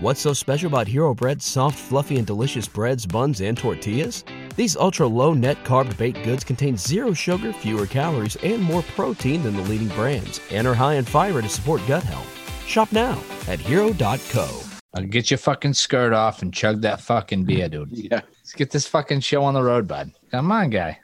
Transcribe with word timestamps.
What's 0.00 0.20
so 0.20 0.32
special 0.32 0.68
about 0.68 0.86
Hero 0.86 1.12
Bread's 1.12 1.44
soft, 1.44 1.76
fluffy, 1.76 2.18
and 2.18 2.26
delicious 2.26 2.68
breads, 2.68 3.04
buns, 3.04 3.40
and 3.40 3.58
tortillas? 3.58 4.24
These 4.54 4.76
ultra 4.76 5.08
low 5.08 5.34
net 5.34 5.64
carb 5.64 5.96
baked 5.96 6.22
goods 6.22 6.44
contain 6.44 6.76
zero 6.76 7.12
sugar, 7.12 7.52
fewer 7.52 7.84
calories, 7.84 8.36
and 8.36 8.62
more 8.62 8.82
protein 8.94 9.42
than 9.42 9.56
the 9.56 9.62
leading 9.62 9.88
brands, 9.88 10.40
and 10.52 10.68
are 10.68 10.74
high 10.74 10.94
in 10.94 11.04
fiber 11.04 11.42
to 11.42 11.48
support 11.48 11.80
gut 11.88 12.04
health. 12.04 12.28
Shop 12.64 12.92
now 12.92 13.20
at 13.48 13.58
hero.co. 13.58 14.60
I'll 14.94 15.02
get 15.02 15.32
your 15.32 15.38
fucking 15.38 15.74
skirt 15.74 16.12
off 16.12 16.42
and 16.42 16.54
chug 16.54 16.80
that 16.82 17.00
fucking 17.00 17.44
beer, 17.44 17.68
dude. 17.68 17.88
Yeah. 17.92 18.20
Let's 18.38 18.52
get 18.54 18.70
this 18.70 18.86
fucking 18.86 19.20
show 19.20 19.42
on 19.42 19.54
the 19.54 19.62
road, 19.62 19.88
bud. 19.88 20.12
Come 20.30 20.52
on, 20.52 20.70
guy. 20.70 21.00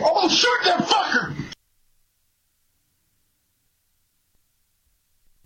Oh, 0.00 0.28
shoot 0.30 0.48
that 0.64 0.80
fucker! 0.80 1.31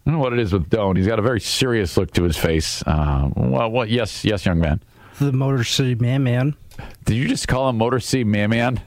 I 0.07 0.11
don't 0.11 0.20
know 0.20 0.25
what 0.25 0.32
it 0.32 0.38
is 0.38 0.52
with 0.52 0.70
Doan. 0.70 0.95
He's 0.95 1.09
got 1.09 1.19
a 1.19 1.23
very 1.23 1.41
serious 1.41 1.96
look 1.96 2.12
to 2.12 2.23
his 2.23 2.37
face. 2.37 2.80
Uh, 2.87 3.28
well, 3.34 3.69
what? 3.69 3.88
Yes, 3.91 4.24
yes, 4.24 4.46
young 4.46 4.60
man. 4.60 4.80
The 5.19 5.32
Motor 5.32 5.65
City 5.65 5.96
Man 5.96 6.23
Man. 6.23 6.55
Did 7.05 7.16
you 7.16 7.27
just 7.27 7.48
call 7.48 7.69
him 7.69 7.79
Motor 7.79 7.98
City 7.98 8.23
Man 8.23 8.51
Man? 8.51 8.80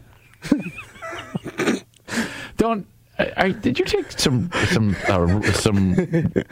Don't. 2.56 2.88
I, 3.18 3.34
I, 3.36 3.50
did 3.50 3.78
you 3.78 3.84
take 3.84 4.12
some 4.14 4.50
some 4.68 4.96
uh, 5.10 5.42
some 5.52 5.94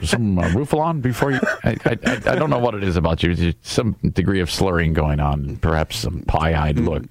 some 0.02 0.38
uh, 0.38 0.50
Rufalon 0.50 1.00
before 1.00 1.32
you? 1.32 1.40
I, 1.64 1.70
I 1.86 1.98
I 2.04 2.12
I 2.26 2.34
don't 2.34 2.50
know 2.50 2.58
what 2.58 2.74
it 2.74 2.84
is 2.84 2.96
about 2.96 3.22
you. 3.22 3.34
There's 3.34 3.54
Some 3.62 3.96
degree 4.12 4.40
of 4.40 4.50
slurring 4.50 4.92
going 4.92 5.18
on, 5.18 5.56
perhaps 5.56 5.96
some 5.96 6.20
pie-eyed 6.22 6.78
look. 6.78 7.04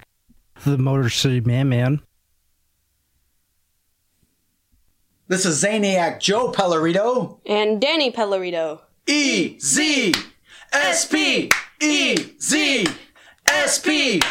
The 0.64 0.78
Motor 0.78 1.10
City 1.10 1.40
Man 1.40 1.68
Man. 1.68 2.02
This 5.28 5.44
is 5.44 5.62
Zaniac 5.62 6.20
Joe 6.20 6.50
Pellerito. 6.52 7.38
And 7.44 7.82
Danny 7.82 8.10
Pellerito. 8.10 8.80
E 9.06 9.58
Z 9.58 10.14
S 10.72 11.04
P 11.04 11.50
E 11.82 12.16
Z 12.40 12.86
S 13.46 13.78
P. 13.78 14.22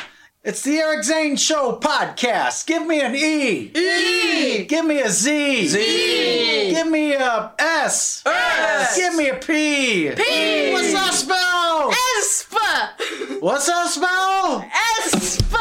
It's 0.44 0.64
the 0.64 0.78
Eric 0.80 1.04
Zane 1.04 1.36
Show 1.36 1.78
podcast. 1.80 2.66
Give 2.66 2.88
me 2.88 3.02
an 3.02 3.14
E. 3.16 3.72
E. 3.76 4.64
Give 4.64 4.86
me 4.86 5.00
a 5.02 5.09
Z. 5.09 5.67
Z. 5.67 6.72
Give 6.72 6.88
me 6.88 7.14
a 7.14 7.54
S. 7.59 8.23
S. 8.26 8.98
Give 8.98 9.14
me 9.14 9.30
a 9.30 9.36
P. 9.36 10.09
P. 10.16 10.72
What's 10.73 10.94
that 10.94 11.14
spell? 11.14 11.92
Espa! 11.92 13.39
What's 13.39 13.67
that 13.67 13.88
spell? 13.89 14.61
Espa! 14.64 15.56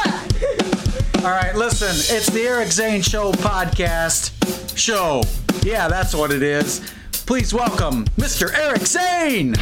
All 1.24 1.32
right, 1.32 1.54
listen. 1.56 1.88
It's 2.16 2.30
the 2.30 2.42
Eric 2.42 2.70
Zane 2.70 3.02
Show 3.02 3.32
podcast 3.32 4.30
show. 4.78 5.22
Yeah, 5.62 5.88
that's 5.88 6.14
what 6.14 6.30
it 6.30 6.42
is. 6.42 6.92
Please 7.26 7.52
welcome 7.52 8.04
Mr. 8.16 8.54
Eric 8.56 8.86
Zane. 8.86 9.54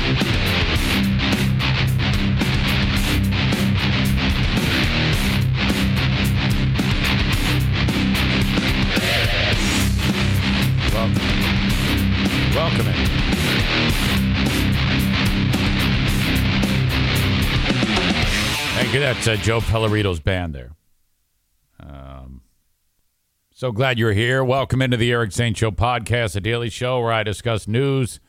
Welcome, 10.92 11.14
welcome. 12.54 12.86
Thank 18.74 18.92
you. 18.94 19.00
That's 19.00 19.26
uh, 19.28 19.36
Joe 19.36 19.60
Pellerito's 19.60 20.20
band 20.20 20.54
there. 20.54 20.73
Um, 21.86 22.42
so 23.52 23.70
glad 23.70 23.98
you're 23.98 24.12
here. 24.12 24.42
Welcome 24.42 24.80
into 24.80 24.96
the 24.96 25.12
Eric 25.12 25.32
Zane 25.32 25.54
Show 25.54 25.70
podcast, 25.70 26.34
a 26.34 26.40
daily 26.40 26.70
show 26.70 27.00
where 27.00 27.12
I 27.12 27.22
discuss 27.22 27.68
news, 27.68 28.20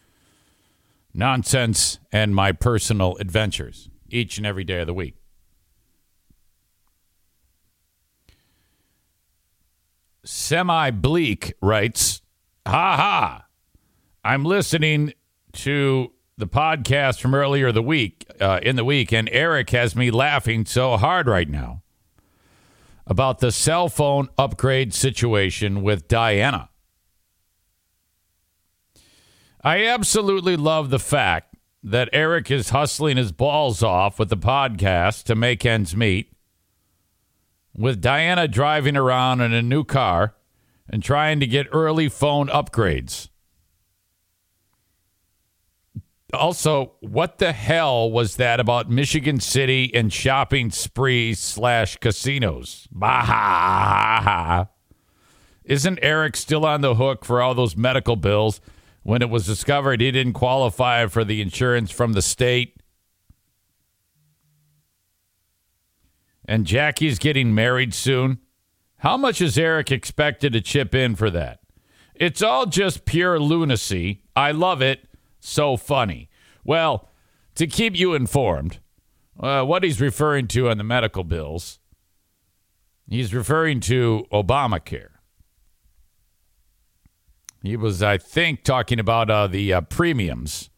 nonsense, 1.13 1.99
and 2.11 2.35
my 2.35 2.51
personal 2.51 3.15
adventures 3.17 3.89
each 4.09 4.37
and 4.37 4.45
every 4.45 4.63
day 4.63 4.81
of 4.81 4.87
the 4.87 4.93
week. 4.93 5.15
Semi 10.23 10.91
Bleak 10.91 11.53
writes, 11.61 12.21
Ha 12.67 12.95
ha. 12.97 13.45
I'm 14.23 14.43
listening 14.43 15.13
to 15.53 16.11
the 16.37 16.47
podcast 16.47 17.21
from 17.21 17.35
earlier 17.35 17.71
the 17.71 17.81
week 17.81 18.25
uh, 18.41 18.59
in 18.61 18.75
the 18.75 18.83
week, 18.83 19.13
and 19.13 19.29
Eric 19.31 19.69
has 19.69 19.95
me 19.95 20.11
laughing 20.11 20.65
so 20.65 20.97
hard 20.97 21.27
right 21.27 21.47
now 21.47 21.83
about 23.07 23.39
the 23.39 23.51
cell 23.51 23.89
phone 23.89 24.29
upgrade 24.37 24.93
situation 24.93 25.81
with 25.81 26.07
Diana. 26.07 26.69
I 29.63 29.85
absolutely 29.85 30.55
love 30.55 30.89
the 30.89 30.99
fact 30.99 31.55
that 31.83 32.09
Eric 32.13 32.49
is 32.49 32.69
hustling 32.69 33.17
his 33.17 33.31
balls 33.31 33.83
off 33.83 34.17
with 34.17 34.29
the 34.29 34.37
podcast 34.37 35.23
to 35.23 35.35
make 35.35 35.65
ends 35.65 35.95
meet, 35.95 36.31
with 37.75 38.01
Diana 38.01 38.47
driving 38.47 38.95
around 38.95 39.41
in 39.41 39.53
a 39.53 39.61
new 39.61 39.83
car 39.83 40.35
and 40.89 41.03
trying 41.03 41.39
to 41.39 41.47
get 41.47 41.67
early 41.71 42.09
phone 42.09 42.47
upgrades. 42.47 43.29
Also, 46.35 46.93
what 47.01 47.37
the 47.37 47.51
hell 47.51 48.11
was 48.11 48.35
that 48.35 48.59
about 48.59 48.89
Michigan 48.89 49.39
City 49.39 49.91
and 49.93 50.11
shopping 50.11 50.69
sprees 50.71 51.39
slash 51.39 51.97
casinos? 51.97 52.87
Bah! 52.91 54.65
Isn't 55.63 55.99
Eric 56.01 56.35
still 56.35 56.65
on 56.65 56.81
the 56.81 56.95
hook 56.95 57.25
for 57.25 57.41
all 57.41 57.55
those 57.55 57.75
medical 57.75 58.15
bills 58.15 58.61
when 59.03 59.21
it 59.21 59.29
was 59.29 59.45
discovered 59.45 60.01
he 60.01 60.11
didn't 60.11 60.33
qualify 60.33 61.07
for 61.07 61.23
the 61.23 61.41
insurance 61.41 61.91
from 61.91 62.13
the 62.13 62.21
state? 62.21 62.77
And 66.47 66.65
Jackie's 66.65 67.17
getting 67.17 67.55
married 67.55 67.93
soon. 67.93 68.39
How 68.97 69.17
much 69.17 69.41
is 69.41 69.57
Eric 69.57 69.91
expected 69.91 70.53
to 70.53 70.61
chip 70.61 70.93
in 70.93 71.15
for 71.15 71.29
that? 71.31 71.59
It's 72.13 72.41
all 72.41 72.65
just 72.65 73.05
pure 73.05 73.39
lunacy. 73.39 74.21
I 74.35 74.51
love 74.51 74.81
it. 74.81 75.04
So 75.45 75.77
funny. 75.77 76.27
Well, 76.63 77.07
to 77.53 77.67
keep 77.67 77.95
you 77.95 78.15
informed, 78.15 78.79
uh, 79.39 79.63
what 79.63 79.83
he's 79.83 80.01
referring 80.01 80.47
to 80.47 80.69
on 80.69 80.79
the 80.79 80.83
medical 80.83 81.23
bills, 81.23 81.77
he's 83.07 83.31
referring 83.31 83.79
to 83.81 84.25
Obamacare. 84.33 85.09
He 87.61 87.77
was, 87.77 88.01
I 88.01 88.17
think, 88.17 88.63
talking 88.63 88.99
about 88.99 89.29
uh, 89.29 89.45
the 89.45 89.71
uh, 89.71 89.81
premiums. 89.81 90.71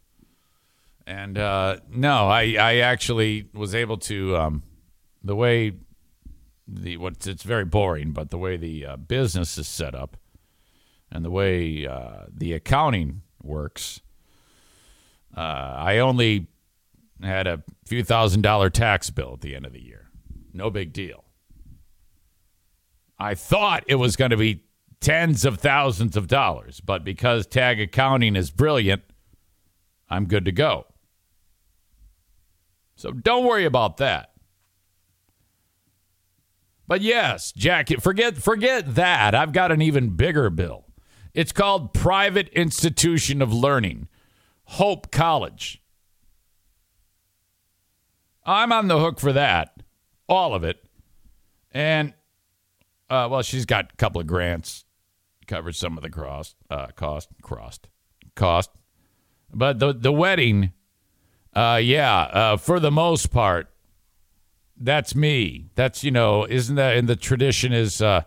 And 1.05 1.38
uh, 1.38 1.78
no, 1.89 2.28
I, 2.28 2.57
I 2.59 2.75
actually 2.79 3.47
was 3.53 3.73
able 3.73 3.97
to, 3.99 4.35
um, 4.35 4.63
the 5.23 5.35
way 5.35 5.78
the 6.67 6.97
what 6.97 7.25
it's 7.25 7.44
very 7.44 7.63
boring, 7.63 8.11
but 8.11 8.31
the 8.31 8.38
way 8.38 8.57
the 8.57 8.85
uh, 8.85 8.97
business 8.97 9.57
is 9.57 9.69
set 9.69 9.95
up 9.95 10.17
and 11.09 11.23
the 11.23 11.31
way 11.31 11.88
uh, 11.88 12.25
the 12.29 12.51
accounting 12.51 13.22
works, 13.41 14.01
uh, 15.38 15.75
I 15.78 16.00
only 16.00 16.48
had 17.22 17.46
a 17.46 17.64
few 17.86 18.03
thousand 18.03 18.42
dollar 18.42 18.70
tax 18.70 19.09
bill 19.12 19.34
at 19.34 19.42
the 19.42 19.56
end 19.56 19.66
of 19.66 19.74
the 19.74 19.84
year. 19.84 20.09
No 20.52 20.72
big 20.72 20.94
deal. 20.94 21.24
I 23.20 23.36
thought 23.36 23.84
it 23.88 23.96
was 23.96 24.16
going 24.16 24.31
to 24.31 24.38
be 24.38 24.64
tens 25.00 25.46
of 25.46 25.59
thousands 25.59 26.18
of 26.18 26.28
dollars, 26.28 26.81
but 26.81 27.03
because 27.03 27.46
tag 27.46 27.80
accounting 27.80 28.36
is 28.36 28.50
brilliant, 28.50 29.03
I'm 30.09 30.26
good 30.26 30.46
to 30.46 30.52
go. 30.52 30.88
So 32.96 33.12
don't 33.12 33.46
worry 33.46 33.66
about 33.66 33.97
that. 33.97 34.31
But 36.88 37.02
yes, 37.02 37.52
Jack, 37.52 37.90
forget 38.00 38.38
forget 38.38 38.96
that. 38.96 39.36
I've 39.36 39.52
got 39.52 39.72
an 39.72 39.81
even 39.81 40.16
bigger 40.16 40.50
bill. 40.50 40.86
It's 41.34 41.52
called 41.52 41.94
Private 41.94 42.50
Institution 42.50 43.42
of 43.42 43.53
Learning, 43.53 44.08
Hope 44.72 45.11
College. 45.11 45.81
I'm 48.46 48.72
on 48.72 48.87
the 48.87 48.99
hook 48.99 49.19
for 49.19 49.34
that, 49.34 49.81
all 50.28 50.53
of 50.53 50.64
it. 50.64 50.84
And 51.72 52.14
uh, 53.09 53.28
well, 53.31 53.41
she's 53.41 53.66
got 53.66 53.91
a 53.93 53.96
couple 53.96 54.19
of 54.19 54.28
grants, 54.28 54.85
covered 55.47 55.75
some 55.75 55.97
of 55.97 56.03
the 56.03 56.09
cost, 56.09 56.55
uh, 56.69 56.87
cost, 56.87 57.29
cost, 57.41 57.87
cost. 58.35 58.69
But 59.53 59.79
the 59.79 59.93
the 59.93 60.11
wedding, 60.11 60.73
uh, 61.53 61.79
yeah, 61.81 62.20
uh, 62.20 62.58
for 62.58 62.79
the 62.79 62.91
most 62.91 63.31
part, 63.31 63.70
that's 64.75 65.16
me. 65.16 65.70
That's 65.75 66.03
you 66.03 66.11
know, 66.11 66.46
isn't 66.46 66.75
that 66.75 66.97
in 66.97 67.05
the 67.05 67.16
tradition 67.16 67.72
is 67.72 68.02
uh, 68.02 68.23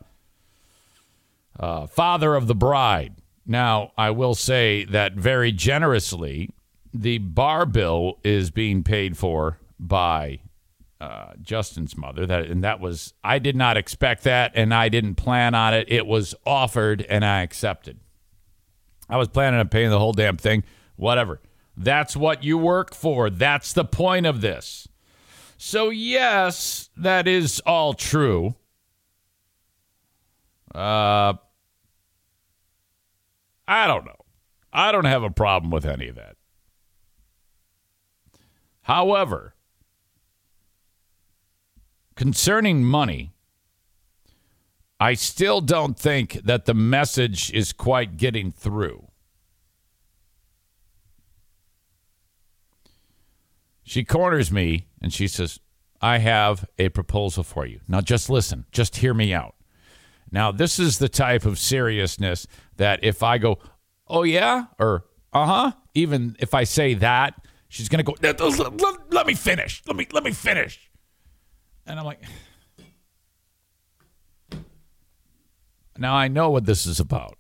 uh, 1.58 1.86
father 1.86 2.34
of 2.34 2.46
the 2.46 2.54
bride. 2.54 3.19
Now, 3.46 3.92
I 3.96 4.10
will 4.10 4.34
say 4.34 4.84
that 4.87 5.14
very 5.14 5.52
generously, 5.52 6.50
the 6.92 7.19
bar 7.19 7.66
bill 7.66 8.19
is 8.22 8.50
being 8.50 8.82
paid 8.82 9.16
for 9.16 9.58
by 9.78 10.40
uh, 11.00 11.32
Justin's 11.40 11.96
mother. 11.96 12.26
That 12.26 12.46
and 12.46 12.62
that 12.62 12.81
was 12.81 13.14
I 13.25 13.38
did 13.38 13.56
not 13.56 13.76
expect 13.76 14.25
that, 14.25 14.52
and 14.54 14.75
I 14.75 14.88
didn't 14.88 15.14
plan 15.14 15.54
on 15.54 15.72
it. 15.75 15.90
It 15.90 16.06
was 16.06 16.34
offered, 16.44 17.02
and 17.02 17.25
I 17.25 17.42
accepted. 17.42 17.98
I 19.08 19.16
was 19.16 19.28
planning 19.28 19.58
on 19.58 19.69
paying 19.69 19.90
the 19.90 19.98
whole 19.98 20.12
damn 20.12 20.36
thing. 20.36 20.62
Whatever. 20.96 21.40
That's 21.76 22.16
what 22.16 22.44
you 22.44 22.58
work 22.58 22.94
for. 22.94 23.31
That's 23.31 23.72
the 23.72 23.84
point 23.84 24.26
of 24.26 24.40
this. 24.40 24.86
So, 25.56 25.90
yes, 25.90 26.90
that 26.96 27.26
is 27.26 27.60
all 27.66 27.94
true. 27.94 28.54
Uh, 30.75 31.34
I 33.70 33.87
don't 33.87 34.05
know. 34.05 34.17
I 34.72 34.90
don't 34.90 35.05
have 35.05 35.22
a 35.22 35.31
problem 35.31 35.70
with 35.70 35.87
any 35.87 36.08
of 36.08 36.17
that. 36.17 36.34
However, 38.82 39.55
concerning 42.17 42.82
money, 42.82 43.32
I 44.99 45.14
still 45.14 45.61
don't 45.61 45.96
think 45.96 46.40
that 46.43 46.64
the 46.64 46.75
message 46.75 47.52
is 47.52 47.72
quite 47.72 48.17
getting 48.17 48.50
through. 48.50 49.06
She 53.84 54.02
corners 54.02 54.50
me 54.50 54.88
and 55.00 55.12
she 55.12 55.28
says, 55.28 55.61
I 56.00 56.19
have 56.19 56.64
a 56.76 56.88
proposal 56.88 57.44
for 57.44 57.67
you. 57.67 57.81
Now, 57.87 58.00
just 58.00 58.28
listen, 58.28 58.67
just 58.72 58.96
hear 58.96 59.14
me 59.14 59.32
out. 59.32 59.55
Now, 60.32 60.52
this 60.52 60.78
is 60.78 60.99
the 60.99 61.08
type 61.08 61.44
of 61.44 61.58
seriousness 61.58 62.46
that 62.81 63.05
if 63.05 63.23
I 63.23 63.38
go, 63.38 63.59
oh, 64.09 64.23
yeah, 64.25 64.65
or 64.79 65.05
uh 65.32 65.47
huh, 65.47 65.73
even 65.94 66.35
if 66.41 66.55
I 66.55 66.65
say 66.65 66.94
that, 66.94 67.35
she's 67.69 67.88
to 67.88 68.03
go, 68.03 68.17
let, 68.23 68.41
let- 68.41 69.12
let 69.12 69.27
me 69.27 69.35
finish. 69.35 69.82
Let 69.87 69.97
me, 69.97 70.06
let 70.12 70.25
me 70.25 70.32
finish. 70.32 70.91
And 71.87 71.99
I'm 71.99 72.06
like, 72.06 72.23
now 75.99 76.15
I 76.15 76.29
know 76.29 76.50
what 76.50 76.65
this 76.67 76.87
is 76.87 76.99
about. 77.00 77.37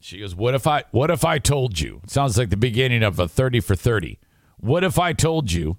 She 0.00 0.18
goes, 0.18 0.34
"What 0.34 0.54
if 0.54 0.66
I 0.66 0.82
what 0.90 1.10
if 1.10 1.24
I 1.24 1.38
told 1.38 1.78
you? 1.78 2.00
It 2.02 2.10
sounds 2.10 2.36
like 2.36 2.50
the 2.50 2.56
beginning 2.56 3.04
of 3.04 3.18
a 3.20 3.28
30 3.28 3.60
for 3.60 3.76
30. 3.76 4.18
What 4.58 4.82
if 4.82 4.98
I 4.98 5.12
told 5.12 5.52
you 5.52 5.78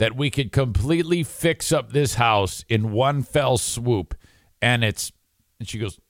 that 0.00 0.16
we 0.16 0.30
could 0.30 0.50
completely 0.50 1.22
fix 1.22 1.72
up 1.72 1.92
this 1.92 2.14
house 2.14 2.64
in 2.70 2.90
one 2.90 3.22
fell 3.22 3.58
swoop 3.58 4.14
and 4.62 4.82
it's 4.82 5.12
and 5.58 5.68
she 5.68 5.78
goes, 5.78 6.00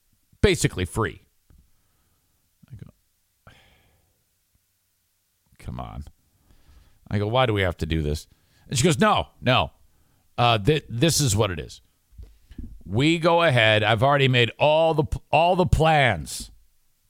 basically 0.41 0.85
free." 0.85 1.23
I 2.71 2.77
go, 2.77 3.53
"Come 5.59 5.81
on." 5.81 6.05
I 7.11 7.19
go, 7.19 7.27
"Why 7.27 7.47
do 7.47 7.53
we 7.53 7.63
have 7.63 7.77
to 7.79 7.87
do 7.87 8.01
this?" 8.01 8.29
And 8.69 8.79
she 8.79 8.85
goes, 8.85 9.01
"No, 9.01 9.27
no. 9.43 9.73
Uh, 10.39 10.57
th- 10.57 10.85
this 10.89 11.21
is 11.21 11.35
what 11.35 11.51
it 11.51 11.59
is. 11.59 11.83
We 12.87 13.19
go 13.19 13.43
ahead. 13.43 13.83
I've 13.83 14.05
already 14.05 14.29
made 14.29 14.53
all 14.57 14.95
the 14.95 15.05
all 15.33 15.57
the 15.57 15.67
plans. 15.67 16.53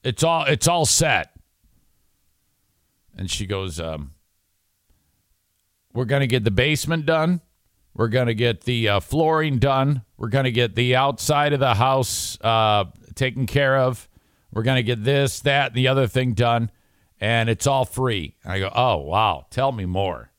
It's 0.02 0.24
all 0.24 0.44
it's 0.44 0.66
all 0.66 0.86
set. 0.86 1.30
And 3.16 3.30
she 3.30 3.44
goes, 3.44 3.78
um, 3.78 4.12
"We're 5.92 6.04
gonna 6.04 6.26
get 6.26 6.44
the 6.44 6.50
basement 6.50 7.06
done. 7.06 7.40
We're 7.94 8.08
gonna 8.08 8.34
get 8.34 8.62
the 8.62 8.88
uh, 8.88 9.00
flooring 9.00 9.58
done. 9.58 10.02
We're 10.16 10.28
gonna 10.28 10.50
get 10.50 10.74
the 10.74 10.96
outside 10.96 11.52
of 11.52 11.60
the 11.60 11.74
house 11.74 12.38
uh, 12.40 12.84
taken 13.14 13.46
care 13.46 13.78
of. 13.78 14.08
We're 14.52 14.62
gonna 14.62 14.82
get 14.82 15.04
this, 15.04 15.40
that, 15.40 15.68
and 15.68 15.76
the 15.76 15.88
other 15.88 16.06
thing 16.06 16.34
done, 16.34 16.70
and 17.20 17.48
it's 17.48 17.66
all 17.66 17.84
free." 17.84 18.36
And 18.44 18.52
I 18.52 18.58
go, 18.58 18.70
"Oh 18.74 18.96
wow, 18.98 19.46
tell 19.50 19.72
me 19.72 19.86
more." 19.86 20.30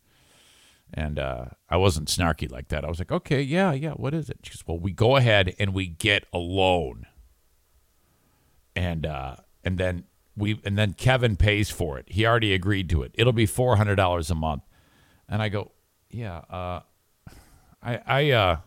And 0.94 1.18
uh, 1.20 1.46
I 1.70 1.78
wasn't 1.78 2.10
snarky 2.10 2.52
like 2.52 2.68
that. 2.70 2.84
I 2.84 2.90
was 2.90 3.00
like, 3.00 3.12
"Okay, 3.12 3.42
yeah, 3.42 3.72
yeah. 3.72 3.92
What 3.92 4.14
is 4.14 4.30
it?" 4.30 4.40
She 4.44 4.52
goes, 4.52 4.64
"Well, 4.66 4.80
we 4.80 4.92
go 4.92 5.16
ahead 5.16 5.56
and 5.60 5.74
we 5.74 5.88
get 5.88 6.26
a 6.34 6.38
loan." 6.38 7.08
and 8.76 9.06
uh, 9.06 9.36
and 9.64 9.78
then 9.78 10.06
we 10.36 10.60
and 10.64 10.78
then 10.78 10.94
Kevin 10.94 11.36
pays 11.36 11.70
for 11.70 11.98
it. 11.98 12.06
He 12.10 12.26
already 12.26 12.54
agreed 12.54 12.90
to 12.90 13.04
it. 13.04 13.12
It'll 13.16 13.34
be 13.34 13.46
four 13.46 13.76
hundred 13.76 13.96
dollars 13.96 14.30
a 14.32 14.36
month. 14.36 14.64
And 15.32 15.42
I 15.42 15.48
go, 15.48 15.72
yeah. 16.10 16.40
Uh, 16.50 16.82
I 17.82 18.00
I 18.06 18.32
uh, 18.32 18.58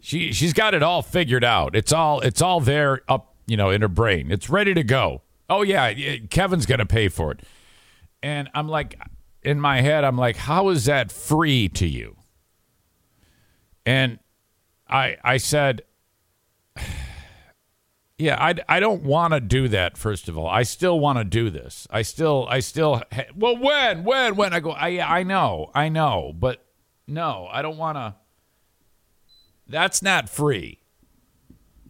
she 0.00 0.32
she's 0.32 0.52
got 0.52 0.72
it 0.72 0.84
all 0.84 1.02
figured 1.02 1.42
out. 1.42 1.74
It's 1.74 1.92
all 1.92 2.20
it's 2.20 2.40
all 2.40 2.60
there 2.60 3.02
up 3.08 3.34
you 3.46 3.56
know 3.56 3.70
in 3.70 3.82
her 3.82 3.88
brain. 3.88 4.30
It's 4.30 4.48
ready 4.48 4.72
to 4.72 4.84
go. 4.84 5.22
Oh 5.50 5.62
yeah, 5.62 5.92
Kevin's 6.30 6.64
gonna 6.64 6.86
pay 6.86 7.08
for 7.08 7.32
it. 7.32 7.40
And 8.22 8.48
I'm 8.54 8.68
like, 8.68 8.96
in 9.42 9.60
my 9.60 9.80
head, 9.80 10.04
I'm 10.04 10.16
like, 10.16 10.36
how 10.36 10.68
is 10.68 10.84
that 10.84 11.10
free 11.10 11.68
to 11.70 11.86
you? 11.88 12.16
And 13.84 14.20
I 14.88 15.16
I 15.24 15.36
said. 15.36 15.82
Yeah, 18.22 18.36
I, 18.40 18.54
I 18.68 18.78
don't 18.78 19.02
want 19.02 19.34
to 19.34 19.40
do 19.40 19.66
that. 19.66 19.98
First 19.98 20.28
of 20.28 20.38
all, 20.38 20.46
I 20.46 20.62
still 20.62 21.00
want 21.00 21.18
to 21.18 21.24
do 21.24 21.50
this. 21.50 21.88
I 21.90 22.02
still 22.02 22.46
I 22.48 22.60
still 22.60 23.02
ha- 23.10 23.24
well 23.34 23.56
when 23.56 24.04
when 24.04 24.36
when 24.36 24.52
I 24.52 24.60
go 24.60 24.70
I 24.70 25.00
I 25.00 25.22
know 25.24 25.72
I 25.74 25.88
know 25.88 26.32
but 26.32 26.64
no 27.08 27.48
I 27.50 27.62
don't 27.62 27.76
want 27.76 27.96
to. 27.96 28.14
That's 29.66 30.02
not 30.02 30.28
free. 30.28 30.78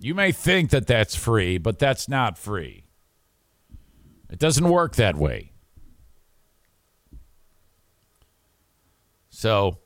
You 0.00 0.14
may 0.14 0.32
think 0.32 0.70
that 0.70 0.86
that's 0.86 1.14
free, 1.14 1.58
but 1.58 1.78
that's 1.78 2.08
not 2.08 2.38
free. 2.38 2.84
It 4.30 4.38
doesn't 4.38 4.66
work 4.66 4.96
that 4.96 5.16
way. 5.16 5.52
So 9.28 9.80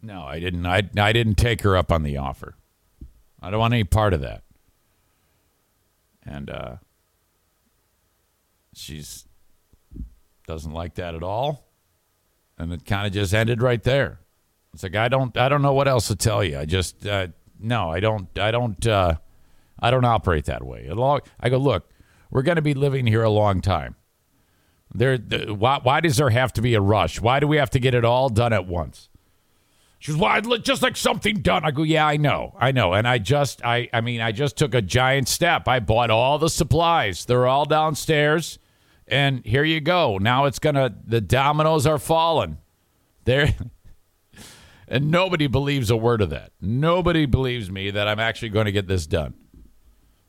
no, 0.00 0.22
I 0.22 0.38
didn't. 0.38 0.66
I 0.66 0.88
I 0.96 1.12
didn't 1.12 1.34
take 1.34 1.62
her 1.62 1.76
up 1.76 1.90
on 1.90 2.04
the 2.04 2.18
offer. 2.18 2.54
I 3.42 3.50
don't 3.50 3.58
want 3.58 3.74
any 3.74 3.82
part 3.82 4.14
of 4.14 4.20
that. 4.20 4.44
And 6.24 6.50
uh, 6.50 6.76
she's 8.74 9.26
doesn't 10.46 10.72
like 10.72 10.94
that 10.94 11.14
at 11.14 11.22
all. 11.22 11.68
And 12.58 12.72
it 12.72 12.84
kind 12.84 13.06
of 13.06 13.12
just 13.12 13.32
ended 13.34 13.62
right 13.62 13.82
there. 13.82 14.20
It's 14.74 14.82
like 14.82 14.94
I 14.94 15.08
don't 15.08 15.36
I 15.36 15.48
don't 15.48 15.62
know 15.62 15.72
what 15.72 15.88
else 15.88 16.08
to 16.08 16.16
tell 16.16 16.42
you. 16.42 16.58
I 16.58 16.64
just 16.64 17.06
uh, 17.06 17.28
no, 17.58 17.90
I 17.90 18.00
don't 18.00 18.38
I 18.38 18.50
don't 18.50 18.86
uh, 18.86 19.16
I 19.78 19.90
don't 19.90 20.04
operate 20.04 20.44
that 20.46 20.64
way. 20.64 20.88
I 21.40 21.48
go 21.48 21.58
look, 21.58 21.88
we're 22.30 22.42
going 22.42 22.56
to 22.56 22.62
be 22.62 22.74
living 22.74 23.06
here 23.06 23.22
a 23.22 23.30
long 23.30 23.60
time. 23.60 23.96
There, 24.94 25.16
the, 25.18 25.54
why, 25.54 25.80
why 25.82 26.00
does 26.00 26.16
there 26.16 26.30
have 26.30 26.52
to 26.54 26.62
be 26.62 26.74
a 26.74 26.80
rush? 26.80 27.20
Why 27.20 27.40
do 27.40 27.46
we 27.46 27.56
have 27.56 27.70
to 27.70 27.78
get 27.78 27.94
it 27.94 28.04
all 28.04 28.28
done 28.28 28.52
at 28.52 28.66
once? 28.66 29.08
She 30.02 30.10
goes, 30.10 30.20
well, 30.20 30.32
I'd 30.32 30.64
just 30.64 30.82
like 30.82 30.96
something 30.96 31.42
done. 31.42 31.64
I 31.64 31.70
go, 31.70 31.84
yeah, 31.84 32.04
I 32.04 32.16
know, 32.16 32.56
I 32.58 32.72
know. 32.72 32.92
And 32.92 33.06
I 33.06 33.18
just, 33.18 33.64
I, 33.64 33.88
I 33.92 34.00
mean, 34.00 34.20
I 34.20 34.32
just 34.32 34.56
took 34.56 34.74
a 34.74 34.82
giant 34.82 35.28
step. 35.28 35.68
I 35.68 35.78
bought 35.78 36.10
all 36.10 36.40
the 36.40 36.50
supplies. 36.50 37.24
They're 37.24 37.46
all 37.46 37.66
downstairs, 37.66 38.58
and 39.06 39.46
here 39.46 39.62
you 39.62 39.80
go. 39.80 40.18
Now 40.18 40.46
it's 40.46 40.58
gonna, 40.58 40.92
the 41.06 41.20
dominoes 41.20 41.86
are 41.86 42.00
falling. 42.00 42.58
There, 43.26 43.54
and 44.88 45.08
nobody 45.08 45.46
believes 45.46 45.88
a 45.88 45.96
word 45.96 46.20
of 46.20 46.30
that. 46.30 46.50
Nobody 46.60 47.24
believes 47.24 47.70
me 47.70 47.92
that 47.92 48.08
I'm 48.08 48.18
actually 48.18 48.48
going 48.48 48.66
to 48.66 48.72
get 48.72 48.88
this 48.88 49.06
done. 49.06 49.34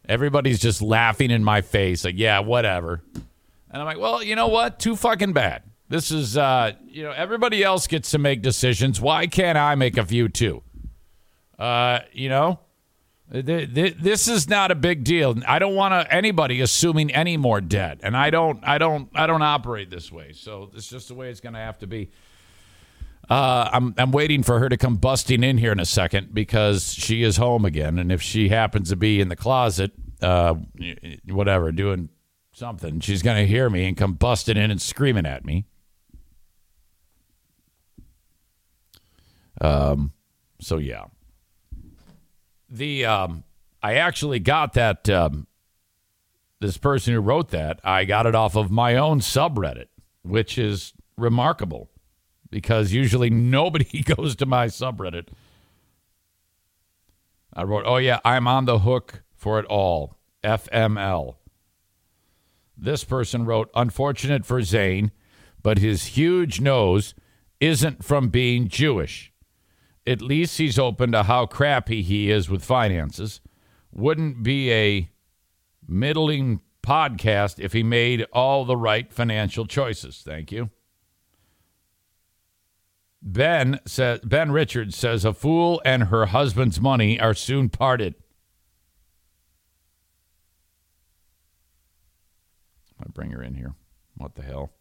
Everybody's 0.07 0.59
just 0.59 0.83
laughing 0.83 1.31
in 1.31 1.43
my 1.43 1.61
face, 1.61 2.05
like, 2.05 2.13
yeah, 2.15 2.41
whatever. 2.41 3.01
And 3.15 3.81
I'm 3.81 3.85
like, 3.85 3.97
well, 3.97 4.21
you 4.21 4.35
know 4.35 4.49
what? 4.49 4.77
Too 4.77 4.95
fucking 4.95 5.33
bad. 5.33 5.63
This 5.93 6.09
is, 6.09 6.37
uh, 6.37 6.71
you 6.87 7.03
know, 7.03 7.11
everybody 7.11 7.63
else 7.63 7.85
gets 7.85 8.09
to 8.11 8.17
make 8.17 8.41
decisions. 8.41 8.99
Why 8.99 9.27
can't 9.27 9.59
I 9.59 9.75
make 9.75 9.95
a 9.95 10.03
few 10.03 10.27
too? 10.27 10.63
Uh, 11.59 11.99
you 12.11 12.29
know, 12.29 12.61
th- 13.31 13.71
th- 13.71 13.97
this 13.99 14.27
is 14.27 14.49
not 14.49 14.71
a 14.71 14.75
big 14.75 15.03
deal. 15.03 15.35
I 15.47 15.59
don't 15.59 15.75
want 15.75 16.07
anybody 16.09 16.61
assuming 16.61 17.11
any 17.11 17.37
more 17.37 17.61
debt, 17.61 17.99
and 18.01 18.17
I 18.17 18.31
don't, 18.31 18.59
I 18.67 18.79
don't, 18.79 19.07
I 19.13 19.27
don't 19.27 19.43
operate 19.43 19.91
this 19.91 20.11
way. 20.11 20.33
So 20.33 20.71
it's 20.73 20.87
just 20.87 21.09
the 21.09 21.13
way 21.13 21.29
it's 21.29 21.41
going 21.41 21.53
to 21.53 21.59
have 21.59 21.77
to 21.77 21.85
be. 21.85 22.09
Uh, 23.29 23.69
I'm 23.71 23.93
I'm 23.99 24.11
waiting 24.11 24.41
for 24.41 24.57
her 24.57 24.69
to 24.69 24.77
come 24.77 24.95
busting 24.95 25.43
in 25.43 25.59
here 25.59 25.71
in 25.71 25.79
a 25.79 25.85
second 25.85 26.33
because 26.33 26.91
she 26.91 27.21
is 27.21 27.37
home 27.37 27.65
again, 27.65 27.99
and 27.99 28.11
if 28.11 28.19
she 28.19 28.49
happens 28.49 28.89
to 28.89 28.95
be 28.95 29.21
in 29.21 29.29
the 29.29 29.35
closet, 29.35 29.91
uh, 30.23 30.55
whatever, 31.27 31.71
doing 31.71 32.09
something, 32.51 32.99
she's 32.99 33.21
going 33.21 33.37
to 33.37 33.45
hear 33.45 33.69
me 33.69 33.85
and 33.85 33.95
come 33.95 34.13
busting 34.13 34.57
in 34.57 34.71
and 34.71 34.81
screaming 34.81 35.27
at 35.27 35.45
me. 35.45 35.67
Um, 39.63 40.11
so 40.59 40.77
yeah, 40.77 41.05
the 42.69 43.05
um, 43.05 43.43
I 43.81 43.95
actually 43.95 44.39
got 44.39 44.73
that 44.73 45.09
um, 45.09 45.47
this 46.59 46.77
person 46.77 47.13
who 47.13 47.21
wrote 47.21 47.49
that 47.49 47.79
I 47.83 48.05
got 48.05 48.25
it 48.25 48.35
off 48.35 48.55
of 48.55 48.71
my 48.71 48.95
own 48.95 49.19
subreddit, 49.19 49.87
which 50.21 50.57
is 50.57 50.93
remarkable 51.17 51.89
because 52.49 52.93
usually 52.93 53.29
nobody 53.29 54.01
goes 54.15 54.35
to 54.37 54.45
my 54.45 54.67
subreddit. 54.67 55.27
I 57.53 57.63
wrote, 57.63 57.83
"Oh 57.85 57.97
yeah, 57.97 58.19
I'm 58.25 58.47
on 58.47 58.65
the 58.65 58.79
hook 58.79 59.23
for 59.35 59.59
it 59.59 59.65
all." 59.65 60.17
FML. 60.43 61.35
This 62.77 63.03
person 63.03 63.45
wrote, 63.45 63.69
"Unfortunate 63.75 64.45
for 64.45 64.61
Zane, 64.61 65.11
but 65.61 65.77
his 65.77 66.17
huge 66.17 66.59
nose 66.59 67.13
isn't 67.59 68.03
from 68.03 68.29
being 68.29 68.67
Jewish." 68.67 69.32
At 70.05 70.21
least 70.21 70.57
he's 70.57 70.77
open 70.77 71.11
to 71.11 71.23
how 71.23 71.45
crappy 71.45 72.01
he 72.01 72.29
is 72.29 72.49
with 72.49 72.63
finances. 72.63 73.41
Wouldn't 73.91 74.43
be 74.43 74.71
a 74.71 75.09
middling 75.87 76.61
podcast 76.81 77.59
if 77.59 77.73
he 77.73 77.83
made 77.83 78.25
all 78.33 78.65
the 78.65 78.77
right 78.77 79.11
financial 79.11 79.65
choices. 79.65 80.21
Thank 80.23 80.51
you. 80.51 80.69
Ben 83.21 83.79
says 83.85 84.19
Ben 84.19 84.51
Richards 84.51 84.97
says 84.97 85.23
a 85.23 85.33
fool 85.33 85.81
and 85.85 86.03
her 86.03 86.25
husband's 86.27 86.81
money 86.81 87.17
are 87.19 87.33
soon 87.33 87.69
parted. 87.69 88.15
I 92.99 93.05
bring 93.13 93.31
her 93.31 93.41
in 93.41 93.55
here. 93.55 93.75
What 94.15 94.35
the 94.35 94.43
hell? 94.43 94.71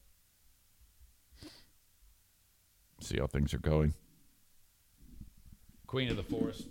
See 3.01 3.19
how 3.19 3.27
things 3.27 3.55
are 3.55 3.59
going. 3.59 3.95
Queen 5.93 6.09
of 6.09 6.17
the 6.17 6.23
Forest. 6.23 6.69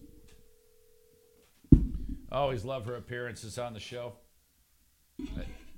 Always 2.31 2.65
love 2.65 2.87
her 2.87 2.95
appearances 2.95 3.59
on 3.59 3.75
the 3.75 3.79
show. 3.79 4.13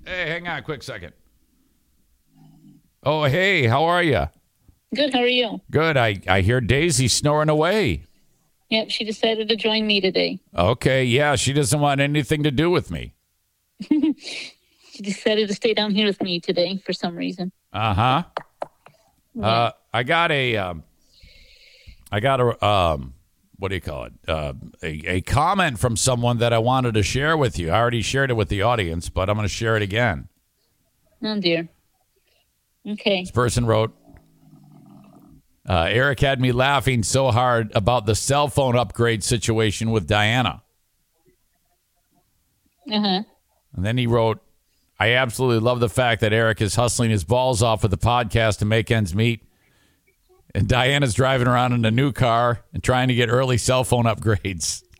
Hey, 0.06 0.30
hang 0.30 0.48
on 0.48 0.60
a 0.60 0.62
quick 0.62 0.82
second. 0.82 1.12
Oh, 3.02 3.24
hey, 3.24 3.66
how 3.66 3.84
are 3.84 4.02
you? 4.02 4.30
Good. 4.94 5.12
How 5.12 5.18
are 5.18 5.26
you? 5.26 5.60
Good. 5.70 5.98
I, 5.98 6.22
I 6.26 6.40
hear 6.40 6.62
Daisy 6.62 7.06
snoring 7.06 7.50
away. 7.50 8.04
Yep. 8.70 8.90
She 8.90 9.04
decided 9.04 9.50
to 9.50 9.56
join 9.56 9.86
me 9.86 10.00
today. 10.00 10.40
Okay, 10.56 11.04
yeah, 11.04 11.36
she 11.36 11.52
doesn't 11.52 11.78
want 11.78 12.00
anything 12.00 12.44
to 12.44 12.50
do 12.50 12.70
with 12.70 12.90
me. 12.90 13.12
She 14.94 15.02
decided 15.02 15.48
to 15.48 15.54
stay 15.54 15.74
down 15.74 15.90
here 15.90 16.06
with 16.06 16.22
me 16.22 16.38
today 16.38 16.80
for 16.86 16.92
some 16.92 17.16
reason. 17.16 17.50
Uh-huh. 17.72 18.22
Uh 19.42 19.72
I 19.92 20.04
got 20.04 20.30
a 20.30 20.56
um 20.56 20.84
I 22.12 22.20
got 22.20 22.40
a 22.40 22.64
um 22.64 23.14
what 23.64 23.70
do 23.70 23.76
you 23.76 23.80
call 23.80 24.04
it? 24.04 24.12
Uh, 24.28 24.52
a, 24.82 24.88
a 25.06 25.20
comment 25.22 25.78
from 25.78 25.96
someone 25.96 26.36
that 26.36 26.52
I 26.52 26.58
wanted 26.58 26.92
to 26.92 27.02
share 27.02 27.34
with 27.34 27.58
you. 27.58 27.70
I 27.70 27.78
already 27.78 28.02
shared 28.02 28.30
it 28.30 28.34
with 28.34 28.50
the 28.50 28.60
audience, 28.60 29.08
but 29.08 29.30
I'm 29.30 29.36
going 29.36 29.48
to 29.48 29.54
share 29.54 29.74
it 29.74 29.82
again. 29.82 30.28
Oh 31.22 31.40
dear. 31.40 31.66
Okay. 32.86 33.22
This 33.22 33.30
person 33.30 33.64
wrote, 33.64 33.96
uh, 35.66 35.86
Eric 35.88 36.20
had 36.20 36.42
me 36.42 36.52
laughing 36.52 37.02
so 37.02 37.30
hard 37.30 37.72
about 37.74 38.04
the 38.04 38.14
cell 38.14 38.48
phone 38.48 38.76
upgrade 38.76 39.24
situation 39.24 39.90
with 39.92 40.06
Diana. 40.06 40.62
Uh 42.92 43.00
huh. 43.00 43.22
And 43.74 43.82
then 43.86 43.96
he 43.96 44.06
wrote, 44.06 44.42
I 45.00 45.12
absolutely 45.12 45.60
love 45.60 45.80
the 45.80 45.88
fact 45.88 46.20
that 46.20 46.34
Eric 46.34 46.60
is 46.60 46.74
hustling 46.74 47.08
his 47.08 47.24
balls 47.24 47.62
off 47.62 47.80
with 47.80 47.92
the 47.92 47.96
podcast 47.96 48.58
to 48.58 48.66
make 48.66 48.90
ends 48.90 49.14
meet. 49.14 49.42
And 50.54 50.68
Diana's 50.68 51.14
driving 51.14 51.48
around 51.48 51.72
in 51.72 51.84
a 51.84 51.90
new 51.90 52.12
car 52.12 52.60
and 52.72 52.82
trying 52.82 53.08
to 53.08 53.14
get 53.14 53.28
early 53.28 53.58
cell 53.58 53.84
phone 53.84 54.04
upgrades. 54.04 54.82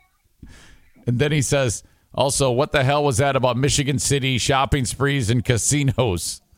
And 1.06 1.18
then 1.18 1.32
he 1.32 1.42
says, 1.42 1.82
also, 2.14 2.50
what 2.50 2.72
the 2.72 2.82
hell 2.82 3.04
was 3.04 3.18
that 3.18 3.36
about 3.36 3.58
Michigan 3.58 3.98
City 3.98 4.38
shopping 4.38 4.86
sprees 4.86 5.28
and 5.30 5.44
casinos? 5.44 6.40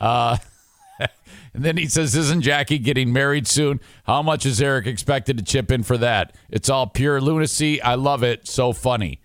Uh, 0.00 0.36
and 0.98 1.64
then 1.64 1.76
he 1.76 1.86
says, 1.86 2.14
Isn't 2.14 2.42
Jackie 2.42 2.78
getting 2.78 3.12
married 3.12 3.46
soon? 3.46 3.80
How 4.04 4.22
much 4.22 4.44
is 4.44 4.60
Eric 4.60 4.86
expected 4.86 5.38
to 5.38 5.44
chip 5.44 5.70
in 5.70 5.82
for 5.82 5.96
that? 5.98 6.34
It's 6.50 6.68
all 6.68 6.86
pure 6.86 7.20
lunacy. 7.20 7.80
I 7.80 7.94
love 7.94 8.22
it. 8.22 8.46
So 8.46 8.72
funny. 8.72 9.20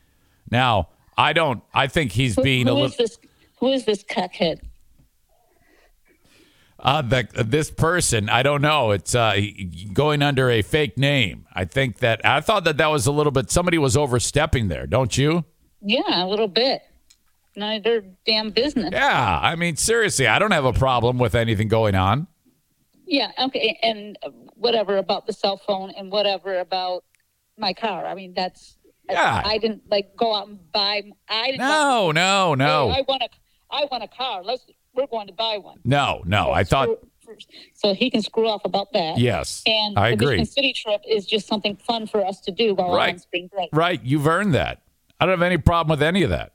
Now, 0.49 0.89
I 1.17 1.33
don't, 1.33 1.63
I 1.73 1.87
think 1.87 2.11
he's 2.11 2.35
Who, 2.35 2.43
being 2.43 2.67
a 2.67 2.73
little. 2.73 2.85
is 2.87 2.97
this? 2.97 3.19
Who 3.59 3.69
is 3.73 3.83
this 3.85 4.03
cuckhead? 4.03 4.61
Uh, 6.81 7.01
the, 7.01 7.27
this 7.45 7.69
person, 7.69 8.29
I 8.29 8.41
don't 8.41 8.61
know. 8.61 8.91
It's 8.91 9.13
uh, 9.13 9.39
going 9.93 10.21
under 10.21 10.49
a 10.49 10.61
fake 10.61 10.97
name. 10.97 11.45
I 11.53 11.65
think 11.65 11.97
that 11.97 12.25
I 12.25 12.39
thought 12.41 12.63
that 12.63 12.77
that 12.77 12.87
was 12.87 13.05
a 13.05 13.11
little 13.11 13.31
bit. 13.31 13.51
Somebody 13.51 13.77
was 13.77 13.97
overstepping 13.97 14.69
there, 14.69 14.87
don't 14.87 15.17
you? 15.17 15.43
Yeah, 15.81 16.23
a 16.23 16.27
little 16.27 16.47
bit. 16.47 16.81
None 17.55 17.77
of 17.77 17.83
their 17.83 18.03
damn 18.25 18.51
business. 18.51 18.91
Yeah. 18.93 19.39
I 19.41 19.55
mean, 19.55 19.75
seriously, 19.75 20.27
I 20.27 20.39
don't 20.39 20.51
have 20.51 20.65
a 20.65 20.73
problem 20.73 21.17
with 21.17 21.35
anything 21.35 21.67
going 21.67 21.95
on. 21.95 22.27
Yeah. 23.05 23.31
Okay. 23.37 23.77
And 23.81 24.17
whatever 24.55 24.97
about 24.97 25.25
the 25.25 25.33
cell 25.33 25.57
phone 25.57 25.91
and 25.91 26.11
whatever 26.11 26.59
about 26.59 27.03
my 27.57 27.73
car. 27.73 28.05
I 28.05 28.15
mean, 28.15 28.33
that's. 28.33 28.77
Yeah. 29.09 29.41
I, 29.43 29.57
didn't 29.57 29.89
like 29.89 30.15
go 30.15 30.35
out 30.35 30.47
and 30.47 30.71
buy. 30.71 31.01
I 31.27 31.47
didn't. 31.47 31.59
No, 31.59 32.11
no, 32.11 32.51
Hey, 32.51 32.55
no, 32.57 32.89
I 32.89 33.01
want 33.07 33.23
a. 33.23 33.29
I 33.71 33.85
want 33.91 34.03
a 34.03 34.07
car. 34.07 34.43
Let's. 34.43 34.65
We're 34.99 35.07
going 35.07 35.27
to 35.27 35.33
buy 35.33 35.57
one. 35.57 35.79
no, 35.83 36.21
no. 36.25 36.51
I 36.51 36.63
thought 36.63 36.89
So 37.73 37.93
he 37.93 38.09
can 38.09 38.21
screw 38.21 38.47
off 38.47 38.61
about 38.65 38.91
that. 38.93 39.17
yes. 39.17 39.61
And 39.65 39.97
I 39.97 40.09
the 40.09 40.13
agree. 40.15 40.37
Michigan 40.37 40.45
City 40.45 40.73
trip 40.73 41.01
is 41.07 41.25
just 41.25 41.47
something 41.47 41.75
fun 41.77 42.07
for 42.07 42.25
us 42.25 42.39
to 42.41 42.51
do 42.51 42.73
while 42.75 42.89
we're 42.89 42.97
Right. 42.97 43.13
on 43.13 43.19
spring 43.19 43.47
break. 43.53 43.69
Right, 43.71 44.01
you've 44.03 44.27
earned 44.27 44.53
that. 44.55 44.81
I 45.19 45.25
don't 45.25 45.33
have 45.33 45.41
any 45.41 45.57
problem 45.57 45.89
with 45.97 46.01
any 46.03 46.23
of 46.23 46.29
that. 46.31 46.53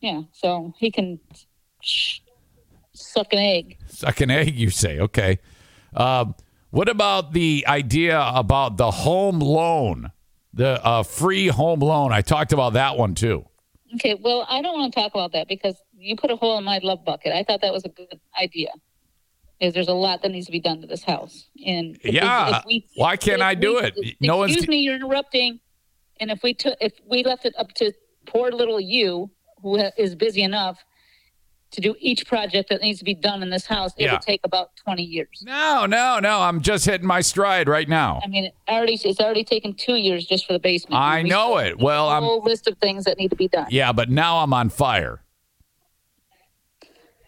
Yeah. 0.00 0.22
So 0.32 0.72
he 0.78 0.90
can 0.90 1.20
sh- 1.82 2.20
suck 2.92 3.32
an 3.32 3.38
egg. 3.38 3.78
Suck 3.86 4.20
an 4.20 4.30
egg, 4.30 4.54
you 4.56 4.70
say? 4.70 4.98
Okay. 5.00 5.38
Um, 5.94 6.34
what 6.70 6.88
about 6.88 7.32
the 7.32 7.64
idea 7.68 8.18
about 8.34 8.76
the 8.78 8.90
home 8.90 9.40
loan, 9.40 10.12
the 10.54 10.82
uh, 10.84 11.02
free 11.02 11.48
home 11.48 11.80
loan? 11.80 12.12
I 12.12 12.22
talked 12.22 12.52
about 12.52 12.72
that 12.74 12.96
one 12.96 13.14
too. 13.14 13.44
Okay. 13.96 14.14
Well, 14.14 14.46
I 14.48 14.62
don't 14.62 14.78
want 14.78 14.94
to 14.94 15.00
talk 15.00 15.12
about 15.12 15.32
that 15.32 15.48
because 15.48 15.74
you 16.00 16.16
put 16.16 16.30
a 16.30 16.36
hole 16.36 16.58
in 16.58 16.64
my 16.64 16.80
love 16.82 17.04
bucket. 17.04 17.32
I 17.32 17.42
thought 17.44 17.60
that 17.62 17.72
was 17.72 17.84
a 17.84 17.88
good 17.88 18.18
idea. 18.40 18.68
Because 19.58 19.74
there's 19.74 19.88
a 19.88 19.92
lot 19.94 20.22
that 20.22 20.30
needs 20.30 20.46
to 20.46 20.52
be 20.52 20.60
done 20.60 20.80
to 20.80 20.86
this 20.86 21.02
house. 21.04 21.46
And 21.66 21.98
we- 22.02 22.12
Yeah. 22.12 22.62
we- 22.66 22.86
Why 22.96 23.16
can't 23.16 23.42
I 23.42 23.54
do 23.54 23.74
we- 23.74 23.80
it? 24.10 24.16
No 24.20 24.38
one's- 24.38 24.52
Excuse 24.52 24.68
me, 24.68 24.78
you're 24.78 24.96
interrupting. 24.96 25.60
And 26.18 26.30
if 26.30 26.42
we 26.42 26.54
took, 26.54 26.76
if 26.80 26.94
we 27.06 27.22
left 27.22 27.44
it 27.44 27.54
up 27.58 27.72
to 27.74 27.92
poor 28.26 28.50
little 28.50 28.80
you, 28.80 29.30
who 29.62 29.76
is 29.98 30.14
busy 30.14 30.42
enough 30.42 30.82
to 31.72 31.80
do 31.82 31.94
each 32.00 32.26
project 32.26 32.68
that 32.70 32.80
needs 32.80 32.98
to 33.00 33.04
be 33.04 33.14
done 33.14 33.42
in 33.42 33.50
this 33.50 33.66
house, 33.66 33.92
it 33.98 34.04
Yeah. 34.04 34.12
would 34.12 34.22
take 34.22 34.40
about 34.44 34.74
20 34.76 35.02
years. 35.04 35.42
No, 35.44 35.84
no, 35.86 36.18
no. 36.20 36.40
I'm 36.40 36.62
just 36.62 36.86
hitting 36.86 37.06
my 37.06 37.20
stride 37.20 37.68
right 37.68 37.88
now. 37.88 38.20
I 38.24 38.28
mean, 38.28 38.46
it 38.46 38.54
already 38.68 38.94
it's 38.94 39.20
already 39.20 39.44
taken 39.44 39.74
two 39.74 39.94
years 39.96 40.24
just 40.24 40.46
for 40.46 40.52
the 40.54 40.58
basement. 40.58 41.00
I 41.00 41.20
know 41.22 41.58
it. 41.58 41.78
Well, 41.78 42.08
a 42.08 42.14
I'm- 42.14 42.22
whole 42.22 42.42
list 42.42 42.66
of 42.66 42.78
things 42.78 43.04
that 43.04 43.18
need 43.18 43.28
to 43.28 43.36
be 43.36 43.46
done. 43.48 43.66
Yeah, 43.70 43.92
but 43.92 44.08
now 44.10 44.38
I'm 44.38 44.52
on 44.54 44.70
fire. 44.70 45.22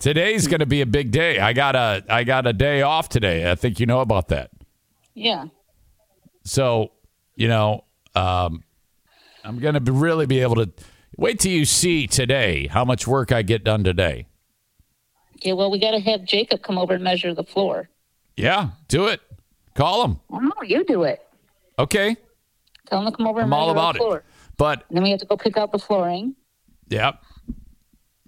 Today's 0.03 0.49
going 0.49 0.59
to 0.59 0.67
be 0.67 0.81
a 0.81 0.87
big 0.87 1.13
day. 1.13 1.39
I 1.39 1.53
got 1.53 1.77
a 1.77 2.05
I 2.09 2.25
got 2.25 2.45
a 2.45 2.53
day 2.53 2.83
off 2.83 3.09
today. 3.09 3.49
I 3.49 3.55
think 3.55 3.79
you 3.79 3.87
know 3.87 4.01
about 4.01 4.29
that. 4.29 4.51
Yeah. 5.15 5.45
So, 6.43 6.91
you 7.37 7.47
know, 7.47 7.85
um, 8.17 8.65
I'm 9.45 9.61
going 9.61 9.75
to 9.83 9.93
really 9.93 10.27
be 10.27 10.41
able 10.41 10.57
to 10.57 10.73
wait 11.17 11.39
till 11.39 11.53
you 11.53 11.65
see 11.65 12.09
today 12.09 12.67
how 12.67 12.85
much 12.85 13.07
work 13.07 13.31
I 13.31 13.43
get 13.43 13.63
done 13.63 13.85
today. 13.85 14.27
Yeah, 15.41 15.53
Well, 15.53 15.71
we 15.71 15.79
got 15.79 15.93
to 15.93 16.01
have 16.01 16.25
Jacob 16.25 16.63
come 16.63 16.79
over 16.79 16.95
and 16.95 17.05
measure 17.05 17.33
the 17.33 17.45
floor. 17.45 17.89
Yeah, 18.37 18.71
do 18.89 19.07
it. 19.07 19.21
Call 19.77 20.05
him. 20.05 20.19
Oh, 20.31 20.41
no, 20.41 20.53
you 20.65 20.83
do 20.85 21.05
it. 21.05 21.21
Okay. 21.79 22.17
Tell 22.89 22.99
him 22.99 23.07
to 23.09 23.17
come 23.17 23.29
over 23.29 23.39
and 23.39 23.47
I'm 23.47 23.53
all 23.53 23.69
measure 23.69 23.79
about 23.79 23.93
the 23.93 23.99
floor. 23.99 24.17
it. 24.19 24.25
But 24.57 24.85
And 24.89 24.97
then 24.97 25.05
we 25.05 25.11
have 25.11 25.21
to 25.21 25.27
go 25.27 25.37
pick 25.37 25.57
out 25.57 25.71
the 25.71 25.79
flooring. 25.79 26.35
yep. 26.89 27.23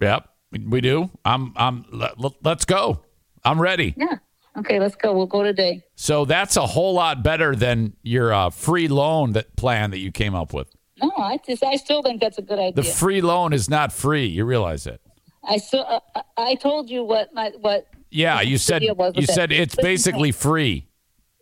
Yep. 0.01 0.29
We 0.67 0.81
do. 0.81 1.11
I'm 1.25 1.53
I'm 1.57 1.85
let, 1.93 2.15
let's 2.43 2.65
go. 2.65 3.03
I'm 3.45 3.61
ready. 3.61 3.95
Yeah. 3.97 4.19
Okay, 4.57 4.79
let's 4.79 4.95
go. 4.95 5.13
We'll 5.13 5.27
go 5.27 5.43
today. 5.43 5.83
So 5.97 6.25
that's 6.25 6.57
a 6.57 6.65
whole 6.67 6.95
lot 6.95 7.23
better 7.25 7.57
than 7.57 7.95
your 8.03 8.33
uh, 8.33 8.51
free 8.51 8.87
loan 8.89 9.33
that 9.33 9.57
plan 9.57 9.91
that 9.91 9.99
you 9.99 10.13
came 10.13 10.35
up 10.35 10.53
with. 10.53 10.69
No, 11.03 11.11
I 11.19 11.39
just 11.45 11.63
I 11.65 11.75
still 11.77 12.03
think 12.03 12.21
that's 12.21 12.39
a 12.39 12.43
good 12.43 12.59
idea. 12.61 12.73
The 12.73 12.85
free 12.85 13.21
loan 13.21 13.53
is 13.53 13.69
not 13.69 13.93
free. 13.93 14.27
You 14.27 14.45
realize 14.45 14.87
it? 14.87 15.01
I 15.43 15.57
still 15.59 15.85
uh, 15.89 16.01
I- 16.15 16.23
I 16.51 16.55
told 16.55 16.89
you 16.89 17.03
what 17.03 17.35
my 17.35 17.51
what 17.61 17.87
Yeah, 18.11 18.41
you 18.43 18.57
said 18.59 18.83
you 18.83 18.95
with 18.95 19.29
said 19.29 19.51
it. 19.51 19.59
it's 19.61 19.75
basically 19.75 20.31
free. 20.31 20.87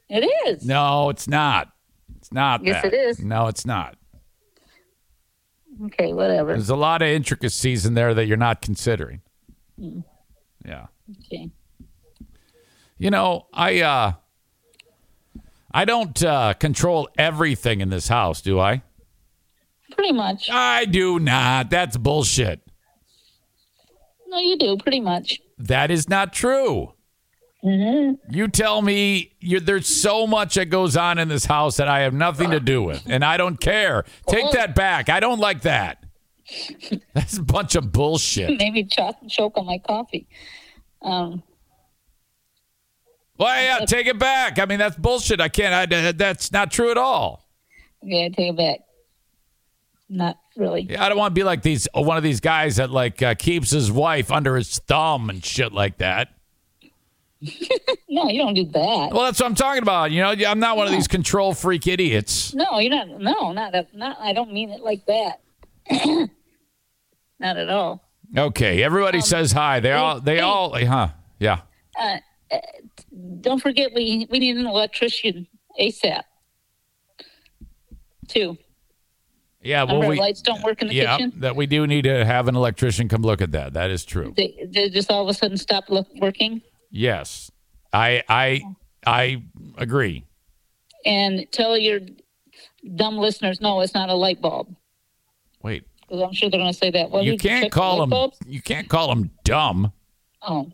it 0.08 0.24
is. 0.48 0.64
No, 0.64 1.10
it's 1.10 1.28
not. 1.28 1.68
It's 2.16 2.32
not. 2.32 2.64
Yes, 2.64 2.82
that. 2.82 2.92
it 2.94 2.96
is. 2.96 3.20
No, 3.20 3.46
it's 3.48 3.66
not. 3.66 3.96
Okay, 5.86 6.12
whatever. 6.12 6.52
There's 6.52 6.70
a 6.70 6.76
lot 6.76 7.02
of 7.02 7.08
intricacies 7.08 7.86
in 7.86 7.94
there 7.94 8.14
that 8.14 8.26
you're 8.26 8.36
not 8.36 8.62
considering. 8.62 9.20
Mm. 9.80 10.04
Yeah. 10.64 10.86
Okay. 11.24 11.50
You 12.98 13.10
know, 13.10 13.46
I 13.52 13.80
uh 13.80 14.12
I 15.72 15.84
don't 15.84 16.22
uh 16.22 16.54
control 16.54 17.08
everything 17.18 17.80
in 17.80 17.88
this 17.88 18.08
house, 18.08 18.40
do 18.40 18.60
I? 18.60 18.82
Pretty 19.90 20.12
much. 20.12 20.48
I 20.50 20.84
do 20.84 21.18
not. 21.18 21.68
That's 21.70 21.96
bullshit. 21.96 22.60
No, 24.28 24.38
you 24.38 24.56
do 24.56 24.76
pretty 24.78 25.00
much. 25.00 25.40
That 25.58 25.90
is 25.90 26.08
not 26.08 26.32
true. 26.32 26.94
Mm-hmm. 27.64 28.34
You 28.34 28.48
tell 28.48 28.82
me 28.82 29.34
there's 29.40 29.86
so 29.86 30.26
much 30.26 30.56
that 30.56 30.66
goes 30.66 30.96
on 30.96 31.18
in 31.18 31.28
this 31.28 31.44
house 31.44 31.76
that 31.76 31.86
I 31.86 32.00
have 32.00 32.12
nothing 32.12 32.50
to 32.50 32.58
do 32.58 32.82
with, 32.82 33.04
and 33.06 33.24
I 33.24 33.36
don't 33.36 33.60
care. 33.60 34.04
Take 34.26 34.50
that 34.52 34.74
back. 34.74 35.08
I 35.08 35.20
don't 35.20 35.38
like 35.38 35.62
that. 35.62 36.04
That's 37.14 37.38
a 37.38 37.42
bunch 37.42 37.76
of 37.76 37.92
bullshit. 37.92 38.58
Maybe 38.58 38.84
choke 38.84 39.16
choke 39.28 39.56
on 39.56 39.66
my 39.66 39.78
coffee. 39.78 40.26
Um. 41.02 41.42
Well, 43.38 43.62
yeah, 43.62 43.84
take 43.86 44.06
it 44.06 44.18
back. 44.18 44.58
I 44.58 44.66
mean, 44.66 44.78
that's 44.78 44.94
bullshit. 44.94 45.40
I 45.40 45.48
can't. 45.48 45.92
I, 45.92 46.12
that's 46.12 46.52
not 46.52 46.70
true 46.70 46.90
at 46.90 46.98
all. 46.98 47.48
Okay, 48.04 48.26
I 48.26 48.28
take 48.28 48.50
it 48.50 48.56
back. 48.56 48.80
Not 50.08 50.36
really. 50.56 50.82
Yeah, 50.82 51.04
I 51.04 51.08
don't 51.08 51.18
want 51.18 51.34
to 51.34 51.38
be 51.38 51.42
like 51.42 51.62
these 51.62 51.88
one 51.94 52.16
of 52.16 52.22
these 52.22 52.40
guys 52.40 52.76
that 52.76 52.90
like 52.90 53.22
uh, 53.22 53.34
keeps 53.34 53.70
his 53.70 53.90
wife 53.90 54.30
under 54.30 54.56
his 54.56 54.78
thumb 54.80 55.30
and 55.30 55.44
shit 55.44 55.72
like 55.72 55.98
that. 55.98 56.28
No, 58.08 58.28
you 58.28 58.42
don't 58.42 58.52
do 58.52 58.66
that. 58.66 59.08
Well, 59.10 59.22
that's 59.22 59.40
what 59.40 59.46
I'm 59.46 59.54
talking 59.54 59.82
about. 59.82 60.10
You 60.10 60.20
know, 60.20 60.34
I'm 60.46 60.58
not 60.58 60.76
one 60.76 60.86
of 60.86 60.92
these 60.92 61.08
control 61.08 61.54
freak 61.54 61.86
idiots. 61.86 62.52
No, 62.52 62.78
you're 62.78 62.90
not. 62.90 63.08
No, 63.08 63.52
not. 63.52 63.74
Not. 63.94 64.18
I 64.20 64.34
don't 64.34 64.52
mean 64.52 64.68
it 64.68 64.82
like 64.82 65.06
that. 65.06 65.40
not 67.40 67.56
at 67.56 67.70
all. 67.70 68.04
Okay, 68.36 68.82
everybody 68.82 69.18
um, 69.18 69.22
says 69.22 69.52
hi. 69.52 69.80
They 69.80 69.92
all, 69.92 70.20
they 70.20 70.36
hey. 70.36 70.40
all, 70.42 70.78
huh? 70.78 71.08
Yeah. 71.38 71.60
Uh, 71.98 72.18
uh, 72.50 72.58
don't 73.40 73.62
forget, 73.62 73.92
we 73.94 74.26
we 74.30 74.38
need 74.38 74.58
an 74.58 74.66
electrician 74.66 75.46
ASAP. 75.80 76.22
Too. 78.28 78.58
Yeah, 79.62 79.84
well, 79.84 80.06
we, 80.06 80.18
lights 80.18 80.42
don't 80.42 80.62
work 80.62 80.82
in 80.82 80.88
the 80.88 80.94
yeah, 80.94 81.16
kitchen. 81.16 81.32
that 81.36 81.56
we 81.56 81.66
do 81.66 81.86
need 81.86 82.02
to 82.02 82.24
have 82.24 82.48
an 82.48 82.56
electrician 82.56 83.08
come 83.08 83.22
look 83.22 83.40
at 83.40 83.52
that. 83.52 83.72
That 83.72 83.90
is 83.90 84.04
true. 84.04 84.34
They, 84.36 84.68
they 84.68 84.90
just 84.90 85.10
all 85.10 85.22
of 85.22 85.28
a 85.28 85.34
sudden 85.34 85.56
stop 85.56 85.88
look, 85.88 86.08
working. 86.16 86.60
Yes, 86.92 87.50
I, 87.92 88.22
I, 88.28 88.62
I 89.06 89.42
agree. 89.78 90.24
And 91.06 91.46
tell 91.50 91.76
your 91.76 92.00
dumb 92.96 93.16
listeners, 93.16 93.60
no, 93.60 93.80
it's 93.80 93.94
not 93.94 94.08
a 94.10 94.14
light 94.14 94.40
bulb. 94.40 94.74
Wait, 95.62 95.84
Because 96.02 96.22
I'm 96.22 96.32
sure 96.32 96.50
they're 96.50 96.60
going 96.60 96.72
to 96.72 96.78
say 96.78 96.90
that. 96.90 97.10
Well, 97.10 97.22
you 97.24 97.38
can't 97.38 97.72
call 97.72 98.00
them. 98.00 98.10
bulbs? 98.10 98.36
You 98.46 98.60
can't 98.60 98.88
call 98.88 99.08
them 99.08 99.30
dumb. 99.42 99.92
Oh. 100.42 100.70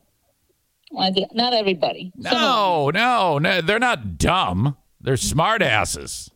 Well, 0.91 1.15
not 1.35 1.53
everybody. 1.53 2.13
Some 2.21 2.27
of 2.27 2.33
them. 2.33 2.41
No, 2.41 2.91
no, 2.91 3.39
no, 3.39 3.61
they're 3.61 3.79
not 3.79 4.19
dumb. 4.19 4.77
They're 5.01 5.17
smart 5.17 5.63
asses. 5.63 6.31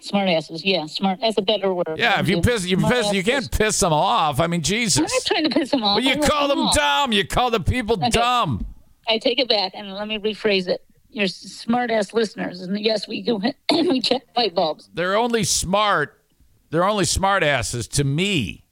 Smart 0.00 0.28
asses. 0.28 0.64
Yeah, 0.64 0.86
smart. 0.86 1.18
That's 1.20 1.38
a 1.38 1.42
better 1.42 1.72
word. 1.74 1.86
Yeah, 1.96 2.18
if 2.20 2.28
you 2.28 2.40
piss, 2.40 2.66
you 2.66 2.78
Smart 2.78 2.94
piss, 2.94 3.12
you 3.12 3.22
can't 3.22 3.50
piss 3.50 3.78
them 3.80 3.92
off. 3.92 4.40
I 4.40 4.46
mean, 4.46 4.62
Jesus. 4.62 4.98
I'm 4.98 5.04
not 5.04 5.24
trying 5.26 5.44
to 5.44 5.50
piss 5.50 5.70
them 5.70 5.82
off. 5.84 5.96
Well, 5.96 6.04
you 6.04 6.22
I 6.22 6.26
call 6.26 6.48
them 6.48 6.58
off. 6.60 6.74
dumb. 6.74 7.12
You 7.12 7.26
call 7.26 7.50
the 7.50 7.60
people 7.60 7.96
dumb. 7.96 8.66
I 9.08 9.18
take 9.18 9.38
it 9.40 9.48
back 9.48 9.72
and 9.74 9.92
let 9.94 10.06
me 10.08 10.18
rephrase 10.18 10.68
it. 10.68 10.84
You're 11.10 11.26
smart 11.26 11.90
ass 11.90 12.12
listeners, 12.12 12.60
and 12.60 12.78
yes, 12.78 13.08
we 13.08 13.22
do. 13.22 13.40
we 13.70 14.00
check 14.00 14.22
light 14.36 14.54
bulbs. 14.54 14.90
They're 14.92 15.16
only 15.16 15.42
smart. 15.44 16.22
They're 16.70 16.84
only 16.84 17.06
smart 17.06 17.42
asses 17.42 17.88
to 17.88 18.04
me. 18.04 18.64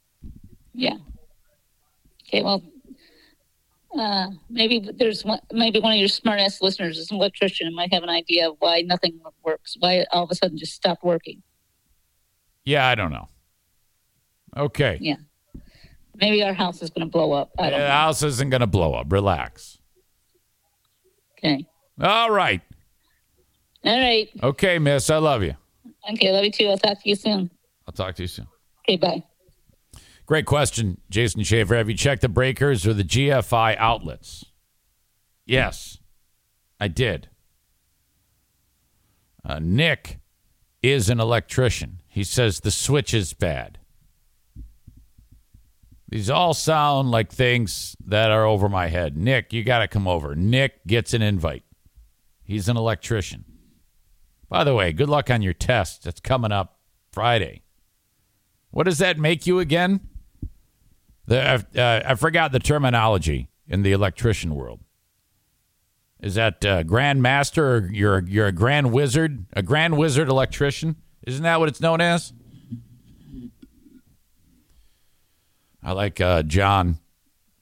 Yeah. 0.74 0.96
Okay. 2.28 2.42
Well, 2.42 2.62
uh, 3.98 4.26
maybe 4.50 4.80
there's 4.98 5.24
one, 5.24 5.40
maybe 5.50 5.80
one 5.80 5.92
of 5.92 5.98
your 5.98 6.08
smart 6.08 6.38
ass 6.40 6.60
listeners 6.60 6.98
is 6.98 7.10
an 7.10 7.16
electrician 7.16 7.66
and 7.66 7.74
might 7.74 7.90
have 7.94 8.02
an 8.02 8.10
idea 8.10 8.50
of 8.50 8.56
why 8.58 8.82
nothing 8.82 9.18
works. 9.42 9.76
Why 9.80 9.94
it 9.94 10.08
all 10.12 10.24
of 10.24 10.30
a 10.30 10.34
sudden 10.34 10.58
just 10.58 10.74
stopped 10.74 11.02
working. 11.02 11.42
Yeah, 12.66 12.86
I 12.86 12.94
don't 12.94 13.12
know. 13.12 13.28
Okay. 14.56 14.98
Yeah. 15.00 15.16
Maybe 16.16 16.42
our 16.42 16.52
house 16.52 16.82
is 16.82 16.90
going 16.90 17.06
to 17.06 17.10
blow 17.10 17.32
up. 17.32 17.50
I 17.58 17.70
don't 17.70 17.80
The 17.80 17.86
know. 17.86 17.92
house 17.92 18.22
isn't 18.22 18.50
going 18.50 18.60
to 18.60 18.66
blow 18.66 18.92
up. 18.94 19.10
Relax. 19.10 19.78
Okay. 21.38 21.66
All 22.00 22.30
right. 22.30 22.60
All 23.84 23.98
right. 24.00 24.28
Okay, 24.42 24.78
miss. 24.78 25.10
I 25.10 25.18
love 25.18 25.42
you. 25.42 25.54
Okay. 26.12 26.32
Love 26.32 26.44
you 26.44 26.50
too. 26.50 26.66
I'll 26.68 26.78
talk 26.78 27.02
to 27.02 27.08
you 27.08 27.14
soon. 27.14 27.50
I'll 27.86 27.92
talk 27.94 28.14
to 28.16 28.22
you 28.22 28.28
soon. 28.28 28.46
Okay. 28.88 28.96
Bye. 28.96 29.22
Great 30.26 30.44
question, 30.46 31.00
Jason 31.08 31.44
Schaefer. 31.44 31.76
Have 31.76 31.88
you 31.88 31.96
checked 31.96 32.22
the 32.22 32.28
breakers 32.28 32.84
or 32.84 32.92
the 32.92 33.04
GFI 33.04 33.76
outlets? 33.78 34.44
Yes, 35.44 35.98
I 36.80 36.88
did. 36.88 37.28
Uh, 39.44 39.60
Nick 39.62 40.18
is 40.82 41.08
an 41.08 41.20
electrician. 41.20 42.00
He 42.08 42.24
says 42.24 42.60
the 42.60 42.72
switch 42.72 43.14
is 43.14 43.32
bad. 43.34 43.75
These 46.08 46.30
all 46.30 46.54
sound 46.54 47.10
like 47.10 47.32
things 47.32 47.96
that 48.04 48.30
are 48.30 48.44
over 48.44 48.68
my 48.68 48.88
head. 48.88 49.16
Nick, 49.16 49.52
you 49.52 49.64
got 49.64 49.80
to 49.80 49.88
come 49.88 50.06
over. 50.06 50.36
Nick 50.36 50.86
gets 50.86 51.12
an 51.14 51.22
invite. 51.22 51.64
He's 52.44 52.68
an 52.68 52.76
electrician. 52.76 53.44
By 54.48 54.62
the 54.62 54.74
way, 54.74 54.92
good 54.92 55.08
luck 55.08 55.30
on 55.30 55.42
your 55.42 55.52
test. 55.52 56.04
That's 56.04 56.20
coming 56.20 56.52
up 56.52 56.78
Friday. 57.10 57.62
What 58.70 58.84
does 58.84 58.98
that 58.98 59.18
make 59.18 59.46
you 59.46 59.58
again? 59.58 60.00
The, 61.26 61.66
uh, 61.76 62.02
I 62.06 62.14
forgot 62.14 62.52
the 62.52 62.60
terminology 62.60 63.48
in 63.66 63.82
the 63.82 63.90
electrician 63.90 64.54
world. 64.54 64.80
Is 66.20 66.36
that 66.36 66.64
uh, 66.64 66.84
Grand 66.84 67.20
Master 67.20 67.76
or 67.76 67.90
you're, 67.92 68.24
you're 68.28 68.46
a 68.46 68.52
Grand 68.52 68.92
Wizard? 68.92 69.46
A 69.54 69.62
Grand 69.62 69.98
Wizard 69.98 70.28
electrician? 70.28 70.96
Isn't 71.26 71.42
that 71.42 71.58
what 71.58 71.68
it's 71.68 71.80
known 71.80 72.00
as? 72.00 72.32
I 75.86 75.92
like 75.92 76.20
uh, 76.20 76.42
John 76.42 76.98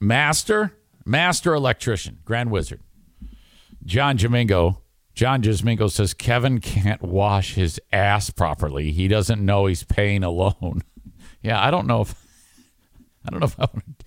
Master, 0.00 0.72
Master 1.04 1.52
Electrician, 1.52 2.20
Grand 2.24 2.50
Wizard. 2.50 2.80
John 3.84 4.16
Jamingo. 4.16 4.78
John 5.14 5.42
Jamingo 5.42 5.90
says 5.90 6.14
Kevin 6.14 6.58
can't 6.58 7.02
wash 7.02 7.54
his 7.54 7.78
ass 7.92 8.30
properly. 8.30 8.92
He 8.92 9.08
doesn't 9.08 9.44
know 9.44 9.66
he's 9.66 9.84
paying 9.84 10.24
a 10.24 10.30
loan. 10.30 10.80
yeah, 11.42 11.62
I 11.62 11.70
don't 11.70 11.86
know 11.86 12.00
if 12.00 12.14
I 13.26 13.30
don't 13.30 13.40
know 13.40 13.46
if 13.46 13.60
I 13.60 13.68
would. 13.74 14.04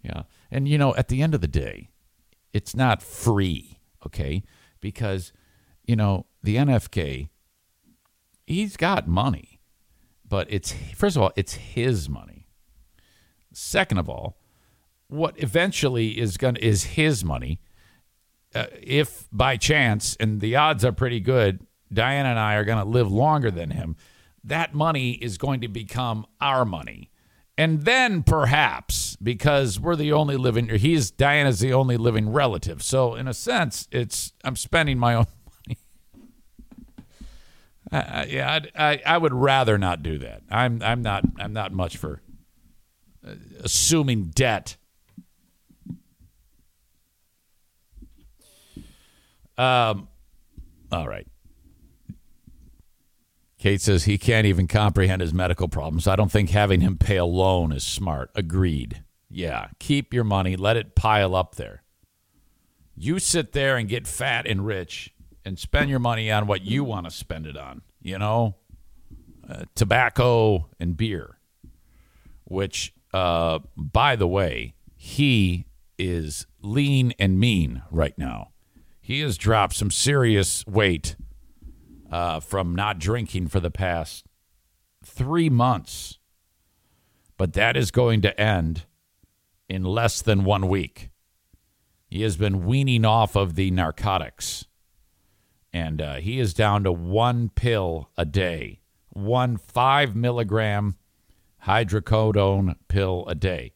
Yeah, 0.00 0.22
and 0.52 0.68
you 0.68 0.78
know, 0.78 0.94
at 0.94 1.08
the 1.08 1.20
end 1.20 1.34
of 1.34 1.40
the 1.40 1.48
day, 1.48 1.90
it's 2.52 2.76
not 2.76 3.02
free, 3.02 3.80
okay? 4.06 4.44
Because 4.80 5.32
you 5.84 5.96
know 5.96 6.26
the 6.40 6.54
NFK, 6.54 7.30
he's 8.46 8.76
got 8.76 9.08
money, 9.08 9.60
but 10.26 10.46
it's 10.48 10.72
first 10.94 11.16
of 11.16 11.22
all, 11.22 11.32
it's 11.34 11.54
his 11.54 12.08
money. 12.08 12.39
Second 13.60 13.98
of 13.98 14.08
all, 14.08 14.38
what 15.08 15.34
eventually 15.42 16.18
is 16.18 16.36
going 16.36 16.56
is 16.56 16.84
his 16.84 17.24
money. 17.24 17.60
Uh, 18.54 18.66
if 18.82 19.28
by 19.30 19.56
chance, 19.56 20.16
and 20.18 20.40
the 20.40 20.56
odds 20.56 20.84
are 20.84 20.92
pretty 20.92 21.20
good, 21.20 21.60
Diana 21.92 22.30
and 22.30 22.38
I 22.38 22.54
are 22.54 22.64
going 22.64 22.78
to 22.82 22.84
live 22.88 23.12
longer 23.12 23.50
than 23.50 23.70
him, 23.70 23.96
that 24.42 24.74
money 24.74 25.12
is 25.12 25.36
going 25.36 25.60
to 25.60 25.68
become 25.68 26.26
our 26.40 26.64
money. 26.64 27.10
And 27.58 27.82
then 27.84 28.22
perhaps, 28.22 29.16
because 29.22 29.78
we're 29.78 29.94
the 29.94 30.12
only 30.12 30.36
living, 30.38 30.68
he's 30.70 31.10
Diana's 31.10 31.60
the 31.60 31.74
only 31.74 31.98
living 31.98 32.30
relative. 32.30 32.82
So 32.82 33.14
in 33.14 33.28
a 33.28 33.34
sense, 33.34 33.86
it's 33.92 34.32
I'm 34.42 34.56
spending 34.56 34.98
my 34.98 35.14
own 35.14 35.26
money. 35.68 35.78
I, 37.92 37.98
I, 37.98 38.24
yeah, 38.24 38.52
I'd- 38.54 38.70
I, 38.74 39.02
I 39.04 39.18
would 39.18 39.34
rather 39.34 39.76
not 39.76 40.02
do 40.02 40.16
that. 40.18 40.42
I'm 40.50 40.82
I'm 40.82 41.02
not 41.02 41.24
I'm 41.38 41.52
not 41.52 41.72
much 41.72 41.98
for 41.98 42.14
uh, 42.14 42.29
assuming 43.62 44.24
debt. 44.26 44.76
Um, 49.58 50.08
all 50.90 51.06
right. 51.06 51.26
Kate 53.58 53.82
says 53.82 54.04
he 54.04 54.16
can't 54.16 54.46
even 54.46 54.66
comprehend 54.66 55.20
his 55.20 55.34
medical 55.34 55.68
problems. 55.68 56.06
I 56.08 56.16
don't 56.16 56.32
think 56.32 56.48
having 56.48 56.80
him 56.80 56.96
pay 56.96 57.16
a 57.16 57.26
loan 57.26 57.72
is 57.72 57.84
smart. 57.84 58.30
Agreed. 58.34 59.04
Yeah, 59.28 59.68
keep 59.78 60.14
your 60.14 60.24
money, 60.24 60.56
let 60.56 60.76
it 60.76 60.96
pile 60.96 61.36
up 61.36 61.56
there. 61.56 61.82
You 62.96 63.18
sit 63.18 63.52
there 63.52 63.76
and 63.76 63.88
get 63.88 64.08
fat 64.08 64.46
and 64.46 64.66
rich 64.66 65.14
and 65.44 65.58
spend 65.58 65.90
your 65.90 65.98
money 65.98 66.30
on 66.30 66.46
what 66.46 66.62
you 66.62 66.82
want 66.82 67.06
to 67.06 67.10
spend 67.10 67.46
it 67.46 67.56
on, 67.56 67.82
you 68.02 68.18
know? 68.18 68.56
Uh, 69.48 69.64
tobacco 69.74 70.68
and 70.78 70.96
beer, 70.96 71.38
which, 72.44 72.94
uh, 73.12 73.60
by 73.76 74.16
the 74.16 74.26
way, 74.26 74.74
he 74.96 75.66
is 75.98 76.46
lean 76.62 77.12
and 77.18 77.38
mean 77.38 77.82
right 77.90 78.16
now. 78.16 78.50
He 79.00 79.20
has 79.20 79.36
dropped 79.36 79.74
some 79.74 79.90
serious 79.90 80.64
weight 80.66 81.16
uh, 82.10 82.40
from 82.40 82.74
not 82.74 82.98
drinking 82.98 83.48
for 83.48 83.60
the 83.60 83.70
past 83.70 84.24
three 85.04 85.50
months. 85.50 86.18
But 87.36 87.54
that 87.54 87.76
is 87.76 87.90
going 87.90 88.20
to 88.22 88.38
end 88.38 88.84
in 89.68 89.84
less 89.84 90.20
than 90.20 90.44
one 90.44 90.68
week. 90.68 91.10
He 92.06 92.22
has 92.22 92.36
been 92.36 92.66
weaning 92.66 93.04
off 93.04 93.36
of 93.36 93.54
the 93.54 93.70
narcotics. 93.70 94.66
And 95.72 96.02
uh, 96.02 96.16
he 96.16 96.40
is 96.40 96.52
down 96.52 96.84
to 96.84 96.92
one 96.92 97.48
pill 97.48 98.10
a 98.16 98.24
day, 98.24 98.80
one 99.08 99.56
five 99.56 100.16
milligram 100.16 100.96
hydrocodone 101.64 102.76
pill 102.88 103.24
a 103.26 103.34
day. 103.34 103.72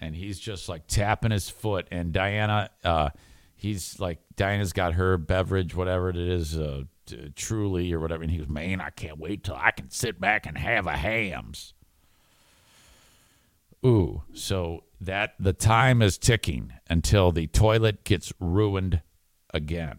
And 0.00 0.14
he's 0.14 0.38
just 0.38 0.68
like 0.68 0.86
tapping 0.86 1.30
his 1.30 1.48
foot. 1.48 1.86
And 1.90 2.12
Diana, 2.12 2.70
uh, 2.82 3.10
he's 3.56 3.98
like, 4.00 4.18
Diana's 4.36 4.72
got 4.72 4.94
her 4.94 5.16
beverage, 5.16 5.74
whatever 5.74 6.10
it 6.10 6.16
is, 6.16 6.58
uh, 6.58 6.82
t- 7.06 7.32
truly 7.34 7.92
or 7.92 8.00
whatever. 8.00 8.22
And 8.22 8.30
he 8.30 8.38
goes, 8.38 8.48
Man, 8.48 8.80
I 8.80 8.90
can't 8.90 9.18
wait 9.18 9.44
till 9.44 9.56
I 9.56 9.70
can 9.70 9.90
sit 9.90 10.20
back 10.20 10.46
and 10.46 10.58
have 10.58 10.86
a 10.86 10.96
Hamm's. 10.96 11.74
Ooh, 13.84 14.22
so 14.32 14.84
that 15.00 15.34
the 15.38 15.52
time 15.52 16.00
is 16.00 16.16
ticking 16.16 16.72
until 16.88 17.32
the 17.32 17.46
toilet 17.46 18.04
gets 18.04 18.32
ruined 18.40 19.02
again. 19.52 19.98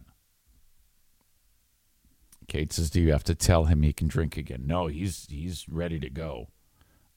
Kate 2.48 2.72
says, 2.72 2.90
"Do 2.90 3.00
you 3.00 3.12
have 3.12 3.24
to 3.24 3.34
tell 3.34 3.64
him 3.64 3.82
he 3.82 3.92
can 3.92 4.08
drink 4.08 4.36
again?" 4.36 4.66
No, 4.66 4.86
he's 4.86 5.26
he's 5.28 5.68
ready 5.68 5.98
to 6.00 6.10
go. 6.10 6.48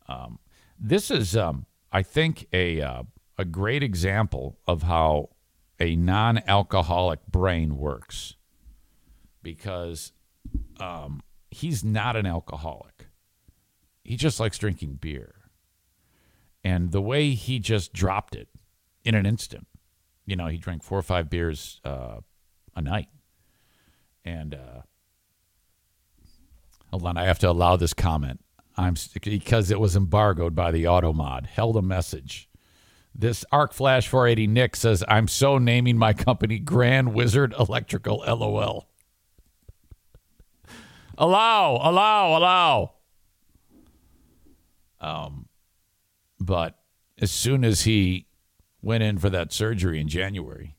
Um, 0.10 0.40
this 0.80 1.12
is, 1.12 1.38
um, 1.38 1.66
I 1.92 2.02
think, 2.04 2.48
a 2.52 2.82
uh, 2.82 3.04
a 3.38 3.46
great 3.46 3.84
example 3.84 4.58
of 4.66 4.84
how 4.84 5.30
a 5.80 5.96
non-alcoholic 5.96 7.28
brain 7.28 7.78
works, 7.78 8.36
because 9.44 10.12
um, 10.80 11.22
he's 11.52 11.84
not 11.84 12.16
an 12.16 12.26
alcoholic. 12.26 13.08
He 14.04 14.16
just 14.16 14.40
likes 14.40 14.58
drinking 14.58 14.96
beer, 14.96 15.36
and 16.64 16.92
the 16.92 17.02
way 17.02 17.32
he 17.32 17.60
just 17.60 17.94
dropped 17.94 18.36
it 18.36 18.50
in 19.06 19.14
an 19.14 19.26
instant. 19.26 19.68
You 20.26 20.36
know, 20.36 20.48
he 20.48 20.58
drank 20.58 20.84
four 20.84 20.98
or 20.98 21.04
five 21.04 21.30
beers 21.30 21.80
uh, 21.86 22.22
a 22.76 22.82
night, 22.82 23.10
and. 24.26 24.56
Uh, 24.56 24.82
Hold 26.92 27.06
on, 27.06 27.18
I 27.18 27.26
have 27.26 27.38
to 27.40 27.50
allow 27.52 27.76
this 27.76 27.94
comment. 27.94 28.42
I'm 28.80 28.96
because 29.26 29.72
it 29.72 29.80
was 29.80 29.98
embargoed 29.98 30.56
by 30.56 30.72
the 30.72 30.86
Automod. 30.86 31.48
Held 31.48 31.76
a 31.76 31.82
message. 31.82 32.50
This 33.14 33.44
Arc 33.52 33.74
Flash 33.74 34.08
480 34.08 34.48
Nick 34.48 34.78
says, 34.78 35.04
"I'm 35.06 35.28
so 35.28 35.58
naming 35.58 35.98
my 35.98 36.14
company 36.14 36.60
Grand 36.60 37.14
Wizard 37.14 37.54
Electrical." 37.60 38.24
LOL. 38.26 38.88
allow, 41.18 41.78
allow, 41.82 42.38
allow. 42.38 42.94
Um, 45.02 45.50
but 46.40 46.80
as 47.18 47.32
soon 47.32 47.66
as 47.66 47.82
he 47.82 48.28
went 48.82 49.04
in 49.04 49.18
for 49.18 49.30
that 49.30 49.52
surgery 49.52 50.00
in 50.00 50.08
January, 50.08 50.78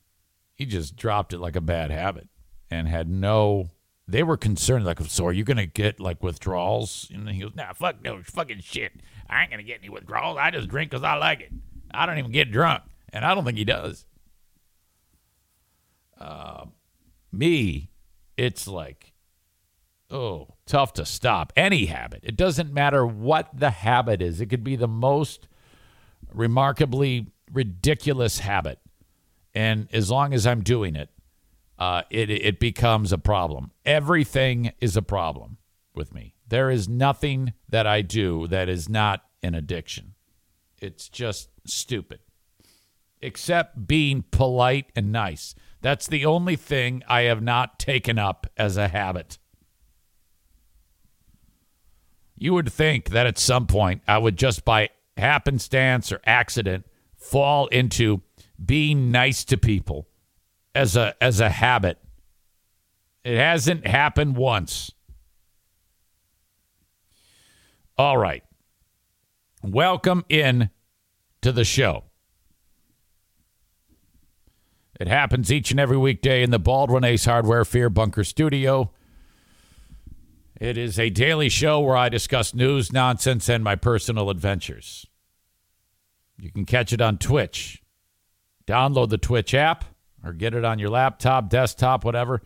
he 0.55 0.65
just 0.65 0.95
dropped 0.95 1.33
it 1.33 1.39
like 1.39 1.55
a 1.55 1.61
bad 1.61 1.91
habit 1.91 2.29
and 2.71 2.87
had 2.87 3.07
no 3.07 3.69
they 4.07 4.23
were 4.23 4.37
concerned, 4.37 4.85
like, 4.85 4.99
so 5.01 5.25
are 5.25 5.31
you 5.31 5.43
going 5.43 5.57
to 5.57 5.65
get 5.65 5.99
like 5.99 6.21
withdrawals? 6.23 7.09
And 7.13 7.29
he 7.29 7.41
goes, 7.41 7.55
nah, 7.55 7.73
fuck 7.73 8.03
no, 8.03 8.21
fucking 8.23 8.61
shit. 8.61 8.93
I 9.29 9.41
ain't 9.41 9.51
going 9.51 9.63
to 9.63 9.67
get 9.67 9.79
any 9.79 9.89
withdrawals. 9.89 10.37
I 10.39 10.51
just 10.51 10.67
drink 10.67 10.91
because 10.91 11.03
I 11.03 11.15
like 11.15 11.41
it. 11.41 11.51
I 11.91 12.05
don't 12.05 12.17
even 12.17 12.31
get 12.31 12.51
drunk. 12.51 12.83
And 13.13 13.25
I 13.25 13.33
don't 13.35 13.45
think 13.45 13.57
he 13.57 13.65
does. 13.65 14.05
Uh, 16.19 16.65
me, 17.31 17.89
it's 18.37 18.67
like, 18.67 19.13
oh, 20.09 20.55
tough 20.65 20.93
to 20.93 21.05
stop 21.05 21.53
any 21.55 21.85
habit. 21.85 22.21
It 22.23 22.35
doesn't 22.35 22.73
matter 22.73 23.05
what 23.05 23.49
the 23.53 23.71
habit 23.71 24.21
is, 24.21 24.41
it 24.41 24.47
could 24.47 24.63
be 24.63 24.75
the 24.75 24.87
most 24.87 25.47
remarkably 26.33 27.27
ridiculous 27.51 28.39
habit. 28.39 28.79
And 29.53 29.89
as 29.91 30.09
long 30.09 30.33
as 30.33 30.47
I'm 30.47 30.61
doing 30.61 30.95
it, 30.95 31.09
uh, 31.81 32.03
it, 32.11 32.29
it 32.29 32.59
becomes 32.59 33.11
a 33.11 33.17
problem. 33.17 33.71
Everything 33.87 34.71
is 34.79 34.95
a 34.95 35.01
problem 35.01 35.57
with 35.95 36.13
me. 36.13 36.35
There 36.47 36.69
is 36.69 36.87
nothing 36.87 37.53
that 37.69 37.87
I 37.87 38.03
do 38.03 38.47
that 38.49 38.69
is 38.69 38.87
not 38.87 39.23
an 39.41 39.55
addiction. 39.55 40.13
It's 40.79 41.09
just 41.09 41.49
stupid. 41.65 42.19
Except 43.19 43.87
being 43.87 44.23
polite 44.29 44.91
and 44.95 45.11
nice. 45.11 45.55
That's 45.81 46.05
the 46.05 46.23
only 46.23 46.55
thing 46.55 47.01
I 47.07 47.21
have 47.21 47.41
not 47.41 47.79
taken 47.79 48.19
up 48.19 48.45
as 48.55 48.77
a 48.77 48.89
habit. 48.89 49.39
You 52.35 52.53
would 52.53 52.71
think 52.71 53.09
that 53.09 53.25
at 53.25 53.39
some 53.39 53.65
point 53.65 54.03
I 54.07 54.19
would 54.19 54.37
just 54.37 54.63
by 54.63 54.89
happenstance 55.17 56.11
or 56.11 56.21
accident 56.27 56.85
fall 57.17 57.65
into 57.67 58.21
being 58.63 59.09
nice 59.09 59.43
to 59.45 59.57
people 59.57 60.07
as 60.73 60.95
a 60.95 61.15
as 61.21 61.39
a 61.39 61.49
habit. 61.49 61.97
It 63.23 63.37
hasn't 63.37 63.85
happened 63.85 64.35
once. 64.35 64.91
All 67.97 68.17
right. 68.17 68.43
Welcome 69.63 70.25
in 70.27 70.71
to 71.41 71.51
the 71.51 71.63
show. 71.63 72.05
It 74.99 75.07
happens 75.07 75.51
each 75.51 75.71
and 75.71 75.79
every 75.79 75.97
weekday 75.97 76.41
in 76.43 76.51
the 76.51 76.59
Baldwin 76.59 77.03
Ace 77.03 77.25
Hardware 77.25 77.65
Fear 77.65 77.89
Bunker 77.89 78.23
studio. 78.23 78.91
It 80.59 80.77
is 80.77 80.99
a 80.99 81.09
daily 81.09 81.49
show 81.49 81.79
where 81.79 81.97
I 81.97 82.09
discuss 82.09 82.53
news, 82.53 82.91
nonsense, 82.91 83.49
and 83.49 83.63
my 83.63 83.75
personal 83.75 84.29
adventures. 84.29 85.07
You 86.39 86.51
can 86.51 86.65
catch 86.65 86.93
it 86.93 87.01
on 87.01 87.17
Twitch. 87.17 87.81
Download 88.67 89.09
the 89.09 89.17
Twitch 89.17 89.55
app 89.55 89.85
or 90.23 90.33
get 90.33 90.53
it 90.53 90.65
on 90.65 90.79
your 90.79 90.89
laptop, 90.89 91.49
desktop, 91.49 92.05
whatever. 92.05 92.41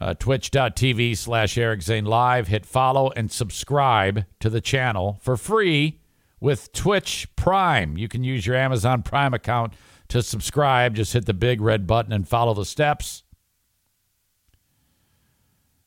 Uh, 0.00 0.14
Twitch.tv 0.14 1.16
slash 1.16 1.58
Eric 1.58 1.82
Zane 1.82 2.06
Live. 2.06 2.48
Hit 2.48 2.64
follow 2.64 3.10
and 3.14 3.30
subscribe 3.30 4.24
to 4.40 4.48
the 4.48 4.60
channel 4.60 5.18
for 5.20 5.36
free 5.36 6.00
with 6.40 6.72
Twitch 6.72 7.28
Prime. 7.36 7.96
You 7.98 8.08
can 8.08 8.24
use 8.24 8.46
your 8.46 8.56
Amazon 8.56 9.02
Prime 9.02 9.34
account 9.34 9.74
to 10.08 10.22
subscribe. 10.22 10.94
Just 10.94 11.12
hit 11.12 11.26
the 11.26 11.34
big 11.34 11.60
red 11.60 11.86
button 11.86 12.12
and 12.12 12.26
follow 12.26 12.54
the 12.54 12.64
steps. 12.64 13.22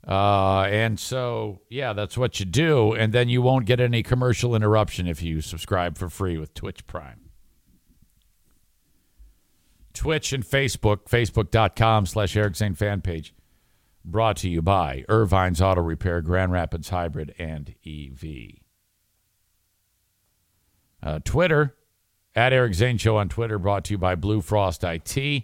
Uh, 0.07 0.67
and 0.69 0.99
so, 0.99 1.61
yeah, 1.69 1.93
that's 1.93 2.15
what 2.17 2.39
you 2.39 2.45
do. 2.45 2.93
And 2.93 3.11
then 3.11 3.27
you 3.27 3.41
won't 3.41 3.65
get 3.65 3.79
any 3.79 4.03
commercial 4.03 4.55
interruption 4.55 5.07
if 5.07 5.23
you 5.23 5.41
subscribe 5.41 5.97
for 5.97 6.09
free 6.09 6.37
with 6.37 6.53
Twitch 6.53 6.85
Prime. 6.85 7.24
Twitch 9.95 10.33
and 10.33 10.45
Facebook, 10.45 11.05
facebook.com 11.05 12.05
slash 12.05 12.35
Eric 12.35 12.55
Zane 12.55 12.75
fan 12.75 13.01
page. 13.01 13.33
Brought 14.03 14.37
to 14.37 14.49
you 14.49 14.61
by 14.61 15.03
Ervine's 15.09 15.61
Auto 15.61 15.81
Repair, 15.81 16.21
Grand 16.21 16.51
Rapids 16.51 16.89
Hybrid, 16.89 17.33
and 17.39 17.73
EV. 17.85 18.59
Uh, 21.01 21.19
Twitter, 21.23 21.75
at 22.35 22.53
Eric 22.53 22.75
Zane 22.75 22.97
Show 22.97 23.17
on 23.17 23.29
Twitter, 23.29 23.57
brought 23.57 23.85
to 23.85 23.93
you 23.93 23.97
by 23.97 24.13
Blue 24.13 24.41
Frost 24.41 24.83
IT. 24.83 25.43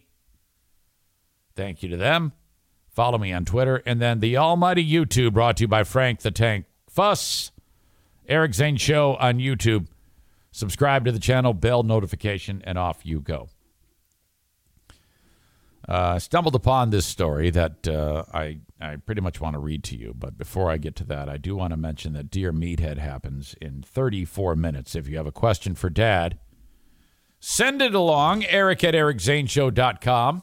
Thank 1.56 1.82
you 1.82 1.90
to 1.90 1.98
them. 1.98 2.34
Follow 2.90 3.18
me 3.18 3.32
on 3.32 3.46
Twitter. 3.46 3.82
And 3.86 4.02
then 4.02 4.20
the 4.20 4.38
almighty 4.38 4.88
YouTube, 4.88 5.34
brought 5.34 5.58
to 5.58 5.64
you 5.64 5.68
by 5.68 5.84
Frank 5.84 6.20
the 6.20 6.32
Tank 6.32 6.66
Fuss. 6.90 7.52
Eric 8.28 8.54
Zane 8.54 8.78
Show 8.78 9.16
on 9.16 9.40
YouTube. 9.40 9.88
Subscribe 10.52 11.06
to 11.06 11.12
the 11.12 11.20
channel, 11.20 11.54
bell 11.54 11.82
notification, 11.82 12.62
and 12.66 12.78
off 12.78 13.06
you 13.06 13.22
go 13.22 13.50
uh, 15.92 16.18
stumbled 16.18 16.56
upon 16.56 16.90
this 16.90 17.06
story 17.06 17.50
that 17.50 17.86
uh, 17.86 18.24
I, 18.34 18.60
I 18.80 18.96
pretty 18.96 19.20
much 19.20 19.42
want 19.42 19.56
to 19.56 19.60
read 19.60 19.84
to 19.86 19.98
you. 19.98 20.14
But 20.18 20.38
before 20.38 20.72
I 20.72 20.78
get 20.78 20.96
to 20.98 21.04
that, 21.08 21.28
I 21.28 21.36
do 21.36 21.54
want 21.54 21.72
to 21.72 21.78
mention 21.78 22.14
that 22.14 22.32
Dear 22.32 22.54
Meathead 22.54 22.98
happens 22.98 23.56
in 23.62 23.82
34 23.82 24.56
minutes. 24.56 24.96
If 24.96 25.10
you 25.10 25.18
have 25.18 25.28
a 25.28 25.34
question 25.34 25.76
for 25.76 25.90
Dad, 25.90 26.40
send 27.42 27.82
it 27.82 27.94
along, 27.94 28.46
eric 28.46 28.86
at 28.86 28.94
ericzaneshow.com. 28.94 30.36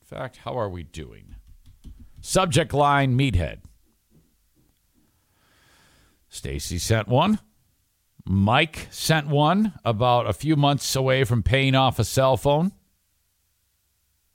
In 0.00 0.06
fact, 0.18 0.38
how 0.38 0.58
are 0.58 0.68
we 0.68 0.82
doing? 0.82 1.36
Subject 2.20 2.74
line 2.74 3.16
Meathead. 3.16 3.58
Stacy 6.28 6.78
sent 6.78 7.06
one. 7.06 7.38
Mike 8.24 8.88
sent 8.90 9.28
one 9.28 9.74
about 9.84 10.28
a 10.28 10.32
few 10.32 10.56
months 10.56 10.96
away 10.96 11.22
from 11.22 11.44
paying 11.44 11.76
off 11.76 12.00
a 12.00 12.04
cell 12.04 12.36
phone. 12.36 12.72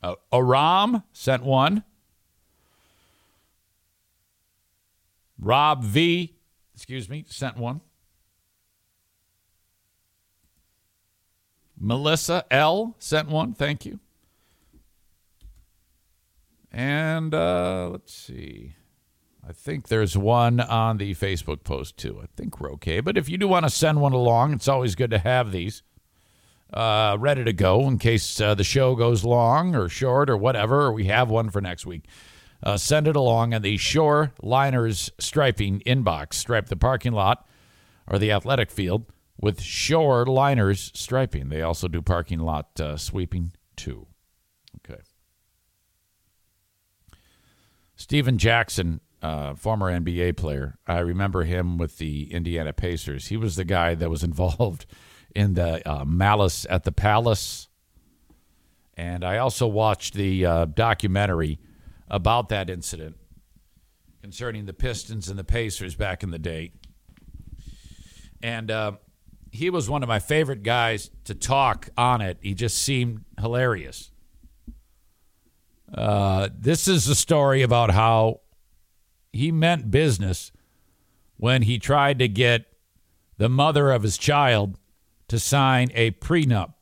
Uh, 0.02 0.16
Aram 0.34 1.04
sent 1.14 1.44
one. 1.44 1.84
Rob 5.40 5.84
V, 5.84 6.36
excuse 6.76 7.10
me, 7.10 7.26
sent 7.28 7.58
one. 7.58 7.82
Melissa 11.80 12.46
L 12.52 12.96
sent 13.00 13.28
one. 13.28 13.54
Thank 13.54 13.86
you. 13.86 14.00
And 16.72 17.34
uh, 17.34 17.90
let's 17.92 18.14
see. 18.14 18.76
I 19.48 19.52
think 19.52 19.88
there's 19.88 20.16
one 20.16 20.60
on 20.60 20.98
the 20.98 21.16
Facebook 21.16 21.64
post 21.64 21.98
too. 21.98 22.20
I 22.22 22.28
think 22.38 22.60
we're 22.60 22.72
okay. 22.74 23.00
But 23.00 23.18
if 23.18 23.28
you 23.28 23.38
do 23.38 23.48
want 23.48 23.66
to 23.66 23.72
send 23.72 24.00
one 24.00 24.14
along, 24.14 24.54
it's 24.54 24.68
always 24.68 24.94
good 24.94 25.10
to 25.10 25.18
have 25.18 25.52
these 25.52 25.82
uh, 26.74 27.18
ready 27.20 27.44
to 27.44 27.54
go 27.54 27.88
in 27.88 27.98
case 27.98 28.40
uh, 28.40 28.56
the 28.56 28.64
show 28.64 28.96
goes 28.96 29.24
long 29.24 29.76
or 29.76 29.90
short 29.90 30.30
or 30.30 30.38
whatever, 30.38 30.84
or 30.84 30.94
we 30.94 31.06
have 31.06 31.30
one 31.30 31.50
for 31.50 31.62
next 31.62 31.86
week. 31.86 32.06
Uh, 32.64 32.78
send 32.78 33.08
it 33.08 33.16
along 33.16 33.54
and 33.54 33.66
the 33.66 33.78
Shoreliners 33.78 35.10
striping 35.20 35.80
inbox. 35.82 36.36
Stripe 36.36 36.68
the 36.68 36.76
parking 36.76 37.14
lot 37.14 37.48
or 38.08 38.20
the 38.20 38.32
athletic 38.32 38.70
field 38.70 39.06
with 39.40 39.60
Shoreliners 39.60 40.96
striping. 40.96 41.50
They 41.50 41.62
also 41.62 41.88
do 41.88 42.02
parking 42.02 42.40
lot 42.40 42.80
uh, 42.80 42.98
sweeping 42.98 43.54
too. 43.76 44.08
Okay. 44.78 45.02
Stephen 47.96 48.38
Jackson, 48.38 49.02
uh, 49.22 49.56
former 49.56 49.92
NBA 49.92 50.38
player. 50.38 50.78
I 50.88 51.00
remember 51.00 51.44
him 51.44 51.78
with 51.78 51.98
the 51.98 52.32
Indiana 52.32 52.74
Pacers. 52.74 53.28
He 53.28 53.38
was 53.38 53.56
the 53.56 53.66
guy 53.66 53.96
that 53.96 54.10
was 54.10 54.24
involved 54.32 54.86
in 55.36 55.54
the 55.54 55.88
uh, 55.90 56.06
Malice 56.06 56.66
at 56.70 56.84
the 56.84 56.92
Palace. 56.92 57.68
And 58.96 59.24
I 59.24 59.38
also 59.38 59.68
watched 59.68 60.14
the 60.14 60.46
uh, 60.46 60.66
documentary 60.66 61.60
about 62.10 62.50
that 62.50 62.70
incident. 62.70 63.16
concerning 64.22 64.66
the 64.66 64.74
Pistons 64.74 65.30
and 65.30 65.40
the 65.40 65.44
Pacers 65.44 65.96
back 65.96 66.24
in 66.24 66.30
the 66.30 66.40
day. 66.40 66.72
And 68.44 68.70
uh, 68.70 68.94
he 69.52 69.70
was 69.70 69.90
one 69.90 70.04
of 70.04 70.10
my 70.10 70.20
favorite 70.20 70.64
guys 70.64 71.10
to 71.26 71.34
talk 71.36 71.90
on 71.98 72.22
it. 72.22 72.38
He 72.42 72.54
just 72.54 72.78
seemed 72.78 73.26
hilarious. 73.40 74.12
Uh, 75.94 76.50
this 76.58 76.88
is 76.88 77.08
a 77.08 77.16
story 77.16 77.62
about 77.62 77.92
how 77.92 78.42
he 79.34 79.52
meant 79.52 79.92
business 79.92 80.52
when 81.38 81.64
he 81.64 81.80
tried 81.80 82.20
to 82.20 82.28
get 82.28 82.66
the 83.38 83.50
mother 83.50 83.92
of 83.92 84.04
his 84.04 84.18
child 84.18 84.78
to 85.32 85.40
sign 85.40 85.90
a 85.96 86.12
prenup 86.12 86.74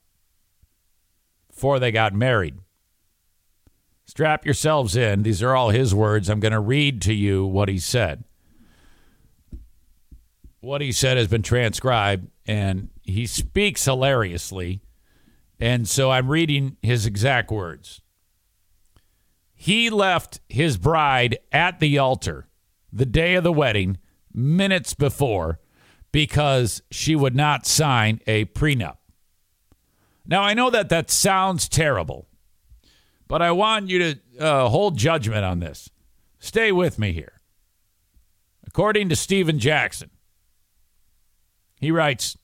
before 1.48 1.78
they 1.78 1.92
got 1.92 2.16
married. 2.16 2.56
Strap 4.06 4.44
yourselves 4.44 4.96
in. 4.96 5.22
These 5.22 5.44
are 5.44 5.56
all 5.56 5.70
his 5.70 5.94
words. 5.94 6.30
I'm 6.32 6.40
going 6.40 6.52
to 6.52 6.60
read 6.60 7.00
to 7.04 7.14
you 7.14 7.46
what 7.46 7.70
he 7.70 7.78
said. 7.78 8.24
What 10.62 10.82
he 10.82 10.92
said 10.92 11.18
has 11.18 11.28
been 11.28 11.44
transcribed, 11.44 12.28
and 12.48 12.90
he 13.04 13.28
speaks 13.28 13.86
hilariously. 13.86 14.82
And 15.60 15.88
so 15.88 16.10
I'm 16.10 16.28
reading 16.28 16.78
his 16.82 17.06
exact 17.06 17.52
words. 17.52 18.02
He 19.54 19.92
left 19.92 20.40
his 20.50 20.76
bride 20.76 21.38
at 21.52 21.80
the 21.80 22.00
altar 22.00 22.48
the 22.92 23.06
day 23.06 23.36
of 23.36 23.44
the 23.44 23.54
wedding, 23.54 24.00
minutes 24.34 24.96
before, 24.96 25.60
because 26.12 26.82
she 26.92 27.16
would 27.16 27.36
not 27.36 27.66
sign 27.66 28.22
a 28.28 28.46
prenup. 28.46 28.98
Now, 30.26 30.44
I 30.44 30.54
know 30.54 30.70
that 30.70 30.90
that 30.90 31.10
sounds 31.10 31.68
terrible, 31.68 32.28
but 33.28 33.42
I 33.42 33.52
want 33.52 33.90
you 33.90 34.00
to 34.00 34.20
uh, 34.40 34.70
hold 34.70 34.98
judgment 34.98 35.44
on 35.44 35.60
this. 35.60 35.90
Stay 36.40 36.72
with 36.72 37.00
me 37.00 37.14
here. 37.14 37.42
According 38.66 39.10
to 39.10 39.16
Stephen 39.16 39.58
Jackson, 39.60 40.12
he 41.80 41.92
writes, 41.92 42.38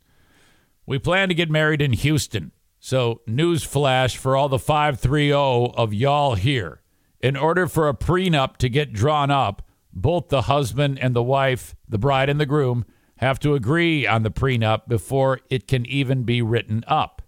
We 0.86 0.98
plan 0.98 1.30
to 1.30 1.36
get 1.36 1.50
married 1.50 1.82
in 1.82 1.94
Houston. 1.94 2.52
So, 2.80 3.22
news 3.26 3.64
flash 3.64 4.18
for 4.18 4.36
all 4.36 4.50
the 4.50 4.60
530 4.60 5.32
of 5.34 5.94
y'all 5.94 6.36
here. 6.36 6.82
In 7.20 7.36
order 7.36 7.68
for 7.68 7.88
a 7.88 7.96
prenup 7.96 8.58
to 8.58 8.70
get 8.70 8.94
drawn 8.94 9.32
up, 9.32 9.68
both 9.92 10.30
the 10.30 10.44
husband 10.44 11.00
and 11.00 11.16
the 11.16 11.24
wife, 11.24 11.76
the 11.88 11.98
bride 11.98 12.30
and 12.30 12.40
the 12.40 12.46
groom, 12.46 12.86
have 13.18 13.40
to 13.40 13.56
agree 13.56 14.06
on 14.06 14.24
the 14.24 14.32
prenup 14.32 14.88
before 14.88 15.40
it 15.50 15.68
can 15.68 15.86
even 15.86 16.24
be 16.24 16.42
written 16.42 16.84
up. 16.88 17.22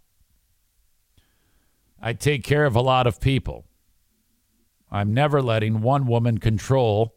I 2.01 2.13
take 2.13 2.43
care 2.43 2.65
of 2.65 2.75
a 2.75 2.81
lot 2.81 3.07
of 3.07 3.19
people. 3.19 3.65
I'm 4.91 5.13
never 5.13 5.41
letting 5.41 5.81
one 5.81 6.05
woman 6.05 6.37
control 6.37 7.15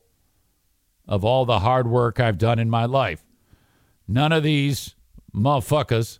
of 1.06 1.24
all 1.24 1.44
the 1.44 1.60
hard 1.60 1.88
work 1.88 2.20
I've 2.20 2.38
done 2.38 2.58
in 2.58 2.70
my 2.70 2.84
life. 2.84 3.24
None 4.06 4.32
of 4.32 4.42
these 4.42 4.94
motherfuckers 5.34 6.18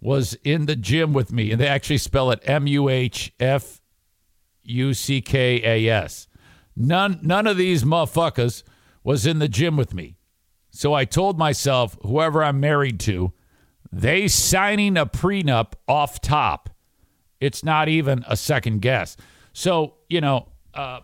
was 0.00 0.34
in 0.44 0.66
the 0.66 0.76
gym 0.76 1.12
with 1.12 1.32
me, 1.32 1.50
and 1.50 1.60
they 1.60 1.66
actually 1.66 1.98
spell 1.98 2.30
it 2.30 2.40
M 2.44 2.66
U 2.66 2.88
H 2.88 3.32
F 3.40 3.80
U 4.62 4.94
C 4.94 5.20
K 5.20 5.60
A 5.64 5.88
S. 5.88 6.28
None, 6.76 7.18
none 7.22 7.46
of 7.46 7.56
these 7.56 7.82
motherfuckers 7.82 8.62
was 9.02 9.26
in 9.26 9.40
the 9.40 9.48
gym 9.48 9.76
with 9.76 9.94
me. 9.94 10.17
So 10.70 10.94
I 10.94 11.04
told 11.04 11.38
myself, 11.38 11.96
whoever 12.02 12.42
I'm 12.42 12.60
married 12.60 13.00
to, 13.00 13.32
they 13.90 14.28
signing 14.28 14.96
a 14.96 15.06
prenup 15.06 15.72
off 15.86 16.20
top. 16.20 16.70
It's 17.40 17.64
not 17.64 17.88
even 17.88 18.24
a 18.28 18.36
second 18.36 18.82
guess. 18.82 19.16
So, 19.52 19.94
you 20.08 20.20
know, 20.20 20.48
uh, 20.74 21.00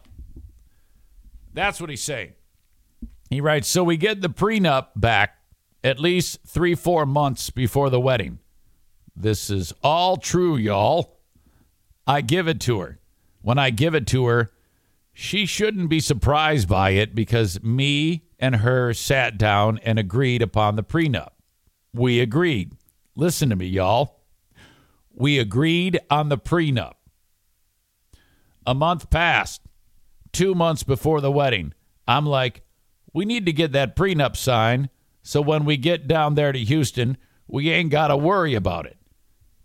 that's 1.53 1.81
what 1.81 1.91
he's 1.91 2.03
saying. 2.03 2.33
He 3.31 3.41
writes, 3.41 3.69
so 3.69 3.83
we 3.83 3.97
get 3.97 4.21
the 4.21 4.29
prenup 4.29 4.89
back 4.97 5.39
at 5.83 5.99
least 5.99 6.41
three, 6.47 6.75
four 6.75 7.07
months 7.07 7.51
before 7.51 7.91
the 7.91 8.01
wedding. 8.01 8.39
This 9.17 9.51
is 9.51 9.73
all 9.83 10.17
true, 10.17 10.57
y'all. 10.57 11.19
I 12.07 12.21
give 12.21 12.49
it 12.49 12.61
to 12.63 12.81
her. 12.81 12.99
When 13.43 13.59
I 13.59 13.71
give 13.71 13.95
it 13.95 14.07
to 14.09 14.27
her, 14.27 14.51
she 15.13 15.47
shouldn't 15.47 15.89
be 15.89 16.01
surprised 16.01 16.69
by 16.69 16.91
it 16.91 17.15
because 17.15 17.63
me 17.63 18.25
and 18.45 18.57
her 18.57 18.93
sat 18.93 19.39
down 19.39 19.81
and 19.85 19.99
agreed 19.99 20.43
upon 20.43 20.77
the 20.77 20.83
prenup. 20.83 21.31
We 21.95 22.21
agreed. 22.21 22.73
Listen 23.17 23.49
to 23.49 23.57
me, 23.57 23.65
y'all. 23.65 24.21
We 25.15 25.39
agreed 25.39 25.99
on 26.11 26.29
the 26.29 26.37
prenup. 26.37 26.93
A 28.67 28.75
month 28.75 29.09
passed, 29.09 29.63
two 30.31 30.55
months 30.55 30.83
before 30.83 31.23
the 31.23 31.31
wedding. 31.31 31.73
I'm 32.07 32.27
like, 32.27 32.67
we 33.15 33.25
need 33.25 33.47
to 33.47 33.53
get 33.53 33.73
that 33.73 33.97
prenup 33.97 34.37
signed 34.37 34.91
so 35.23 35.41
when 35.41 35.65
we 35.65 35.79
get 35.79 36.07
down 36.07 36.35
there 36.35 36.53
to 36.53 36.59
Houston, 36.59 37.17
we 37.47 37.71
ain't 37.71 37.91
got 37.91 38.09
to 38.09 38.17
worry 38.19 38.55
about 38.55 38.85
it. 38.85 38.99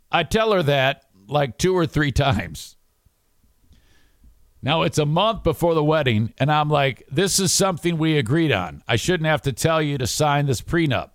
I 0.10 0.24
tell 0.24 0.54
her 0.54 0.64
that 0.64 1.04
like 1.28 1.58
two 1.58 1.76
or 1.76 1.86
three 1.86 2.12
times. 2.14 2.78
Now 4.62 4.82
it's 4.82 4.98
a 4.98 5.06
month 5.06 5.44
before 5.44 5.74
the 5.74 5.84
wedding, 5.84 6.34
and 6.38 6.52
I'm 6.52 6.70
like, 6.70 7.04
this 7.10 7.40
is 7.40 7.54
something 7.54 7.98
we 7.98 8.18
agreed 8.18 8.52
on. 8.52 8.84
I 8.88 8.98
shouldn't 8.98 9.28
have 9.28 9.42
to 9.44 9.54
tell 9.54 9.82
you 9.82 9.98
to 9.98 10.08
sign 10.08 10.48
this 10.48 10.62
prenup. 10.62 11.12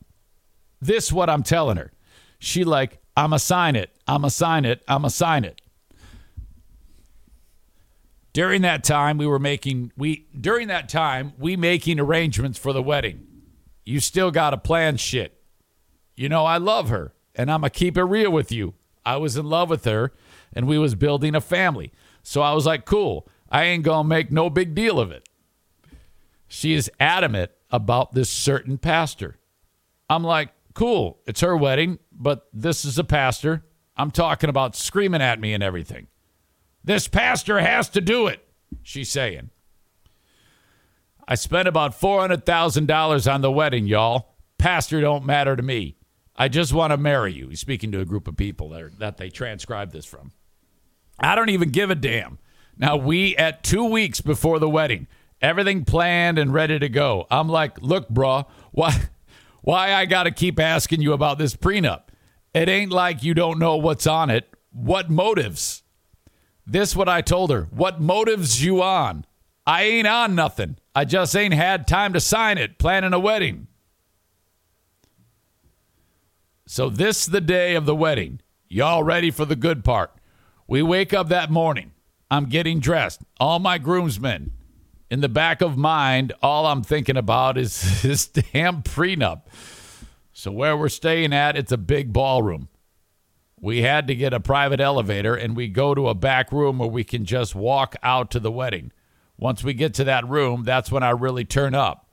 This 0.80 1.12
what 1.12 1.28
I'm 1.28 1.42
telling 1.42 1.76
her. 1.76 1.92
She 2.38 2.64
like, 2.64 2.98
I'ma 3.16 3.36
sign 3.36 3.76
it. 3.76 3.90
I'ma 4.06 4.28
sign 4.28 4.64
it. 4.64 4.82
I'ma 4.88 5.08
sign 5.08 5.44
it. 5.44 5.60
During 8.32 8.62
that 8.62 8.82
time, 8.82 9.18
we 9.18 9.26
were 9.26 9.38
making 9.38 9.92
we 9.96 10.26
during 10.38 10.68
that 10.68 10.88
time 10.88 11.34
we 11.38 11.56
making 11.56 12.00
arrangements 12.00 12.58
for 12.58 12.72
the 12.72 12.82
wedding. 12.82 13.26
You 13.84 14.00
still 14.00 14.30
got 14.30 14.50
to 14.50 14.56
plan 14.56 14.96
shit. 14.96 15.40
You 16.16 16.28
know 16.28 16.44
I 16.44 16.56
love 16.56 16.88
her, 16.88 17.14
and 17.34 17.50
I'ma 17.50 17.68
keep 17.68 17.96
it 17.96 18.04
real 18.04 18.30
with 18.30 18.50
you. 18.50 18.74
I 19.06 19.18
was 19.18 19.36
in 19.36 19.46
love 19.46 19.70
with 19.70 19.84
her, 19.84 20.12
and 20.52 20.66
we 20.66 20.78
was 20.78 20.94
building 20.94 21.34
a 21.34 21.40
family. 21.40 21.92
So 22.22 22.40
I 22.40 22.52
was 22.54 22.66
like, 22.66 22.84
cool. 22.86 23.28
I 23.54 23.66
ain't 23.66 23.84
gonna 23.84 24.08
make 24.08 24.32
no 24.32 24.50
big 24.50 24.74
deal 24.74 24.98
of 24.98 25.12
it. 25.12 25.28
She 26.48 26.74
is 26.74 26.90
adamant 26.98 27.52
about 27.70 28.12
this 28.12 28.28
certain 28.28 28.78
pastor. 28.78 29.38
I'm 30.10 30.24
like, 30.24 30.48
cool, 30.74 31.20
it's 31.24 31.40
her 31.40 31.56
wedding, 31.56 32.00
but 32.10 32.48
this 32.52 32.84
is 32.84 32.98
a 32.98 33.04
pastor. 33.04 33.64
I'm 33.96 34.10
talking 34.10 34.50
about 34.50 34.74
screaming 34.74 35.22
at 35.22 35.38
me 35.38 35.54
and 35.54 35.62
everything. 35.62 36.08
This 36.82 37.06
pastor 37.06 37.60
has 37.60 37.88
to 37.90 38.00
do 38.00 38.26
it, 38.26 38.44
she's 38.82 39.08
saying. 39.08 39.50
I 41.28 41.36
spent 41.36 41.68
about 41.68 41.98
$400,000 41.98 43.32
on 43.32 43.40
the 43.40 43.52
wedding, 43.52 43.86
y'all. 43.86 44.34
Pastor 44.58 45.00
don't 45.00 45.24
matter 45.24 45.54
to 45.54 45.62
me. 45.62 45.96
I 46.34 46.48
just 46.48 46.72
want 46.72 46.90
to 46.90 46.96
marry 46.96 47.32
you. 47.32 47.50
He's 47.50 47.60
speaking 47.60 47.92
to 47.92 48.00
a 48.00 48.04
group 48.04 48.26
of 48.26 48.36
people 48.36 48.70
that, 48.70 48.82
are, 48.82 48.92
that 48.98 49.16
they 49.16 49.30
transcribed 49.30 49.92
this 49.92 50.06
from. 50.06 50.32
I 51.20 51.36
don't 51.36 51.50
even 51.50 51.70
give 51.70 51.90
a 51.90 51.94
damn. 51.94 52.40
Now, 52.76 52.96
we 52.96 53.36
at 53.36 53.62
two 53.62 53.84
weeks 53.84 54.20
before 54.20 54.58
the 54.58 54.68
wedding, 54.68 55.06
everything 55.40 55.84
planned 55.84 56.38
and 56.38 56.52
ready 56.52 56.78
to 56.78 56.88
go. 56.88 57.26
I'm 57.30 57.48
like, 57.48 57.80
look, 57.80 58.08
bro, 58.08 58.46
why, 58.72 59.08
why 59.62 59.94
I 59.94 60.06
got 60.06 60.24
to 60.24 60.30
keep 60.30 60.58
asking 60.58 61.00
you 61.00 61.12
about 61.12 61.38
this 61.38 61.54
prenup? 61.54 62.04
It 62.52 62.68
ain't 62.68 62.92
like 62.92 63.22
you 63.22 63.34
don't 63.34 63.58
know 63.58 63.76
what's 63.76 64.06
on 64.06 64.30
it. 64.30 64.48
What 64.70 65.10
motives? 65.10 65.82
This 66.66 66.96
what 66.96 67.08
I 67.08 67.20
told 67.20 67.50
her. 67.50 67.68
What 67.70 68.00
motives 68.00 68.64
you 68.64 68.82
on? 68.82 69.26
I 69.66 69.84
ain't 69.84 70.06
on 70.06 70.34
nothing. 70.34 70.76
I 70.94 71.04
just 71.04 71.34
ain't 71.34 71.54
had 71.54 71.88
time 71.88 72.12
to 72.12 72.20
sign 72.20 72.58
it, 72.58 72.78
planning 72.78 73.12
a 73.12 73.18
wedding. 73.18 73.66
So 76.66 76.88
this 76.88 77.26
the 77.26 77.40
day 77.40 77.74
of 77.74 77.86
the 77.86 77.94
wedding. 77.94 78.40
Y'all 78.68 79.02
ready 79.02 79.30
for 79.30 79.44
the 79.44 79.56
good 79.56 79.84
part? 79.84 80.12
We 80.66 80.82
wake 80.82 81.12
up 81.12 81.28
that 81.28 81.50
morning. 81.50 81.92
I'm 82.30 82.46
getting 82.46 82.80
dressed. 82.80 83.22
All 83.38 83.58
my 83.58 83.78
groomsmen. 83.78 84.52
In 85.10 85.20
the 85.20 85.28
back 85.28 85.60
of 85.60 85.76
mind, 85.76 86.32
all 86.42 86.66
I'm 86.66 86.82
thinking 86.82 87.16
about 87.16 87.56
is 87.58 88.02
this 88.02 88.26
damn 88.26 88.82
prenup. 88.82 89.42
So 90.32 90.50
where 90.50 90.76
we're 90.76 90.88
staying 90.88 91.32
at, 91.32 91.56
it's 91.56 91.72
a 91.72 91.76
big 91.76 92.12
ballroom. 92.12 92.68
We 93.60 93.82
had 93.82 94.08
to 94.08 94.14
get 94.14 94.34
a 94.34 94.40
private 94.40 94.80
elevator 94.80 95.34
and 95.34 95.56
we 95.56 95.68
go 95.68 95.94
to 95.94 96.08
a 96.08 96.14
back 96.14 96.52
room 96.52 96.78
where 96.78 96.88
we 96.88 97.04
can 97.04 97.24
just 97.24 97.54
walk 97.54 97.96
out 98.02 98.30
to 98.32 98.40
the 98.40 98.50
wedding. 98.50 98.92
Once 99.38 99.64
we 99.64 99.72
get 99.74 99.94
to 99.94 100.04
that 100.04 100.28
room, 100.28 100.64
that's 100.64 100.92
when 100.92 101.02
I 101.02 101.10
really 101.10 101.44
turn 101.44 101.74
up. 101.74 102.08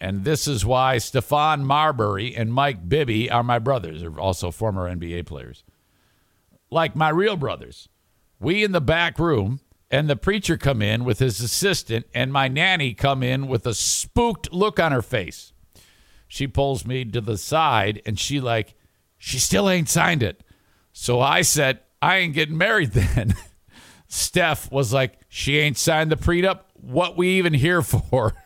And 0.00 0.24
this 0.24 0.46
is 0.46 0.66
why 0.66 0.96
Stephon 0.96 1.62
Marbury 1.62 2.34
and 2.34 2.52
Mike 2.52 2.88
Bibby 2.88 3.30
are 3.30 3.42
my 3.42 3.58
brothers, 3.58 4.02
are 4.02 4.18
also 4.18 4.50
former 4.50 4.92
NBA 4.92 5.24
players. 5.26 5.64
Like 6.70 6.94
my 6.96 7.08
real 7.08 7.36
brothers. 7.36 7.88
We 8.38 8.64
in 8.64 8.72
the 8.72 8.80
back 8.80 9.18
room, 9.18 9.60
and 9.90 10.08
the 10.08 10.16
preacher 10.16 10.56
come 10.56 10.82
in 10.82 11.04
with 11.04 11.18
his 11.18 11.40
assistant, 11.40 12.06
and 12.14 12.32
my 12.32 12.48
nanny 12.48 12.94
come 12.94 13.22
in 13.22 13.46
with 13.46 13.66
a 13.66 13.74
spooked 13.74 14.52
look 14.52 14.78
on 14.80 14.92
her 14.92 15.02
face. 15.02 15.52
She 16.26 16.46
pulls 16.46 16.84
me 16.84 17.04
to 17.04 17.20
the 17.20 17.38
side, 17.38 18.02
and 18.04 18.18
she 18.18 18.40
like, 18.40 18.74
she 19.18 19.38
still 19.38 19.70
ain't 19.70 19.88
signed 19.88 20.22
it. 20.22 20.42
So 20.92 21.20
I 21.20 21.42
said, 21.42 21.80
I 22.02 22.16
ain't 22.16 22.34
getting 22.34 22.58
married 22.58 22.92
then. 22.92 23.34
Steph 24.08 24.70
was 24.70 24.92
like, 24.92 25.18
she 25.28 25.58
ain't 25.58 25.78
signed 25.78 26.10
the 26.10 26.16
prenup. 26.16 26.60
What 26.74 27.16
we 27.16 27.38
even 27.38 27.54
here 27.54 27.82
for? 27.82 28.34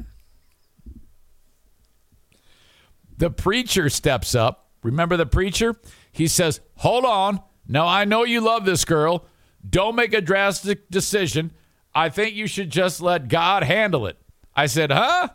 The 3.18 3.30
preacher 3.30 3.90
steps 3.90 4.34
up. 4.34 4.68
Remember 4.82 5.16
the 5.16 5.26
preacher? 5.26 5.74
He 6.12 6.28
says, 6.28 6.60
Hold 6.76 7.04
on. 7.04 7.40
Now, 7.66 7.86
I 7.86 8.04
know 8.04 8.24
you 8.24 8.40
love 8.40 8.64
this 8.64 8.84
girl. 8.84 9.26
Don't 9.68 9.96
make 9.96 10.12
a 10.12 10.20
drastic 10.20 10.90
decision. 10.90 11.52
I 11.94 12.08
think 12.08 12.34
you 12.34 12.46
should 12.46 12.70
just 12.70 13.00
let 13.00 13.28
God 13.28 13.62
handle 13.62 14.06
it. 14.06 14.18
I 14.54 14.66
said, 14.66 14.90
Huh? 14.90 15.28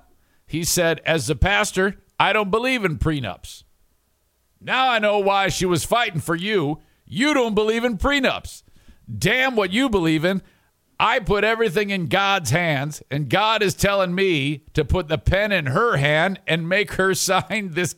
He 0.45 0.63
said, 0.63 1.01
As 1.05 1.27
the 1.27 1.35
pastor, 1.35 1.97
I 2.19 2.33
don't 2.33 2.51
believe 2.51 2.85
in 2.85 2.97
prenups. 2.97 3.63
Now 4.61 4.89
I 4.89 4.99
know 4.99 5.19
why 5.19 5.49
she 5.49 5.65
was 5.65 5.83
fighting 5.83 6.21
for 6.21 6.35
you. 6.35 6.79
You 7.05 7.33
don't 7.33 7.55
believe 7.55 7.83
in 7.83 7.97
prenups. 7.97 8.63
Damn 9.17 9.55
what 9.55 9.71
you 9.71 9.89
believe 9.89 10.23
in. 10.23 10.41
I 10.99 11.19
put 11.19 11.43
everything 11.43 11.89
in 11.89 12.07
God's 12.07 12.51
hands, 12.51 13.03
and 13.11 13.29
God 13.29 13.61
is 13.61 13.73
telling 13.73 14.15
me 14.15 14.63
to 14.73 14.85
put 14.85 15.09
the 15.09 15.17
pen 15.17 15.51
in 15.51 15.65
her 15.65 15.97
hand 15.97 16.39
and 16.47 16.69
make 16.69 16.93
her 16.93 17.13
sign 17.13 17.71
this 17.71 17.95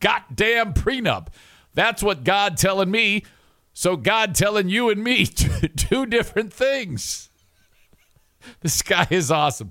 goddamn 0.00 0.74
prenup. 0.74 1.28
That's 1.74 2.02
what 2.02 2.24
God 2.24 2.56
telling 2.56 2.90
me. 2.90 3.24
So 3.72 3.96
God 3.96 4.34
telling 4.34 4.68
you 4.68 4.90
and 4.90 5.02
me 5.02 5.26
two 5.76 6.06
different 6.06 6.52
things. 6.52 7.28
This 8.60 8.82
guy 8.82 9.06
is 9.08 9.30
awesome. 9.30 9.70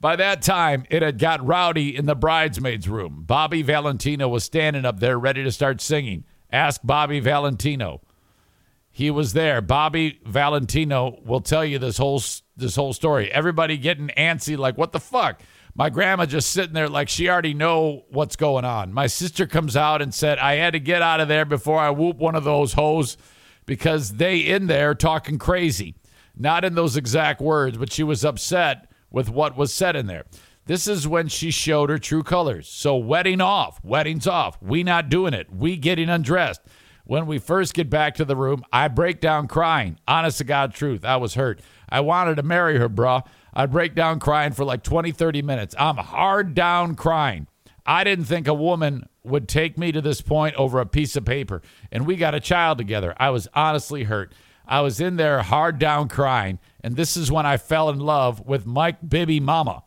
By 0.00 0.14
that 0.14 0.40
time, 0.42 0.84
it 0.88 1.02
had 1.02 1.18
got 1.18 1.44
rowdy 1.44 1.96
in 1.96 2.06
the 2.06 2.14
bridesmaids' 2.14 2.88
room. 2.88 3.24
Bobby 3.26 3.62
Valentino 3.62 4.28
was 4.28 4.44
standing 4.44 4.84
up 4.84 5.00
there 5.00 5.18
ready 5.18 5.42
to 5.42 5.50
start 5.50 5.80
singing. 5.80 6.22
Ask 6.52 6.80
Bobby 6.84 7.18
Valentino. 7.18 8.00
He 8.90 9.10
was 9.10 9.32
there. 9.32 9.60
Bobby 9.60 10.20
Valentino 10.24 11.18
will 11.24 11.40
tell 11.40 11.64
you 11.64 11.78
this 11.78 11.98
whole 11.98 12.22
this 12.56 12.76
whole 12.76 12.92
story. 12.92 13.30
Everybody 13.32 13.76
getting 13.76 14.08
antsy, 14.16 14.56
like 14.56 14.78
what 14.78 14.92
the 14.92 15.00
fuck? 15.00 15.40
My 15.78 15.90
grandma 15.90 16.26
just 16.26 16.50
sitting 16.50 16.74
there 16.74 16.88
like 16.88 17.08
she 17.08 17.28
already 17.28 17.54
know 17.54 18.04
what's 18.10 18.34
going 18.34 18.64
on. 18.64 18.92
My 18.92 19.06
sister 19.06 19.46
comes 19.46 19.76
out 19.76 20.02
and 20.02 20.12
said 20.12 20.40
I 20.40 20.56
had 20.56 20.72
to 20.72 20.80
get 20.80 21.02
out 21.02 21.20
of 21.20 21.28
there 21.28 21.44
before 21.44 21.78
I 21.78 21.90
whoop 21.90 22.16
one 22.16 22.34
of 22.34 22.42
those 22.42 22.72
hoes 22.72 23.16
because 23.64 24.14
they 24.14 24.38
in 24.38 24.66
there 24.66 24.92
talking 24.96 25.38
crazy. 25.38 25.94
Not 26.36 26.64
in 26.64 26.74
those 26.74 26.96
exact 26.96 27.40
words, 27.40 27.78
but 27.78 27.92
she 27.92 28.02
was 28.02 28.24
upset 28.24 28.90
with 29.12 29.30
what 29.30 29.56
was 29.56 29.72
said 29.72 29.94
in 29.94 30.08
there. 30.08 30.24
This 30.66 30.88
is 30.88 31.06
when 31.06 31.28
she 31.28 31.52
showed 31.52 31.90
her 31.90 31.98
true 31.98 32.24
colors. 32.24 32.68
So 32.68 32.96
wedding 32.96 33.40
off, 33.40 33.78
wedding's 33.84 34.26
off. 34.26 34.60
We 34.60 34.82
not 34.82 35.08
doing 35.08 35.32
it. 35.32 35.46
We 35.48 35.76
getting 35.76 36.08
undressed. 36.08 36.60
When 37.04 37.24
we 37.24 37.38
first 37.38 37.72
get 37.72 37.88
back 37.88 38.16
to 38.16 38.24
the 38.24 38.36
room, 38.36 38.64
I 38.72 38.88
break 38.88 39.20
down 39.20 39.46
crying. 39.46 40.00
Honest 40.08 40.38
to 40.38 40.44
God 40.44 40.74
truth, 40.74 41.04
I 41.04 41.18
was 41.18 41.34
hurt. 41.34 41.60
I 41.88 42.00
wanted 42.00 42.34
to 42.34 42.42
marry 42.42 42.78
her, 42.78 42.88
bruh. 42.88 43.24
I 43.58 43.66
break 43.66 43.96
down 43.96 44.20
crying 44.20 44.52
for 44.52 44.64
like 44.64 44.84
20, 44.84 45.10
30 45.10 45.42
minutes. 45.42 45.74
I'm 45.76 45.96
hard 45.96 46.54
down 46.54 46.94
crying. 46.94 47.48
I 47.84 48.04
didn't 48.04 48.26
think 48.26 48.46
a 48.46 48.54
woman 48.54 49.08
would 49.24 49.48
take 49.48 49.76
me 49.76 49.90
to 49.90 50.00
this 50.00 50.20
point 50.20 50.54
over 50.54 50.78
a 50.78 50.86
piece 50.86 51.16
of 51.16 51.24
paper. 51.24 51.60
And 51.90 52.06
we 52.06 52.14
got 52.14 52.36
a 52.36 52.40
child 52.40 52.78
together. 52.78 53.16
I 53.16 53.30
was 53.30 53.48
honestly 53.54 54.04
hurt. 54.04 54.32
I 54.64 54.80
was 54.82 55.00
in 55.00 55.16
there 55.16 55.42
hard 55.42 55.80
down 55.80 56.06
crying. 56.06 56.60
And 56.84 56.94
this 56.94 57.16
is 57.16 57.32
when 57.32 57.46
I 57.46 57.56
fell 57.56 57.90
in 57.90 57.98
love 57.98 58.46
with 58.46 58.64
Mike 58.64 58.98
Bibby 59.08 59.40
Mama. 59.40 59.82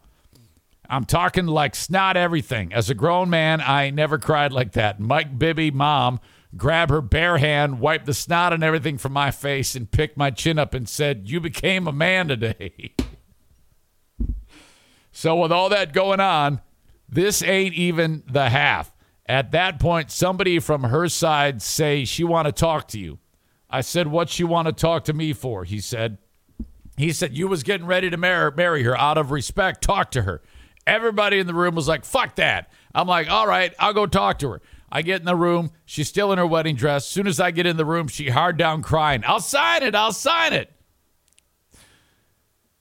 I'm 0.90 1.06
talking 1.06 1.46
like 1.46 1.74
snot 1.74 2.18
everything. 2.18 2.74
As 2.74 2.90
a 2.90 2.94
grown 2.94 3.30
man, 3.30 3.62
I 3.62 3.90
never 3.90 4.18
cried 4.18 4.52
like 4.52 4.74
that. 4.74 5.00
Mike 5.00 5.40
Bibby 5.40 5.72
mom 5.72 6.20
grabbed 6.58 6.92
her 6.92 7.00
bare 7.00 7.38
hand, 7.38 7.80
wiped 7.80 8.06
the 8.06 8.14
snot 8.14 8.52
and 8.52 8.66
everything 8.66 8.98
from 8.98 9.14
my 9.14 9.32
face, 9.32 9.76
and 9.76 9.90
picked 9.90 10.18
my 10.18 10.30
chin 10.30 10.60
up 10.60 10.74
and 10.74 10.90
said, 10.90 11.30
You 11.30 11.40
became 11.40 11.88
a 11.88 11.94
man 11.94 12.28
today. 12.28 12.96
so, 15.12 15.36
with 15.36 15.52
all 15.52 15.69
that 15.69 15.93
going 15.93 16.19
on, 16.19 16.62
this 17.10 17.43
ain't 17.43 17.76
even 17.76 18.24
the 18.30 18.50
half. 18.50 18.91
At 19.26 19.52
that 19.52 19.80
point, 19.80 20.12
somebody 20.12 20.60
from 20.60 20.84
her 20.84 21.08
side 21.10 21.62
say 21.62 22.06
she 22.06 22.24
want 22.24 22.47
to 22.47 22.52
talk 22.52 22.88
to 22.89 23.00
you. 23.00 23.19
I 23.69 23.82
said, 23.82 24.08
"What 24.08 24.30
she 24.30 24.43
want 24.43 24.67
to 24.67 24.74
talk 24.74 25.04
to 25.06 25.13
me 25.13 25.34
for?" 25.34 25.63
He 25.63 25.80
said. 25.80 26.17
He 26.97 27.13
said 27.13 27.36
you 27.36 27.47
was 27.47 27.63
getting 27.63 27.88
ready 27.88 28.10
to 28.10 28.17
marry, 28.17 28.52
marry 28.52 28.84
her 28.84 28.95
out 28.95 29.17
of 29.17 29.32
respect. 29.32 29.82
Talk 29.82 30.12
to 30.12 30.24
her. 30.24 30.41
Everybody 30.86 31.39
in 31.39 31.47
the 31.47 31.54
room 31.54 31.74
was 31.74 31.88
like, 31.88 32.06
"Fuck 32.06 32.36
that." 32.36 32.69
I'm 32.93 33.08
like, 33.08 33.32
"All 33.32 33.47
right, 33.47 33.74
I'll 33.80 33.93
go 33.93 34.06
talk 34.06 34.39
to 34.39 34.50
her." 34.52 34.62
I 34.91 35.02
get 35.02 35.21
in 35.21 35.26
the 35.26 35.36
room. 35.36 35.71
She's 35.86 36.10
still 36.10 36.32
in 36.32 36.38
her 36.38 36.45
wedding 36.45 36.76
dress. 36.76 37.08
Soon 37.08 37.26
as 37.26 37.39
I 37.39 37.52
get 37.52 37.65
in 37.65 37.78
the 37.78 37.86
room, 37.86 38.08
she 38.08 38.30
hard 38.30 38.58
down 38.58 38.82
crying. 38.82 39.24
I'll 39.26 39.39
sign 39.39 39.84
it. 39.84 39.95
I'll 39.95 40.12
sign 40.12 40.52
it. 40.54 40.71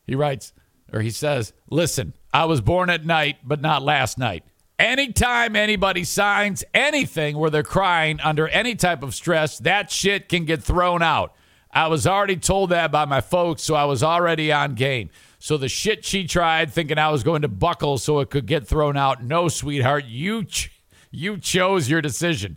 He 0.07 0.17
writes, 0.17 0.53
or 0.93 1.01
he 1.01 1.11
says, 1.11 1.53
Listen, 1.71 2.15
I 2.33 2.45
was 2.45 2.61
born 2.61 2.91
at 2.91 3.05
night, 3.05 3.39
but 3.45 3.61
not 3.61 3.83
last 3.83 4.19
night. 4.19 4.45
Anytime 4.79 5.57
anybody 5.57 6.05
signs 6.05 6.65
anything 6.73 7.37
where 7.37 7.51
they're 7.51 7.63
crying 7.63 8.19
under 8.21 8.49
any 8.49 8.75
type 8.75 9.03
of 9.03 9.15
stress, 9.15 9.59
that 9.59 9.91
shit 9.91 10.29
can 10.29 10.45
get 10.45 10.63
thrown 10.63 11.03
out. 11.03 11.35
I 11.73 11.89
was 11.89 12.07
already 12.07 12.37
told 12.37 12.71
that 12.71 12.91
by 12.91 13.05
my 13.05 13.21
folks, 13.21 13.63
so 13.63 13.75
I 13.75 13.85
was 13.85 14.03
already 14.03 14.51
on 14.51 14.75
game. 14.75 15.11
So 15.39 15.57
the 15.57 15.69
shit 15.69 16.05
she 16.05 16.27
tried, 16.27 16.73
thinking 16.73 16.99
I 16.99 17.11
was 17.11 17.23
going 17.23 17.43
to 17.43 17.49
buckle 17.49 17.99
so 17.99 18.21
it 18.21 18.31
could 18.31 18.47
get 18.47 18.67
thrown 18.67 18.97
out. 18.97 19.23
No, 19.23 19.49
sweetheart, 19.49 20.05
you 20.07 20.45
ch- 20.45 20.71
you 21.11 21.39
chose 21.39 21.89
your 21.89 22.01
decision. 22.01 22.57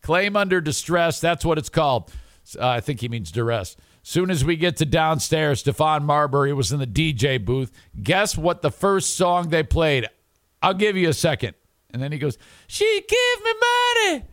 Claim 0.00 0.36
under 0.36 0.60
distress. 0.60 1.20
That's 1.20 1.44
what 1.44 1.58
it's 1.58 1.68
called. 1.68 2.12
Uh, 2.58 2.66
I 2.68 2.80
think 2.80 3.00
he 3.00 3.08
means 3.08 3.30
duress. 3.30 3.76
Soon 4.02 4.30
as 4.30 4.44
we 4.44 4.56
get 4.56 4.76
to 4.78 4.84
downstairs, 4.84 5.62
Stephon 5.62 6.02
Marbury 6.02 6.52
was 6.52 6.72
in 6.72 6.80
the 6.80 6.86
DJ 6.86 7.42
booth. 7.42 7.70
Guess 8.02 8.36
what 8.36 8.60
the 8.60 8.70
first 8.70 9.16
song 9.16 9.48
they 9.48 9.62
played? 9.62 10.08
I'll 10.60 10.74
give 10.74 10.96
you 10.96 11.08
a 11.08 11.14
second. 11.14 11.54
And 11.90 12.02
then 12.02 12.10
he 12.10 12.18
goes, 12.18 12.36
She 12.66 13.04
give 13.08 13.44
me 13.44 13.52
money. 13.60 14.24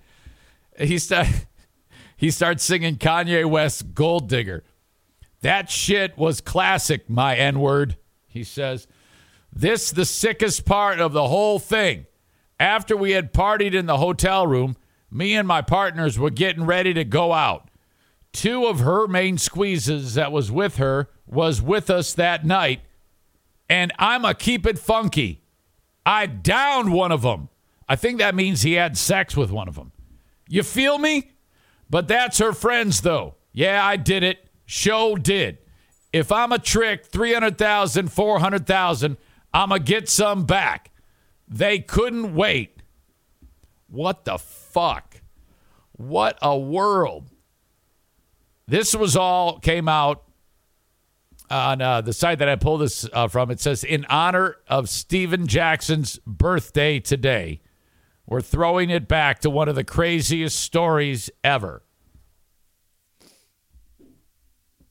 He 0.88 0.98
start, 0.98 1.28
he 2.18 2.32
starts 2.32 2.64
singing 2.64 2.96
Kanye 2.96 3.46
West's 3.46 3.84
Gold 3.84 4.28
Digger. 4.28 4.64
That 5.42 5.70
shit 5.70 6.18
was 6.18 6.42
classic, 6.42 7.10
my 7.10 7.36
N 7.36 7.60
word. 7.60 7.98
He 8.28 8.44
says, 8.44 8.88
This 9.54 9.92
the 9.92 10.06
sickest 10.06 10.66
part 10.66 11.00
of 11.00 11.14
the 11.14 11.28
whole 11.28 11.60
thing. 11.60 12.08
After 12.60 12.98
we 12.98 13.12
had 13.12 13.34
partied 13.34 13.74
in 13.74 13.86
the 13.86 13.98
hotel 13.98 14.46
room, 14.46 14.76
me 15.12 15.36
and 15.36 15.48
my 15.48 15.62
partners 15.62 16.20
were 16.20 16.30
getting 16.30 16.66
ready 16.66 16.94
to 16.94 17.04
go 17.04 17.34
out. 17.34 17.69
Two 18.32 18.66
of 18.66 18.80
her 18.80 19.08
main 19.08 19.38
squeezes 19.38 20.14
that 20.14 20.32
was 20.32 20.52
with 20.52 20.78
her 20.78 21.10
was 21.26 21.62
with 21.62 21.90
us 21.90 22.14
that 22.14 22.46
night, 22.46 22.82
and 23.70 23.92
I'm 24.00 24.26
a 24.26 24.34
keep 24.34 24.66
it 24.66 24.80
funky. 24.80 25.42
I 26.06 26.26
downed 26.26 26.94
one 26.94 27.12
of 27.12 27.22
them. 27.22 27.50
I 27.88 27.96
think 27.96 28.20
that 28.20 28.36
means 28.36 28.62
he 28.62 28.74
had 28.74 28.98
sex 28.98 29.36
with 29.36 29.52
one 29.52 29.68
of 29.68 29.76
them. 29.76 29.92
You 30.48 30.64
feel 30.64 30.98
me? 30.98 31.32
But 31.90 32.08
that's 32.08 32.38
her 32.38 32.54
friends, 32.54 33.02
though. 33.02 33.36
Yeah, 33.52 33.84
I 33.86 33.96
did 33.96 34.24
it. 34.24 34.48
Show 34.66 35.16
did. 35.16 35.58
If 36.14 36.32
I'm 36.32 36.52
a 36.52 36.60
trick, 36.60 37.06
300,000, 37.06 38.12
400,000, 38.12 39.18
I'm 39.54 39.70
going 39.70 39.82
to 39.82 39.86
get 39.86 40.10
some 40.10 40.46
back. 40.46 40.92
They 41.48 41.80
couldn't 41.80 42.36
wait. 42.36 42.82
What 43.88 44.26
the 44.26 44.38
fuck? 44.38 45.22
What 45.94 46.38
a 46.42 46.58
world. 46.58 47.29
This 48.70 48.96
was 48.96 49.16
all 49.16 49.58
came 49.58 49.90
out 49.90 50.24
on 51.50 51.82
uh, 51.82 52.02
the 52.02 52.14
site 52.14 52.38
that 52.38 52.48
I 52.48 52.56
pulled 52.56 52.82
this 52.82 53.10
uh, 53.12 53.28
from. 53.28 53.50
It 53.50 53.60
says, 53.60 53.84
in 53.84 54.06
honor 54.06 54.58
of 54.68 54.90
Stephen 54.90 55.48
Jackson's 55.48 56.20
birthday 56.28 57.00
today, 57.00 57.62
we're 58.28 58.42
throwing 58.42 58.92
it 58.92 59.08
back 59.08 59.40
to 59.40 59.50
one 59.50 59.70
of 59.70 59.76
the 59.76 59.84
craziest 59.84 60.60
stories 60.60 61.32
ever. 61.44 61.82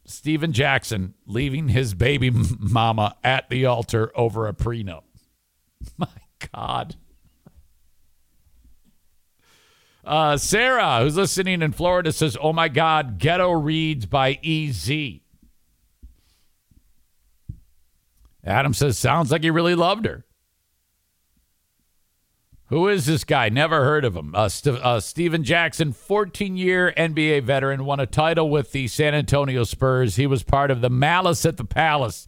Stephen 0.04 0.52
Jackson 0.52 1.14
leaving 1.24 1.68
his 1.68 1.94
baby 1.94 2.30
mama 2.58 3.14
at 3.22 3.48
the 3.48 3.64
altar 3.64 4.10
over 4.16 4.48
a 4.48 4.52
prenup. 4.52 5.04
My 5.96 6.08
God. 6.52 6.96
Uh, 10.08 10.38
Sarah, 10.38 11.00
who's 11.02 11.16
listening 11.16 11.60
in 11.60 11.72
Florida, 11.72 12.12
says, 12.12 12.34
Oh 12.40 12.54
my 12.54 12.68
God, 12.68 13.18
Ghetto 13.18 13.50
Reads 13.50 14.06
by 14.06 14.38
EZ. 14.42 14.90
Adam 18.42 18.72
says, 18.72 18.96
Sounds 18.98 19.30
like 19.30 19.42
he 19.42 19.50
really 19.50 19.74
loved 19.74 20.06
her. 20.06 20.24
Who 22.68 22.88
is 22.88 23.04
this 23.04 23.24
guy? 23.24 23.50
Never 23.50 23.84
heard 23.84 24.06
of 24.06 24.16
him. 24.16 24.34
Uh, 24.34 24.48
St- 24.48 24.78
uh, 24.78 25.00
Stephen 25.00 25.44
Jackson, 25.44 25.92
14 25.92 26.56
year 26.56 26.94
NBA 26.96 27.42
veteran, 27.42 27.84
won 27.84 28.00
a 28.00 28.06
title 28.06 28.48
with 28.48 28.72
the 28.72 28.88
San 28.88 29.14
Antonio 29.14 29.64
Spurs. 29.64 30.16
He 30.16 30.26
was 30.26 30.42
part 30.42 30.70
of 30.70 30.80
the 30.80 30.90
Malice 30.90 31.44
at 31.44 31.58
the 31.58 31.66
Palace 31.66 32.26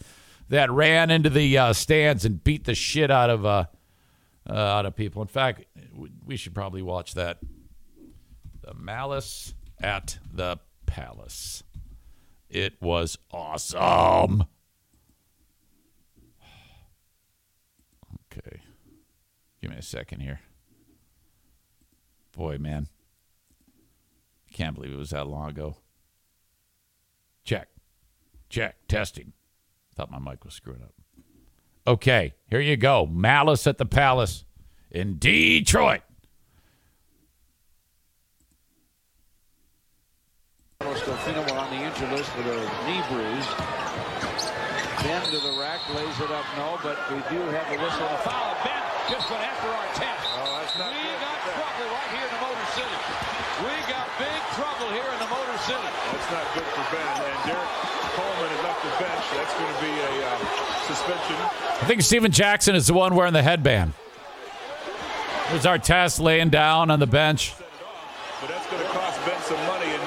that 0.50 0.70
ran 0.70 1.10
into 1.10 1.30
the 1.30 1.56
uh, 1.56 1.72
stands 1.72 2.26
and 2.26 2.44
beat 2.44 2.64
the 2.64 2.74
shit 2.74 3.10
out 3.10 3.30
of 3.30 3.46
uh, 3.46 3.64
uh, 4.48 4.52
out 4.52 4.84
of 4.84 4.94
people. 4.94 5.22
In 5.22 5.28
fact, 5.28 5.64
we 6.26 6.36
should 6.36 6.54
probably 6.54 6.82
watch 6.82 7.14
that. 7.14 7.38
The 8.62 8.74
Malice 8.74 9.54
at 9.80 10.18
the 10.32 10.58
Palace. 10.86 11.62
It 12.48 12.74
was 12.80 13.16
awesome. 13.30 14.44
Okay. 18.32 18.60
Give 19.60 19.70
me 19.70 19.76
a 19.76 19.82
second 19.82 20.20
here. 20.20 20.40
Boy, 22.36 22.58
man. 22.58 22.88
Can't 24.52 24.74
believe 24.74 24.92
it 24.92 24.96
was 24.96 25.10
that 25.10 25.26
long 25.26 25.50
ago. 25.50 25.76
Check. 27.44 27.68
Check. 28.48 28.76
Testing. 28.88 29.32
Thought 29.94 30.10
my 30.10 30.18
mic 30.18 30.44
was 30.44 30.54
screwing 30.54 30.82
up. 30.82 30.92
Okay, 31.86 32.34
here 32.48 32.60
you 32.60 32.76
go. 32.76 33.06
Malice 33.06 33.66
at 33.66 33.78
the 33.78 33.86
Palace 33.86 34.44
in 34.90 35.18
Detroit. 35.18 36.02
Delfino 40.80 41.44
were 41.52 41.60
on 41.60 41.68
the 41.68 41.76
injured 41.76 42.08
list 42.16 42.32
with 42.40 42.48
a 42.48 42.60
knee 42.88 43.04
bruise. 43.12 43.48
Ben 45.04 45.20
to 45.28 45.36
the 45.44 45.52
rack, 45.60 45.84
lays 45.92 46.16
it 46.16 46.32
up, 46.32 46.48
no, 46.56 46.80
but 46.80 46.96
we 47.12 47.20
do 47.28 47.36
have 47.52 47.68
a 47.68 47.76
whistle 47.76 48.08
and 48.08 48.16
a 48.16 48.22
foul. 48.24 48.56
Ben 48.64 48.80
just 49.12 49.28
went 49.28 49.44
after 49.44 49.68
Artest. 49.68 50.24
Oh, 50.40 50.56
that's 50.56 50.72
not 50.80 50.88
we 50.88 51.04
good. 51.04 51.20
got 51.20 51.36
trouble 51.52 51.84
right 51.92 52.10
here 52.16 52.24
in 52.24 52.32
the 52.32 52.40
Motor 52.40 52.68
City. 52.72 52.98
We 53.60 53.72
got 53.92 54.08
big 54.16 54.40
trouble 54.56 54.88
here 54.96 55.04
in 55.04 55.20
the 55.20 55.28
Motor 55.28 55.56
City. 55.68 55.90
That's 56.16 56.28
not 56.32 56.46
good 56.56 56.68
for 56.72 56.84
Ben. 56.88 57.12
And 57.28 57.40
Derrick 57.44 57.72
Coleman 58.16 58.48
has 58.48 58.62
left 58.64 58.80
the 58.80 58.92
bench. 59.04 59.24
That's 59.36 59.54
going 59.60 59.72
to 59.76 59.80
be 59.84 59.92
a 60.00 60.12
uh, 60.24 60.36
suspension. 60.88 61.36
I 61.36 61.84
think 61.84 62.00
Stephen 62.00 62.32
Jackson 62.32 62.72
is 62.72 62.88
the 62.88 62.96
one 62.96 63.12
wearing 63.14 63.36
the 63.36 63.44
headband. 63.44 63.92
There's 65.52 65.68
Artest 65.68 66.20
laying 66.24 66.48
down 66.48 66.88
on 66.90 66.96
the 67.00 67.06
bench. 67.06 67.52
But 68.40 68.48
that's 68.48 68.64
going 68.72 68.80
to 68.80 68.88
cost 68.88 69.20
Ben 69.28 69.36
some 69.44 69.60
money 69.68 69.84
and 69.84 69.84
maybe 69.84 69.92
something. 69.92 69.99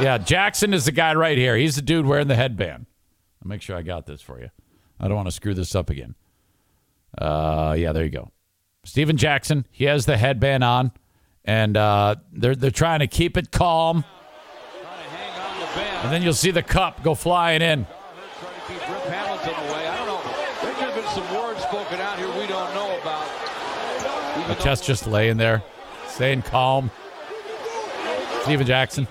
Yeah, 0.00 0.18
Jackson 0.18 0.72
is 0.72 0.84
the 0.84 0.92
guy 0.92 1.14
right 1.14 1.36
here. 1.36 1.56
He's 1.56 1.76
the 1.76 1.82
dude 1.82 2.06
wearing 2.06 2.28
the 2.28 2.36
headband. 2.36 2.86
I'll 3.42 3.48
make 3.48 3.62
sure 3.62 3.76
I 3.76 3.82
got 3.82 4.06
this 4.06 4.20
for 4.20 4.40
you. 4.40 4.50
I 5.00 5.08
don't 5.08 5.16
want 5.16 5.28
to 5.28 5.32
screw 5.32 5.54
this 5.54 5.74
up 5.74 5.90
again. 5.90 6.14
Uh, 7.16 7.74
yeah, 7.78 7.92
there 7.92 8.04
you 8.04 8.10
go. 8.10 8.30
Stephen 8.84 9.16
Jackson. 9.16 9.66
He 9.70 9.84
has 9.84 10.06
the 10.06 10.16
headband 10.16 10.64
on, 10.64 10.92
and 11.44 11.76
uh, 11.76 12.16
they're 12.32 12.54
they're 12.54 12.70
trying 12.70 13.00
to 13.00 13.06
keep 13.06 13.36
it 13.36 13.50
calm. 13.50 14.04
And 16.02 16.12
then 16.12 16.22
you'll 16.22 16.32
see 16.32 16.52
the 16.52 16.62
cup 16.62 17.02
go 17.02 17.14
flying 17.14 17.60
in. 17.60 17.86
The 24.46 24.54
chest 24.62 24.84
just 24.84 25.06
laying 25.06 25.36
there, 25.36 25.62
staying 26.06 26.42
calm. 26.42 26.90
Stephen 28.42 28.66
Jackson. 28.66 29.06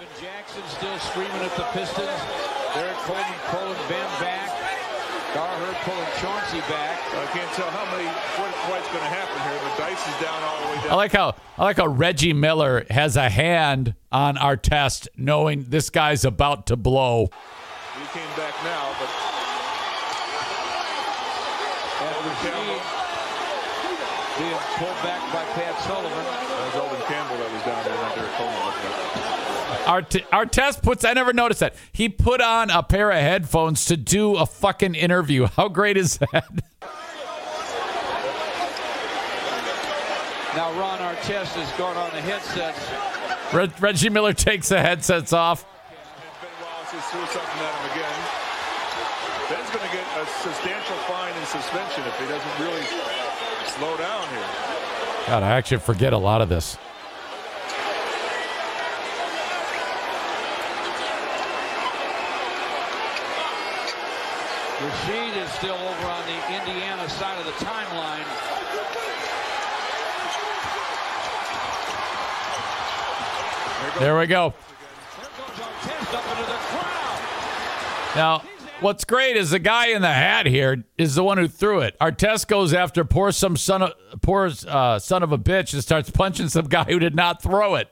The 1.57 1.63
Pistons. 1.73 2.21
Derrick 2.75 2.97
Coleman 3.09 3.39
pulling 3.49 3.81
Ben 3.89 4.09
back. 4.21 4.45
Garherd 5.33 5.73
pulling 5.81 6.07
Chauncey 6.21 6.59
back. 6.69 7.01
I 7.13 7.25
can't 7.33 7.51
tell 7.53 7.69
how 7.71 7.89
many 7.91 8.05
what 8.37 8.53
what's 8.69 8.87
going 8.89 9.01
to 9.01 9.09
happen 9.09 9.41
here. 9.41 9.57
The 9.57 9.73
dice 9.81 10.07
is 10.07 10.21
down 10.21 10.43
all 10.43 10.61
the 10.61 10.67
way 10.69 10.83
down. 10.83 10.91
I 10.91 10.95
like 10.95 11.11
how 11.13 11.35
I 11.57 11.63
like 11.63 11.77
how 11.77 11.87
Reggie 11.87 12.33
Miller 12.33 12.85
has 12.91 13.15
a 13.15 13.27
hand 13.27 13.95
on 14.11 14.35
Artest, 14.35 15.07
knowing 15.17 15.65
this 15.69 15.89
guy's 15.89 16.25
about 16.25 16.67
to 16.67 16.75
blow. 16.75 17.25
He 17.25 18.05
came 18.13 18.29
back 18.37 18.53
now, 18.63 18.93
but 18.99 19.09
And 21.97 22.67
being 24.37 24.61
pulled 24.77 25.01
back 25.01 25.21
by 25.33 25.43
Pat 25.57 25.73
Sullivan. 25.81 26.11
that 26.11 26.65
was 26.69 26.75
Elden 26.75 27.01
Campbell 27.07 27.37
that 27.37 27.51
was 27.51 27.63
down 27.65 27.83
there, 27.83 27.95
not 27.95 28.13
Derrick 28.13 28.31
Coleman. 28.37 28.61
looking 28.61 29.76
up. 29.87 29.93
Our 29.93 30.01
t- 30.01 30.19
Artest 30.33 30.81
puts. 30.83 31.05
I 31.05 31.13
never 31.13 31.33
noticed 31.33 31.61
that 31.61 31.75
he 31.91 32.09
put 32.09 32.41
on 32.41 32.69
a 32.69 32.83
pair 32.83 33.09
of 33.11 33.17
headphones 33.17 33.85
to 33.85 33.97
do 33.97 34.35
a 34.35 34.45
fucking 34.45 34.95
interview. 34.95 35.45
How 35.55 35.69
great 35.69 35.97
is 35.97 36.17
that? 36.17 36.45
Now 40.55 40.73
Ron 40.79 40.97
Artest 40.99 41.61
is 41.61 41.69
going 41.77 41.97
on 41.97 42.09
the 42.11 42.21
headsets. 42.21 43.53
Reg- 43.53 43.79
Reggie 43.79 44.09
Miller 44.09 44.33
takes 44.33 44.69
the 44.69 44.81
headsets 44.81 45.31
off. 45.31 45.63
Ben 46.41 46.49
Wallace 46.61 46.91
just 46.91 47.09
threw 47.11 47.25
something 47.27 47.59
at 47.61 47.73
him 47.77 47.91
again. 47.91 48.47
Ben's 49.49 49.69
going 49.69 49.87
to 49.87 49.95
get 49.95 50.03
a 50.17 50.25
substantial 50.41 50.97
fine 51.07 51.31
and 51.31 51.47
suspension 51.47 52.03
if 52.03 52.19
he 52.19 52.25
doesn't 52.25 52.59
really 52.59 52.83
slow 53.77 53.95
down 53.97 54.27
here. 54.29 54.49
God, 55.27 55.43
I 55.43 55.51
actually 55.51 55.77
forget 55.77 56.11
a 56.11 56.17
lot 56.17 56.41
of 56.41 56.49
this. 56.49 56.77
Rasheed 64.77 65.35
is 65.43 65.49
still 65.53 65.73
over 65.73 66.07
on 66.07 66.23
the 66.27 66.37
Indiana 66.55 67.09
side 67.09 67.39
of 67.39 67.45
the 67.45 67.65
timeline. 67.65 68.25
There 73.99 74.19
we 74.19 74.27
go. 74.27 74.53
There 75.19 75.29
goes 75.35 75.49
Artest 75.57 76.13
up 76.13 76.37
into 76.37 76.51
the 76.51 76.57
crowd. 76.57 78.15
Now, 78.15 78.43
what's 78.79 79.03
great 79.03 79.35
is 79.35 79.49
the 79.49 79.57
guy 79.57 79.87
in 79.87 80.03
the 80.03 80.13
hat 80.13 80.45
here 80.45 80.83
is 80.95 81.15
the 81.15 81.23
one 81.23 81.39
who 81.39 81.47
threw 81.47 81.79
it. 81.79 81.97
Artest 81.99 82.47
goes 82.47 82.71
after 82.71 83.03
poor 83.03 83.31
some 83.31 83.57
son 83.57 83.81
of 83.81 83.93
poor 84.21 84.51
uh, 84.67 84.99
son 84.99 85.23
of 85.23 85.31
a 85.31 85.39
bitch 85.39 85.73
and 85.73 85.81
starts 85.81 86.11
punching 86.11 86.49
some 86.49 86.67
guy 86.67 86.83
who 86.83 86.99
did 86.99 87.15
not 87.15 87.41
throw 87.41 87.73
it. 87.73 87.89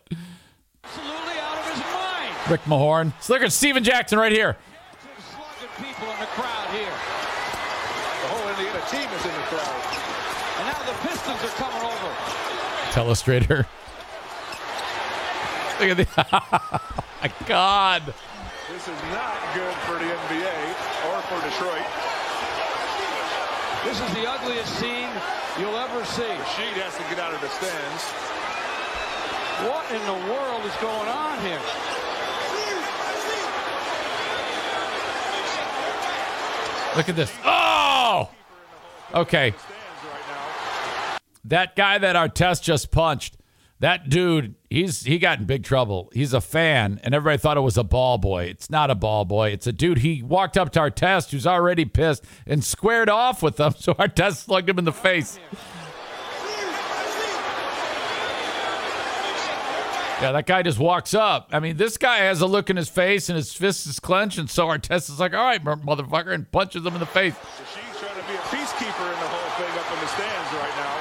Absolutely 0.84 1.40
out 1.40 1.58
of 1.58 1.66
his 1.66 1.80
mind. 1.80 2.52
Rick 2.52 2.62
Mahorn. 2.66 3.14
So 3.22 3.34
look 3.34 3.42
at 3.42 3.52
Stephen 3.52 3.84
Jackson 3.84 4.20
right 4.20 4.32
here. 4.32 4.58
Slugging 5.76 5.94
people 5.94 6.12
in 6.12 6.20
the 6.20 6.26
crowd 6.28 6.68
here. 6.72 6.92
The 6.92 8.28
whole 8.28 8.48
Indiana 8.50 8.82
team 8.90 9.08
is 9.10 9.26
in 9.26 9.32
the 9.32 9.48
crowd. 9.50 9.82
And 10.58 10.68
now 10.68 10.80
the 10.86 10.98
Pistons 11.08 11.42
are 11.44 11.56
coming 11.58 11.82
over. 11.82 12.10
Telestrator. 12.92 13.66
Look 15.80 15.90
at 15.90 15.98
the. 15.98 16.08
oh 16.34 17.02
my 17.22 17.32
God. 17.46 18.14
This 18.72 18.88
is 18.88 19.02
not 19.12 19.36
good 19.54 19.76
for 19.86 19.94
the 19.94 20.10
NBA 20.10 20.56
or 21.12 21.22
for 21.28 21.40
Detroit. 21.44 21.86
This 23.84 24.00
is 24.02 24.14
the 24.16 24.30
ugliest 24.30 24.80
scene 24.80 25.10
you'll 25.60 25.78
ever 25.78 26.04
see. 26.06 26.24
Sheed 26.56 26.76
has 26.82 26.96
to 26.98 27.04
get 27.10 27.20
out 27.20 27.34
of 27.34 27.42
the 27.42 27.50
stands. 27.50 28.04
What 29.70 29.86
in 29.92 30.02
the 30.06 30.34
world 30.34 30.66
is 30.66 30.76
going 30.82 31.10
on 31.10 31.40
here? 31.46 31.95
Look 36.96 37.10
at 37.10 37.16
this. 37.16 37.32
Oh! 37.44 38.30
Okay. 39.14 39.54
That 41.44 41.76
guy 41.76 41.98
that 41.98 42.16
Artest 42.16 42.64
just 42.64 42.90
punched, 42.92 43.38
that 43.80 44.10
dude, 44.10 44.56
he's 44.70 45.04
he 45.04 45.20
got 45.20 45.40
in 45.40 45.46
big 45.46 45.64
trouble. 45.64 46.10
He's 46.14 46.34
a 46.34 46.42
fan, 46.42 47.00
and 47.04 47.14
everybody 47.14 47.38
thought 47.38 47.58
it 47.58 47.62
was 47.62 47.78
a 47.78 47.84
ball 47.84 48.18
boy. 48.18 48.46
It's 48.46 48.70
not 48.70 48.90
a 48.90 48.96
ball 48.96 49.26
boy. 49.26 49.50
It's 49.50 49.68
a 49.68 49.74
dude. 49.74 50.00
He 50.00 50.24
walked 50.24 50.58
up 50.58 50.72
to 50.72 50.80
Artest 50.80 51.32
who's 51.32 51.46
already 51.46 51.84
pissed 51.86 52.24
and 52.48 52.64
squared 52.64 53.10
off 53.10 53.44
with 53.44 53.58
them. 53.58 53.74
So 53.80 53.94
Artest 53.94 54.46
slugged 54.46 54.70
him 54.70 54.80
in 54.80 54.86
the 54.86 54.92
face. 54.94 55.38
Yeah, 60.22 60.32
that 60.32 60.46
guy 60.46 60.64
just 60.64 60.80
walks 60.80 61.14
up. 61.14 61.50
I 61.52 61.60
mean, 61.60 61.76
this 61.76 61.98
guy 61.98 62.24
has 62.32 62.40
a 62.40 62.48
look 62.48 62.70
in 62.70 62.78
his 62.78 62.88
face 62.88 63.28
and 63.28 63.36
his 63.36 63.54
fist 63.54 63.86
is 63.86 64.00
clenched, 64.00 64.38
and 64.40 64.50
so 64.50 64.68
Artest 64.68 65.12
is 65.12 65.20
like, 65.20 65.34
all 65.34 65.44
right, 65.44 65.62
motherfucker, 65.62 66.32
and 66.32 66.50
punches 66.52 66.86
him 66.86 66.94
in 66.96 67.02
the 67.04 67.06
face. 67.06 67.36
She's 67.76 68.00
trying 68.00 68.16
to 68.16 68.24
be 68.24 68.36
a 68.36 68.46
peacekeeper 68.48 69.08
in 69.12 69.20
the 69.20 69.28
whole 69.28 69.52
thing 69.60 69.74
up 69.76 69.88
in 69.92 70.00
the 70.00 70.08
stands 70.16 70.50
right 70.56 70.76
now. 70.80 70.96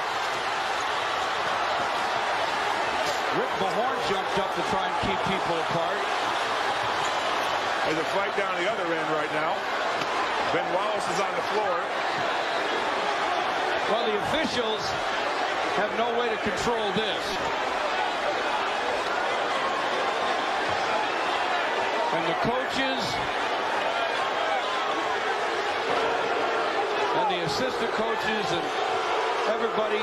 Rick 3.39 3.51
Mahorn 3.63 3.99
jumped 4.11 4.35
up 4.39 4.51
to 4.55 4.63
try 4.67 4.83
and 4.83 4.95
keep 5.07 5.19
people 5.31 5.55
apart. 5.63 5.99
There's 7.87 7.99
a 7.99 8.09
fight 8.11 8.35
down 8.35 8.51
the 8.59 8.67
other 8.67 8.83
end 8.83 9.09
right 9.15 9.31
now. 9.31 9.55
Ben 10.51 10.67
Wallace 10.75 11.07
is 11.07 11.19
on 11.23 11.31
the 11.35 11.45
floor. 11.55 11.75
Well, 13.91 14.03
the 14.07 14.17
officials 14.27 14.83
have 15.79 15.91
no 15.99 16.19
way 16.19 16.27
to 16.29 16.39
control 16.43 16.91
this. 16.99 17.23
The 22.25 22.33
coaches 22.41 23.03
and 27.15 27.31
the 27.31 27.45
assistant 27.45 27.91
coaches 27.91 28.45
and 28.51 28.65
everybody, 29.53 30.01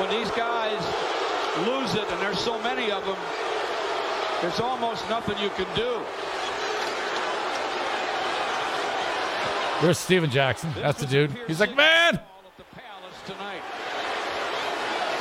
when 0.00 0.10
these 0.10 0.30
guys 0.32 0.80
lose 1.66 1.94
it, 1.94 2.10
and 2.10 2.20
there's 2.20 2.40
so 2.40 2.60
many 2.62 2.90
of 2.90 3.04
them, 3.06 3.16
there's 4.42 4.58
almost 4.58 5.08
nothing 5.08 5.38
you 5.38 5.50
can 5.50 5.66
do. 5.76 6.00
There's 9.82 9.98
Stephen 9.98 10.30
Jackson. 10.30 10.72
That's 10.76 11.00
the 11.00 11.06
dude. 11.06 11.36
He's 11.46 11.60
like, 11.60 11.76
man, 11.76 12.20
the 12.56 13.32
tonight. 13.32 13.62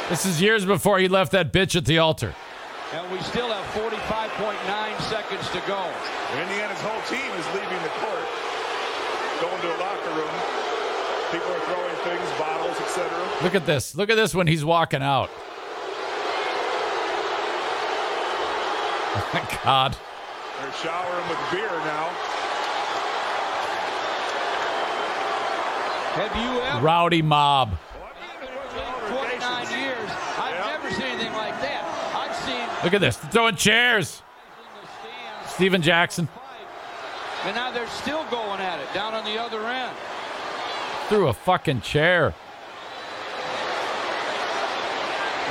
this 0.09 0.26
is 0.26 0.41
years 0.41 0.65
before 0.65 0.97
he 0.97 1.07
left 1.07 1.34
that 1.34 1.53
bitch 1.53 1.76
at 1.76 1.86
the 1.86 1.99
altar. 1.99 2.34
And 2.93 3.11
we 3.11 3.19
still 3.21 3.49
have 3.49 3.65
45.9 3.73 5.01
seconds 5.09 5.49
to 5.49 5.61
go. 5.67 5.81
Indiana's 6.38 6.79
whole 6.81 7.01
team 7.09 7.31
is 7.33 7.45
leaving 7.53 7.81
the 7.81 7.93
court, 7.97 8.25
going 9.41 9.61
to 9.61 9.69
a 9.73 9.79
locker 9.81 10.13
room. 10.13 10.36
People 11.31 11.51
are 11.51 11.65
throwing 11.65 11.95
things, 12.05 12.29
bottles, 12.38 12.77
etc. 12.79 13.09
Look 13.41 13.55
at 13.55 13.65
this. 13.65 13.95
Look 13.95 14.09
at 14.09 14.15
this 14.15 14.36
when 14.36 14.47
he's 14.47 14.63
walking 14.63 15.01
out. 15.01 15.29
God. 19.63 19.97
They're 20.61 20.71
showering 20.73 21.27
with 21.27 21.39
beer 21.51 21.67
now. 21.67 22.09
Have 26.15 26.36
you 26.38 26.61
ever? 26.61 26.79
Rowdy 26.86 27.21
mob. 27.21 27.77
29 29.09 29.79
years. 29.79 30.09
I've 30.39 30.55
never 30.65 30.91
seen 30.91 31.07
anything 31.07 31.33
like 31.33 31.59
that. 31.59 31.83
I've 32.15 32.36
seen 32.47 32.63
Look 32.86 32.93
at 32.93 33.01
this. 33.01 33.17
They're 33.17 33.31
Throwing 33.31 33.55
chairs. 33.55 34.21
Stephen 35.47 35.81
Jackson 35.81 36.29
And 37.45 37.55
now 37.55 37.71
they're 37.71 37.88
still 37.88 38.23
going 38.25 38.61
at 38.61 38.79
it 38.79 38.93
down 38.93 39.15
on 39.15 39.25
the 39.25 39.41
other 39.41 39.65
end. 39.65 39.95
threw 41.09 41.29
a 41.29 41.33
fucking 41.33 41.81
chair. 41.81 42.36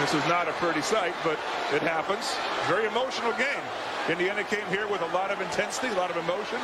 This 0.00 0.14
is 0.14 0.24
not 0.28 0.46
a 0.46 0.52
pretty 0.52 0.82
sight, 0.82 1.14
but 1.24 1.38
it 1.72 1.82
happens. 1.82 2.36
Very 2.68 2.86
emotional 2.86 3.32
game. 3.32 3.64
Indiana 4.08 4.44
came 4.44 4.66
here 4.68 4.86
with 4.86 5.00
a 5.02 5.06
lot 5.06 5.32
of 5.32 5.40
intensity, 5.40 5.88
a 5.88 5.96
lot 5.96 6.10
of 6.10 6.16
emotion, 6.16 6.60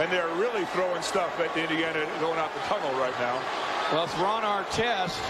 and 0.00 0.10
they're 0.10 0.34
really 0.36 0.64
throwing 0.66 1.02
stuff 1.02 1.38
at 1.40 1.54
Indiana 1.58 2.06
going 2.20 2.38
out 2.38 2.54
the 2.54 2.60
tunnel 2.60 2.92
right 2.98 3.18
now. 3.20 3.38
Well, 3.92 4.04
it's 4.04 4.14
Ron 4.16 4.44
Artest, 4.44 5.20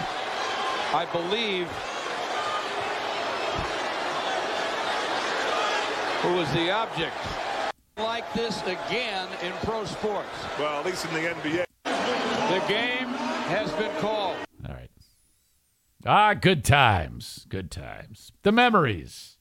I 0.93 1.05
believe, 1.11 1.67
who 6.21 6.33
was 6.35 6.51
the 6.53 6.71
object. 6.71 7.15
Like 7.97 8.31
this 8.33 8.61
again 8.63 9.27
in 9.43 9.51
pro 9.63 9.85
sports. 9.85 10.29
Well, 10.59 10.79
at 10.79 10.85
least 10.85 11.05
in 11.05 11.13
the 11.13 11.19
NBA. 11.29 11.65
The 11.83 12.67
game 12.67 13.07
has 13.49 13.71
been 13.73 13.91
called. 13.97 14.37
All 14.67 14.73
right. 14.73 14.89
Ah, 16.05 16.33
good 16.33 16.63
times. 16.63 17.45
Good 17.49 17.71
times. 17.71 18.31
The 18.43 18.51
memories. 18.51 19.37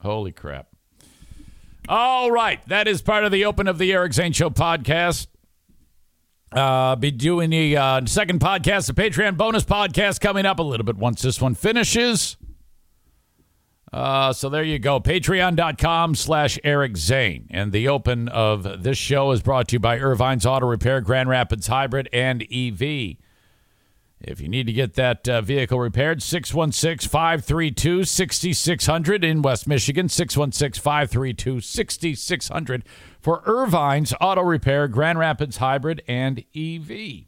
Holy 0.00 0.32
crap. 0.32 0.68
All 1.88 2.30
right. 2.30 2.66
That 2.68 2.88
is 2.88 3.02
part 3.02 3.24
of 3.24 3.32
the 3.32 3.44
Open 3.44 3.68
of 3.68 3.78
the 3.78 3.92
Eric 3.92 4.14
Zane 4.14 4.32
Show 4.32 4.50
podcast. 4.50 5.26
Uh, 6.52 6.94
be 6.96 7.10
doing 7.10 7.50
the 7.50 7.76
uh, 7.76 8.06
second 8.06 8.40
podcast, 8.40 8.86
the 8.86 8.94
Patreon 8.94 9.36
bonus 9.36 9.64
podcast 9.64 10.20
coming 10.20 10.46
up 10.46 10.58
a 10.58 10.62
little 10.62 10.84
bit 10.84 10.96
once 10.96 11.20
this 11.22 11.40
one 11.40 11.54
finishes. 11.54 12.36
Uh, 13.94 14.32
so 14.32 14.48
there 14.48 14.64
you 14.64 14.80
go. 14.80 14.98
Patreon.com 14.98 16.16
slash 16.16 16.58
Eric 16.64 16.96
Zane. 16.96 17.46
And 17.48 17.70
the 17.70 17.86
open 17.86 18.26
of 18.26 18.82
this 18.82 18.98
show 18.98 19.30
is 19.30 19.40
brought 19.40 19.68
to 19.68 19.74
you 19.74 19.78
by 19.78 20.00
Ervine's 20.00 20.44
Auto 20.44 20.66
Repair, 20.66 21.00
Grand 21.00 21.28
Rapids 21.28 21.68
Hybrid, 21.68 22.08
and 22.12 22.42
EV. 22.42 23.18
If 24.20 24.40
you 24.40 24.48
need 24.48 24.66
to 24.66 24.72
get 24.72 24.94
that 24.94 25.28
uh, 25.28 25.42
vehicle 25.42 25.78
repaired, 25.78 26.24
616 26.24 27.08
532 27.08 28.02
6600 28.02 29.22
in 29.22 29.42
West 29.42 29.68
Michigan, 29.68 30.08
616 30.08 30.82
532 30.82 31.60
6600 31.60 32.82
for 33.20 33.42
Ervine's 33.42 34.12
Auto 34.20 34.42
Repair, 34.42 34.88
Grand 34.88 35.20
Rapids 35.20 35.58
Hybrid, 35.58 36.02
and 36.08 36.42
EV. 36.56 37.26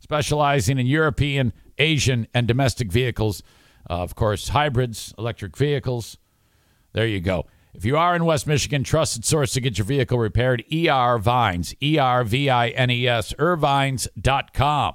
Specializing 0.00 0.78
in 0.78 0.86
European, 0.86 1.52
Asian, 1.76 2.28
and 2.32 2.48
domestic 2.48 2.90
vehicles. 2.90 3.42
Uh, 3.88 3.94
of 3.94 4.14
course, 4.14 4.48
hybrids, 4.48 5.14
electric 5.18 5.56
vehicles. 5.56 6.18
There 6.92 7.06
you 7.06 7.20
go. 7.20 7.46
If 7.74 7.84
you 7.86 7.96
are 7.96 8.14
in 8.14 8.24
West 8.26 8.46
Michigan, 8.46 8.84
trusted 8.84 9.24
source 9.24 9.52
to 9.54 9.60
get 9.60 9.78
your 9.78 9.86
vehicle 9.86 10.18
repaired, 10.18 10.62
ER 10.70 11.18
Vines, 11.18 11.74
E 11.82 11.98
R 11.98 12.22
V 12.22 12.50
I 12.50 12.68
N 12.68 12.90
E 12.90 13.08
S, 13.08 13.32
ervines.com. 13.38 14.94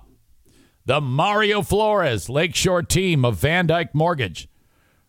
The 0.86 1.02
Mario 1.02 1.64
Flores 1.64 2.30
Lakeshore 2.30 2.84
team 2.84 3.26
of 3.26 3.40
VanDyk 3.40 3.90
Mortgage. 3.94 4.48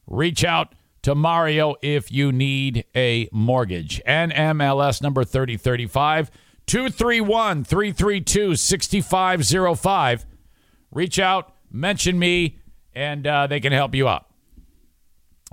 Reach 0.06 0.44
out 0.44 0.74
to 1.02 1.14
Mario 1.14 1.76
if 1.82 2.10
you 2.10 2.32
need 2.32 2.84
a 2.96 3.28
mortgage. 3.32 4.02
NMLS 4.06 5.02
number 5.02 5.24
3035 5.24 6.30
231 6.66 7.64
332 7.64 8.56
6505. 8.56 10.26
Reach 10.90 11.18
out, 11.18 11.54
mention 11.70 12.18
me, 12.18 12.58
and 12.98 13.26
uh, 13.26 13.46
they 13.46 13.60
can 13.60 13.72
help 13.72 13.94
you 13.94 14.06
out. 14.08 14.26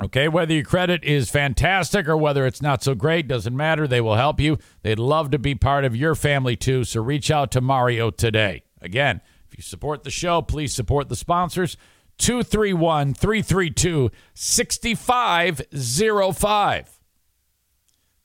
Okay, 0.01 0.27
whether 0.27 0.53
your 0.53 0.63
credit 0.63 1.05
is 1.05 1.29
fantastic 1.29 2.09
or 2.09 2.17
whether 2.17 2.47
it's 2.47 2.61
not 2.61 2.83
so 2.83 2.95
great, 2.95 3.29
doesn't 3.29 3.55
matter. 3.55 3.87
They 3.87 4.01
will 4.01 4.15
help 4.15 4.41
you. 4.41 4.57
They'd 4.81 4.99
love 4.99 5.31
to 5.31 5.39
be 5.39 5.55
part 5.55 5.85
of 5.85 5.95
your 5.95 6.15
family 6.15 6.57
too. 6.57 6.83
So 6.83 7.01
reach 7.01 7.31
out 7.31 7.51
to 7.51 7.61
Mario 7.61 8.09
today. 8.09 8.63
Again, 8.81 9.21
if 9.47 9.57
you 9.57 9.63
support 9.63 10.03
the 10.03 10.09
show, 10.09 10.41
please 10.41 10.73
support 10.73 11.07
the 11.07 11.15
sponsors. 11.15 11.77
231 12.17 13.13
332 13.13 14.09
6505. 14.33 16.99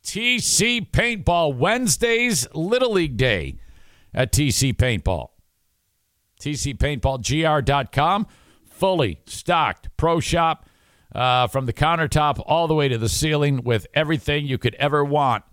TC 0.02 0.90
Paintball, 0.90 1.56
Wednesday's 1.56 2.48
Little 2.54 2.92
League 2.92 3.18
Day 3.18 3.58
at 4.14 4.32
TC 4.32 4.74
Paintball. 4.74 5.28
TC 6.40 6.76
Paintball, 6.76 7.20
TCPaintballGR.com, 7.20 8.26
fully 8.80 9.20
stocked 9.26 9.90
pro 9.98 10.20
shop 10.20 10.66
uh, 11.14 11.46
from 11.46 11.66
the 11.66 11.72
countertop 11.72 12.42
all 12.46 12.66
the 12.66 12.74
way 12.74 12.88
to 12.88 12.96
the 12.96 13.10
ceiling 13.10 13.62
with 13.62 13.86
everything 13.92 14.46
you 14.46 14.56
could 14.56 14.74
ever 14.76 15.04
want 15.04 15.44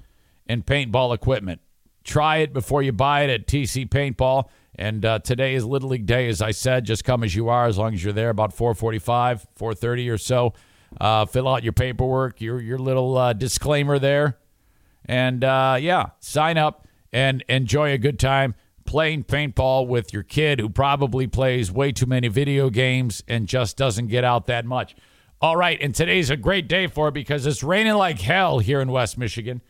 in 0.48 0.64
paintball 0.64 1.14
equipment. 1.14 1.60
Try 2.06 2.38
it 2.38 2.54
before 2.54 2.82
you 2.82 2.94
buy 2.94 3.24
it 3.24 3.30
at 3.30 3.48
TC 3.48 3.90
Paintball. 3.90 4.48
And 4.76 5.04
uh, 5.04 5.20
today 5.20 5.56
is 5.56 5.66
Little 5.66 5.90
League 5.90 6.06
Day, 6.06 6.30
as 6.30 6.42
I 6.42 6.52
said. 6.52 6.86
Just 6.86 7.04
come 7.04 7.22
as 7.22 7.36
you 7.36 7.50
are, 7.50 7.66
as 7.66 7.78
long 7.78 7.94
as 7.94 8.02
you're 8.04 8.14
there 8.14 8.30
about 8.30 8.56
4:45, 8.56 9.46
4:30 9.60 10.10
or 10.10 10.18
so. 10.18 10.54
Uh, 11.02 11.26
fill 11.26 11.50
out 11.50 11.64
your 11.64 11.74
paperwork, 11.74 12.40
your 12.40 12.62
your 12.62 12.78
little 12.78 13.18
uh, 13.18 13.34
disclaimer 13.34 14.00
there, 14.00 14.38
and 15.04 15.44
uh, 15.44 15.78
yeah, 15.82 16.12
sign 16.20 16.58
up 16.58 16.88
and 17.12 17.44
enjoy 17.50 17.92
a 17.92 17.98
good 17.98 18.20
time 18.20 18.56
playing 18.88 19.26
paintball 19.26 19.88
with 19.88 20.12
your 20.14 20.24
kid 20.24 20.60
who 20.60 20.70
probably 20.70 21.28
plays 21.28 21.72
way 21.72 21.92
too 21.92 22.08
many 22.08 22.28
video 22.28 22.70
games 22.70 23.24
and 23.28 23.48
just 23.48 23.78
doesn't 23.78 24.08
get 24.08 24.24
out 24.24 24.48
that 24.48 24.66
much. 24.66 24.96
All 25.40 25.56
right, 25.56 25.78
and 25.80 25.94
today's 25.94 26.32
a 26.32 26.38
great 26.38 26.68
day 26.68 26.88
for 26.88 27.10
it 27.10 27.14
because 27.14 27.46
it's 27.46 27.62
raining 27.62 27.94
like 27.94 28.20
hell 28.20 28.58
here 28.58 28.82
in 28.82 28.92
West 28.92 29.18
Michigan 29.18 29.62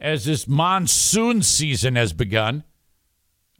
as 0.00 0.24
this 0.24 0.48
monsoon 0.48 1.42
season 1.42 1.94
has 1.94 2.12
begun. 2.12 2.64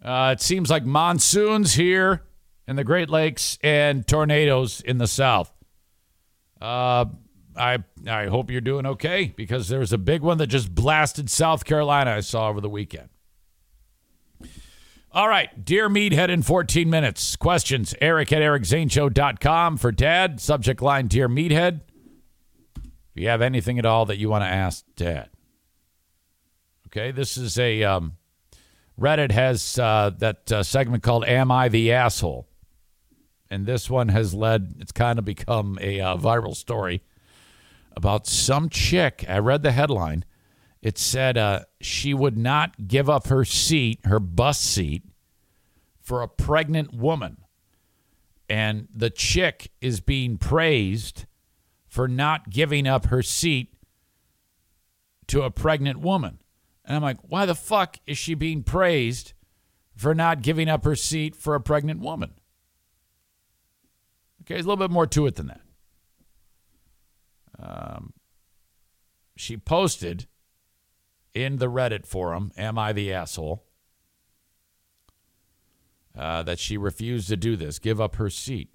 Uh, 0.03 0.35
it 0.37 0.43
seems 0.43 0.69
like 0.69 0.85
monsoons 0.85 1.75
here 1.75 2.23
in 2.67 2.75
the 2.75 2.85
Great 2.85 3.09
Lakes 3.09 3.59
and 3.63 4.07
tornadoes 4.07 4.81
in 4.81 4.99
the 4.99 5.07
South. 5.07 5.53
Uh, 6.61 7.05
I 7.57 7.79
I 8.07 8.27
hope 8.27 8.51
you're 8.51 8.61
doing 8.61 8.87
okay 8.87 9.33
because 9.37 9.69
there 9.69 9.79
was 9.79 9.93
a 9.93 9.99
big 9.99 10.23
one 10.23 10.39
that 10.39 10.49
just 10.49 10.75
blasted 10.75 11.31
South 11.31 11.65
Carolina. 11.65 12.11
I 12.13 12.21
saw 12.21 12.49
over 12.49 12.61
the 12.61 12.69
weekend. 12.69 13.11
All 15.15 15.29
right, 15.29 15.65
dear 15.65 15.89
Meathead 15.89 16.29
in 16.29 16.43
14 16.43 16.91
minutes. 16.91 17.37
Questions, 17.37 17.95
Eric 18.01 18.33
at 18.33 18.43
ericzaneshow.com 18.43 19.77
for 19.77 19.93
Dad. 19.93 20.41
Subject 20.41 20.83
line, 20.83 21.07
Dear 21.07 21.29
Meathead. 21.29 21.83
If 22.77 23.23
you 23.23 23.29
have 23.29 23.41
anything 23.41 23.79
at 23.79 23.87
all 23.87 24.07
that 24.07 24.19
you 24.19 24.29
want 24.29 24.43
to 24.43 24.49
ask 24.49 24.85
Dad. 24.97 25.31
Okay, 26.89 27.13
this 27.13 27.37
is 27.37 27.57
a 27.61 27.85
um, 27.85 28.15
Reddit 29.01 29.31
has 29.31 29.79
uh, 29.79 30.11
that 30.19 30.51
uh, 30.51 30.65
segment 30.65 31.05
called 31.05 31.25
"Am 31.27 31.49
I 31.49 31.69
the 31.69 31.93
Asshole," 31.93 32.49
and 33.49 33.67
this 33.67 33.89
one 33.89 34.09
has 34.09 34.35
led. 34.35 34.75
It's 34.81 34.91
kind 34.91 35.21
of 35.21 35.25
become 35.25 35.79
a 35.81 36.01
uh, 36.01 36.17
viral 36.17 36.57
story 36.57 37.05
about 37.93 38.27
some 38.27 38.69
chick. 38.69 39.25
I 39.29 39.39
read 39.39 39.63
the 39.63 39.71
headline. 39.71 40.25
It 40.85 40.99
said 40.99 41.39
uh, 41.39 41.61
she 41.81 42.13
would 42.13 42.37
not 42.37 42.87
give 42.87 43.09
up 43.09 43.29
her 43.29 43.43
seat, 43.43 44.01
her 44.05 44.21
bus 44.21 44.61
seat, 44.61 45.03
for 45.99 46.21
a 46.21 46.29
pregnant 46.29 46.93
woman, 46.93 47.39
and 48.51 48.87
the 48.95 49.09
chick 49.09 49.73
is 49.81 50.01
being 50.01 50.37
praised 50.37 51.25
for 51.87 52.07
not 52.07 52.51
giving 52.51 52.87
up 52.87 53.07
her 53.07 53.23
seat 53.23 53.73
to 55.29 55.41
a 55.41 55.51
pregnant 55.51 56.01
woman. 56.01 56.39
And 56.85 56.97
I'm 56.97 57.03
like, 57.03 57.17
why 57.23 57.47
the 57.47 57.55
fuck 57.55 57.97
is 58.07 58.19
she 58.19 58.35
being 58.35 58.63
praised 58.63 59.33
for 59.97 60.15
not 60.15 60.43
giving 60.43 60.69
up 60.69 60.85
her 60.85 60.97
seat 60.97 61.35
for 61.35 61.55
a 61.55 61.63
pregnant 61.63 62.01
woman? 62.01 62.35
Okay, 64.43 64.53
there's 64.53 64.67
a 64.67 64.69
little 64.69 64.87
bit 64.87 64.93
more 64.93 65.07
to 65.07 65.27
it 65.27 65.37
than 65.37 65.47
that. 65.47 65.61
Um, 67.59 68.13
she 69.35 69.57
posted 69.57 70.27
in 71.35 71.57
the 71.57 71.71
Reddit 71.71 72.07
forum, 72.07 72.53
Am 72.57 72.79
I 72.79 72.93
the 72.93 73.13
Asshole? 73.13 73.65
Uh, 76.17 76.45
that 76.45 76.61
she 76.61 76.77
refused 76.77 77.29
to 77.29 77.37
do 77.37 77.57
this, 77.57 77.81
give 77.81 78.01
up 78.01 78.17
her 78.17 78.31
seat. 78.31 78.71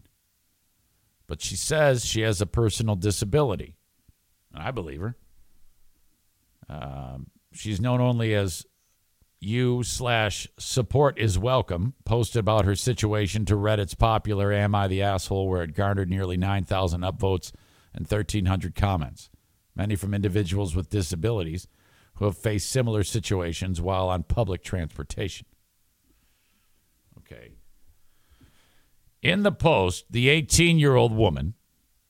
But 1.26 1.41
she 1.41 1.55
says 1.55 2.05
she 2.05 2.22
has 2.22 2.41
a 2.41 2.45
personal 2.45 2.95
disability. 2.95 3.78
And 4.53 4.62
I 4.62 4.72
believe 4.72 4.99
her. 4.99 5.16
Um, 6.68 7.28
she's 7.53 7.80
known 7.80 8.01
only 8.01 8.34
as 8.34 8.66
you 9.39 9.84
slash 9.84 10.47
support 10.57 11.18
is 11.18 11.39
welcome 11.39 11.93
posted 12.03 12.39
about 12.41 12.66
her 12.66 12.76
situation 12.76 13.45
to 13.45 13.55
reddit's 13.55 13.93
popular 13.93 14.51
am 14.51 14.76
i 14.76 14.86
the 14.86 15.01
asshole 15.01 15.47
where 15.47 15.64
it 15.64 15.74
garnered 15.74 16.10
nearly 16.10 16.36
9000 16.36 17.01
upvotes 17.01 17.53
and 17.93 18.05
1300 18.05 18.76
comments 18.76 19.30
many 19.76 19.95
from 19.95 20.14
individuals 20.14 20.76
with 20.76 20.89
disabilities 20.89 21.70
who 22.20 22.26
have 22.26 22.38
faced 22.38 22.70
similar 22.70 23.01
situations 23.01 23.80
while 23.80 24.09
on 24.09 24.24
public 24.24 24.61
transportation. 24.61 25.47
Okay. 27.17 27.53
In 29.22 29.43
the 29.43 29.53
post, 29.53 30.03
the 30.09 30.28
18 30.28 30.78
year 30.78 30.95
old 30.95 31.13
woman 31.15 31.53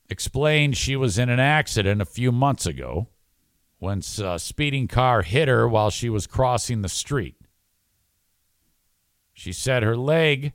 explained 0.10 0.76
she 0.76 0.96
was 0.96 1.20
in 1.20 1.30
an 1.30 1.40
accident 1.40 2.02
a 2.02 2.06
few 2.06 2.32
months 2.32 2.66
ago 2.66 3.10
when 3.78 4.02
a 4.20 4.28
uh, 4.28 4.38
speeding 4.40 4.88
car 4.88 5.22
hit 5.22 5.48
her 5.48 5.68
while 5.68 5.92
she 5.92 6.10
was 6.10 6.26
crossing 6.26 6.82
the 6.82 6.90
street. 6.90 7.36
She 9.32 9.54
said 9.54 9.84
her 9.84 9.96
leg 9.96 10.54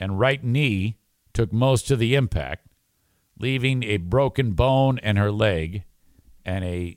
and 0.00 0.18
right 0.18 0.42
knee 0.42 0.96
took 1.34 1.52
most 1.52 1.90
of 1.90 1.98
the 1.98 2.14
impact, 2.14 2.68
leaving 3.38 3.82
a 3.82 3.98
broken 3.98 4.52
bone 4.52 4.98
in 5.02 5.16
her 5.16 5.30
leg 5.30 5.84
and 6.42 6.64
a 6.64 6.96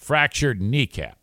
fractured 0.00 0.60
kneecap. 0.60 1.18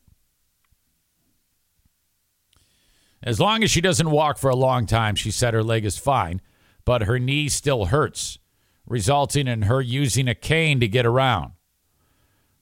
As 3.23 3.39
long 3.39 3.63
as 3.63 3.71
she 3.71 3.81
doesn't 3.81 4.11
walk 4.11 4.37
for 4.37 4.49
a 4.49 4.55
long 4.55 4.85
time, 4.85 5.15
she 5.15 5.31
said 5.31 5.53
her 5.53 5.63
leg 5.63 5.83
is 5.83 5.97
fine, 5.97 6.39
but 6.85 7.03
her 7.03 7.17
knee 7.17 7.49
still 7.49 7.85
hurts, 7.85 8.37
resulting 8.85 9.47
in 9.47 9.63
her 9.63 9.81
using 9.81 10.27
a 10.27 10.35
cane 10.35 10.79
to 10.79 10.87
get 10.87 11.05
around. 11.05 11.53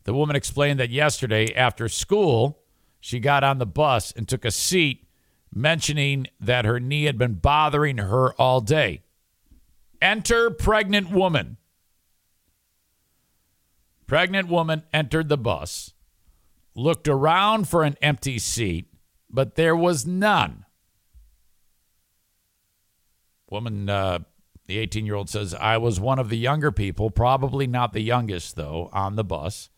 The 0.05 0.13
woman 0.13 0.36
explained 0.36 0.80
that 0.80 0.89
yesterday 0.89 1.53
after 1.53 1.89
school, 1.89 2.63
she 2.99 3.20
got 3.20 3.43
on 3.43 3.57
the 3.57 3.66
bus 3.66 4.13
and 4.13 4.28
took 4.28 4.45
a 4.45 4.51
seat, 4.51 5.05
mentioning 5.53 6.28
that 6.39 6.66
her 6.66 6.80
knee 6.80 7.03
had 7.03 7.18
been 7.18 7.34
bothering 7.34 7.97
her 7.97 8.34
all 8.36 8.61
day. 8.61 9.03
Enter 10.01 10.49
pregnant 10.49 11.11
woman. 11.11 11.57
Pregnant 14.07 14.47
woman 14.47 14.84
entered 14.93 15.30
the 15.30 15.38
bus, 15.38 15.95
looked 16.76 17.08
around 17.08 17.68
for 17.68 17.84
an 17.84 17.96
empty 18.02 18.38
seat, 18.38 18.94
but 19.30 19.56
there 19.56 19.76
was 19.76 20.06
none. 20.06 20.66
Woman, 23.50 23.90
uh, 23.90 24.20
the 24.68 24.78
18 24.78 25.06
year 25.06 25.16
old 25.16 25.30
says, 25.30 25.54
I 25.54 25.78
was 25.78 26.00
one 26.00 26.20
of 26.20 26.30
the 26.30 26.38
younger 26.38 26.72
people, 26.72 27.10
probably 27.10 27.68
not 27.68 27.94
the 27.94 28.02
youngest, 28.02 28.56
though, 28.56 28.90
on 28.92 29.16
the 29.16 29.24
bus. 29.24 29.70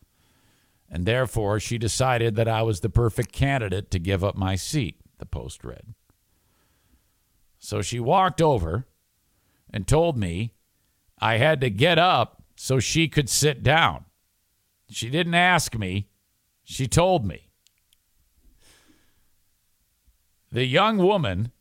And 0.90 1.06
therefore, 1.06 1.60
she 1.60 1.78
decided 1.78 2.36
that 2.36 2.48
I 2.48 2.62
was 2.62 2.80
the 2.80 2.90
perfect 2.90 3.34
candidate 3.34 3.92
to 3.92 4.00
give 4.00 4.24
up 4.24 4.36
my 4.36 4.56
seat, 4.56 5.02
the 5.20 5.26
post 5.26 5.64
read. 5.64 5.94
So 7.60 7.82
she 7.82 8.00
walked 8.00 8.42
over 8.42 8.88
and 9.70 9.86
told 9.86 10.18
me 10.18 10.54
I 11.20 11.38
had 11.38 11.60
to 11.62 11.70
get 11.70 12.00
up 12.00 12.44
so 12.56 12.80
she 12.80 13.08
could 13.08 13.30
sit 13.30 13.64
down. 13.64 14.06
She 14.90 15.10
didn't 15.10 15.36
ask 15.36 15.78
me, 15.78 16.08
she 16.70 16.86
told 16.86 17.26
me. 17.26 17.48
The 20.52 20.66
young 20.66 20.98
woman 20.98 21.54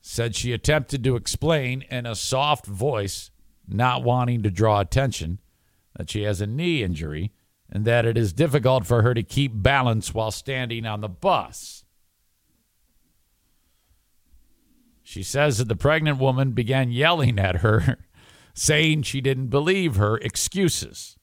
said 0.00 0.34
she 0.34 0.52
attempted 0.52 1.04
to 1.04 1.14
explain 1.14 1.82
in 1.82 2.04
a 2.04 2.16
soft 2.16 2.66
voice, 2.66 3.30
not 3.68 4.02
wanting 4.02 4.42
to 4.42 4.50
draw 4.50 4.80
attention, 4.80 5.38
that 5.96 6.10
she 6.10 6.22
has 6.22 6.40
a 6.40 6.48
knee 6.48 6.82
injury 6.82 7.32
and 7.70 7.84
that 7.84 8.04
it 8.04 8.18
is 8.18 8.32
difficult 8.32 8.86
for 8.86 9.02
her 9.02 9.14
to 9.14 9.22
keep 9.22 9.52
balance 9.54 10.12
while 10.12 10.32
standing 10.32 10.84
on 10.84 11.00
the 11.00 11.08
bus. 11.08 11.84
She 15.04 15.22
says 15.22 15.58
that 15.58 15.68
the 15.68 15.76
pregnant 15.76 16.18
woman 16.18 16.52
began 16.52 16.90
yelling 16.90 17.38
at 17.38 17.58
her, 17.58 17.98
saying 18.54 19.02
she 19.02 19.20
didn't 19.20 19.46
believe 19.46 19.94
her 19.94 20.18
excuses. 20.18 21.16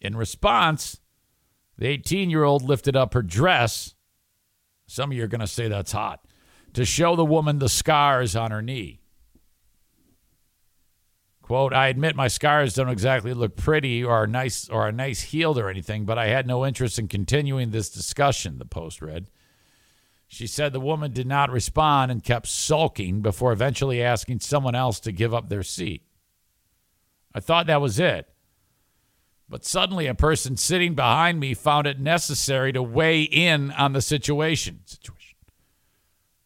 In 0.00 0.16
response, 0.16 1.00
the 1.80 1.88
18 1.88 2.30
year 2.30 2.44
old 2.44 2.62
lifted 2.62 2.94
up 2.94 3.14
her 3.14 3.22
dress. 3.22 3.94
Some 4.86 5.10
of 5.10 5.16
you 5.16 5.24
are 5.24 5.28
going 5.28 5.40
to 5.40 5.46
say 5.48 5.66
that's 5.66 5.92
hot 5.92 6.24
to 6.74 6.84
show 6.84 7.16
the 7.16 7.24
woman 7.24 7.58
the 7.58 7.68
scars 7.68 8.36
on 8.36 8.52
her 8.52 8.62
knee. 8.62 9.00
Quote, 11.42 11.72
I 11.72 11.88
admit 11.88 12.14
my 12.14 12.28
scars 12.28 12.74
don't 12.74 12.90
exactly 12.90 13.34
look 13.34 13.56
pretty 13.56 14.04
or 14.04 14.28
nice 14.28 14.68
or 14.68 14.82
are 14.82 14.92
nice 14.92 15.22
healed 15.22 15.58
or 15.58 15.68
anything, 15.68 16.04
but 16.04 16.16
I 16.16 16.26
had 16.28 16.46
no 16.46 16.64
interest 16.64 16.98
in 16.98 17.08
continuing 17.08 17.70
this 17.70 17.88
discussion, 17.88 18.58
the 18.58 18.64
post 18.64 19.02
read. 19.02 19.30
She 20.28 20.46
said 20.46 20.72
the 20.72 20.78
woman 20.78 21.12
did 21.12 21.26
not 21.26 21.50
respond 21.50 22.12
and 22.12 22.22
kept 22.22 22.46
sulking 22.46 23.20
before 23.20 23.52
eventually 23.52 24.00
asking 24.00 24.40
someone 24.40 24.76
else 24.76 25.00
to 25.00 25.10
give 25.10 25.34
up 25.34 25.48
their 25.48 25.64
seat. 25.64 26.04
I 27.34 27.40
thought 27.40 27.66
that 27.66 27.80
was 27.80 27.98
it. 27.98 28.29
But 29.50 29.64
suddenly 29.64 30.06
a 30.06 30.14
person 30.14 30.56
sitting 30.56 30.94
behind 30.94 31.40
me 31.40 31.54
found 31.54 31.88
it 31.88 31.98
necessary 31.98 32.72
to 32.72 32.80
weigh 32.82 33.22
in 33.22 33.72
on 33.72 33.92
the 33.92 34.00
situation. 34.00 34.82
Situation. 34.84 35.36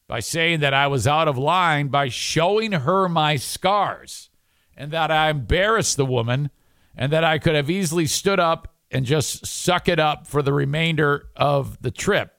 By 0.06 0.20
saying 0.20 0.60
that 0.60 0.72
I 0.72 0.86
was 0.86 1.06
out 1.06 1.28
of 1.28 1.36
line 1.36 1.88
by 1.88 2.08
showing 2.08 2.72
her 2.72 3.06
my 3.10 3.36
scars 3.36 4.30
and 4.74 4.90
that 4.90 5.10
I 5.10 5.28
embarrassed 5.28 5.98
the 5.98 6.06
woman 6.06 6.48
and 6.96 7.12
that 7.12 7.24
I 7.24 7.38
could 7.38 7.54
have 7.54 7.68
easily 7.68 8.06
stood 8.06 8.40
up 8.40 8.74
and 8.90 9.04
just 9.04 9.46
suck 9.46 9.86
it 9.86 9.98
up 10.00 10.26
for 10.26 10.40
the 10.40 10.54
remainder 10.54 11.28
of 11.36 11.82
the 11.82 11.90
trip, 11.90 12.32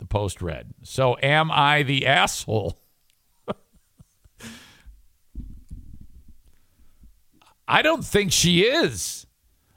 the 0.00 0.06
post 0.06 0.42
read. 0.42 0.74
So, 0.82 1.16
am 1.22 1.52
I 1.52 1.84
the 1.84 2.06
asshole? 2.06 2.80
I 7.68 7.82
don't 7.82 8.04
think 8.04 8.32
she 8.32 8.62
is. 8.62 9.25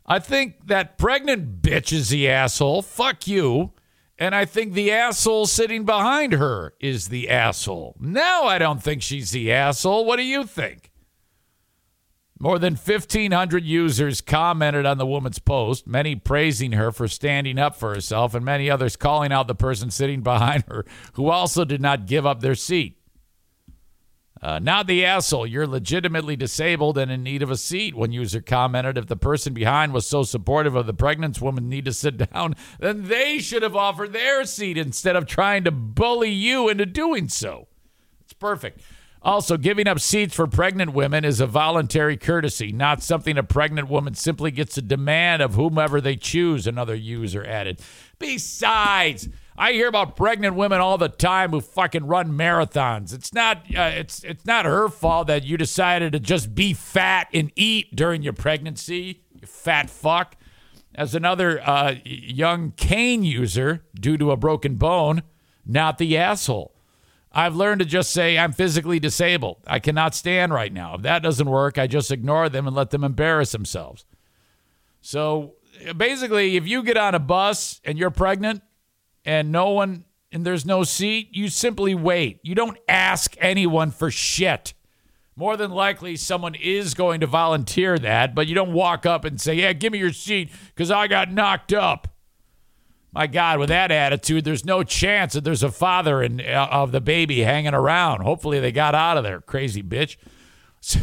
I 0.10 0.18
think 0.18 0.66
that 0.66 0.97
pregnant 0.97 1.62
bitch 1.62 1.93
is 1.93 2.10
the 2.10 2.28
asshole. 2.28 2.82
Fuck 2.82 3.28
you. 3.28 3.74
And 4.18 4.36
I 4.36 4.43
think 4.43 4.74
the 4.74 4.91
asshole 4.91 5.45
sitting 5.45 5.86
behind 5.86 6.34
her 6.34 6.74
is 6.82 7.07
the 7.07 7.30
asshole. 7.30 7.95
No, 7.99 8.45
I 8.45 8.57
don't 8.57 8.84
think 8.84 9.01
she's 9.01 9.32
the 9.32 9.53
asshole. 9.53 10.03
What 10.03 10.18
do 10.18 10.24
you 10.24 10.43
think? 10.43 10.91
More 12.41 12.57
than 12.57 12.74
1,500 12.76 13.64
users 13.64 14.22
commented 14.22 14.86
on 14.86 14.97
the 14.97 15.05
woman's 15.05 15.39
post, 15.39 15.86
many 15.86 16.16
praising 16.16 16.72
her 16.72 16.91
for 16.91 17.07
standing 17.07 17.60
up 17.60 17.76
for 17.76 17.93
herself, 17.93 18.34
and 18.34 18.43
many 18.43 18.70
others 18.70 18.95
calling 18.95 19.32
out 19.32 19.47
the 19.47 19.55
person 19.55 19.91
sitting 19.91 20.22
behind 20.22 20.64
her 20.70 20.86
who 21.14 21.30
also 21.30 21.66
did 21.66 21.82
not 21.82 22.07
give 22.07 22.26
up 22.26 22.39
their 22.39 22.55
seat. 22.55 22.99
Uh, 24.42 24.58
not 24.60 24.88
the 24.88 25.06
asshole. 25.06 25.46
You're 25.46 25.68
legitimately 25.68 26.38
disabled 26.38 26.98
and 26.98 27.12
in 27.12 27.24
need 27.24 27.42
of 27.42 27.52
a 27.52 27.58
seat. 27.58 27.94
One 27.94 28.14
user 28.14 28.42
commented 28.42 28.98
if 28.98 29.08
the 29.08 29.18
person 29.18 29.54
behind 29.54 29.94
was 29.94 30.08
so 30.08 30.24
supportive 30.24 30.76
of 30.76 30.86
the 30.86 30.94
pregnant 30.94 31.42
woman 31.42 31.68
need 31.68 31.86
to 31.86 31.94
sit 31.94 32.18
down, 32.32 32.56
then 32.80 33.08
they 33.08 33.40
should 33.40 33.64
have 33.64 33.76
offered 33.76 34.14
their 34.14 34.46
seat 34.46 34.78
instead 34.78 35.16
of 35.16 35.26
trying 35.26 35.66
to 35.66 35.72
bully 35.72 36.32
you 36.32 36.70
into 36.70 36.86
doing 36.86 37.28
so. 37.28 37.68
It's 38.22 38.34
perfect. 38.34 38.82
Also, 39.22 39.58
giving 39.58 39.86
up 39.86 40.00
seats 40.00 40.34
for 40.34 40.48
pregnant 40.48 40.94
women 40.94 41.26
is 41.26 41.42
a 41.42 41.48
voluntary 41.48 42.16
courtesy, 42.16 42.72
not 42.72 43.04
something 43.04 43.38
a 43.38 43.44
pregnant 43.44 43.90
woman 43.90 44.14
simply 44.14 44.50
gets 44.50 44.76
to 44.76 44.82
demand 44.82 45.42
of 45.42 45.56
whomever 45.56 46.00
they 46.00 46.16
choose, 46.16 46.66
another 46.66 46.96
user 46.96 47.46
added. 47.46 47.82
Besides, 48.18 49.28
I 49.60 49.74
hear 49.74 49.89
about 49.89 50.16
pregnant 50.16 50.55
women 50.55 50.80
all 50.80 50.97
the 50.97 51.10
time 51.10 51.51
who 51.51 51.60
fucking 51.60 52.05
run 52.05 52.32
marathons. 52.32 53.14
It's 53.14 53.34
not 53.34 53.57
uh, 53.76 53.91
it's 53.93 54.24
it's 54.24 54.45
not 54.45 54.64
her 54.64 54.88
fault 54.88 55.28
that 55.28 55.43
you 55.43 55.57
decided 55.57 56.14
to 56.14 56.20
just 56.20 56.55
be 56.55 56.74
fat 56.74 57.28
and 57.34 57.51
eat 57.57 57.93
during 57.93 58.24
your 58.24 58.32
pregnancy, 58.32 59.22
you 59.34 59.45
fat 59.45 59.89
fuck. 59.89 60.38
As 60.95 61.14
another 61.14 61.62
uh, 61.62 61.95
young 62.05 62.72
cane 62.72 63.24
user 63.24 63.84
due 63.93 64.18
to 64.18 64.32
a 64.32 64.38
broken 64.38 64.76
bone, 64.76 65.24
not 65.66 65.97
the 65.97 66.18
asshole. 66.18 66.74
I've 67.34 67.55
learned 67.55 67.80
to 67.80 67.86
just 67.86 68.12
say 68.12 68.38
I'm 68.38 68.53
physically 68.53 68.99
disabled. 68.99 69.57
I 69.68 69.80
cannot 69.80 70.16
stand 70.16 70.53
right 70.53 70.72
now. 70.72 70.95
If 70.95 71.01
that 71.01 71.22
doesn't 71.22 71.49
work, 71.49 71.78
I 71.78 71.86
just 71.86 72.12
ignore 72.12 72.47
them 72.47 72.66
and 72.66 72.76
let 72.76 72.91
them 72.91 73.03
embarrass 73.03 73.51
themselves. 73.51 74.05
So 75.01 75.55
basically, 75.95 76.55
if 76.55 76.66
you 76.66 76.82
get 76.82 76.97
on 76.97 77.14
a 77.14 77.20
bus 77.20 77.82
and 77.84 77.99
you're 77.99 78.10
pregnant 78.10 78.62
and 79.30 79.52
no 79.52 79.70
one 79.70 80.06
and 80.32 80.44
there's 80.44 80.66
no 80.66 80.84
seat, 80.84 81.30
you 81.32 81.50
simply 81.50 81.94
wait. 81.94 82.40
You 82.42 82.56
don't 82.56 82.78
ask 82.88 83.36
anyone 83.40 83.92
for 83.92 84.10
shit. 84.10 84.74
More 85.36 85.56
than 85.56 85.72
likely, 85.72 86.16
someone 86.16 86.56
is 86.56 86.96
going 86.96 87.22
to 87.22 87.28
volunteer 87.28 87.98
that, 88.00 88.34
but 88.36 88.48
you 88.48 88.56
don't 88.56 88.74
walk 88.74 89.06
up 89.06 89.26
and 89.26 89.40
say, 89.40 89.54
Yeah, 89.54 89.74
give 89.74 89.94
me 89.94 90.00
your 90.00 90.12
seat 90.12 90.50
because 90.70 90.90
I 90.90 91.08
got 91.08 91.32
knocked 91.32 91.74
up. 91.74 92.08
My 93.12 93.28
God, 93.28 93.60
with 93.60 93.70
that 93.70 93.92
attitude, 93.92 94.46
there's 94.46 94.66
no 94.66 94.84
chance 94.84 95.34
that 95.34 95.44
there's 95.44 95.64
a 95.64 95.72
father 95.72 96.22
in, 96.22 96.42
uh, 96.42 96.68
of 96.72 96.92
the 96.92 97.02
baby 97.02 97.42
hanging 97.42 97.74
around. 97.74 98.22
Hopefully, 98.22 98.60
they 98.60 98.72
got 98.72 98.96
out 98.96 99.18
of 99.18 99.24
there, 99.24 99.42
crazy 99.42 99.84
bitch. 99.84 100.18
So, 100.82 101.00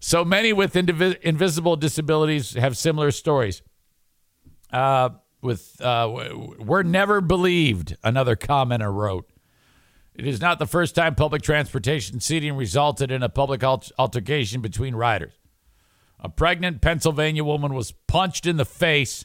so 0.00 0.24
many 0.24 0.52
with 0.52 0.74
invisible 0.74 1.76
disabilities 1.76 2.54
have 2.54 2.76
similar 2.76 3.12
stories. 3.12 3.62
Uh, 4.72 5.10
with 5.42 5.80
uh, 5.80 6.08
we're 6.58 6.82
never 6.82 7.20
believed, 7.20 7.96
another 8.02 8.36
commenter 8.36 8.92
wrote. 8.92 9.28
It 10.14 10.26
is 10.26 10.40
not 10.40 10.58
the 10.58 10.66
first 10.66 10.94
time 10.94 11.14
public 11.14 11.42
transportation 11.42 12.20
seating 12.20 12.54
resulted 12.54 13.10
in 13.10 13.22
a 13.22 13.28
public 13.28 13.64
altercation 13.64 14.60
between 14.60 14.94
riders. 14.94 15.32
A 16.20 16.28
pregnant 16.28 16.80
Pennsylvania 16.80 17.42
woman 17.42 17.74
was 17.74 17.92
punched 18.06 18.46
in 18.46 18.56
the 18.56 18.64
face 18.64 19.24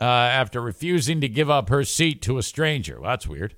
uh, 0.00 0.04
after 0.04 0.60
refusing 0.60 1.20
to 1.20 1.28
give 1.28 1.50
up 1.50 1.68
her 1.68 1.84
seat 1.84 2.22
to 2.22 2.38
a 2.38 2.42
stranger. 2.42 3.00
Well, 3.00 3.10
that's 3.10 3.28
weird. 3.28 3.54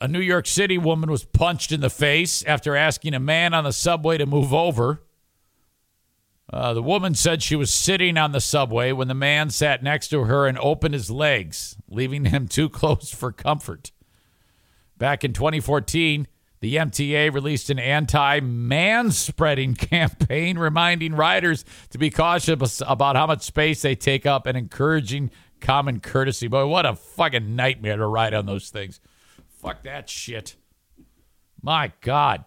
A 0.00 0.08
New 0.08 0.20
York 0.20 0.46
City 0.46 0.78
woman 0.78 1.10
was 1.10 1.24
punched 1.24 1.70
in 1.70 1.80
the 1.80 1.90
face 1.90 2.42
after 2.44 2.74
asking 2.74 3.14
a 3.14 3.20
man 3.20 3.54
on 3.54 3.64
the 3.64 3.72
subway 3.72 4.18
to 4.18 4.26
move 4.26 4.52
over. 4.52 5.02
Uh, 6.52 6.74
the 6.74 6.82
woman 6.82 7.14
said 7.14 7.42
she 7.42 7.54
was 7.54 7.72
sitting 7.72 8.16
on 8.16 8.32
the 8.32 8.40
subway 8.40 8.90
when 8.90 9.06
the 9.08 9.14
man 9.14 9.50
sat 9.50 9.82
next 9.82 10.08
to 10.08 10.24
her 10.24 10.46
and 10.46 10.58
opened 10.58 10.94
his 10.94 11.10
legs, 11.10 11.76
leaving 11.88 12.24
him 12.26 12.48
too 12.48 12.68
close 12.68 13.14
for 13.14 13.30
comfort. 13.30 13.92
Back 14.98 15.24
in 15.24 15.32
2014, 15.32 16.26
the 16.60 16.76
MTA 16.76 17.32
released 17.32 17.70
an 17.70 17.78
anti 17.78 18.40
man 18.40 19.12
spreading 19.12 19.74
campaign 19.76 20.58
reminding 20.58 21.14
riders 21.14 21.64
to 21.90 21.98
be 21.98 22.10
cautious 22.10 22.82
about 22.86 23.16
how 23.16 23.26
much 23.26 23.42
space 23.42 23.80
they 23.80 23.94
take 23.94 24.26
up 24.26 24.46
and 24.46 24.58
encouraging 24.58 25.30
common 25.60 26.00
courtesy. 26.00 26.48
Boy, 26.48 26.66
what 26.66 26.84
a 26.84 26.96
fucking 26.96 27.54
nightmare 27.54 27.96
to 27.96 28.06
ride 28.06 28.34
on 28.34 28.46
those 28.46 28.70
things. 28.70 29.00
Fuck 29.48 29.84
that 29.84 30.10
shit. 30.10 30.56
My 31.62 31.92
God. 32.00 32.44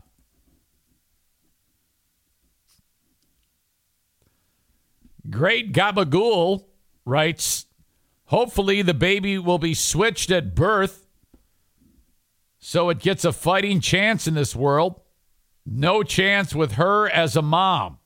Great 5.30 5.74
Gabagool 5.74 6.66
writes 7.06 7.66
Hopefully, 8.26 8.82
the 8.82 8.94
baby 8.94 9.38
will 9.38 9.60
be 9.60 9.74
switched 9.74 10.32
at 10.32 10.56
birth 10.56 11.04
so 12.66 12.90
it 12.90 13.00
gets 13.00 13.26
a 13.26 13.34
fighting 13.34 13.82
chance 13.82 14.26
in 14.26 14.36
this 14.36 14.56
world. 14.56 15.02
No 15.66 16.02
chance 16.02 16.56
with 16.56 16.74
her 16.74 17.10
as 17.10 17.36
a 17.36 17.42
mom. 17.42 18.00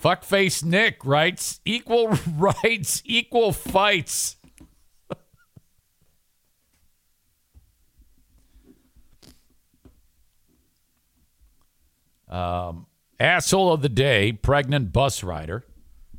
Fuckface 0.00 0.64
Nick 0.64 1.04
writes 1.04 1.60
equal 1.64 2.08
rights, 2.36 3.00
equal 3.04 3.52
fights. 3.52 4.35
Um, 12.28 12.86
asshole 13.18 13.72
of 13.72 13.82
the 13.82 13.88
day, 13.88 14.32
pregnant 14.32 14.92
bus 14.92 15.22
rider, 15.22 15.64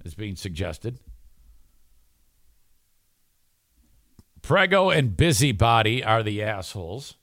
is 0.04 0.16
being 0.16 0.36
suggested. 0.36 1.00
Prego 4.42 4.90
and 4.90 5.18
Busybody 5.18 6.04
are 6.04 6.24
the 6.24 6.42
assholes. 6.42 7.16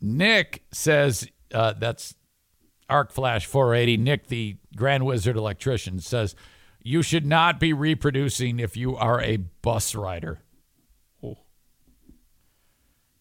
Nick 0.00 0.64
says 0.72 1.28
uh, 1.52 1.74
that's 1.78 2.14
Arc 2.88 3.12
Flash 3.12 3.46
480. 3.46 3.96
Nick, 3.96 4.26
the 4.28 4.56
Grand 4.76 5.04
Wizard 5.04 5.36
electrician, 5.36 6.00
says 6.00 6.34
you 6.82 7.02
should 7.02 7.26
not 7.26 7.60
be 7.60 7.72
reproducing 7.72 8.60
if 8.60 8.76
you 8.76 8.96
are 8.96 9.20
a 9.20 9.36
bus 9.36 9.94
rider. 9.94 10.40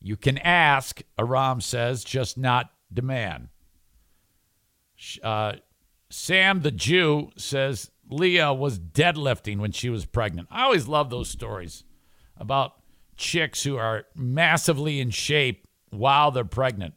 You 0.08 0.16
can 0.16 0.38
ask, 0.38 1.02
Aram 1.20 1.60
says, 1.60 2.06
just 2.06 2.38
not 2.38 2.72
demand. 2.94 3.50
Uh, 5.22 5.56
Sam 6.10 6.62
the 6.62 6.72
Jew 6.72 7.32
says 7.36 7.92
Leah 8.10 8.54
was 8.54 8.80
deadlifting 8.80 9.58
when 9.58 9.74
she 9.74 9.90
was 9.90 10.06
pregnant. 10.06 10.48
I 10.50 10.64
always 10.64 10.88
love 10.88 11.10
those 11.10 11.30
stories 11.30 11.84
about 12.38 12.76
chicks 13.18 13.64
who 13.64 13.76
are 13.76 14.06
massively 14.16 15.02
in 15.02 15.10
shape 15.10 15.68
while 15.90 16.32
they're 16.32 16.46
pregnant. 16.46 16.94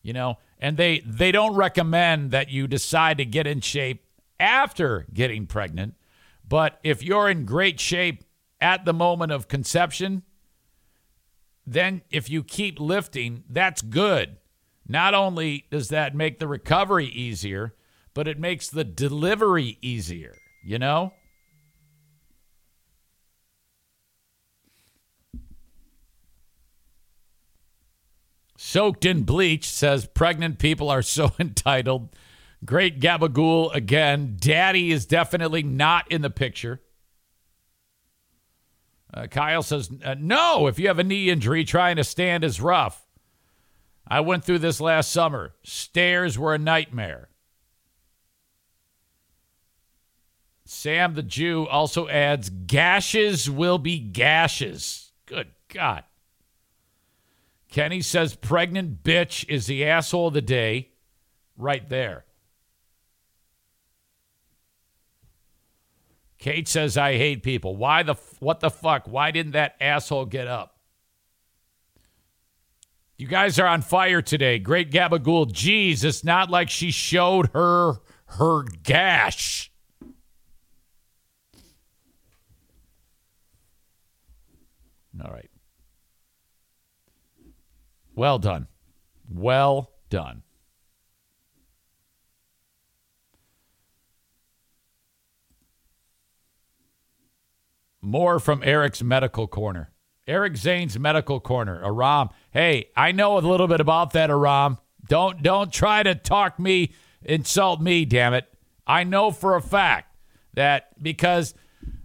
You 0.00 0.14
know, 0.14 0.38
and 0.58 0.78
they 0.78 1.00
they 1.00 1.32
don't 1.32 1.54
recommend 1.54 2.30
that 2.30 2.50
you 2.50 2.66
decide 2.66 3.18
to 3.18 3.26
get 3.26 3.46
in 3.46 3.60
shape 3.60 4.06
after 4.40 5.06
getting 5.12 5.46
pregnant, 5.46 5.96
but 6.48 6.80
if 6.82 7.02
you're 7.02 7.28
in 7.28 7.44
great 7.44 7.78
shape 7.78 8.24
at 8.58 8.86
the 8.86 8.94
moment 8.94 9.32
of 9.32 9.48
conception, 9.48 10.22
then 11.66 12.02
if 12.10 12.28
you 12.28 12.42
keep 12.42 12.80
lifting, 12.80 13.44
that's 13.48 13.82
good. 13.82 14.36
Not 14.86 15.14
only 15.14 15.66
does 15.70 15.88
that 15.88 16.14
make 16.14 16.38
the 16.38 16.48
recovery 16.48 17.06
easier, 17.06 17.74
but 18.14 18.28
it 18.28 18.38
makes 18.38 18.68
the 18.68 18.84
delivery 18.84 19.78
easier, 19.80 20.34
you 20.64 20.78
know? 20.78 21.12
Soaked 28.56 29.04
in 29.04 29.24
bleach 29.24 29.68
says 29.68 30.06
pregnant 30.06 30.58
people 30.58 30.88
are 30.88 31.02
so 31.02 31.32
entitled. 31.38 32.08
Great 32.64 33.00
gabagool 33.00 33.74
again. 33.74 34.36
Daddy 34.38 34.92
is 34.92 35.04
definitely 35.04 35.62
not 35.62 36.10
in 36.10 36.22
the 36.22 36.30
picture. 36.30 36.80
Uh, 39.14 39.26
Kyle 39.26 39.62
says, 39.62 39.90
uh, 40.04 40.14
no, 40.18 40.66
if 40.66 40.78
you 40.78 40.88
have 40.88 40.98
a 40.98 41.04
knee 41.04 41.28
injury, 41.28 41.64
trying 41.64 41.96
to 41.96 42.04
stand 42.04 42.44
is 42.44 42.60
rough. 42.60 43.06
I 44.06 44.20
went 44.20 44.44
through 44.44 44.60
this 44.60 44.80
last 44.80 45.12
summer. 45.12 45.54
Stairs 45.62 46.38
were 46.38 46.54
a 46.54 46.58
nightmare. 46.58 47.28
Sam 50.64 51.14
the 51.14 51.22
Jew 51.22 51.68
also 51.68 52.08
adds 52.08 52.48
gashes 52.48 53.50
will 53.50 53.78
be 53.78 53.98
gashes. 53.98 55.12
Good 55.26 55.48
God. 55.68 56.04
Kenny 57.70 58.00
says 58.00 58.34
pregnant 58.34 59.02
bitch 59.02 59.46
is 59.48 59.66
the 59.66 59.84
asshole 59.84 60.28
of 60.28 60.34
the 60.34 60.42
day 60.42 60.90
right 61.56 61.86
there. 61.88 62.24
Kate 66.42 66.66
says 66.66 66.98
I 66.98 67.16
hate 67.16 67.44
people. 67.44 67.76
Why 67.76 68.02
the 68.02 68.16
what 68.40 68.58
the 68.58 68.68
fuck? 68.68 69.06
Why 69.06 69.30
didn't 69.30 69.52
that 69.52 69.76
asshole 69.80 70.26
get 70.26 70.48
up? 70.48 70.76
You 73.16 73.28
guys 73.28 73.60
are 73.60 73.66
on 73.68 73.80
fire 73.80 74.20
today. 74.20 74.58
Great 74.58 74.90
Gabagool. 74.90 75.52
Jeez, 75.52 76.02
it's 76.02 76.24
not 76.24 76.50
like 76.50 76.68
she 76.68 76.90
showed 76.90 77.50
her 77.54 78.00
her 78.26 78.64
gash. 78.82 79.70
All 85.24 85.30
right. 85.30 85.50
Well 88.16 88.40
done. 88.40 88.66
Well 89.32 89.92
done. 90.10 90.42
More 98.02 98.40
from 98.40 98.62
Eric's 98.64 99.02
Medical 99.02 99.46
Corner. 99.46 99.92
Eric 100.26 100.56
Zane's 100.56 100.98
Medical 100.98 101.40
Corner. 101.40 101.80
Aram. 101.84 102.30
Hey, 102.50 102.90
I 102.96 103.12
know 103.12 103.38
a 103.38 103.40
little 103.40 103.68
bit 103.68 103.80
about 103.80 104.12
that, 104.12 104.28
Aram. 104.28 104.78
Don't 105.08 105.42
don't 105.42 105.72
try 105.72 106.02
to 106.02 106.14
talk 106.14 106.58
me, 106.58 106.92
insult 107.22 107.80
me, 107.80 108.04
damn 108.04 108.34
it. 108.34 108.46
I 108.86 109.04
know 109.04 109.30
for 109.30 109.56
a 109.56 109.62
fact 109.62 110.16
that 110.54 111.02
because 111.02 111.54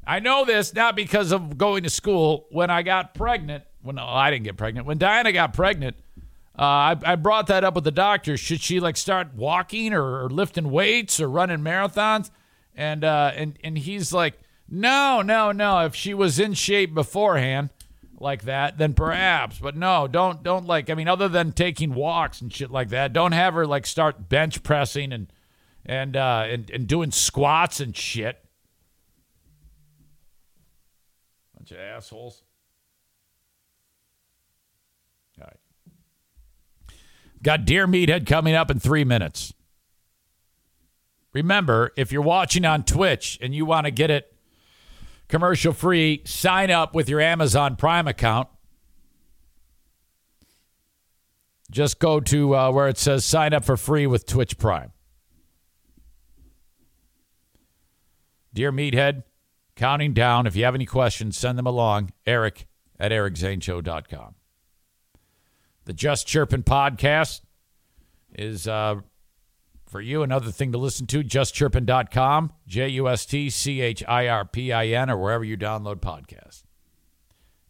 I 0.06 0.20
know 0.20 0.46
this 0.46 0.74
not 0.74 0.96
because 0.96 1.32
of 1.32 1.58
going 1.58 1.84
to 1.84 1.90
school. 1.90 2.48
When 2.50 2.70
I 2.70 2.82
got 2.82 3.14
pregnant, 3.14 3.66
when 3.82 3.98
well, 3.98 4.06
no, 4.06 4.12
I 4.12 4.32
didn't 4.32 4.46
get 4.46 4.58
pregnant. 4.58 4.88
When 4.88 4.98
Diana 4.98 5.32
got 5.32 5.54
pregnant, 5.54 5.98
uh, 6.58 6.62
I, 6.62 6.96
I 7.06 7.16
brought 7.16 7.48
that 7.48 7.64
up 7.64 7.76
with 7.76 7.84
the 7.84 7.92
doctor. 7.92 8.38
Should 8.38 8.62
she 8.62 8.80
like 8.80 8.98
start 8.98 9.36
walking 9.36 9.94
or, 9.94 10.26
or 10.26 10.30
lifting 10.30 10.72
weights 10.72 11.20
or 11.20 11.28
running 11.30 11.60
marathons? 11.60 12.32
And 12.76 13.04
uh, 13.04 13.32
and 13.36 13.60
and 13.64 13.78
he's 13.78 14.14
like, 14.14 14.40
no, 14.70 15.22
no, 15.22 15.52
no. 15.52 15.86
If 15.86 15.96
she 15.96 16.14
was 16.14 16.40
in 16.40 16.54
shape 16.54 16.94
beforehand 16.94 17.70
like 18.20 18.44
that, 18.44 18.78
then 18.78 18.94
perhaps. 18.94 19.60
But 19.60 19.76
no, 19.76 20.08
don't 20.08 20.44
don't 20.44 20.66
like. 20.66 20.90
I 20.90 20.94
mean, 20.94 21.08
other 21.08 21.30
than 21.30 21.52
taking 21.52 21.94
walks 21.94 22.42
and 22.42 22.52
shit 22.52 22.72
like 22.72 22.90
that, 22.90 23.14
don't 23.14 23.32
have 23.32 23.54
her 23.54 23.66
like 23.66 23.86
start 23.86 24.28
bench 24.30 24.64
pressing 24.64 25.14
and 25.14 25.32
and 25.86 26.16
uh, 26.16 26.46
and 26.48 26.70
and 26.70 26.88
doing 26.88 27.12
squats 27.12 27.80
and 27.80 27.96
shit. 27.96 28.44
Bunch 31.56 31.72
of 31.72 31.78
assholes. 31.78 32.44
All 35.40 35.46
right. 35.46 36.98
Got 37.42 37.66
Dear 37.66 37.88
Meathead 37.88 38.26
coming 38.26 38.56
up 38.56 38.72
in 38.72 38.80
three 38.80 39.04
minutes. 39.04 39.54
Remember, 41.34 41.94
if 41.96 42.12
you're 42.12 42.22
watching 42.22 42.66
on 42.66 42.84
Twitch 42.84 43.38
and 43.42 43.54
you 43.54 43.66
want 43.66 43.86
to 43.86 43.92
get 43.92 44.10
it 44.10 44.34
commercial 45.28 45.74
free, 45.74 46.22
sign 46.26 46.72
up 46.72 46.96
with 46.96 47.10
your 47.10 47.20
Amazon 47.20 47.76
Prime 47.76 48.08
account. 48.08 48.48
Just 51.70 52.00
go 52.00 52.20
to 52.22 52.56
uh, 52.56 52.72
where 52.72 52.88
it 52.88 52.98
says 52.98 53.26
sign 53.26 53.54
up 53.54 53.66
for 53.66 53.76
free 53.76 54.08
with 54.08 54.26
Twitch 54.26 54.58
Prime. 54.58 54.92
Dear 58.54 58.72
Meathead, 58.72 59.24
counting 59.76 60.14
down. 60.14 60.48
If 60.48 60.56
you 60.56 60.64
have 60.64 60.76
any 60.76 60.86
questions, 60.86 61.38
send 61.38 61.58
them 61.58 61.68
along. 61.68 62.12
Eric 62.26 62.68
at 63.00 63.12
ericzaneshow.com. 63.12 64.36
The 65.86 65.94
Just 65.94 66.26
Chirpin 66.26 66.64
podcast 66.64 67.42
is 68.34 68.68
uh, 68.68 69.02
for 69.88 70.02
you 70.02 70.22
another 70.22 70.52
thing 70.52 70.72
to 70.74 70.78
listen 70.78 71.08
to. 71.08 71.24
JustChirpin.com, 71.24 72.54
J 72.68 72.90
U 72.90 73.08
S 73.08 73.26
T 73.26 73.50
C 73.50 73.82
H 73.82 74.04
I 74.08 74.28
R 74.28 74.46
P 74.46 74.72
I 74.72 74.88
N, 74.88 75.10
or 75.10 75.18
wherever 75.18 75.44
you 75.44 75.58
download 75.58 75.98
podcasts. 75.98 76.64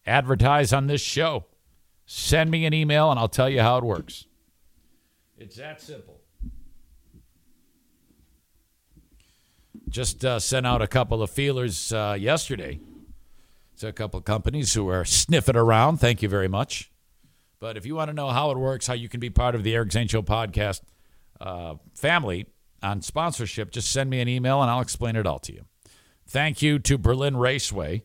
Advertise 0.05 0.73
on 0.73 0.87
this 0.87 1.01
show. 1.01 1.45
Send 2.05 2.49
me 2.49 2.65
an 2.65 2.73
email 2.73 3.11
and 3.11 3.19
I'll 3.19 3.27
tell 3.27 3.49
you 3.49 3.61
how 3.61 3.77
it 3.77 3.83
works. 3.83 4.25
It's 5.37 5.57
that 5.57 5.81
simple. 5.81 6.21
Just 9.89 10.25
uh, 10.25 10.39
sent 10.39 10.65
out 10.65 10.81
a 10.81 10.87
couple 10.87 11.21
of 11.21 11.29
feelers 11.29 11.93
uh, 11.93 12.17
yesterday 12.19 12.79
to 13.77 13.87
a 13.87 13.93
couple 13.93 14.17
of 14.17 14.25
companies 14.25 14.73
who 14.73 14.89
are 14.89 15.05
sniffing 15.05 15.55
around. 15.55 15.97
Thank 15.97 16.21
you 16.21 16.29
very 16.29 16.47
much. 16.47 16.91
But 17.59 17.77
if 17.77 17.85
you 17.85 17.95
want 17.95 18.09
to 18.09 18.13
know 18.13 18.29
how 18.29 18.51
it 18.51 18.57
works, 18.57 18.87
how 18.87 18.93
you 18.93 19.09
can 19.09 19.19
be 19.19 19.29
part 19.29 19.55
of 19.55 19.63
the 19.63 19.73
Eric 19.75 19.91
Zane 19.91 20.07
Show 20.07 20.21
podcast 20.21 20.81
uh, 21.39 21.75
family 21.93 22.47
on 22.81 23.01
sponsorship, 23.01 23.71
just 23.71 23.91
send 23.91 24.09
me 24.09 24.19
an 24.19 24.27
email 24.27 24.61
and 24.61 24.69
I'll 24.69 24.81
explain 24.81 25.15
it 25.15 25.25
all 25.25 25.39
to 25.39 25.53
you. 25.53 25.65
Thank 26.27 26.61
you 26.61 26.79
to 26.79 26.97
Berlin 26.97 27.37
Raceway 27.37 28.03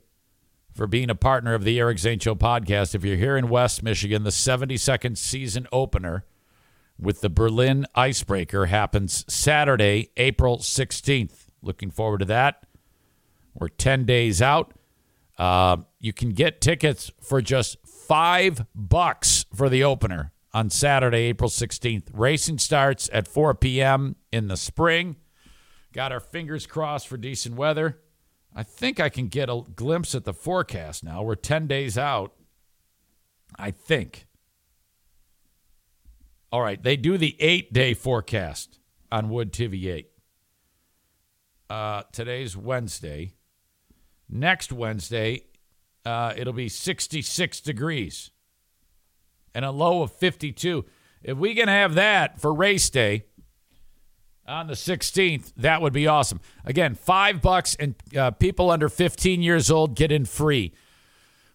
for 0.75 0.87
being 0.87 1.11
a 1.11 1.15
partner 1.15 1.55
of 1.55 1.65
the 1.65 1.79
Eric 1.79 1.99
Zane 1.99 2.19
Show 2.19 2.35
podcast. 2.35 2.95
If 2.95 3.05
you're 3.05 3.17
here 3.17 3.37
in 3.37 3.49
West 3.49 3.83
Michigan, 3.83 4.23
the 4.23 4.31
72nd 4.31 5.19
season 5.19 5.67
opener 5.73 6.25
with 6.99 7.21
the 7.21 7.29
Berlin 7.29 7.87
Icebreaker 7.95 8.67
happens 8.67 9.25
Saturday, 9.33 10.11
April 10.17 10.59
16th. 10.59 11.49
Looking 11.63 11.91
forward 11.91 12.19
to 12.19 12.25
that. 12.27 12.65
We're 13.55 13.69
10 13.69 14.05
days 14.05 14.41
out. 14.41 14.73
Uh, 15.39 15.79
you 15.99 16.13
can 16.13 16.31
get 16.31 16.61
tickets 16.61 17.11
for 17.21 17.43
just 17.43 17.77
five 17.87 18.67
bucks 18.75 19.47
for 19.55 19.69
the 19.69 19.83
opener 19.85 20.33
on 20.55 20.71
Saturday, 20.71 21.25
April 21.25 21.51
16th. 21.51 22.09
Racing 22.13 22.59
starts 22.59 23.09
at 23.13 23.29
4 23.29 23.55
p.m. 23.55 24.17
in 24.31 24.49
the 24.49 24.57
spring. 24.57 25.17
Got 25.93 26.13
our 26.13 26.21
fingers 26.21 26.67
crossed 26.67 27.09
for 27.09 27.17
decent 27.17 27.57
weather. 27.57 28.01
I 28.55 28.63
think 28.63 29.01
I 29.01 29.09
can 29.09 29.29
get 29.29 29.49
a 29.49 29.63
glimpse 29.75 30.15
at 30.15 30.25
the 30.25 30.35
forecast 30.35 31.05
now. 31.05 31.23
We're 31.23 31.35
10 31.35 31.67
days 31.67 31.97
out. 31.97 32.35
I 33.59 33.71
think. 33.71 34.27
All 36.51 36.61
right, 36.61 36.83
they 36.83 36.97
do 36.97 37.17
the 37.17 37.37
eight 37.41 37.73
day 37.73 37.95
forecast 37.95 38.79
on 39.11 39.31
Wood 39.31 39.53
TV8. 39.53 40.07
Uh, 41.71 42.03
today's 42.13 42.57
Wednesday. 42.57 43.35
Next 44.29 44.73
Wednesday, 44.73 45.45
uh, 46.05 46.35
it'll 46.37 46.53
be 46.53 46.69
66 46.69 47.61
degrees 47.61 48.31
and 49.55 49.65
a 49.65 49.71
low 49.71 50.03
of 50.03 50.13
52. 50.13 50.85
If 51.23 51.37
we 51.37 51.55
can 51.55 51.69
have 51.69 51.95
that 51.95 52.41
for 52.41 52.53
race 52.53 52.91
day 52.91 53.25
on 54.47 54.67
the 54.67 54.75
16th, 54.75 55.53
that 55.57 55.81
would 55.81 55.93
be 55.93 56.07
awesome. 56.07 56.41
Again, 56.65 56.95
five 56.95 57.41
bucks, 57.41 57.75
and 57.77 57.95
uh, 58.17 58.33
people 58.33 58.71
under 58.71 58.89
15 58.89 59.43
years 59.43 59.71
old 59.71 59.95
get 59.95 60.11
in 60.11 60.25
free. 60.25 60.73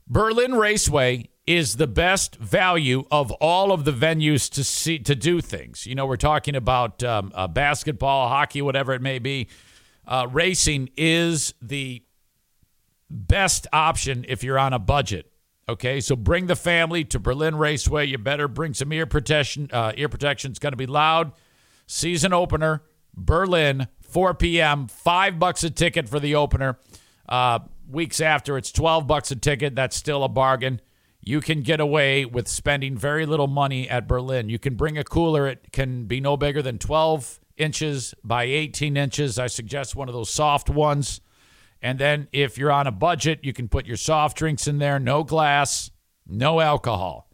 Berlin 0.08 0.56
Raceway 0.56 1.30
is 1.46 1.78
the 1.78 1.88
best 1.88 2.36
value 2.36 3.06
of 3.10 3.32
all 3.34 3.72
of 3.72 3.86
the 3.86 3.92
venues 3.92 4.50
to 4.52 4.64
see 4.64 5.00
to 5.00 5.16
do 5.16 5.42
things. 5.42 5.86
You 5.86 5.96
know, 5.96 6.06
we're 6.06 6.18
talking 6.18 6.56
about 6.56 7.04
um, 7.04 7.32
uh, 7.34 7.48
basketball, 7.48 8.30
hockey, 8.30 8.62
whatever 8.62 8.94
it 8.94 9.02
may 9.02 9.20
be. 9.20 9.48
Uh, 10.06 10.28
racing 10.32 10.90
is 10.96 11.54
the 11.62 12.04
best 13.10 13.68
option 13.72 14.26
if 14.28 14.44
you're 14.44 14.60
on 14.60 14.74
a 14.74 14.80
budget. 14.80 15.32
Okay, 15.70 16.00
so 16.00 16.16
bring 16.16 16.48
the 16.48 16.56
family 16.56 17.04
to 17.06 17.20
Berlin 17.20 17.56
Raceway. 17.56 18.06
You 18.06 18.18
better 18.18 18.48
bring 18.48 18.74
some 18.74 18.92
ear 18.94 19.06
protection. 19.06 19.70
Uh, 19.72 19.92
ear 19.98 20.08
protection. 20.08 20.52
It's 20.52 20.60
going 20.60 20.72
to 20.72 20.78
be 20.78 20.86
loud. 20.86 21.34
Season 21.88 22.32
opener, 22.32 22.84
Berlin, 23.14 23.88
4 24.02 24.34
p.m. 24.36 24.88
Five 24.88 25.40
bucks 25.40 25.64
a 25.64 25.70
ticket 25.70 26.08
for 26.08 26.20
the 26.20 26.36
opener. 26.36 26.80
Uh, 27.28 27.60
weeks 27.90 28.22
after, 28.22 28.58
it's 28.58 28.72
12 28.72 29.08
bucks 29.08 29.32
a 29.32 29.36
ticket. 29.36 29.76
That's 29.76 29.96
still 29.98 30.24
a 30.24 30.30
bargain. 30.30 30.80
You 31.22 31.42
can 31.42 31.62
get 31.62 31.82
away 31.82 32.24
with 32.24 32.48
spending 32.48 32.98
very 32.98 33.26
little 33.26 33.48
money 33.48 33.90
at 33.90 34.08
Berlin. 34.08 34.48
You 34.48 34.60
can 34.60 34.76
bring 34.76 34.98
a 34.98 35.04
cooler. 35.04 35.48
It 35.48 35.74
can 35.74 36.06
be 36.06 36.22
no 36.22 36.38
bigger 36.38 36.62
than 36.62 36.78
12 36.78 37.42
inches 37.58 38.14
by 38.24 38.44
18 38.44 38.96
inches. 38.96 39.38
I 39.38 39.48
suggest 39.48 39.96
one 39.96 40.08
of 40.08 40.14
those 40.14 40.30
soft 40.30 40.70
ones. 40.70 41.20
And 41.82 42.00
then 42.00 42.28
if 42.32 42.58
you're 42.58 42.72
on 42.72 42.88
a 42.88 42.92
budget, 42.92 43.40
you 43.44 43.54
can 43.54 43.68
put 43.68 43.86
your 43.86 43.98
soft 43.98 44.38
drinks 44.38 44.68
in 44.68 44.80
there, 44.80 45.00
no 45.00 45.24
glass, 45.24 45.92
no 46.26 46.60
alcohol. 46.60 47.30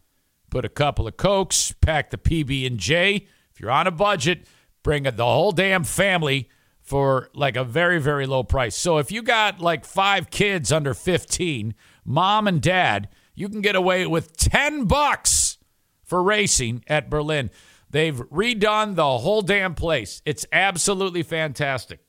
Put 0.50 0.64
a 0.64 0.68
couple 0.68 1.08
of 1.08 1.16
cokes, 1.16 1.72
pack 1.80 2.10
the 2.10 2.18
PB 2.18 2.66
and 2.66 2.78
J. 2.78 3.26
If 3.52 3.60
you're 3.60 3.70
on 3.70 3.86
a 3.86 3.90
budget, 3.90 4.46
bring 4.82 5.04
the 5.04 5.24
whole 5.24 5.52
damn 5.52 5.84
family 5.84 6.48
for 6.80 7.30
like 7.34 7.56
a 7.56 7.64
very 7.64 7.98
very 7.98 8.26
low 8.26 8.44
price. 8.44 8.76
So 8.76 8.98
if 8.98 9.10
you 9.10 9.22
got 9.22 9.60
like 9.60 9.84
5 9.84 10.30
kids 10.30 10.70
under 10.70 10.92
15, 10.92 11.74
mom 12.04 12.46
and 12.46 12.60
dad, 12.60 13.08
you 13.34 13.48
can 13.48 13.62
get 13.62 13.74
away 13.74 14.06
with 14.06 14.36
10 14.36 14.84
bucks 14.84 15.58
for 16.04 16.22
racing 16.22 16.84
at 16.86 17.10
Berlin. 17.10 17.50
They've 17.90 18.16
redone 18.28 18.96
the 18.96 19.18
whole 19.18 19.42
damn 19.42 19.74
place. 19.74 20.20
It's 20.24 20.44
absolutely 20.52 21.22
fantastic 21.22 22.00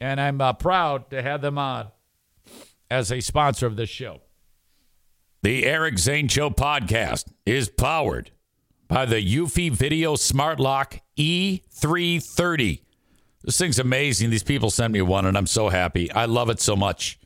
and 0.00 0.20
I'm 0.20 0.40
uh, 0.40 0.54
proud 0.54 1.10
to 1.10 1.22
have 1.22 1.42
them 1.42 1.58
on 1.58 1.88
as 2.90 3.12
a 3.12 3.20
sponsor 3.20 3.66
of 3.66 3.76
this 3.76 3.90
show. 3.90 4.22
The 5.42 5.64
Eric 5.64 5.98
Zane 5.98 6.28
Show 6.28 6.50
podcast 6.50 7.30
is 7.46 7.68
powered 7.68 8.30
by 8.88 9.06
the 9.06 9.16
Eufy 9.16 9.70
Video 9.70 10.16
Smart 10.16 10.58
Lock 10.58 11.00
E330. 11.16 12.80
This 13.42 13.56
thing's 13.56 13.78
amazing. 13.78 14.30
These 14.30 14.42
people 14.42 14.70
sent 14.70 14.92
me 14.92 15.00
one, 15.00 15.24
and 15.24 15.36
I'm 15.36 15.46
so 15.46 15.68
happy. 15.68 16.10
I 16.12 16.26
love 16.26 16.50
it 16.50 16.60
so 16.60 16.76
much. 16.76 17.18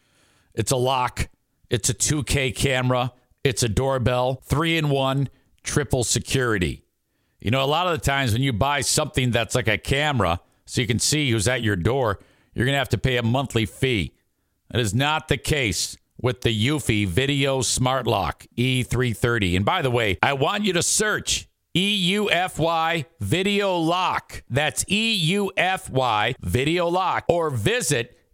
It's 0.55 0.71
a 0.71 0.77
lock, 0.77 1.29
it's 1.71 1.89
a 1.89 1.95
2K 1.95 2.55
camera, 2.55 3.13
it's 3.43 3.65
a 3.65 3.69
doorbell, 3.69 4.37
three 4.45 4.77
in 4.77 4.91
one, 4.91 5.29
triple 5.65 6.05
security. 6.05 6.85
You 7.41 7.51
know, 7.51 7.65
a 7.65 7.67
lot 7.67 7.89
of 7.89 7.99
the 7.99 8.05
times 8.05 8.33
when 8.33 8.43
you 8.43 8.53
buy 8.53 8.81
something 8.81 9.33
that's 9.33 9.57
like 9.57 9.67
a 9.67 9.77
camera, 9.77 10.41
so 10.67 10.81
you 10.81 10.87
can 10.87 11.01
see 11.01 11.31
who's 11.31 11.49
at 11.49 11.63
your 11.63 11.77
door, 11.77 12.21
you're 12.55 12.67
going 12.67 12.75
to 12.75 12.79
have 12.79 12.89
to 12.91 12.99
pay 12.99 13.17
a 13.17 13.23
monthly 13.23 13.67
fee. 13.67 14.15
That 14.71 14.81
is 14.81 14.95
not 14.95 15.29
the 15.29 15.37
case 15.37 15.97
with 16.21 16.41
the 16.41 16.69
Eufy 16.69 17.07
Video 17.07 17.61
Smart 17.61 18.07
Lock 18.07 18.47
E330. 18.57 19.57
And 19.57 19.65
by 19.65 19.83
the 19.83 19.91
way, 19.91 20.19
I 20.23 20.33
want 20.33 20.65
you 20.65 20.73
to 20.75 20.83
search 20.83 21.49
EUFY 21.75 23.05
Video 23.21 23.77
Lock. 23.77 24.43
That's 24.49 24.85
EUFY 24.85 26.37
Video 26.41 26.89
Lock. 26.89 27.25
Or 27.29 27.51
visit 27.51 28.17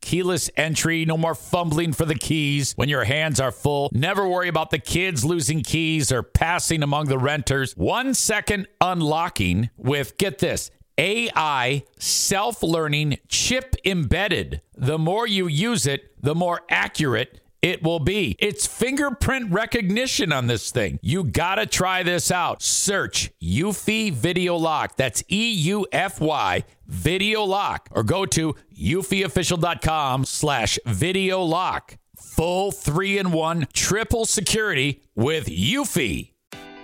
Keyless 0.00 0.50
entry, 0.56 1.04
no 1.04 1.16
more 1.16 1.34
fumbling 1.34 1.92
for 1.92 2.04
the 2.04 2.14
keys 2.14 2.72
when 2.76 2.88
your 2.88 3.04
hands 3.04 3.40
are 3.40 3.52
full. 3.52 3.90
Never 3.92 4.26
worry 4.28 4.48
about 4.48 4.70
the 4.70 4.78
kids 4.78 5.24
losing 5.24 5.62
keys 5.62 6.10
or 6.10 6.22
passing 6.22 6.82
among 6.82 7.06
the 7.06 7.18
renters. 7.18 7.76
One 7.76 8.14
second 8.14 8.66
unlocking 8.80 9.70
with, 9.76 10.16
get 10.18 10.38
this, 10.38 10.70
AI 10.98 11.84
self 11.98 12.62
learning 12.62 13.18
chip 13.28 13.74
embedded. 13.84 14.60
The 14.76 14.98
more 14.98 15.26
you 15.26 15.46
use 15.46 15.86
it, 15.86 16.12
the 16.22 16.34
more 16.34 16.60
accurate 16.68 17.40
it 17.62 17.82
will 17.82 18.00
be. 18.00 18.36
It's 18.38 18.66
fingerprint 18.66 19.52
recognition 19.52 20.32
on 20.32 20.46
this 20.46 20.70
thing. 20.70 20.98
You 21.02 21.24
gotta 21.24 21.66
try 21.66 22.02
this 22.02 22.30
out. 22.30 22.62
Search 22.62 23.30
Eufy 23.42 24.12
Video 24.12 24.56
Lock. 24.56 24.96
That's 24.96 25.22
E 25.30 25.50
U 25.50 25.86
F 25.92 26.20
Y 26.20 26.64
Video 26.86 27.44
Lock. 27.44 27.88
Or 27.92 28.02
go 28.02 28.24
to 28.26 28.54
eufyofficial.com 28.80 30.24
slash 30.24 30.78
video 30.86 31.42
lock. 31.42 31.96
Full 32.16 32.72
three 32.72 33.18
in 33.18 33.32
one 33.32 33.66
triple 33.72 34.24
security 34.24 35.02
with 35.14 35.46
Eufy. 35.46 36.32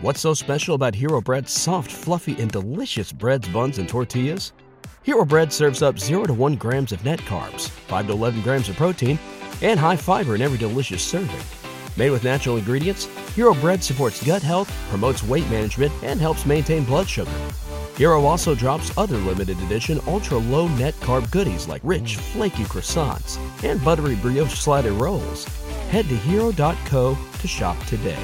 What's 0.00 0.20
so 0.20 0.34
special 0.34 0.74
about 0.74 0.94
Hero 0.94 1.20
Bread's 1.20 1.52
soft, 1.52 1.90
fluffy, 1.90 2.40
and 2.40 2.50
delicious 2.50 3.12
breads, 3.12 3.48
buns, 3.48 3.78
and 3.78 3.88
tortillas? 3.88 4.52
Hero 5.04 5.24
Bread 5.24 5.52
serves 5.52 5.82
up 5.82 5.98
0 5.98 6.24
to 6.24 6.34
1 6.34 6.56
grams 6.56 6.92
of 6.92 7.04
net 7.04 7.20
carbs, 7.20 7.68
5 7.68 8.08
to 8.08 8.12
11 8.12 8.42
grams 8.42 8.68
of 8.68 8.76
protein, 8.76 9.18
and 9.62 9.78
high 9.80 9.96
fiber 9.96 10.34
in 10.34 10.42
every 10.42 10.58
delicious 10.58 11.02
serving. 11.02 11.40
Made 11.96 12.10
with 12.10 12.24
natural 12.24 12.56
ingredients, 12.56 13.06
Hero 13.34 13.54
Bread 13.54 13.82
supports 13.82 14.22
gut 14.22 14.42
health, 14.42 14.70
promotes 14.90 15.22
weight 15.22 15.48
management, 15.48 15.92
and 16.02 16.20
helps 16.20 16.44
maintain 16.44 16.84
blood 16.84 17.08
sugar. 17.08 17.30
Hero 17.96 18.26
also 18.26 18.54
drops 18.54 18.96
other 18.98 19.16
limited 19.18 19.58
edition 19.60 20.00
ultra 20.06 20.36
low 20.36 20.68
net 20.68 20.94
carb 20.96 21.30
goodies 21.30 21.66
like 21.66 21.80
rich, 21.82 22.16
flaky 22.16 22.64
croissants 22.64 23.38
and 23.64 23.82
buttery 23.82 24.16
brioche 24.16 24.54
slider 24.54 24.92
rolls. 24.92 25.44
Head 25.88 26.06
to 26.08 26.16
hero.co 26.16 27.16
to 27.38 27.48
shop 27.48 27.82
today. 27.86 28.22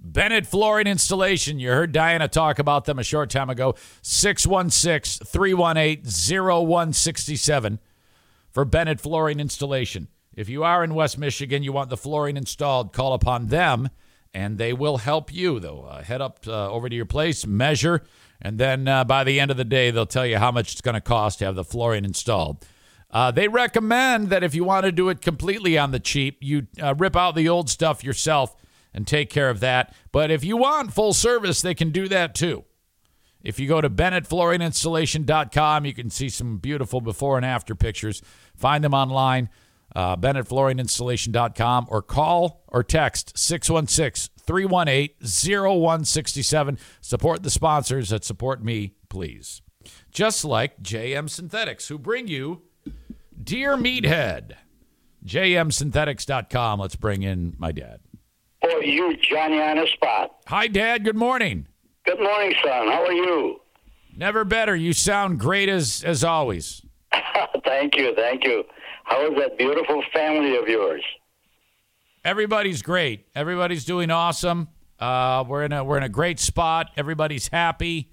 Bennett 0.00 0.46
Flooring 0.46 0.86
Installation. 0.86 1.58
You 1.58 1.70
heard 1.70 1.92
Diana 1.92 2.28
talk 2.28 2.58
about 2.58 2.84
them 2.84 2.98
a 2.98 3.04
short 3.04 3.30
time 3.30 3.50
ago. 3.50 3.74
616 4.02 5.26
318 5.26 6.04
0167 6.04 7.78
for 8.50 8.64
Bennett 8.64 9.00
Flooring 9.00 9.40
Installation. 9.40 10.08
If 10.36 10.48
you 10.48 10.64
are 10.64 10.82
in 10.82 10.94
West 10.94 11.18
Michigan, 11.18 11.62
you 11.62 11.72
want 11.72 11.90
the 11.90 11.96
flooring 11.96 12.36
installed, 12.36 12.92
call 12.92 13.12
upon 13.12 13.46
them 13.46 13.90
and 14.34 14.58
they 14.58 14.72
will 14.72 14.98
help 14.98 15.32
you. 15.32 15.60
They'll 15.60 15.86
uh, 15.88 16.02
head 16.02 16.20
up 16.20 16.40
uh, 16.46 16.70
over 16.70 16.88
to 16.88 16.94
your 16.94 17.06
place, 17.06 17.46
measure, 17.46 18.02
and 18.42 18.58
then 18.58 18.88
uh, 18.88 19.04
by 19.04 19.24
the 19.24 19.38
end 19.40 19.50
of 19.50 19.56
the 19.56 19.64
day, 19.64 19.90
they'll 19.90 20.04
tell 20.04 20.26
you 20.26 20.38
how 20.38 20.50
much 20.50 20.72
it's 20.72 20.80
going 20.80 20.96
to 20.96 21.00
cost 21.00 21.38
to 21.38 21.46
have 21.46 21.54
the 21.54 21.64
flooring 21.64 22.04
installed. 22.04 22.66
Uh, 23.10 23.30
they 23.30 23.46
recommend 23.46 24.28
that 24.30 24.42
if 24.42 24.56
you 24.56 24.64
want 24.64 24.84
to 24.84 24.90
do 24.90 25.08
it 25.08 25.22
completely 25.22 25.78
on 25.78 25.92
the 25.92 26.00
cheap, 26.00 26.38
you 26.40 26.66
uh, 26.82 26.94
rip 26.96 27.14
out 27.14 27.36
the 27.36 27.48
old 27.48 27.70
stuff 27.70 28.02
yourself 28.02 28.56
and 28.92 29.06
take 29.06 29.30
care 29.30 29.48
of 29.48 29.60
that. 29.60 29.94
But 30.10 30.32
if 30.32 30.44
you 30.44 30.56
want 30.56 30.92
full 30.92 31.12
service, 31.12 31.62
they 31.62 31.74
can 31.74 31.90
do 31.90 32.08
that 32.08 32.34
too. 32.34 32.64
If 33.44 33.60
you 33.60 33.68
go 33.68 33.80
to 33.80 33.88
BennettFlooringInstallation.com, 33.90 35.84
you 35.84 35.94
can 35.94 36.10
see 36.10 36.28
some 36.28 36.56
beautiful 36.56 37.00
before 37.00 37.36
and 37.36 37.46
after 37.46 37.74
pictures. 37.74 38.20
Find 38.56 38.82
them 38.82 38.94
online, 38.94 39.50
uh, 39.94 40.16
BennettFlooringInstallation.com, 40.16 41.86
or 41.88 42.02
call 42.02 42.64
or 42.68 42.82
text 42.82 43.38
616 43.38 44.34
318 44.44 45.10
0167. 45.20 46.78
Support 47.00 47.42
the 47.42 47.50
sponsors 47.50 48.08
that 48.10 48.24
support 48.24 48.62
me, 48.62 48.94
please. 49.08 49.62
Just 50.10 50.44
like 50.44 50.82
JM 50.82 51.28
Synthetics, 51.28 51.88
who 51.88 51.98
bring 51.98 52.28
you 52.28 52.62
Dear 53.42 53.76
Meathead. 53.76 54.52
JMSynthetics.com. 55.26 56.80
Let's 56.80 56.96
bring 56.96 57.22
in 57.22 57.54
my 57.58 57.72
dad. 57.72 58.00
Boy, 58.60 58.80
you, 58.80 59.16
Johnny, 59.16 59.60
on 59.60 59.76
the 59.76 59.86
spot. 59.86 60.36
Hi, 60.46 60.66
Dad. 60.66 61.04
Good 61.04 61.16
morning. 61.16 61.66
Good 62.04 62.20
morning, 62.20 62.54
son. 62.62 62.88
How 62.88 63.04
are 63.04 63.12
you? 63.12 63.60
Never 64.16 64.44
better. 64.44 64.76
You 64.76 64.92
sound 64.92 65.40
great 65.40 65.68
as 65.68 66.02
as 66.04 66.22
always. 66.22 66.82
thank 67.64 67.96
you, 67.96 68.14
thank 68.14 68.44
you. 68.44 68.64
How 69.04 69.30
is 69.30 69.38
that 69.38 69.58
beautiful 69.58 70.02
family 70.12 70.56
of 70.56 70.68
yours? 70.68 71.02
Everybody's 72.24 72.82
great. 72.82 73.26
Everybody's 73.34 73.84
doing 73.84 74.10
awesome. 74.10 74.68
Uh, 74.98 75.44
we're 75.46 75.64
in 75.64 75.72
a 75.72 75.84
we're 75.84 75.98
in 75.98 76.02
a 76.02 76.08
great 76.08 76.40
spot. 76.40 76.90
Everybody's 76.96 77.48
happy. 77.48 78.10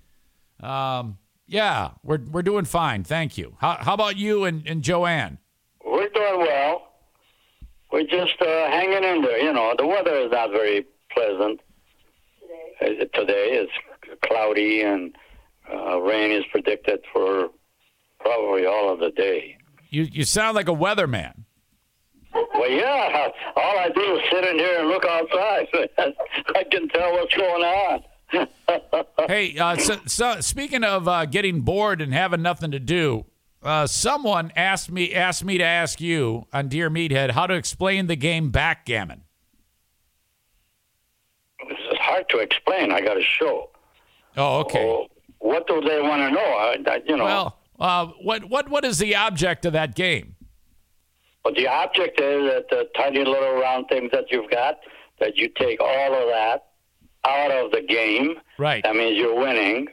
Um, 0.60 1.18
yeah, 1.48 1.92
we're 2.04 2.20
we're 2.30 2.42
doing 2.42 2.66
fine. 2.66 3.04
Thank 3.04 3.38
you. 3.38 3.56
How 3.60 3.78
how 3.80 3.94
about 3.94 4.18
you 4.18 4.44
and, 4.44 4.68
and 4.68 4.82
Joanne? 4.82 5.38
We're 5.86 6.10
doing 6.10 6.39
well. 6.39 6.89
We're 7.92 8.04
just 8.04 8.42
uh, 8.42 8.68
hanging 8.68 9.04
in 9.04 9.22
there. 9.22 9.39
You 9.39 9.54
know, 9.54 9.74
the 9.78 9.88
weather 9.88 10.16
is 10.16 10.32
not 10.32 10.52
very 10.52 10.86
pleasant. 11.14 11.62
Today, 12.82 13.06
Today 13.14 13.48
it's 13.52 13.72
cloudy 14.26 14.82
and 14.82 15.16
uh, 15.72 16.00
rain 16.00 16.32
is 16.32 16.44
predicted 16.52 17.00
for 17.14 17.50
probably 18.20 18.66
all 18.66 18.92
of 18.92 19.00
the 19.00 19.12
day. 19.12 19.58
You 19.92 20.08
you 20.12 20.24
sound 20.24 20.56
like 20.56 20.70
a 20.70 20.74
weatherman. 20.74 21.44
Well, 22.34 22.70
yeah. 22.70 23.28
All 23.58 23.80
I 23.80 23.89
do 23.89 24.16
is 24.16 24.22
sit 24.32 24.46
in 24.46 24.58
here 24.58 24.80
and 24.80 24.88
look 24.88 25.06
outside. 25.06 25.68
I 26.56 26.64
can 26.64 26.88
tell 26.89 27.12
what's 27.12 27.36
going 27.36 27.64
on. 27.64 28.04
hey, 29.28 29.58
uh, 29.58 29.76
so, 29.76 29.98
so 30.06 30.39
speaking 30.39 30.86
of 30.86 31.08
uh, 31.08 31.26
getting 31.26 31.62
bored 31.62 32.02
and 32.02 32.14
having 32.14 32.42
nothing 32.42 32.72
to 32.72 32.80
do, 32.80 33.26
uh, 33.62 33.86
someone 33.86 34.54
asked 34.56 34.89
me 34.89 35.14
asked 35.14 35.44
me 35.44 35.58
to 35.58 35.64
ask 35.64 36.00
you 36.00 36.48
on 36.54 36.70
Dear 36.70 36.89
Meathead 36.89 37.32
how 37.32 37.46
to 37.48 37.54
explain 37.54 38.08
the 38.08 38.16
game 38.16 38.50
backgammon. 38.50 39.24
It's 41.60 42.00
hard 42.00 42.30
to 42.30 42.38
explain. 42.38 42.92
I 42.92 43.02
got 43.02 43.18
a 43.18 43.24
show. 43.24 43.70
Oh, 44.38 44.62
okay. 44.62 44.86
Oh, 44.86 45.08
what 45.39 45.68
do 45.68 45.82
they 45.82 46.02
want 46.02 46.22
to 46.22 46.32
know? 46.32 46.39
I, 46.39 46.78
I, 46.88 47.02
you 47.06 47.18
know. 47.18 47.26
Well, 47.26 47.58
uh, 47.82 48.08
what 48.22 48.46
what 48.46 48.70
what 48.70 48.86
is 48.86 48.98
the 49.00 49.16
object 49.16 49.66
of 49.66 49.74
that 49.74 49.96
game? 49.96 50.36
Well, 51.44 51.54
the 51.56 51.68
object 51.68 52.20
is 52.22 52.44
that 52.52 52.66
the 52.70 52.88
tiny 52.96 53.26
little 53.26 53.56
round 53.60 53.88
things 53.90 54.12
that 54.14 54.26
you've 54.32 54.50
got 54.52 54.80
that 55.20 55.36
you 55.38 55.50
take 55.50 55.82
all 55.82 56.14
of 56.14 56.28
that 56.30 56.68
out 57.26 57.52
of 57.52 57.72
the 57.72 57.82
game. 57.82 58.36
Right. 58.60 58.84
That 58.84 58.96
means 58.96 59.18
you're 59.18 59.36
winning, 59.36 59.88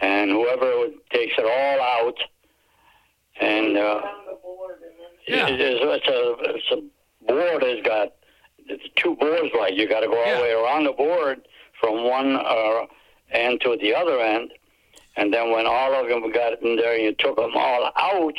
and 0.00 0.30
whoever 0.30 0.88
takes 1.12 1.34
it 1.38 1.44
all 1.44 1.80
out, 1.82 2.18
and 3.40 3.76
uh, 3.78 4.00
Yeah. 5.26 5.46
it's, 5.48 6.08
a 6.08 6.54
it's 6.54 6.70
a 6.72 7.26
board 7.32 7.62
has 7.62 7.82
got 7.84 8.12
it's 8.66 8.84
two 8.96 9.16
boards 9.16 9.50
like 9.58 9.74
you 9.74 9.88
got 9.88 10.00
to 10.00 10.06
go 10.06 10.18
all 10.22 10.36
the 10.36 10.42
way 10.42 10.52
around 10.52 10.84
the 10.84 10.92
board 10.92 11.46
from 11.80 12.04
one 12.04 12.36
uh, 12.36 12.86
end 13.32 13.60
to 13.62 13.76
the 13.80 13.94
other 13.94 14.20
end, 14.20 14.52
and 15.20 15.32
then 15.32 15.50
when 15.50 15.66
all 15.66 15.92
of 15.92 16.08
them 16.08 16.32
got 16.32 16.62
in 16.62 16.76
there, 16.76 16.94
and 16.94 17.04
you 17.04 17.14
took 17.14 17.36
them 17.36 17.50
all 17.54 17.92
out 17.94 18.34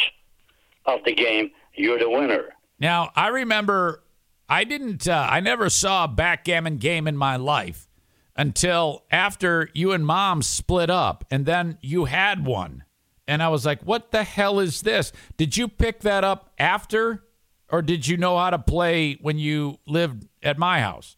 of 0.87 0.99
the 1.05 1.13
game, 1.13 1.51
you're 1.75 1.99
the 1.99 2.09
winner. 2.09 2.55
Now, 2.79 3.11
I 3.15 3.27
remember 3.27 4.03
I 4.49 4.63
didn't, 4.63 5.07
uh, 5.07 5.27
I 5.29 5.41
never 5.41 5.69
saw 5.69 6.05
a 6.05 6.07
backgammon 6.07 6.77
game 6.77 7.07
in 7.07 7.15
my 7.15 7.35
life 7.35 7.87
until 8.35 9.03
after 9.11 9.69
you 9.75 9.91
and 9.91 10.03
mom 10.03 10.41
split 10.41 10.89
up 10.89 11.23
and 11.29 11.45
then 11.45 11.77
you 11.81 12.05
had 12.05 12.43
one. 12.45 12.83
And 13.27 13.43
I 13.43 13.49
was 13.49 13.63
like, 13.63 13.83
what 13.83 14.09
the 14.09 14.23
hell 14.23 14.59
is 14.59 14.81
this? 14.81 15.11
Did 15.37 15.55
you 15.55 15.67
pick 15.67 15.99
that 15.99 16.23
up 16.23 16.51
after 16.57 17.23
or 17.69 17.83
did 17.83 18.07
you 18.07 18.17
know 18.17 18.39
how 18.39 18.49
to 18.49 18.59
play 18.59 19.19
when 19.21 19.37
you 19.37 19.77
lived 19.85 20.27
at 20.41 20.57
my 20.57 20.81
house? 20.81 21.15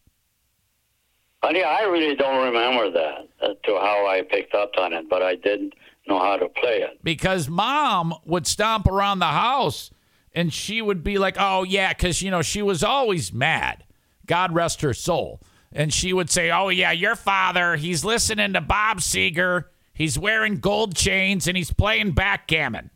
I 1.44 1.82
really 1.84 2.14
don't 2.16 2.44
remember 2.44 2.90
that 2.90 3.28
uh, 3.42 3.48
to 3.64 3.78
how 3.78 4.06
I 4.06 4.22
picked 4.22 4.54
up 4.54 4.72
on 4.78 4.92
it, 4.92 5.08
but 5.08 5.22
I 5.22 5.34
didn't 5.36 5.74
know 6.06 6.18
how 6.18 6.36
to 6.36 6.48
play 6.48 6.82
it. 6.82 6.98
because 7.02 7.48
mom 7.48 8.14
would 8.24 8.46
stomp 8.46 8.86
around 8.86 9.18
the 9.20 9.26
house 9.26 9.90
and 10.34 10.52
she 10.52 10.82
would 10.82 11.02
be 11.04 11.18
like, 11.18 11.36
oh, 11.38 11.62
yeah, 11.62 11.92
because, 11.92 12.20
you 12.20 12.30
know, 12.30 12.42
she 12.42 12.60
was 12.60 12.82
always 12.82 13.32
mad. 13.32 13.84
God 14.26 14.52
rest 14.52 14.82
her 14.82 14.92
soul. 14.92 15.40
And 15.72 15.92
she 15.92 16.12
would 16.12 16.30
say, 16.30 16.50
oh, 16.50 16.68
yeah, 16.68 16.92
your 16.92 17.16
father, 17.16 17.76
he's 17.76 18.04
listening 18.04 18.52
to 18.52 18.60
Bob 18.60 18.98
Seger. 18.98 19.64
He's 19.92 20.18
wearing 20.18 20.56
gold 20.56 20.94
chains 20.94 21.46
and 21.46 21.56
he's 21.56 21.72
playing 21.72 22.12
backgammon. 22.12 22.90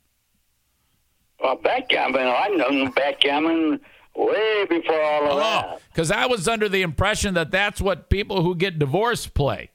Well, 1.42 1.56
backgammon, 1.56 2.26
I 2.26 2.48
know 2.48 2.90
backgammon 2.90 3.80
way 4.18 4.66
before 4.68 5.00
all 5.00 5.32
of 5.32 5.38
that. 5.38 5.80
Because 5.92 6.10
I 6.10 6.26
was 6.26 6.48
under 6.48 6.68
the 6.68 6.82
impression 6.82 7.34
that 7.34 7.50
that's 7.50 7.80
what 7.80 8.10
people 8.10 8.42
who 8.42 8.54
get 8.54 8.78
divorced 8.78 9.34
play. 9.34 9.70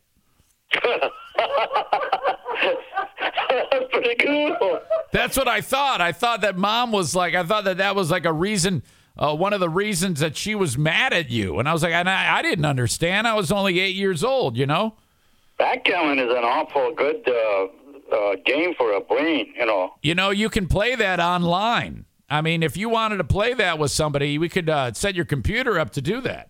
That's 0.74 1.06
pretty 3.92 4.16
cool. 4.16 4.80
That's 5.12 5.38
what 5.38 5.48
I 5.48 5.62
thought. 5.62 6.02
I 6.02 6.12
thought 6.12 6.42
that 6.42 6.58
mom 6.58 6.92
was 6.92 7.16
like, 7.16 7.36
I 7.36 7.44
thought 7.44 7.64
that 7.66 7.78
that 7.78 7.96
was 7.96 8.12
like 8.12 8.26
a 8.26 8.34
reason, 8.34 8.84
uh, 9.18 9.36
one 9.36 9.54
of 9.54 9.60
the 9.60 9.70
reasons 9.70 10.20
that 10.20 10.36
she 10.36 10.56
was 10.56 10.78
mad 10.78 11.14
at 11.14 11.30
you. 11.30 11.60
And 11.60 11.70
I 11.70 11.74
was 11.74 11.84
like, 11.84 11.94
and 11.94 12.10
I, 12.10 12.40
I 12.40 12.42
didn't 12.42 12.66
understand. 12.66 13.28
I 13.28 13.36
was 13.36 13.52
only 13.52 13.80
eight 13.80 13.96
years 13.96 14.24
old, 14.24 14.58
you 14.58 14.66
know? 14.66 14.96
Backgammon 15.58 16.20
is 16.20 16.32
an 16.32 16.44
awful 16.44 16.94
good 16.96 17.28
uh, 17.28 18.16
uh, 18.16 18.36
game 18.44 18.74
for 18.76 18.94
a 18.94 19.02
brain, 19.02 19.54
you 19.58 19.66
know. 19.66 19.94
You 20.02 20.16
know, 20.16 20.32
you 20.32 20.50
can 20.50 20.68
play 20.68 20.96
that 20.96 21.20
online. 21.20 22.06
I 22.34 22.42
mean, 22.42 22.64
if 22.64 22.76
you 22.76 22.90
wanted 22.90 23.18
to 23.18 23.24
play 23.24 23.54
that 23.54 23.78
with 23.78 23.92
somebody, 23.92 24.40
we 24.40 24.50
could 24.50 24.68
uh, 24.68 24.92
set 24.94 25.14
your 25.14 25.24
computer 25.24 25.78
up 25.78 25.92
to 25.92 26.02
do 26.02 26.20
that. 26.22 26.50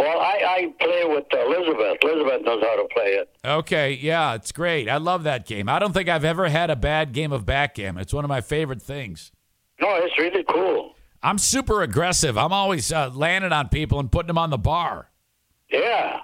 Well, 0.00 0.18
I, 0.18 0.40
I 0.44 0.74
play 0.84 1.04
with 1.04 1.26
Elizabeth. 1.32 1.98
Elizabeth 2.02 2.42
knows 2.44 2.60
how 2.60 2.74
to 2.74 2.88
play 2.92 3.10
it. 3.12 3.30
Okay, 3.44 3.92
yeah, 3.92 4.34
it's 4.34 4.50
great. 4.50 4.88
I 4.88 4.96
love 4.96 5.22
that 5.22 5.46
game. 5.46 5.68
I 5.68 5.78
don't 5.78 5.92
think 5.92 6.08
I've 6.08 6.24
ever 6.24 6.48
had 6.48 6.70
a 6.70 6.76
bad 6.76 7.12
game 7.12 7.30
of 7.30 7.46
backgammon. 7.46 8.02
It's 8.02 8.12
one 8.12 8.24
of 8.24 8.28
my 8.28 8.40
favorite 8.40 8.82
things. 8.82 9.30
No, 9.80 9.94
it's 9.94 10.18
really 10.18 10.42
cool. 10.50 10.96
I'm 11.22 11.38
super 11.38 11.82
aggressive. 11.82 12.36
I'm 12.36 12.52
always 12.52 12.90
uh, 12.90 13.10
landing 13.14 13.52
on 13.52 13.68
people 13.68 14.00
and 14.00 14.10
putting 14.10 14.26
them 14.26 14.38
on 14.38 14.50
the 14.50 14.58
bar. 14.58 15.08
Yeah. 15.70 16.22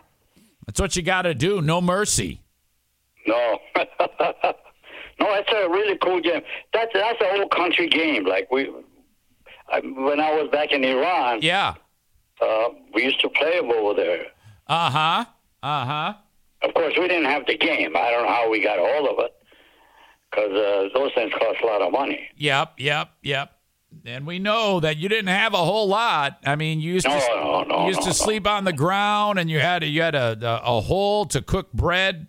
That's 0.66 0.80
what 0.80 0.96
you 0.96 1.02
got 1.02 1.22
to 1.22 1.34
do. 1.34 1.62
No 1.62 1.80
mercy. 1.80 2.40
No. 3.28 3.60
no, 5.20 5.26
that's 5.34 5.50
a 5.52 5.68
really 5.68 5.96
cool 5.98 6.20
game. 6.20 6.42
That's 6.72 6.90
that's 6.94 7.20
an 7.20 7.40
old 7.40 7.50
country 7.50 7.88
game. 7.88 8.24
Like 8.24 8.50
we, 8.50 8.70
I, 9.68 9.80
when 9.80 10.20
I 10.20 10.32
was 10.34 10.48
back 10.52 10.72
in 10.72 10.84
Iran, 10.84 11.40
Yeah. 11.42 11.74
uh, 12.40 12.68
we 12.94 13.04
used 13.04 13.20
to 13.20 13.28
play 13.30 13.58
them 13.60 13.70
over 13.70 13.94
there. 13.94 14.26
Uh 14.66 14.90
huh. 14.90 15.24
Uh 15.62 15.84
huh. 15.84 16.14
Of 16.62 16.74
course, 16.74 16.94
we 16.98 17.06
didn't 17.08 17.26
have 17.30 17.46
the 17.46 17.56
game. 17.56 17.96
I 17.96 18.10
don't 18.10 18.24
know 18.24 18.32
how 18.32 18.50
we 18.50 18.62
got 18.62 18.78
a 18.78 18.82
hold 18.82 19.08
of 19.18 19.24
it 19.24 19.32
because 20.30 20.50
uh, 20.52 20.88
those 20.98 21.12
things 21.14 21.32
cost 21.32 21.60
a 21.62 21.66
lot 21.66 21.82
of 21.82 21.92
money. 21.92 22.28
Yep. 22.36 22.74
Yep. 22.78 23.08
Yep. 23.22 23.52
And 24.04 24.26
we 24.26 24.38
know 24.38 24.80
that 24.80 24.96
you 24.98 25.08
didn't 25.08 25.28
have 25.28 25.54
a 25.54 25.58
whole 25.64 25.86
lot. 25.88 26.38
I 26.44 26.56
mean, 26.56 26.80
you 26.80 26.94
used 26.94 27.06
No, 27.06 27.18
to 27.18 27.26
no, 27.28 27.62
no, 27.62 27.86
used 27.86 28.02
to 28.02 28.12
sleep 28.12 28.46
on 28.46 28.64
the 28.64 28.72
ground, 28.72 29.38
and 29.38 29.48
you 29.50 29.58
had 29.60 29.82
you 29.84 30.02
had 30.02 30.14
a, 30.14 30.36
a 30.42 30.76
a 30.76 30.80
hole 30.82 31.24
to 31.26 31.40
cook 31.40 31.72
bread. 31.72 32.26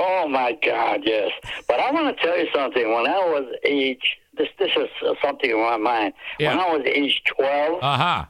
Oh 0.00 0.28
my 0.28 0.56
God, 0.64 1.00
yes. 1.04 1.32
But 1.66 1.80
I 1.80 1.90
want 1.90 2.16
to 2.16 2.22
tell 2.22 2.38
you 2.38 2.46
something. 2.54 2.86
When 2.94 3.06
I 3.06 3.18
was 3.18 3.46
age 3.64 4.16
this 4.36 4.46
this 4.58 4.70
is 4.76 4.88
uh, 5.04 5.14
something 5.20 5.50
in 5.50 5.58
my 5.58 5.76
mind. 5.76 6.14
Yeah. 6.38 6.50
When 6.56 6.60
I 6.60 6.76
was 6.76 6.86
age 6.86 7.20
12, 7.36 7.82
Uh 7.82 7.96
huh. 7.98 8.24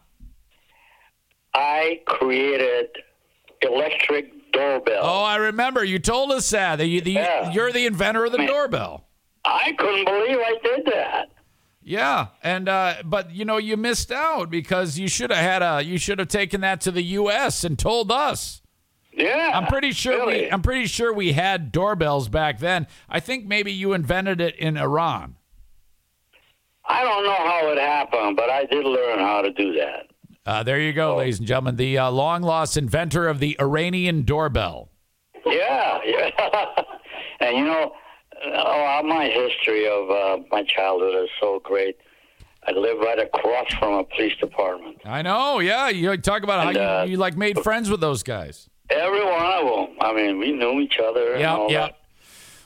I 1.55 2.01
created 2.07 2.87
electric 3.63 4.53
doorbell. 4.53 5.01
Oh, 5.03 5.23
I 5.23 5.37
remember 5.37 5.85
you 5.85 5.99
told 5.99 6.31
us 6.33 6.49
that. 6.51 6.77
that 6.77 6.87
you, 6.87 7.01
the, 7.01 7.13
Yeah. 7.13 7.53
You're 7.53 7.73
the 7.73 7.87
inventor 7.87 8.25
of 8.25 8.33
the 8.33 8.39
Man. 8.39 8.47
doorbell. 8.47 9.05
I 9.45 9.73
couldn't 9.79 10.05
believe 10.05 10.39
I 10.39 10.57
did 10.63 10.87
that. 10.87 11.29
Yeah, 11.83 12.27
and 12.43 12.69
uh, 12.69 12.97
but 13.05 13.31
you 13.33 13.47
know 13.47 13.57
you 13.57 13.79
missed 13.79 14.13
out 14.13 14.51
because 14.51 14.99
you 14.99 15.09
should 15.09 15.31
have 15.31 15.39
had 15.43 15.63
a 15.63 15.83
you 15.83 15.97
should 15.97 16.19
have 16.19 16.29
taken 16.29 16.61
that 16.61 16.83
to 16.83 16.91
the 16.91 17.03
U.S. 17.03 17.65
and 17.65 17.79
told 17.79 18.13
us. 18.13 18.61
Yeah. 19.13 19.51
I'm 19.55 19.67
pretty 19.67 19.93
sure 19.93 20.27
we. 20.27 20.51
I'm 20.51 20.63
pretty 20.63 20.87
sure 20.87 21.13
we 21.13 21.33
had 21.33 21.73
doorbells 21.73 22.29
back 22.29 22.59
then. 22.61 22.87
I 23.09 23.21
think 23.21 23.47
maybe 23.47 23.73
you 23.73 23.93
invented 23.93 24.41
it 24.41 24.55
in 24.57 24.77
Iran. 24.77 25.37
I 26.85 27.03
don't 27.03 27.25
know 27.25 27.35
how 27.35 27.69
it 27.73 27.79
happened, 27.79 28.37
but 28.37 28.49
I 28.51 28.65
did 28.65 28.85
learn 28.85 29.19
how 29.19 29.43
to 29.43 29.51
do 29.53 29.73
that. 29.75 30.07
Uh, 30.47 30.63
there 30.63 30.81
you 30.81 30.91
Oh. 30.93 30.95
go, 30.95 31.17
ladies 31.17 31.39
and 31.39 31.47
gentlemen, 31.49 31.77
the 31.77 31.99
uh, 31.99 32.11
long 32.11 32.43
lost 32.43 32.77
inventor 32.77 33.29
of 33.29 33.39
the 33.41 33.57
Iranian 33.61 34.23
doorbell. 34.23 34.89
Yeah, 35.45 35.99
yeah. 36.07 36.83
and 37.41 37.57
you 37.59 37.65
know, 37.65 37.93
oh, 38.55 39.03
my 39.05 39.27
history 39.27 39.87
of 39.89 40.11
uh, 40.11 40.39
my 40.51 40.63
childhood 40.65 41.25
is 41.25 41.31
so 41.41 41.61
great. 41.65 41.97
I 42.67 42.73
live 42.73 42.99
right 42.99 43.19
across 43.19 43.73
from 43.79 43.95
a 43.95 44.05
police 44.05 44.37
department. 44.41 44.99
I 45.05 45.23
know, 45.23 45.59
yeah. 45.61 45.89
You 45.89 46.17
talk 46.19 46.43
about 46.43 46.63
how 46.63 46.69
And, 46.71 46.79
uh, 46.79 47.03
you, 47.07 47.13
you 47.13 47.17
like 47.19 47.37
made 47.37 47.59
friends 47.61 47.91
with 47.91 48.01
those 48.01 48.23
guys. 48.23 48.69
Every 48.91 49.25
one 49.25 49.45
of 49.45 49.67
them. 49.67 49.97
I 50.01 50.13
mean, 50.15 50.39
we 50.39 50.53
knew 50.53 50.81
each 50.81 50.99
other. 50.99 51.39
Yeah, 51.39 51.67
yeah. 51.69 51.81
that. 51.81 51.99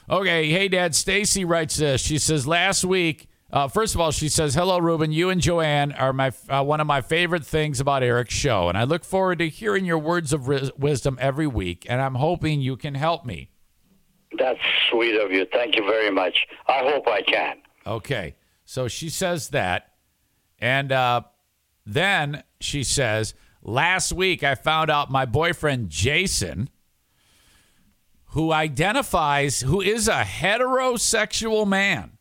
Okay, 0.09 0.49
hey 0.49 0.67
Dad. 0.67 0.95
Stacy 0.95 1.45
writes 1.45 1.77
this. 1.77 2.01
She 2.01 2.17
says 2.17 2.47
last 2.47 2.83
week. 2.83 3.29
Uh, 3.51 3.67
first 3.67 3.93
of 3.93 4.01
all, 4.01 4.11
she 4.11 4.29
says, 4.29 4.55
"Hello, 4.55 4.79
Ruben. 4.79 5.11
You 5.11 5.29
and 5.29 5.39
Joanne 5.39 5.91
are 5.91 6.11
my 6.11 6.31
uh, 6.49 6.63
one 6.63 6.81
of 6.81 6.87
my 6.87 7.01
favorite 7.01 7.45
things 7.45 7.79
about 7.79 8.01
Eric's 8.03 8.33
show, 8.33 8.67
and 8.67 8.77
I 8.77 8.83
look 8.83 9.03
forward 9.05 9.39
to 9.39 9.49
hearing 9.49 9.85
your 9.85 9.99
words 9.99 10.33
of 10.33 10.47
ris- 10.47 10.71
wisdom 10.77 11.17
every 11.21 11.47
week. 11.47 11.85
And 11.87 12.01
I'm 12.01 12.15
hoping 12.15 12.61
you 12.61 12.75
can 12.75 12.95
help 12.95 13.25
me." 13.25 13.49
That's 14.37 14.59
sweet 14.89 15.15
of 15.15 15.31
you. 15.31 15.45
Thank 15.53 15.75
you 15.75 15.85
very 15.85 16.09
much. 16.09 16.47
I 16.67 16.79
hope 16.79 17.07
I 17.07 17.21
can. 17.21 17.57
Okay, 17.85 18.35
so 18.65 18.87
she 18.87 19.09
says 19.09 19.49
that, 19.49 19.91
and 20.59 20.91
uh, 20.91 21.21
then 21.85 22.43
she 22.59 22.83
says, 22.83 23.35
"Last 23.63 24.11
week 24.11 24.43
I 24.43 24.55
found 24.55 24.89
out 24.89 25.09
my 25.09 25.25
boyfriend 25.25 25.89
Jason." 25.89 26.69
Who 28.27 28.51
identifies, 28.51 29.61
who 29.61 29.79
is 29.79 30.07
a 30.07 30.23
heterosexual 30.23 31.67
man, 31.67 32.17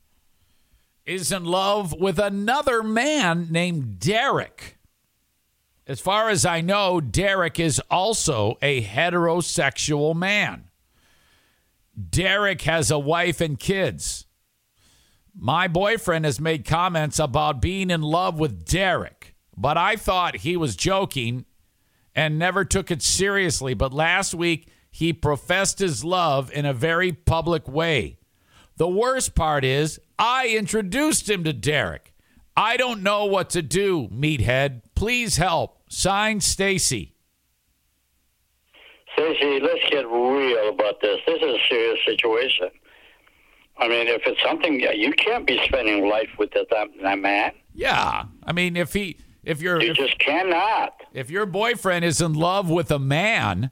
is 1.05 1.32
in 1.32 1.45
love 1.45 1.93
with 1.93 2.18
another 2.18 2.82
man 2.82 3.49
named 3.51 3.99
Derek. 3.99 4.78
As 5.86 6.01
far 6.01 6.28
as 6.28 6.47
I 6.47 6.61
know, 6.61 7.01
Derek 7.01 7.59
is 7.59 7.80
also 7.90 8.57
a 8.62 8.82
heterosexual 8.82 10.14
man. 10.14 10.68
Derek 12.11 12.62
has 12.62 12.90
a 12.90 12.99
wife 12.99 13.40
and 13.40 13.59
kids. 13.59 14.26
My 15.34 15.66
boyfriend 15.66 16.24
has 16.24 16.38
made 16.38 16.64
comments 16.64 17.18
about 17.18 17.62
being 17.62 17.90
in 17.90 18.03
love 18.03 18.38
with 18.38 18.64
Derek, 18.64 19.22
but 19.57 19.76
I 19.76 19.96
thought 19.96 20.36
he 20.36 20.57
was 20.57 20.76
joking 20.76 21.44
and 22.14 22.38
never 22.38 22.64
took 22.64 22.90
it 22.90 23.03
seriously. 23.03 23.74
But 23.74 23.92
last 23.94 24.34
week, 24.34 24.68
he 24.90 25.12
professed 25.12 25.78
his 25.78 26.05
love 26.05 26.53
in 26.53 26.66
a 26.66 26.74
very 26.74 27.12
public 27.12 27.66
way. 27.68 28.18
The 28.76 28.88
worst 28.88 29.34
part 29.34 29.64
is, 29.64 30.00
I 30.18 30.48
introduced 30.48 31.28
him 31.28 31.44
to 31.44 31.53
Derek. 31.53 32.12
I 32.57 32.76
don't 32.76 33.03
know 33.03 33.24
what 33.24 33.50
to 33.50 33.62
do, 33.62 34.09
meathead. 34.09 34.82
Please 34.94 35.36
help. 35.36 35.78
Signed, 35.88 36.42
Stacy. 36.42 37.14
Stacy, 39.14 39.61
let's 39.61 39.84
get 39.90 40.07
real 40.07 40.68
about 40.70 41.00
this. 41.00 41.20
This 41.26 41.36
is 41.42 41.42
a 41.42 41.59
serious 41.68 41.98
situation. 42.05 42.70
I 43.78 43.88
mean, 43.88 44.07
if 44.09 44.22
it's 44.26 44.40
something 44.42 44.80
you 44.80 45.12
can't 45.12 45.46
be 45.46 45.61
spending 45.64 46.09
life 46.09 46.28
with 46.38 46.50
that, 46.53 46.68
that 47.03 47.18
man, 47.18 47.53
Yeah, 47.74 48.24
I 48.44 48.53
mean, 48.53 48.76
if 48.76 48.92
he, 48.92 49.16
if 49.45 49.61
you're, 49.61 49.80
you 49.82 49.90
if, 49.93 49.97
just 49.97 50.18
cannot. 50.18 50.95
if 51.12 51.30
your 51.30 51.47
boyfriend 51.47 52.05
is 52.05 52.20
in 52.20 52.34
love 52.34 52.70
with 52.70 52.90
a 52.90 52.99
man, 52.99 53.70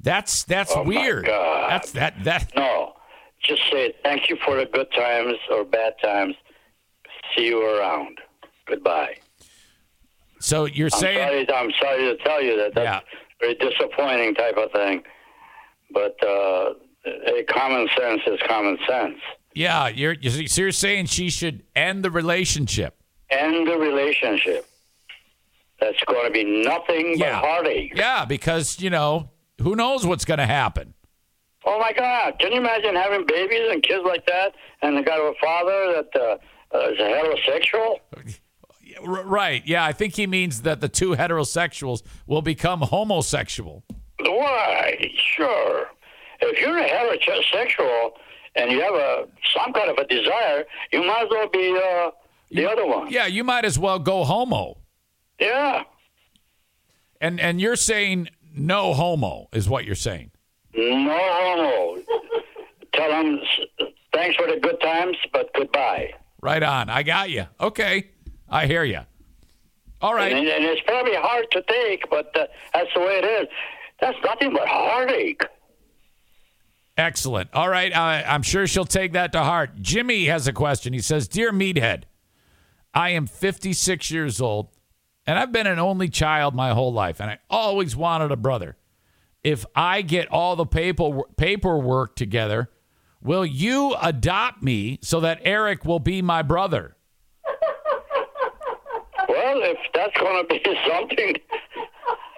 that's 0.00 0.44
that's 0.44 0.72
Oh, 0.72 0.82
my 0.84 0.88
weird. 0.88 1.26
God. 1.26 1.70
That's 1.70 1.92
that 1.92 2.24
that. 2.24 2.52
No, 2.56 2.94
just 3.42 3.62
say 3.70 3.94
thank 4.02 4.28
you 4.30 4.36
for 4.44 4.56
the 4.56 4.66
good 4.66 4.90
times 4.92 5.34
or 5.50 5.64
bad 5.64 5.94
times. 6.02 6.34
See 7.36 7.46
you 7.46 7.62
around. 7.62 8.18
Goodbye. 8.66 9.16
So 10.40 10.64
you're 10.64 10.88
I'm 10.92 10.98
saying 11.00 11.46
sorry. 11.46 11.52
I'm 11.54 11.70
sorry 11.80 12.04
to 12.04 12.16
tell 12.24 12.42
you 12.42 12.56
that 12.56 12.74
that's 12.74 13.06
very 13.40 13.54
disappointing 13.56 14.34
type 14.34 14.56
of 14.56 14.72
thing. 14.72 15.02
But 15.92 16.16
uh, 16.26 16.74
common 17.48 17.88
sense 17.98 18.22
is 18.26 18.38
common 18.46 18.78
sense. 18.88 19.18
Yeah, 19.54 19.88
you're 19.88 20.12
you're- 20.14 20.46
so 20.46 20.62
you're 20.62 20.72
saying 20.72 21.06
she 21.06 21.28
should 21.28 21.64
end 21.76 22.04
the 22.04 22.10
relationship. 22.10 22.96
End 23.28 23.66
the 23.66 23.76
relationship. 23.76 24.66
That's 25.80 26.02
going 26.04 26.26
to 26.26 26.30
be 26.30 26.44
nothing 26.44 27.14
Yeah. 27.18 27.40
but 27.40 27.46
heartache. 27.48 27.92
Yeah, 27.96 28.24
because 28.24 28.80
you 28.80 28.90
know 28.90 29.30
who 29.60 29.74
knows 29.76 30.06
what's 30.06 30.24
going 30.24 30.38
to 30.38 30.46
happen. 30.46 30.94
Oh 31.66 31.78
my 31.78 31.92
God! 31.92 32.38
Can 32.38 32.52
you 32.52 32.58
imagine 32.58 32.94
having 32.94 33.26
babies 33.26 33.68
and 33.70 33.82
kids 33.82 34.02
like 34.06 34.24
that, 34.26 34.52
and 34.82 34.96
they 34.96 35.02
got 35.02 35.18
a 35.18 35.34
father 35.40 35.92
that 35.94 36.20
uh, 36.20 36.76
uh, 36.76 36.90
is 36.90 36.98
a 36.98 37.02
heterosexual? 37.02 37.96
Right? 39.02 39.62
Yeah, 39.66 39.84
I 39.84 39.92
think 39.92 40.16
he 40.16 40.26
means 40.26 40.62
that 40.62 40.80
the 40.80 40.88
two 40.88 41.10
heterosexuals 41.14 42.02
will 42.26 42.42
become 42.42 42.80
homosexual. 42.80 43.84
Why? 44.20 45.10
Sure. 45.36 45.86
If 46.40 46.60
you're 46.60 46.78
a 46.78 46.88
heterosexual 46.88 48.10
and 48.56 48.70
you 48.72 48.80
have 48.80 48.94
a 48.94 49.26
some 49.54 49.72
kind 49.72 49.90
of 49.90 49.98
a 49.98 50.06
desire, 50.06 50.64
you 50.92 51.02
might 51.04 51.22
as 51.24 51.28
well 51.30 51.48
be 51.48 51.76
uh, 51.76 52.10
the 52.50 52.70
other 52.70 52.86
one. 52.86 53.10
Yeah, 53.10 53.26
you 53.26 53.44
might 53.44 53.64
as 53.64 53.78
well 53.78 53.98
go 53.98 54.24
homo. 54.24 54.78
Yeah. 55.40 55.84
And 57.20 57.40
and 57.40 57.60
you're 57.60 57.76
saying 57.76 58.28
no 58.54 58.94
homo 58.94 59.48
is 59.52 59.68
what 59.68 59.84
you're 59.84 59.94
saying. 59.94 60.30
No 60.74 61.18
homo. 61.18 62.02
Tell 62.92 63.10
them 63.10 63.40
thanks 64.12 64.36
for 64.36 64.46
the 64.46 64.58
good 64.60 64.80
times, 64.80 65.16
but 65.32 65.52
goodbye. 65.54 66.12
Right 66.42 66.62
on. 66.62 66.88
I 66.88 67.02
got 67.02 67.30
you. 67.30 67.46
Okay, 67.60 68.10
I 68.48 68.66
hear 68.66 68.84
you. 68.84 69.00
All 70.00 70.14
right. 70.14 70.32
And, 70.32 70.48
and 70.48 70.64
it's 70.64 70.80
probably 70.86 71.14
hard 71.14 71.46
to 71.52 71.62
take, 71.62 72.08
but 72.08 72.34
uh, 72.36 72.46
that's 72.72 72.88
the 72.94 73.00
way 73.00 73.20
it 73.22 73.24
is. 73.24 73.48
That's 74.00 74.16
nothing 74.24 74.52
but 74.52 74.66
heartache. 74.66 75.42
Excellent. 76.96 77.50
All 77.52 77.68
right. 77.68 77.92
Uh, 77.92 78.22
I'm 78.26 78.42
sure 78.42 78.66
she'll 78.66 78.84
take 78.86 79.12
that 79.12 79.32
to 79.32 79.42
heart. 79.42 79.80
Jimmy 79.80 80.26
has 80.26 80.46
a 80.46 80.52
question. 80.52 80.92
He 80.92 81.00
says, 81.00 81.28
Dear 81.28 81.52
Meathead, 81.52 82.04
I 82.94 83.10
am 83.10 83.26
56 83.26 84.10
years 84.10 84.40
old 84.40 84.68
and 85.30 85.38
I've 85.38 85.52
been 85.52 85.68
an 85.68 85.78
only 85.78 86.08
child 86.08 86.56
my 86.56 86.70
whole 86.70 86.92
life 86.92 87.20
and 87.20 87.30
I 87.30 87.38
always 87.48 87.94
wanted 87.94 88.32
a 88.32 88.36
brother. 88.36 88.76
If 89.44 89.64
I 89.76 90.02
get 90.02 90.26
all 90.26 90.56
the 90.56 90.66
paper, 90.66 91.20
paperwork 91.36 92.16
together, 92.16 92.68
will 93.22 93.46
you 93.46 93.94
adopt 94.02 94.60
me 94.60 94.98
so 95.02 95.20
that 95.20 95.40
Eric 95.44 95.84
will 95.84 96.00
be 96.00 96.20
my 96.20 96.42
brother? 96.42 96.96
Well, 99.28 99.60
if 99.62 99.78
that's 99.94 100.18
going 100.18 100.48
to 100.48 100.48
be 100.48 100.60
something, 100.88 101.36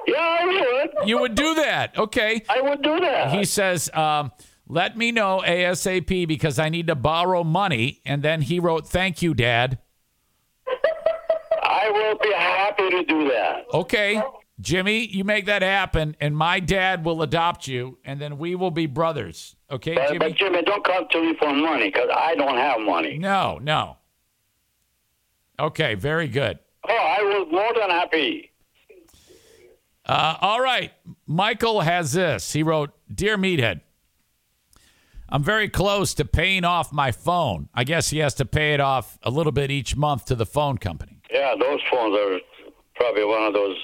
yeah, 0.06 0.19
I 0.19 0.90
would. 0.98 1.09
You 1.09 1.19
would 1.20 1.35
do 1.35 1.55
that. 1.55 1.97
Okay. 1.97 2.43
I 2.51 2.60
would 2.60 2.82
do 2.82 3.01
that. 3.01 3.31
He 3.31 3.47
says, 3.47 3.89
um, 3.94 4.32
let 4.69 4.98
me 4.98 5.12
know 5.12 5.43
ASAP 5.47 6.28
because 6.28 6.59
I 6.59 6.69
need 6.69 6.89
to 6.89 6.94
borrow 6.94 7.43
money. 7.43 8.02
And 8.05 8.23
then 8.23 8.43
he 8.43 8.60
wrote, 8.60 8.86
Thank 8.86 9.23
you, 9.23 9.32
Dad. 9.32 9.78
I 11.73 11.90
will 11.90 12.19
be 12.19 12.32
happy 12.35 12.90
to 12.90 13.05
do 13.05 13.28
that. 13.28 13.65
Okay, 13.73 14.23
Jimmy, 14.61 15.07
you 15.07 15.24
make 15.24 15.47
that 15.47 15.62
happen, 15.62 16.16
and 16.20 16.36
my 16.36 16.61
dad 16.61 17.05
will 17.05 17.23
adopt 17.23 17.66
you, 17.66 17.99
and 18.05 18.20
then 18.20 18.36
we 18.39 18.55
will 18.55 18.70
be 18.70 18.86
brothers. 18.86 19.57
Okay, 19.70 19.94
But, 19.94 20.07
Jimmy? 20.09 20.19
but 20.19 20.35
Jimmy, 20.36 20.62
don't 20.62 20.85
come 20.85 21.07
to 21.11 21.20
me 21.23 21.35
for 21.39 21.53
money 21.55 21.89
because 21.89 22.11
I 22.15 22.35
don't 22.35 22.59
have 22.59 22.81
money. 22.81 23.16
No, 23.19 23.59
no. 23.62 23.97
Okay, 25.59 25.94
very 25.94 26.28
good. 26.28 26.59
Oh, 26.89 26.93
I 26.94 27.23
was 27.23 27.49
more 27.51 27.73
than 27.78 27.90
happy. 27.90 28.51
Uh, 30.05 30.36
all 30.40 30.61
right, 30.61 30.93
Michael 31.27 31.81
has 31.82 32.12
this. 32.12 32.53
He 32.53 32.62
wrote, 32.65 32.90
"Dear 33.12 33.36
Meathead, 33.39 33.82
I'm 35.28 35.44
very 35.44 35.69
close 35.69 36.12
to 36.15 36.24
paying 36.24 36.65
off 36.65 36.93
my 36.93 37.12
phone. 37.12 37.69
I 37.73 37.85
guess 37.85 38.11
he 38.11 38.19
has 38.19 38.35
to 38.35 38.44
pay 38.44 38.74
it 38.74 38.81
off 38.81 39.16
a 39.23 39.31
little 39.31 39.53
bit 39.53 39.70
each 39.70 39.97
month 39.97 40.24
to 40.27 40.35
the 40.35 40.44
phone 40.44 40.77
company. 40.78 41.11
Yeah, 41.33 41.55
those 41.59 41.81
phones 41.91 42.17
are 42.17 42.39
probably 42.95 43.25
one 43.25 43.43
of 43.45 43.55
those 43.55 43.77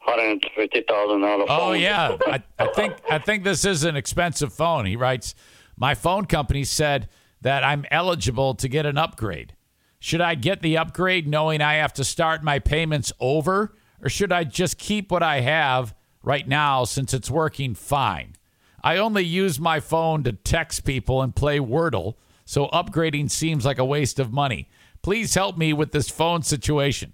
hundred 0.00 0.44
fifty 0.56 0.82
thousand 0.88 1.20
dollar 1.20 1.44
oh, 1.44 1.46
phones. 1.46 1.62
Oh 1.62 1.72
yeah, 1.72 2.16
I, 2.26 2.42
I 2.58 2.66
think 2.68 2.94
I 3.10 3.18
think 3.18 3.44
this 3.44 3.64
is 3.64 3.84
an 3.84 3.96
expensive 3.96 4.52
phone. 4.52 4.86
He 4.86 4.96
writes, 4.96 5.34
my 5.76 5.94
phone 5.94 6.24
company 6.24 6.64
said 6.64 7.08
that 7.42 7.62
I'm 7.64 7.84
eligible 7.90 8.54
to 8.54 8.68
get 8.68 8.86
an 8.86 8.96
upgrade. 8.96 9.54
Should 9.98 10.20
I 10.20 10.34
get 10.34 10.62
the 10.62 10.78
upgrade 10.78 11.26
knowing 11.26 11.60
I 11.60 11.74
have 11.74 11.92
to 11.94 12.04
start 12.04 12.42
my 12.42 12.58
payments 12.58 13.12
over, 13.20 13.74
or 14.02 14.08
should 14.08 14.32
I 14.32 14.44
just 14.44 14.78
keep 14.78 15.10
what 15.10 15.22
I 15.22 15.40
have 15.40 15.94
right 16.22 16.46
now 16.46 16.84
since 16.84 17.12
it's 17.12 17.30
working 17.30 17.74
fine? 17.74 18.36
I 18.82 18.98
only 18.98 19.24
use 19.24 19.58
my 19.58 19.80
phone 19.80 20.22
to 20.24 20.32
text 20.32 20.84
people 20.84 21.22
and 21.22 21.34
play 21.34 21.58
Wordle, 21.58 22.14
so 22.44 22.68
upgrading 22.68 23.30
seems 23.30 23.64
like 23.64 23.78
a 23.78 23.84
waste 23.84 24.18
of 24.18 24.32
money. 24.32 24.68
Please 25.04 25.34
help 25.34 25.58
me 25.58 25.74
with 25.74 25.92
this 25.92 26.08
phone 26.08 26.40
situation. 26.40 27.12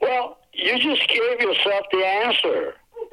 Well, 0.00 0.38
you 0.52 0.76
just 0.80 1.08
gave 1.08 1.40
yourself 1.40 1.86
the 1.92 2.04
answer. 2.04 2.74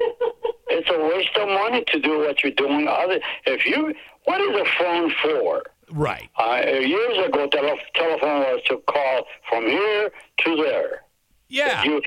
it's 0.66 0.90
a 0.90 1.04
waste 1.04 1.36
of 1.36 1.46
money 1.46 1.84
to 1.86 2.00
do 2.00 2.18
what 2.18 2.42
you're 2.42 2.50
doing. 2.50 2.88
Other, 2.88 3.20
if 3.46 3.64
you, 3.64 3.94
what 4.24 4.40
is 4.40 4.60
a 4.60 4.64
phone 4.76 5.12
for? 5.22 5.62
Right. 5.92 6.30
Uh, 6.36 6.62
years 6.80 7.28
ago, 7.28 7.46
tele- 7.46 7.78
telephone 7.94 8.40
was 8.40 8.60
to 8.66 8.78
call 8.88 9.22
from 9.48 9.68
here 9.68 10.10
to 10.38 10.56
there. 10.56 11.02
Yeah. 11.48 11.76
That 11.76 11.84
you, 11.84 12.02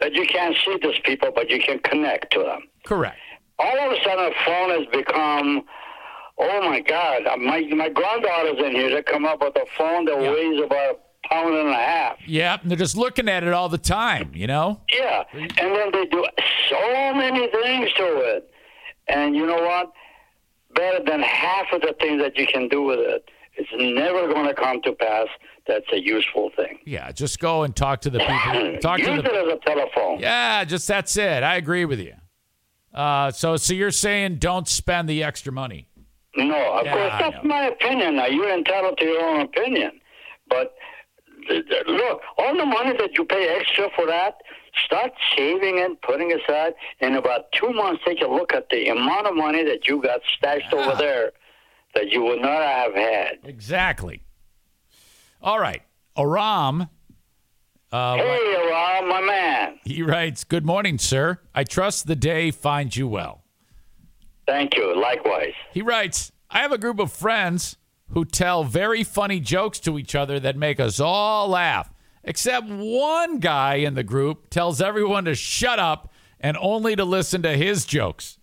that 0.00 0.12
you 0.12 0.26
can't 0.26 0.54
see 0.62 0.76
these 0.82 1.00
people, 1.02 1.30
but 1.34 1.48
you 1.48 1.60
can 1.60 1.78
connect 1.78 2.30
to 2.34 2.40
them. 2.40 2.64
Correct. 2.84 3.16
All 3.58 3.78
of 3.78 3.90
a 3.90 3.96
sudden, 4.04 4.26
a 4.26 4.44
phone 4.44 4.68
has 4.68 4.86
become, 4.92 5.64
oh 6.38 6.68
my 6.68 6.80
God, 6.80 7.26
uh, 7.26 7.36
my 7.36 7.60
my 7.60 7.88
granddaughter's 7.88 8.58
in 8.64 8.72
here. 8.72 8.90
They 8.90 9.02
come 9.02 9.24
up 9.24 9.40
with 9.40 9.56
a 9.56 9.66
phone 9.76 10.04
that 10.06 10.18
weighs 10.18 10.62
about 10.62 11.00
a 11.24 11.28
pound 11.28 11.54
and 11.54 11.68
a 11.68 11.74
half. 11.74 12.16
Yeah, 12.26 12.58
and 12.60 12.70
they're 12.70 12.78
just 12.78 12.96
looking 12.96 13.28
at 13.28 13.44
it 13.44 13.52
all 13.52 13.68
the 13.68 13.78
time, 13.78 14.32
you 14.34 14.46
know? 14.46 14.80
Yeah, 14.92 15.24
and 15.32 15.50
then 15.74 15.90
they 15.92 16.06
do 16.06 16.24
so 16.70 17.14
many 17.14 17.48
things 17.48 17.92
to 17.94 18.16
it. 18.36 18.50
And 19.08 19.34
you 19.34 19.46
know 19.46 19.62
what? 19.62 19.92
Better 20.74 21.04
than 21.04 21.20
half 21.20 21.66
of 21.72 21.82
the 21.82 21.94
things 22.00 22.22
that 22.22 22.36
you 22.38 22.46
can 22.46 22.68
do 22.68 22.82
with 22.82 22.98
it, 22.98 23.28
it's 23.56 23.68
never 23.76 24.32
going 24.32 24.46
to 24.46 24.54
come 24.54 24.80
to 24.82 24.92
pass. 24.92 25.26
That's 25.66 25.86
a 25.92 26.00
useful 26.02 26.50
thing. 26.56 26.78
Yeah, 26.84 27.12
just 27.12 27.38
go 27.38 27.62
and 27.62 27.76
talk 27.76 28.00
to 28.02 28.10
the 28.10 28.18
people. 28.18 28.78
Talk 28.80 28.98
Use 28.98 29.08
to 29.08 29.14
it 29.14 29.22
the 29.22 29.30
as 29.32 29.52
a 29.52 29.58
telephone. 29.64 30.18
Yeah, 30.18 30.64
just 30.64 30.88
that's 30.88 31.16
it. 31.16 31.42
I 31.42 31.56
agree 31.56 31.84
with 31.84 32.00
you. 32.00 32.14
Uh, 32.92 33.30
so, 33.30 33.56
so 33.56 33.72
you're 33.72 33.90
saying 33.90 34.36
don't 34.36 34.66
spend 34.68 35.08
the 35.08 35.22
extra 35.22 35.52
money? 35.52 35.88
No, 36.36 36.72
of 36.78 36.86
Yeah, 36.86 36.92
course 36.94 37.12
that's 37.32 37.44
my 37.44 37.64
opinion. 37.66 38.16
Now 38.16 38.26
you're 38.26 38.52
entitled 38.52 38.98
to 38.98 39.04
your 39.04 39.22
own 39.22 39.40
opinion, 39.42 40.00
but 40.48 40.74
th- 41.48 41.66
th- 41.68 41.86
look, 41.86 42.20
all 42.38 42.56
the 42.56 42.64
money 42.64 42.96
that 42.96 43.10
you 43.18 43.24
pay 43.24 43.48
extra 43.48 43.88
for 43.94 44.06
that, 44.06 44.36
start 44.86 45.12
saving 45.36 45.78
it, 45.78 46.00
putting 46.02 46.32
aside. 46.32 46.72
In 47.00 47.16
about 47.16 47.52
two 47.52 47.70
months, 47.72 48.02
take 48.06 48.22
a 48.22 48.26
look 48.26 48.54
at 48.54 48.70
the 48.70 48.88
amount 48.88 49.26
of 49.26 49.34
money 49.36 49.62
that 49.64 49.86
you 49.86 50.00
got 50.00 50.20
stashed 50.36 50.72
over 50.72 50.96
there 50.96 51.32
that 51.94 52.10
you 52.10 52.22
would 52.22 52.40
not 52.40 52.62
have 52.62 52.94
had. 52.94 53.38
Exactly. 53.44 54.22
All 55.42 55.58
right, 55.58 55.82
Aram. 56.16 56.88
Uh, 57.90 58.16
hey, 58.16 58.68
Rob, 58.70 59.04
my 59.04 59.20
man. 59.20 59.78
He 59.84 60.02
writes, 60.02 60.44
"Good 60.44 60.64
morning, 60.64 60.96
sir. 60.96 61.40
I 61.54 61.64
trust 61.64 62.06
the 62.06 62.16
day 62.16 62.50
finds 62.50 62.96
you 62.96 63.06
well." 63.06 63.41
Thank 64.46 64.76
you. 64.76 65.00
Likewise. 65.00 65.54
He 65.72 65.82
writes, 65.82 66.32
I 66.50 66.60
have 66.60 66.72
a 66.72 66.78
group 66.78 66.98
of 66.98 67.12
friends 67.12 67.76
who 68.10 68.24
tell 68.24 68.64
very 68.64 69.04
funny 69.04 69.40
jokes 69.40 69.80
to 69.80 69.98
each 69.98 70.14
other 70.14 70.38
that 70.40 70.56
make 70.56 70.78
us 70.78 71.00
all 71.00 71.48
laugh. 71.48 71.92
Except 72.24 72.68
one 72.68 73.38
guy 73.38 73.76
in 73.76 73.94
the 73.94 74.04
group 74.04 74.50
tells 74.50 74.80
everyone 74.80 75.24
to 75.24 75.34
shut 75.34 75.78
up 75.78 76.12
and 76.38 76.56
only 76.60 76.94
to 76.94 77.04
listen 77.04 77.42
to 77.42 77.56
his 77.56 77.84
jokes. 77.84 78.38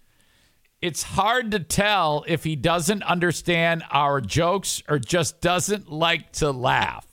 It's 0.81 1.03
hard 1.03 1.51
to 1.51 1.59
tell 1.59 2.23
if 2.27 2.43
he 2.43 2.55
doesn't 2.55 3.03
understand 3.03 3.83
our 3.91 4.21
jokes 4.21 4.81
or 4.87 4.97
just 4.97 5.41
doesn't 5.41 5.91
like 5.91 6.31
to 6.33 6.51
laugh. 6.51 7.05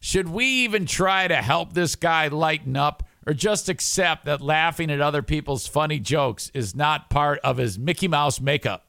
Should 0.00 0.28
we 0.28 0.46
even 0.46 0.86
try 0.86 1.28
to 1.28 1.36
help 1.36 1.74
this 1.74 1.96
guy 1.96 2.28
lighten 2.28 2.76
up 2.76 3.02
or 3.30 3.32
just 3.32 3.68
accept 3.68 4.24
that 4.24 4.40
laughing 4.40 4.90
at 4.90 5.00
other 5.00 5.22
people's 5.22 5.64
funny 5.64 6.00
jokes 6.00 6.50
is 6.52 6.74
not 6.74 7.08
part 7.08 7.38
of 7.44 7.58
his 7.58 7.78
Mickey 7.78 8.08
Mouse 8.08 8.40
makeup? 8.40 8.88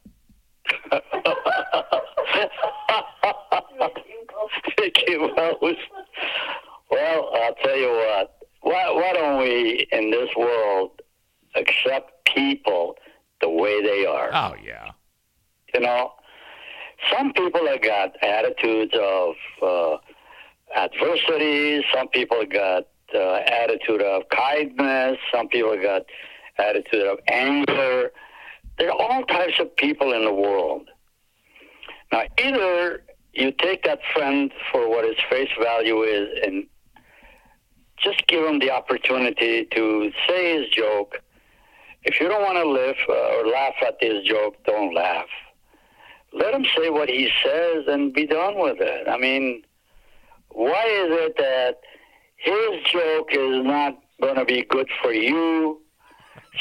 Mickey 4.79 5.15
Mouse. 5.15 5.75
Well, 6.89 7.29
I'll 7.35 7.53
tell 7.63 7.77
you 7.77 7.89
what. 7.89 8.37
Why, 8.61 8.89
why 8.89 9.13
don't 9.13 9.37
we, 9.37 9.85
in 9.91 10.09
this 10.09 10.29
world, 10.35 10.99
accept 11.53 12.25
people 12.25 12.97
the 13.41 13.49
way 13.49 13.83
they 13.83 14.07
are? 14.07 14.31
Oh, 14.33 14.55
yeah. 14.63 14.89
You 15.75 15.81
know, 15.81 16.13
some 17.15 17.31
people 17.33 17.67
have 17.67 17.83
got 17.83 18.15
attitudes 18.23 18.93
of 18.99 19.35
uh, 19.61 19.97
adversity. 20.75 21.85
Some 21.93 22.07
people 22.07 22.43
got 22.51 22.87
uh, 23.13 23.41
attitude 23.45 24.01
of 24.01 24.23
kindness. 24.29 25.17
Some 25.33 25.47
people 25.47 25.75
got 25.81 26.03
attitude 26.57 27.07
of 27.07 27.19
anger. 27.27 28.11
There 28.77 28.89
are 28.91 29.01
all 29.01 29.23
types 29.23 29.59
of 29.59 29.75
people 29.75 30.13
in 30.13 30.25
the 30.25 30.33
world. 30.33 30.89
Now, 32.11 32.23
either 32.43 33.03
you 33.33 33.51
take 33.51 33.83
that 33.83 33.99
friend 34.13 34.51
for 34.71 34.89
what 34.89 35.05
his 35.05 35.15
face 35.29 35.49
value 35.61 36.03
is 36.03 36.27
and 36.43 36.65
just 37.97 38.25
give 38.27 38.43
him 38.43 38.59
the 38.59 38.71
opportunity 38.71 39.65
to 39.65 40.11
say 40.27 40.59
his 40.59 40.69
joke. 40.69 41.21
If 42.03 42.19
you 42.19 42.27
don't 42.27 42.41
want 42.41 42.57
to 42.57 42.67
live 42.67 42.95
uh, 43.07 43.37
or 43.37 43.47
laugh 43.47 43.75
at 43.85 43.97
his 44.01 44.23
joke, 44.23 44.55
don't 44.65 44.93
laugh. 44.93 45.27
Let 46.33 46.53
him 46.53 46.65
say 46.75 46.89
what 46.89 47.09
he 47.09 47.29
says 47.43 47.85
and 47.87 48.13
be 48.13 48.25
done 48.25 48.57
with 48.57 48.77
it. 48.79 49.07
I 49.07 49.17
mean, 49.17 49.63
why 50.49 50.83
is 50.83 51.11
it 51.11 51.37
that 51.37 51.81
his 52.41 52.83
joke 52.91 53.29
is 53.31 53.63
not 53.65 53.97
going 54.21 54.35
to 54.35 54.45
be 54.45 54.63
good 54.69 54.89
for 55.01 55.13
you? 55.13 55.81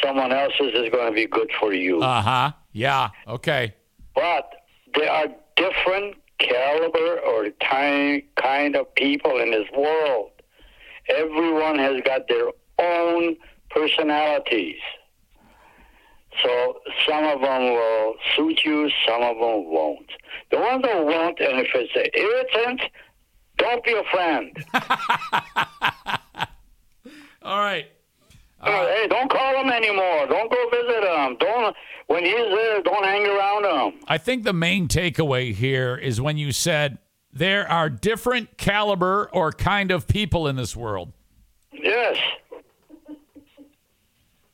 Someone 0.02 0.32
else's 0.32 0.72
is 0.74 0.90
going 0.90 1.08
to 1.08 1.14
be 1.14 1.26
good 1.26 1.50
for 1.58 1.72
you. 1.72 2.00
Uh 2.00 2.22
huh. 2.22 2.52
Yeah. 2.72 3.08
Okay. 3.26 3.74
But 4.14 4.50
there 4.94 5.10
are 5.10 5.26
different 5.56 6.16
caliber 6.38 7.18
or 7.20 7.50
ty- 7.62 8.22
kind 8.36 8.76
of 8.76 8.94
people 8.94 9.38
in 9.40 9.50
this 9.50 9.66
world. 9.76 10.30
Everyone 11.08 11.78
has 11.78 12.00
got 12.04 12.28
their 12.28 12.48
own 12.78 13.36
personalities. 13.70 14.78
So 16.42 16.78
some 17.06 17.24
of 17.24 17.40
them 17.40 17.62
will 17.72 18.14
suit 18.36 18.60
you, 18.64 18.88
some 19.06 19.22
of 19.22 19.34
them 19.36 19.70
won't. 19.70 20.10
The 20.50 20.58
ones 20.58 20.82
that 20.82 21.04
won't, 21.04 21.38
and 21.40 21.58
if 21.60 21.68
it's 21.74 21.94
an 21.96 22.08
irritant, 22.14 22.82
don't 23.60 23.84
be 23.84 23.92
a 23.92 24.02
friend. 24.10 24.56
All 27.42 27.58
right. 27.58 27.86
Uh, 28.60 28.86
hey, 28.86 29.06
don't 29.08 29.30
call 29.30 29.62
him 29.62 29.70
anymore. 29.70 30.26
Don't 30.26 30.50
go 30.50 30.70
visit 30.70 31.02
him. 31.04 31.36
Don't 31.38 31.76
when 32.08 32.24
he's 32.24 32.34
there. 32.34 32.82
Don't 32.82 33.04
hang 33.04 33.26
around 33.26 33.64
him. 33.64 34.00
I 34.06 34.18
think 34.18 34.44
the 34.44 34.52
main 34.52 34.88
takeaway 34.88 35.54
here 35.54 35.96
is 35.96 36.20
when 36.20 36.36
you 36.36 36.52
said 36.52 36.98
there 37.32 37.70
are 37.70 37.88
different 37.88 38.58
caliber 38.58 39.30
or 39.32 39.52
kind 39.52 39.90
of 39.90 40.06
people 40.06 40.46
in 40.46 40.56
this 40.56 40.76
world. 40.76 41.12
Yes. 41.72 42.18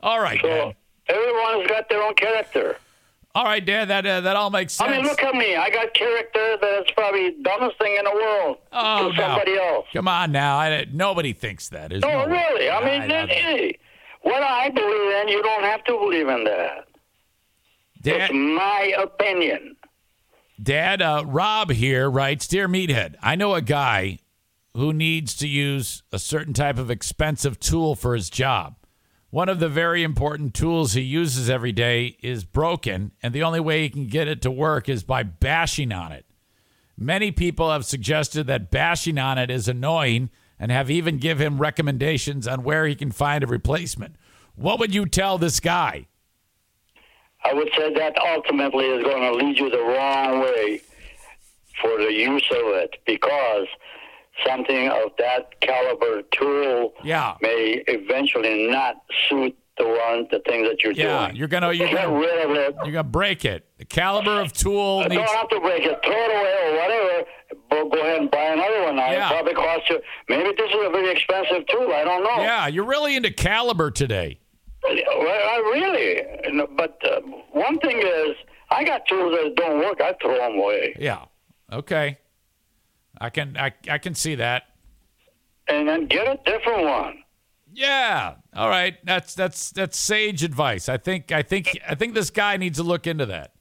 All 0.00 0.20
right, 0.20 0.40
Dad. 0.40 0.76
Everyone's 1.08 1.66
got 1.66 1.88
their 1.88 2.02
own 2.02 2.14
character. 2.14 2.76
All 3.36 3.44
right, 3.44 3.62
Dad. 3.62 3.88
That 3.88 4.06
uh, 4.06 4.22
that 4.22 4.34
all 4.34 4.48
makes 4.48 4.72
sense. 4.72 4.88
I 4.88 4.96
mean, 4.96 5.04
look 5.04 5.22
at 5.22 5.34
me. 5.34 5.56
I 5.56 5.68
got 5.68 5.92
character 5.92 6.56
that's 6.58 6.90
probably 6.92 7.32
the 7.32 7.42
dumbest 7.42 7.76
thing 7.76 7.94
in 7.98 8.04
the 8.04 8.10
world 8.10 8.56
oh, 8.72 9.10
to 9.10 9.14
no. 9.14 9.22
somebody 9.22 9.58
else. 9.58 9.84
Come 9.92 10.08
on 10.08 10.32
now. 10.32 10.56
I, 10.56 10.86
nobody 10.90 11.34
thinks 11.34 11.68
that. 11.68 11.92
Is 11.92 12.00
No, 12.00 12.24
no 12.24 12.26
really. 12.28 12.70
I 12.70 12.82
mean, 12.82 13.02
I 13.02 13.26
that. 13.26 13.74
what 14.22 14.42
I 14.42 14.70
believe 14.70 15.20
in, 15.20 15.28
you 15.28 15.42
don't 15.42 15.64
have 15.64 15.84
to 15.84 15.92
believe 15.92 16.28
in 16.28 16.44
that. 16.44 16.88
Dad, 18.00 18.30
It's 18.30 18.32
my 18.32 18.94
opinion. 18.98 19.76
Dad, 20.62 21.02
uh, 21.02 21.22
Rob 21.26 21.70
here 21.72 22.08
writes, 22.08 22.46
Dear 22.46 22.68
Meathead, 22.68 23.16
I 23.22 23.34
know 23.34 23.54
a 23.54 23.60
guy 23.60 24.20
who 24.72 24.94
needs 24.94 25.34
to 25.36 25.46
use 25.46 26.02
a 26.10 26.18
certain 26.18 26.54
type 26.54 26.78
of 26.78 26.90
expensive 26.90 27.60
tool 27.60 27.96
for 27.96 28.14
his 28.14 28.30
job. 28.30 28.76
One 29.36 29.50
of 29.50 29.60
the 29.60 29.68
very 29.68 30.02
important 30.02 30.54
tools 30.54 30.94
he 30.94 31.02
uses 31.02 31.50
every 31.50 31.70
day 31.70 32.16
is 32.22 32.42
broken, 32.42 33.12
and 33.22 33.34
the 33.34 33.42
only 33.42 33.60
way 33.60 33.82
he 33.82 33.90
can 33.90 34.06
get 34.06 34.28
it 34.28 34.40
to 34.40 34.50
work 34.50 34.88
is 34.88 35.04
by 35.04 35.24
bashing 35.24 35.92
on 35.92 36.10
it. 36.10 36.24
Many 36.96 37.30
people 37.30 37.70
have 37.70 37.84
suggested 37.84 38.46
that 38.46 38.70
bashing 38.70 39.18
on 39.18 39.36
it 39.36 39.50
is 39.50 39.68
annoying 39.68 40.30
and 40.58 40.72
have 40.72 40.90
even 40.90 41.18
give 41.18 41.38
him 41.38 41.58
recommendations 41.58 42.48
on 42.48 42.62
where 42.62 42.86
he 42.86 42.94
can 42.94 43.12
find 43.12 43.44
a 43.44 43.46
replacement. 43.46 44.16
What 44.54 44.78
would 44.78 44.94
you 44.94 45.04
tell 45.04 45.36
this 45.36 45.60
guy? 45.60 46.06
I 47.44 47.52
would 47.52 47.68
say 47.76 47.92
that 47.92 48.16
ultimately 48.18 48.86
is 48.86 49.04
going 49.04 49.20
to 49.20 49.32
lead 49.32 49.58
you 49.58 49.68
the 49.68 49.82
wrong 49.82 50.40
way 50.40 50.80
for 51.82 51.98
the 51.98 52.10
use 52.10 52.48
of 52.52 52.68
it 52.68 52.96
because 53.04 53.66
something 54.44 54.88
of 54.88 55.10
that 55.18 55.60
caliber 55.60 56.22
tool 56.32 56.92
Yeah. 57.04 57.34
may 57.40 57.82
eventually 57.88 58.66
not 58.68 58.96
suit 59.28 59.56
the 59.78 59.84
one 59.86 60.26
the 60.30 60.40
thing 60.48 60.64
that 60.64 60.82
you're 60.82 60.92
Yeah, 60.94 61.26
doing. 61.26 61.36
you're 61.36 61.48
gonna 61.48 61.72
you're 61.72 61.88
Get 61.88 62.02
gonna 62.04 62.18
rid 62.18 62.44
of 62.44 62.50
it. 62.56 62.74
you're 62.84 62.92
gonna 62.92 63.02
break 63.04 63.44
it. 63.44 63.66
The 63.78 63.84
caliber 63.84 64.40
of 64.40 64.52
tool 64.52 65.00
I 65.04 65.08
needs 65.08 65.22
don't 65.22 65.36
have 65.36 65.48
to 65.50 65.60
break 65.60 65.82
it, 65.84 66.00
throw 66.02 66.12
it 66.14 66.30
away 66.30 66.56
or 66.64 66.76
whatever, 66.76 67.24
go 67.70 67.88
go 67.90 68.00
ahead 68.00 68.20
and 68.22 68.30
buy 68.30 68.44
another 68.44 68.82
one. 68.84 68.96
Now 68.96 69.10
Yeah. 69.12 69.26
it 69.28 69.32
probably 69.32 69.54
costs 69.54 69.90
you. 69.90 70.00
Maybe 70.30 70.50
this 70.56 70.70
is 70.70 70.86
a 70.86 70.90
very 70.90 71.10
expensive 71.10 71.66
tool. 71.66 71.92
I 71.92 72.04
don't 72.04 72.24
know. 72.24 72.42
Yeah, 72.42 72.66
you're 72.68 72.84
really 72.86 73.16
into 73.16 73.30
caliber 73.30 73.90
today. 73.90 74.38
Well, 74.82 74.94
I 75.28 75.56
really. 75.74 76.66
But 76.76 76.96
uh, 77.04 77.20
one 77.52 77.78
thing 77.80 77.98
is, 77.98 78.36
I 78.70 78.84
got 78.84 79.06
tools 79.08 79.34
that 79.36 79.54
don't 79.56 79.78
work. 79.80 80.00
I 80.00 80.14
throw 80.22 80.36
them 80.36 80.58
away. 80.58 80.94
Yeah. 80.98 81.24
Okay. 81.72 82.18
I 83.20 83.30
can 83.30 83.56
I, 83.56 83.72
I 83.88 83.98
can 83.98 84.14
see 84.14 84.34
that. 84.36 84.64
And 85.68 85.88
then 85.88 86.06
get 86.06 86.26
a 86.26 86.38
different 86.44 86.84
one. 86.84 87.22
Yeah. 87.72 88.34
All 88.55 88.68
right. 88.68 88.97
That's 89.05 89.34
that's 89.34 89.70
that's 89.70 89.98
sage 89.98 90.43
advice. 90.43 90.88
I 90.88 90.97
think 90.97 91.32
I 91.32 91.43
think 91.43 91.78
I 91.86 91.94
think 91.94 92.14
this 92.14 92.30
guy 92.30 92.56
needs 92.56 92.78
to 92.78 92.84
look 92.84 93.06
into 93.06 93.26
that. 93.26 93.52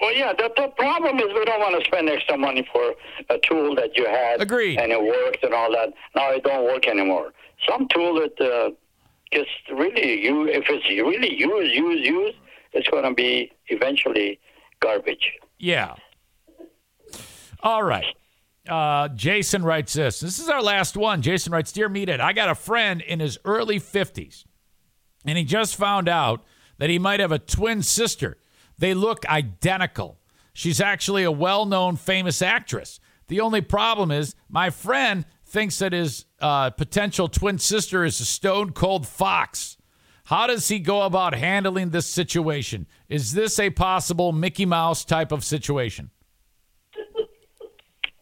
Well, 0.00 0.14
yeah. 0.14 0.32
The, 0.32 0.50
the 0.56 0.68
problem 0.76 1.18
is 1.18 1.26
we 1.34 1.44
don't 1.44 1.60
want 1.60 1.78
to 1.78 1.84
spend 1.84 2.08
extra 2.08 2.38
money 2.38 2.66
for 2.72 2.94
a 3.28 3.38
tool 3.42 3.74
that 3.74 3.96
you 3.96 4.06
had. 4.06 4.40
Agreed. 4.40 4.78
And 4.78 4.92
it 4.92 5.02
worked 5.02 5.42
and 5.42 5.52
all 5.52 5.70
that. 5.72 5.92
Now 6.14 6.30
it 6.30 6.44
don't 6.44 6.64
work 6.64 6.86
anymore. 6.86 7.32
Some 7.68 7.88
tool 7.88 8.14
that 8.14 8.40
uh, 8.40 8.70
gets 9.30 9.50
really 9.72 10.24
you 10.24 10.46
if 10.46 10.64
it's 10.68 10.88
really 10.88 11.34
used, 11.34 11.74
used, 11.74 12.06
used, 12.06 12.36
it's 12.72 12.88
going 12.88 13.04
to 13.04 13.14
be 13.14 13.52
eventually 13.66 14.38
garbage. 14.80 15.32
Yeah. 15.58 15.94
All 17.62 17.82
right. 17.82 18.04
Uh, 18.68 19.08
Jason 19.08 19.62
writes 19.62 19.94
this. 19.94 20.20
This 20.20 20.38
is 20.38 20.48
our 20.48 20.62
last 20.62 20.96
one. 20.96 21.22
Jason 21.22 21.52
writes, 21.52 21.72
Dear 21.72 21.88
Meathead, 21.88 22.20
I 22.20 22.32
got 22.32 22.48
a 22.48 22.54
friend 22.54 23.00
in 23.00 23.20
his 23.20 23.38
early 23.44 23.80
50s, 23.80 24.44
and 25.24 25.38
he 25.38 25.44
just 25.44 25.76
found 25.76 26.08
out 26.08 26.44
that 26.78 26.90
he 26.90 26.98
might 26.98 27.20
have 27.20 27.32
a 27.32 27.38
twin 27.38 27.82
sister. 27.82 28.38
They 28.78 28.94
look 28.94 29.26
identical. 29.26 30.18
She's 30.52 30.80
actually 30.80 31.24
a 31.24 31.30
well 31.30 31.66
known 31.66 31.96
famous 31.96 32.42
actress. 32.42 33.00
The 33.28 33.40
only 33.40 33.60
problem 33.60 34.10
is 34.10 34.34
my 34.48 34.70
friend 34.70 35.24
thinks 35.44 35.78
that 35.78 35.92
his 35.92 36.24
uh, 36.40 36.70
potential 36.70 37.28
twin 37.28 37.58
sister 37.58 38.04
is 38.04 38.20
a 38.20 38.24
stone 38.24 38.72
cold 38.72 39.06
fox. 39.06 39.76
How 40.24 40.46
does 40.46 40.68
he 40.68 40.78
go 40.78 41.02
about 41.02 41.34
handling 41.34 41.90
this 41.90 42.06
situation? 42.06 42.86
Is 43.08 43.32
this 43.32 43.58
a 43.58 43.70
possible 43.70 44.32
Mickey 44.32 44.66
Mouse 44.66 45.04
type 45.04 45.32
of 45.32 45.42
situation? 45.42 46.10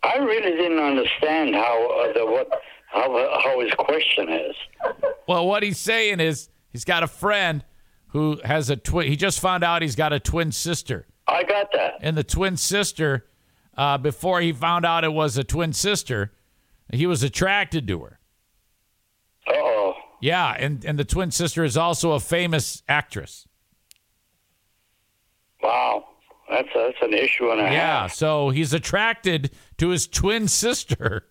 I 0.03 0.17
really 0.17 0.53
didn't 0.57 0.79
understand 0.79 1.55
how 1.55 1.91
uh, 1.91 2.13
the 2.13 2.27
what 2.27 2.49
how 2.89 3.41
how 3.43 3.61
his 3.61 3.73
question 3.75 4.29
is. 4.29 4.55
Well, 5.27 5.47
what 5.47 5.63
he's 5.63 5.79
saying 5.79 6.21
is 6.21 6.49
he's 6.71 6.85
got 6.85 7.03
a 7.03 7.09
friend 7.09 7.65
who 8.09 8.41
has 8.45 8.71
a 8.71 8.77
twin. 8.77 9.09
He 9.09 9.17
just 9.17 9.41
found 9.41 9.65
out 9.65 9.83
he's 9.83 9.97
got 9.97 10.13
a 10.13 10.21
twin 10.21 10.53
sister. 10.53 11.07
I 11.27 11.43
got 11.43 11.73
that. 11.73 11.95
And 12.01 12.17
the 12.17 12.23
twin 12.25 12.57
sister, 12.57 13.27
uh, 13.77 13.99
before 13.99 14.41
he 14.41 14.53
found 14.53 14.87
out 14.87 15.03
it 15.05 15.13
was 15.13 15.37
a 15.37 15.45
twin 15.45 15.73
sister, 15.73 16.33
he 16.93 17.07
was 17.07 17.23
attracted 17.23 17.89
to 17.89 18.01
her. 18.05 18.21
Uh 19.49 19.53
oh. 19.55 19.95
Yeah, 20.21 20.55
and, 20.59 20.85
and 20.85 20.99
the 20.99 21.05
twin 21.05 21.31
sister 21.31 21.65
is 21.65 21.77
also 21.77 22.13
a 22.13 22.21
famous 22.21 22.83
actress. 22.89 23.47
Wow. 25.63 26.05
That's 26.49 26.69
that's 26.75 26.97
an 27.03 27.13
issue 27.15 27.51
and 27.51 27.61
a 27.61 27.65
Yeah, 27.65 28.01
half. 28.03 28.13
so 28.15 28.51
he's 28.51 28.73
attracted 28.73 29.51
to 29.79 29.89
his 29.89 30.07
twin 30.07 30.47
sister. 30.49 31.27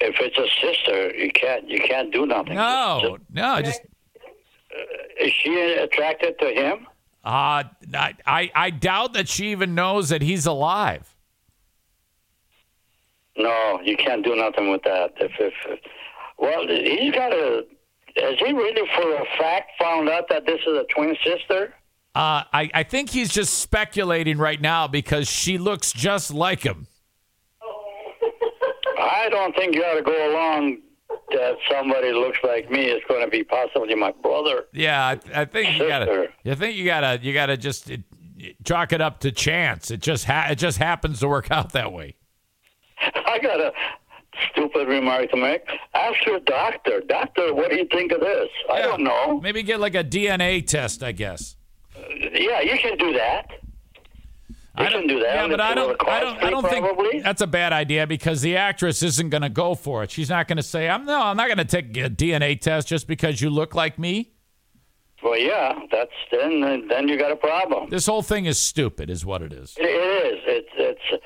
If 0.00 0.16
it's 0.18 0.36
a 0.38 0.48
sister, 0.66 1.14
you 1.16 1.30
can't 1.30 1.68
you 1.68 1.80
can't 1.80 2.12
do 2.12 2.26
nothing. 2.26 2.54
No, 2.56 3.18
no, 3.32 3.60
just 3.62 3.82
Is 5.20 5.32
she 5.32 5.54
attracted 5.74 6.38
to 6.40 6.46
him? 6.48 6.86
uh, 7.24 7.64
I, 7.94 8.14
I 8.26 8.50
I 8.54 8.70
doubt 8.70 9.12
that 9.12 9.28
she 9.28 9.50
even 9.52 9.74
knows 9.74 10.08
that 10.08 10.22
he's 10.22 10.46
alive. 10.46 11.14
No, 13.36 13.80
you 13.84 13.96
can't 13.96 14.24
do 14.24 14.34
nothing 14.36 14.70
with 14.70 14.82
that. 14.82 15.12
If 15.18 15.32
if 15.38 15.54
well, 16.38 16.66
he's 16.66 17.12
got 17.14 17.32
a. 17.32 17.64
Has 18.16 18.38
he 18.38 18.52
really, 18.52 18.88
for 18.96 19.14
a 19.14 19.24
fact, 19.38 19.70
found 19.78 20.08
out 20.08 20.28
that 20.30 20.44
this 20.44 20.60
is 20.66 20.76
a 20.76 20.84
twin 20.92 21.16
sister? 21.24 21.74
Uh, 22.14 22.42
I, 22.52 22.70
I 22.74 22.82
think 22.82 23.10
he's 23.10 23.28
just 23.28 23.58
speculating 23.58 24.38
right 24.38 24.60
now 24.60 24.88
because 24.88 25.28
she 25.28 25.58
looks 25.58 25.92
just 25.92 26.32
like 26.32 26.62
him. 26.64 26.86
I 28.98 29.28
don't 29.30 29.54
think 29.56 29.74
you 29.74 29.82
ought 29.82 29.94
to 29.94 30.02
go 30.02 30.32
along 30.32 30.78
that 31.30 31.56
somebody 31.70 32.12
looks 32.12 32.38
like 32.42 32.70
me 32.70 32.86
is 32.86 33.00
going 33.08 33.24
to 33.24 33.30
be 33.30 33.44
possibly 33.44 33.94
my 33.94 34.12
brother. 34.22 34.64
Yeah, 34.72 35.04
I, 35.06 35.40
I 35.42 35.44
think 35.44 35.78
you 35.78 35.86
gotta. 35.88 36.06
Sister. 36.06 36.28
I 36.46 36.54
think 36.54 36.76
you 36.76 36.84
gotta. 36.84 37.18
You 37.22 37.32
gotta 37.32 37.56
just 37.56 37.90
it, 37.90 38.02
it- 38.36 38.56
chalk 38.64 38.92
it 38.92 39.00
up 39.00 39.20
to 39.20 39.30
chance. 39.32 39.90
It 39.90 40.00
just 40.00 40.24
ha- 40.24 40.48
it 40.50 40.56
just 40.56 40.78
happens 40.78 41.20
to 41.20 41.28
work 41.28 41.50
out 41.50 41.72
that 41.72 41.92
way. 41.92 42.16
I 43.00 43.38
got 43.38 43.60
a 43.60 43.72
stupid 44.52 44.88
remark 44.88 45.30
to 45.30 45.36
make. 45.36 45.62
Ask 45.94 46.24
your 46.26 46.40
doctor. 46.40 47.00
Doctor, 47.08 47.54
what 47.54 47.70
do 47.70 47.76
you 47.76 47.86
think 47.92 48.12
of 48.12 48.20
this? 48.20 48.48
I 48.70 48.82
don't 48.82 49.02
know. 49.02 49.40
Maybe 49.40 49.62
get 49.62 49.78
like 49.80 49.94
a 49.94 50.04
DNA 50.04 50.66
test. 50.66 51.02
I 51.02 51.12
guess. 51.12 51.56
Yeah, 52.32 52.60
you 52.60 52.78
can 52.78 52.96
do 52.96 53.12
that. 53.14 53.46
You 54.78 54.86
can 54.86 55.06
do 55.06 55.20
that. 55.20 55.34
Yeah, 55.34 55.48
but 55.48 55.60
I 55.60 55.74
don't. 55.74 56.08
I 56.08 56.20
don't. 56.20 56.42
I 56.44 56.50
don't 56.50 56.68
think 56.68 57.22
that's 57.22 57.42
a 57.42 57.46
bad 57.46 57.72
idea 57.72 58.06
because 58.06 58.40
the 58.40 58.56
actress 58.56 59.02
isn't 59.02 59.30
going 59.30 59.42
to 59.42 59.48
go 59.48 59.74
for 59.74 60.04
it. 60.04 60.10
She's 60.10 60.30
not 60.30 60.48
going 60.48 60.56
to 60.58 60.62
say, 60.62 60.88
"I'm 60.88 61.04
no. 61.04 61.20
I'm 61.20 61.36
not 61.36 61.48
going 61.48 61.58
to 61.58 61.64
take 61.64 61.96
a 61.96 62.08
DNA 62.08 62.58
test 62.60 62.88
just 62.88 63.06
because 63.06 63.40
you 63.40 63.50
look 63.50 63.74
like 63.74 63.98
me." 63.98 64.32
Well, 65.22 65.38
yeah, 65.38 65.78
that's 65.90 66.12
then. 66.30 66.86
Then 66.88 67.08
you 67.08 67.18
got 67.18 67.32
a 67.32 67.36
problem. 67.36 67.90
This 67.90 68.06
whole 68.06 68.22
thing 68.22 68.46
is 68.46 68.58
stupid, 68.58 69.10
is 69.10 69.26
what 69.26 69.42
it 69.42 69.52
is. 69.52 69.76
It, 69.78 69.84
it 69.84 70.32
is. 70.34 70.40
It's. 70.46 71.00
It's. 71.10 71.24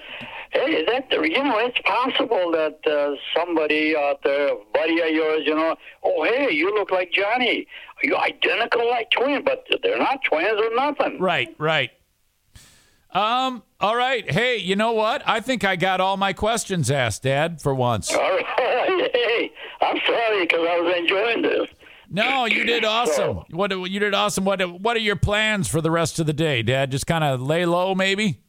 Hey, 0.65 0.85
that 0.87 1.11
you 1.11 1.45
know, 1.45 1.59
it's 1.59 1.79
possible 1.85 2.51
that 2.53 2.79
uh, 2.87 3.17
somebody 3.37 3.97
out 3.97 4.23
there, 4.23 4.49
a 4.49 4.57
buddy 4.73 5.01
of 5.01 5.11
yours, 5.11 5.43
you 5.45 5.55
know, 5.55 5.77
oh 6.03 6.25
hey, 6.25 6.51
you 6.53 6.75
look 6.75 6.91
like 6.91 7.13
Johnny. 7.13 7.67
You 8.03 8.17
identical 8.17 8.89
like 8.89 9.11
twin, 9.11 9.45
but 9.45 9.67
they're 9.83 9.99
not 9.99 10.21
twins 10.25 10.61
or 10.61 10.75
nothing. 10.75 11.21
Right, 11.21 11.55
right. 11.59 11.91
Um. 13.13 13.63
All 13.81 13.97
right. 13.97 14.29
Hey, 14.31 14.57
you 14.57 14.77
know 14.77 14.93
what? 14.93 15.23
I 15.27 15.41
think 15.41 15.63
I 15.63 15.77
got 15.77 16.01
all 16.01 16.17
my 16.17 16.33
questions 16.33 16.91
asked, 16.91 17.23
Dad, 17.23 17.61
for 17.61 17.75
once. 17.75 18.13
All 18.13 18.21
right. 18.21 18.45
Hey, 19.15 19.51
I'm 19.81 19.97
sorry 20.07 20.43
because 20.43 20.67
I 20.69 20.81
was 20.81 20.97
enjoying 20.97 21.43
this. 21.43 21.69
No, 22.11 22.45
you 22.45 22.65
did 22.65 22.85
awesome. 22.85 23.43
What 23.51 23.71
you 23.73 23.99
did 23.99 24.15
awesome. 24.15 24.45
What 24.45 24.81
What 24.81 24.97
are 24.97 25.01
your 25.01 25.17
plans 25.17 25.69
for 25.69 25.81
the 25.81 25.91
rest 25.91 26.19
of 26.19 26.27
the 26.27 26.33
day, 26.33 26.63
Dad? 26.63 26.91
Just 26.91 27.07
kind 27.07 27.25
of 27.25 27.41
lay 27.43 27.67
low, 27.67 27.95
maybe. 27.95 28.44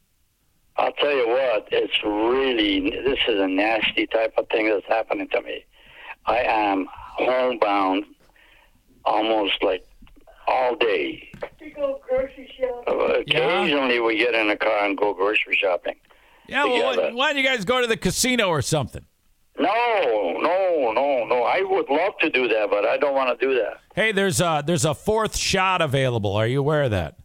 I'll 0.78 0.92
tell 0.94 1.12
you 1.12 1.28
what, 1.28 1.68
it's 1.72 2.04
really, 2.04 2.90
this 2.90 3.20
is 3.28 3.40
a 3.40 3.48
nasty 3.48 4.08
type 4.08 4.34
of 4.38 4.48
thing 4.50 4.68
that's 4.70 4.86
happening 4.88 5.28
to 5.30 5.42
me. 5.42 5.64
I 6.26 6.40
am 6.40 6.88
homebound 6.92 8.04
almost 9.06 9.64
like 9.64 9.88
all 10.48 10.76
day. 10.76 11.32
Uh, 11.78 12.94
Occasionally 13.20 14.00
we 14.00 14.18
get 14.18 14.34
in 14.36 14.50
a 14.50 14.58
car 14.58 14.86
and 14.86 14.98
go 14.98 15.14
grocery 15.14 15.56
shopping. 15.56 15.96
Yeah. 16.48 16.66
Well, 16.66 16.84
why, 16.84 16.96
Together. 16.96 17.16
why 17.16 17.34
don't 17.34 17.42
you 17.44 17.48
guys 17.50 17.66
go 17.66 17.82
to 17.82 17.88
the 17.88 17.98
casino 17.98 18.48
or 18.50 18.62
something? 18.62 19.06
No, 19.58 19.72
no, 20.42 20.92
no, 20.94 21.26
no. 21.26 21.44
I 21.44 21.62
would 21.62 21.90
love 21.90 22.14
to 22.20 22.30
do 22.30 22.48
that, 22.50 22.70
but 22.70 22.86
I 22.86 22.98
don't 22.98 23.16
want 23.16 23.40
to 23.40 23.46
do 23.46 23.56
that. 23.56 23.80
Hey, 23.96 24.12
there's 24.12 24.42
a 24.42 24.62
there's 24.66 24.84
a 24.84 24.94
fourth 24.94 25.38
shot 25.38 25.82
available. 25.82 26.36
Are 26.36 26.46
you 26.46 26.60
aware 26.60 26.84
of 26.84 26.92
that? 26.92 27.18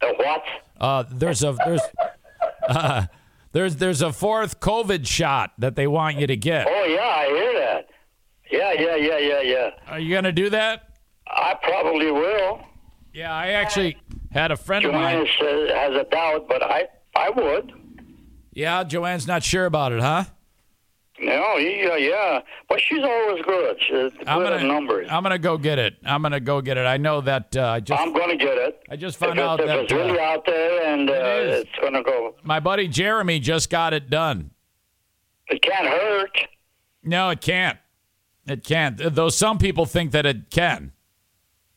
The 0.00 0.14
what? 0.16 0.42
Uh, 0.80 1.04
there's 1.10 1.44
a 1.44 1.54
there's 1.66 1.82
uh, 2.68 3.06
there's 3.52 3.76
there's 3.76 4.02
a 4.02 4.12
fourth 4.12 4.60
COVID 4.60 5.06
shot 5.06 5.52
that 5.58 5.74
they 5.76 5.86
want 5.86 6.18
you 6.18 6.26
to 6.26 6.36
get. 6.36 6.66
Oh, 6.68 6.84
yeah, 6.84 7.00
I 7.00 7.26
hear 7.26 7.52
that. 7.60 7.88
Yeah, 8.50 8.72
yeah, 8.72 8.96
yeah, 8.96 9.18
yeah, 9.18 9.40
yeah. 9.40 9.70
Are 9.88 9.98
you 9.98 10.14
gonna 10.14 10.32
do 10.32 10.50
that? 10.50 10.88
I 11.26 11.54
probably 11.62 12.10
will. 12.10 12.60
Yeah, 13.12 13.34
I 13.34 13.48
actually 13.48 13.96
had 14.30 14.50
a 14.50 14.56
friend 14.56 14.84
of 14.84 14.92
Joanne 14.92 15.18
mine. 15.18 15.28
says, 15.40 15.70
has 15.70 15.94
a 15.94 16.04
doubt, 16.04 16.46
but 16.48 16.62
I, 16.62 16.84
I 17.16 17.30
would. 17.30 17.72
Yeah, 18.52 18.84
Joanne's 18.84 19.26
not 19.26 19.42
sure 19.42 19.66
about 19.66 19.92
it, 19.92 20.00
huh? 20.00 20.24
No, 21.20 21.56
yeah, 21.56 21.96
yeah. 21.96 22.40
But 22.68 22.80
she's 22.80 23.02
always 23.02 23.42
good. 23.44 23.76
She's 23.80 24.12
good 24.12 24.28
I'm 24.28 24.42
gonna 24.42 24.62
numbers. 24.62 25.08
I'm 25.10 25.22
gonna 25.22 25.38
go 25.38 25.58
get 25.58 25.78
it. 25.78 25.96
I'm 26.04 26.22
gonna 26.22 26.38
go 26.40 26.60
get 26.60 26.76
it. 26.76 26.86
I 26.86 26.96
know 26.96 27.20
that 27.22 27.56
uh, 27.56 27.66
I 27.66 27.80
just 27.80 28.00
I'm 28.00 28.12
going 28.12 28.38
to 28.38 28.44
get 28.44 28.56
it. 28.56 28.80
I 28.88 28.96
just 28.96 29.16
found 29.18 29.38
it's, 29.38 29.40
out 29.40 29.60
if 29.60 29.66
that 29.66 29.78
it's 29.80 29.92
really 29.92 30.18
uh, 30.18 30.22
out 30.22 30.46
there 30.46 30.86
and 30.86 31.10
uh, 31.10 31.14
it's 31.14 31.70
going 31.80 31.94
to 31.94 32.02
go, 32.02 32.36
my 32.42 32.60
buddy 32.60 32.86
Jeremy 32.86 33.40
just 33.40 33.68
got 33.70 33.92
it 33.92 34.08
done. 34.10 34.52
it 35.48 35.60
can't 35.62 35.88
hurt. 35.88 36.38
No, 37.02 37.30
it 37.30 37.40
can't. 37.40 37.78
It 38.46 38.64
can't. 38.64 38.96
Though 38.96 39.28
some 39.28 39.58
people 39.58 39.86
think 39.86 40.12
that 40.12 40.24
it 40.24 40.50
can. 40.50 40.92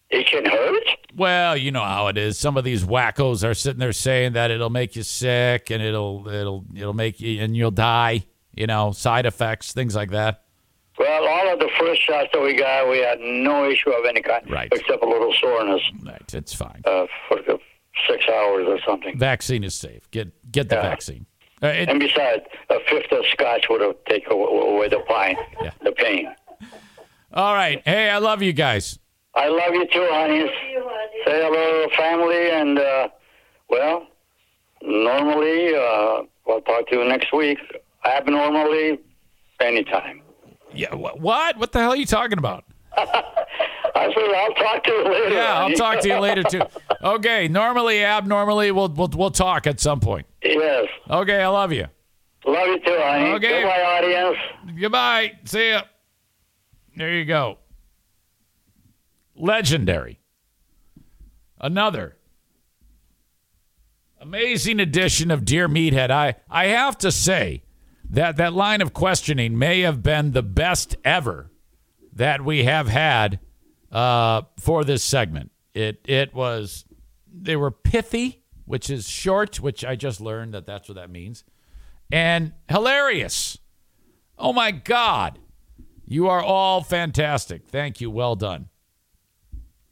It 0.10 0.28
can 0.28 0.46
hurt? 0.46 0.84
Well, 1.16 1.58
you 1.58 1.72
know 1.72 1.84
how 1.84 2.08
it 2.08 2.18
is. 2.18 2.38
Some 2.38 2.58
of 2.58 2.64
these 2.64 2.84
wackos 2.84 3.48
are 3.48 3.54
sitting 3.54 3.80
there 3.80 3.94
saying 3.94 4.34
that 4.34 4.52
it'll 4.52 4.70
make 4.70 4.96
you 4.96 5.04
sick 5.04 5.70
and 5.70 5.82
it'll 5.82 6.28
it'll 6.28 6.66
it'll 6.76 6.94
make 6.94 7.20
you 7.20 7.42
and 7.42 7.56
you'll 7.56 7.72
die. 7.72 8.26
You 8.54 8.68
know, 8.68 8.92
side 8.92 9.26
effects, 9.26 9.74
things 9.74 9.96
like 9.96 10.12
that. 10.12 10.44
Well, 11.00 11.26
all 11.28 11.54
of 11.54 11.60
the 11.60 11.70
first 11.80 12.02
shots 12.04 12.28
that 12.34 12.42
we 12.42 12.54
got, 12.54 12.90
we 12.90 13.00
had 13.00 13.20
no 13.20 13.70
issue 13.70 13.92
of 13.92 14.06
any 14.06 14.22
kind, 14.22 14.48
Right. 14.50 14.68
except 14.72 15.04
a 15.04 15.08
little 15.08 15.34
soreness 15.40 15.82
Right, 16.04 16.34
it's 16.34 16.54
fine. 16.54 16.82
uh, 16.86 17.08
for 17.28 17.38
the 17.42 17.58
six 18.08 18.26
hours 18.28 18.68
or 18.68 18.80
something. 18.86 19.18
Vaccine 19.18 19.64
is 19.64 19.74
safe. 19.74 20.10
Get 20.12 20.30
get 20.52 20.70
the 20.70 20.76
Yeah. 20.76 20.82
vaccine. 20.82 21.26
Uh, 21.64 21.68
it- 21.68 21.90
and 21.90 22.00
besides, 22.00 22.44
a 22.70 22.80
fifth 22.82 23.12
of 23.12 23.26
scotch 23.28 23.68
would 23.70 23.82
have 23.82 23.96
taken 24.06 24.32
away 24.34 24.90
the 24.90 25.00
pain. 25.08 25.38
The 25.84 25.92
pain. 25.94 26.34
All 27.34 27.54
right. 27.54 27.82
Hey, 27.86 28.10
I 28.10 28.18
love 28.18 28.42
you 28.42 28.52
guys. 28.52 29.00
I 29.34 29.48
love 29.48 29.74
you 29.74 29.86
too, 29.88 30.08
honey. 30.12 30.48
Say 31.26 31.42
hello 31.42 31.84
to 31.84 31.90
the 31.90 31.96
family, 31.96 32.52
and 32.52 32.78
uh, 32.80 33.08
well, 33.70 34.08
normally 34.82 35.74
uh, 35.76 36.24
I'll 36.50 36.62
talk 36.62 36.88
to 36.90 36.98
you 36.98 37.06
next 37.06 37.32
week. 37.34 37.60
Abnormally, 38.06 39.00
anytime. 39.60 40.22
Yeah. 40.74 40.90
wh- 40.96 41.20
What? 41.22 41.58
What 41.58 41.72
the 41.72 41.80
hell 41.80 41.92
are 41.92 41.96
you 41.96 42.06
talking 42.06 42.38
about? 42.38 42.64
I 42.98 44.12
said 44.14 44.36
I'll 44.36 44.54
talk 44.56 44.84
to 44.86 44.92
you 44.92 45.04
later. 45.04 45.30
Yeah, 45.36 45.60
I'll 45.60 45.74
talk 45.74 46.00
to 46.02 46.08
you 46.08 46.20
later 46.20 46.44
too. 46.44 46.62
Okay. 47.04 47.48
Normally, 47.48 48.04
abnormally, 48.04 48.70
we'll 48.72 48.90
we'll 48.90 49.10
we'll 49.16 49.32
talk 49.32 49.66
at 49.66 49.80
some 49.80 50.00
point. 50.00 50.28
Yes. 50.44 50.86
Okay. 51.10 51.42
I 51.42 51.48
love 51.48 51.72
you. 51.74 51.88
Love 52.46 52.68
you 52.68 52.80
too, 52.80 52.98
honey. 53.02 53.32
Okay. 53.32 53.62
Goodbye, 53.62 53.82
audience. 53.82 54.38
Goodbye. 54.80 55.32
See 55.46 55.70
ya. 55.72 55.82
There 56.96 57.12
you 57.14 57.26
go. 57.26 57.58
Legendary. 59.36 60.20
Another 61.60 62.18
amazing 64.20 64.80
edition 64.80 65.32
of 65.32 65.44
Dear 65.46 65.68
Meathead. 65.68 66.12
I, 66.12 66.36
I 66.50 66.66
have 66.68 66.98
to 67.00 67.12
say 67.12 67.64
that 68.12 68.38
that 68.38 68.54
line 68.54 68.82
of 68.82 68.94
questioning 68.94 69.58
may 69.58 69.82
have 69.82 70.04
been 70.04 70.32
the 70.32 70.44
best 70.44 70.96
ever 71.04 71.50
that 72.14 72.44
we 72.44 72.66
have 72.66 72.88
had 72.88 73.40
uh, 73.92 74.44
for 74.60 74.84
this 74.84 75.04
segment. 75.04 75.52
It 75.74 76.02
it 76.06 76.34
was 76.34 76.86
they 77.34 77.56
were 77.56 77.72
pithy, 77.72 78.44
which 78.66 78.90
is 78.90 79.08
short, 79.08 79.60
which 79.60 79.84
I 79.86 79.96
just 79.96 80.22
learned 80.22 80.54
that 80.54 80.66
that's 80.66 80.90
what 80.90 80.96
that 80.96 81.10
means, 81.10 81.44
and 82.12 82.54
hilarious. 82.70 83.58
Oh 84.38 84.54
my 84.54 84.72
God. 84.72 85.40
You 86.06 86.28
are 86.28 86.44
all 86.44 86.82
fantastic. 86.82 87.68
Thank 87.68 88.02
you. 88.02 88.12
Well 88.12 88.36
done. 88.36 88.68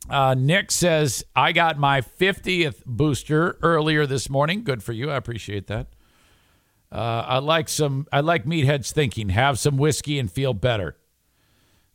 Uh, 0.10 0.36
Nick 0.38 0.70
says, 0.70 1.24
I 1.34 1.54
got 1.54 1.78
my 1.78 2.02
50th 2.02 2.84
booster 2.86 3.58
earlier 3.62 4.06
this 4.06 4.30
morning. 4.30 4.66
Good 4.66 4.84
for 4.84 4.92
you. 4.92 5.12
I 5.12 5.16
appreciate 5.16 5.68
that. 5.68 5.88
Uh, 6.92 7.24
I 7.28 7.38
like 7.40 7.70
some, 7.70 8.08
I 8.12 8.22
like 8.22 8.46
meatheads 8.46 8.92
thinking. 8.92 9.30
Have 9.30 9.60
some 9.60 9.78
whiskey 9.78 10.18
and 10.18 10.32
feel 10.32 10.54
better. 10.54 10.98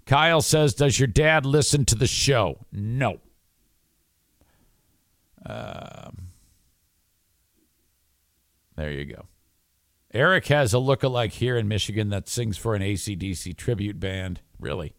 Kyle 0.06 0.42
says, 0.42 0.74
Does 0.74 0.98
your 0.98 1.06
dad 1.06 1.44
listen 1.44 1.84
to 1.86 1.94
the 1.94 2.06
show? 2.06 2.64
No. 2.72 3.20
Um, 5.44 6.28
there 8.76 8.92
you 8.92 9.04
go. 9.04 9.26
Eric 10.12 10.46
has 10.46 10.72
a 10.72 10.78
look-alike 10.78 11.32
here 11.32 11.56
in 11.56 11.66
Michigan 11.66 12.10
that 12.10 12.28
sings 12.28 12.56
for 12.56 12.74
an 12.74 12.82
ACDC 12.82 13.56
tribute 13.56 13.98
band. 13.98 14.40
Really? 14.60 14.94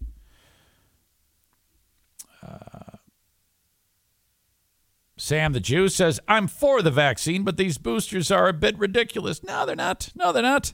Sam 5.26 5.54
the 5.54 5.60
Jew 5.60 5.90
says, 5.90 6.20
I'm 6.28 6.48
for 6.48 6.84
the 6.84 6.92
vaccine, 6.92 7.42
but 7.44 7.58
these 7.58 7.80
boosters 7.80 8.30
are 8.30 8.48
a 8.48 8.54
bit 8.54 8.78
ridiculous. 8.78 9.44
No, 9.44 9.66
they're 9.66 9.76
not. 9.76 10.10
No, 10.14 10.32
they're 10.32 10.44
not. 10.44 10.74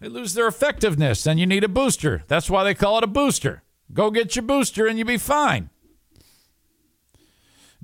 They 0.00 0.08
lose 0.08 0.34
their 0.34 0.48
effectiveness, 0.48 1.24
and 1.24 1.38
you 1.38 1.46
need 1.46 1.62
a 1.62 1.68
booster. 1.68 2.24
That's 2.26 2.50
why 2.50 2.64
they 2.64 2.74
call 2.74 2.98
it 2.98 3.04
a 3.04 3.06
booster. 3.06 3.62
Go 3.92 4.10
get 4.10 4.34
your 4.34 4.42
booster, 4.42 4.88
and 4.88 4.98
you'll 4.98 5.06
be 5.06 5.18
fine. 5.18 5.70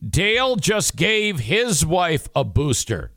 Dale 0.04 0.56
just 0.56 0.96
gave 0.96 1.38
his 1.38 1.86
wife 1.86 2.28
a 2.34 2.42
booster. 2.42 3.12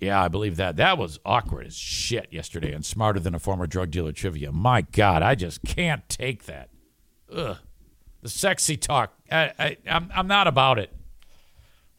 Yeah, 0.00 0.20
I 0.20 0.26
believe 0.26 0.56
that. 0.56 0.74
That 0.74 0.98
was 0.98 1.20
awkward 1.24 1.68
as 1.68 1.76
shit 1.76 2.32
yesterday 2.32 2.72
and 2.72 2.84
smarter 2.84 3.20
than 3.20 3.36
a 3.36 3.38
former 3.38 3.68
drug 3.68 3.92
dealer 3.92 4.10
trivia. 4.10 4.50
My 4.50 4.80
God, 4.80 5.22
I 5.22 5.36
just 5.36 5.62
can't 5.62 6.08
take 6.08 6.46
that. 6.46 6.70
Ugh. 7.32 7.58
The 8.24 8.30
sexy 8.30 8.78
talk. 8.78 9.12
I, 9.30 9.52
I, 9.58 9.76
I'm, 9.86 10.10
I'm 10.14 10.26
not 10.26 10.46
about 10.46 10.78
it. 10.78 10.90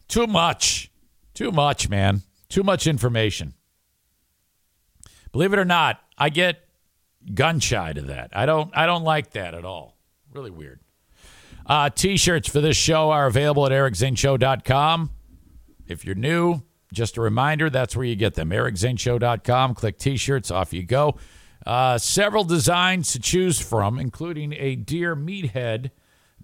Too 0.08 0.26
much. 0.26 0.90
Too 1.36 1.52
much, 1.52 1.88
man. 1.88 2.24
Too 2.50 2.64
much 2.64 2.88
information. 2.88 3.54
Believe 5.32 5.54
it 5.54 5.60
or 5.60 5.66
not, 5.66 6.02
I 6.18 6.30
get 6.30 6.68
gun 7.36 7.60
shy 7.60 7.94
to 7.94 8.02
that. 8.02 8.32
I 8.34 8.48
don't 8.48 8.76
I 8.76 8.88
don't 8.88 9.04
like 9.04 9.34
that 9.34 9.54
at 9.54 9.66
all. 9.66 10.00
Really 10.34 10.50
weird. 10.50 10.80
Uh, 11.64 11.92
t-shirts 11.92 12.50
for 12.50 12.60
this 12.60 12.76
show 12.76 13.12
are 13.12 13.28
available 13.28 13.68
at 13.68 13.72
ericzaneshow.com. 13.72 15.12
If 15.86 16.06
you're 16.06 16.16
new, 16.16 16.64
just 16.92 17.18
a 17.18 17.22
reminder, 17.22 17.70
that's 17.70 17.96
where 17.96 18.06
you 18.06 18.16
get 18.16 18.34
them. 18.34 18.50
ericzaneshow.com. 18.50 19.76
Click 19.76 20.00
t-shirts, 20.00 20.50
off 20.50 20.74
you 20.74 20.82
go. 20.82 21.18
Uh, 21.68 22.00
several 22.00 22.44
designs 22.44 23.12
to 23.12 23.20
choose 23.20 23.60
from, 23.60 24.00
including 24.00 24.54
a 24.54 24.76
Dear 24.76 25.16
Meathead 25.16 25.92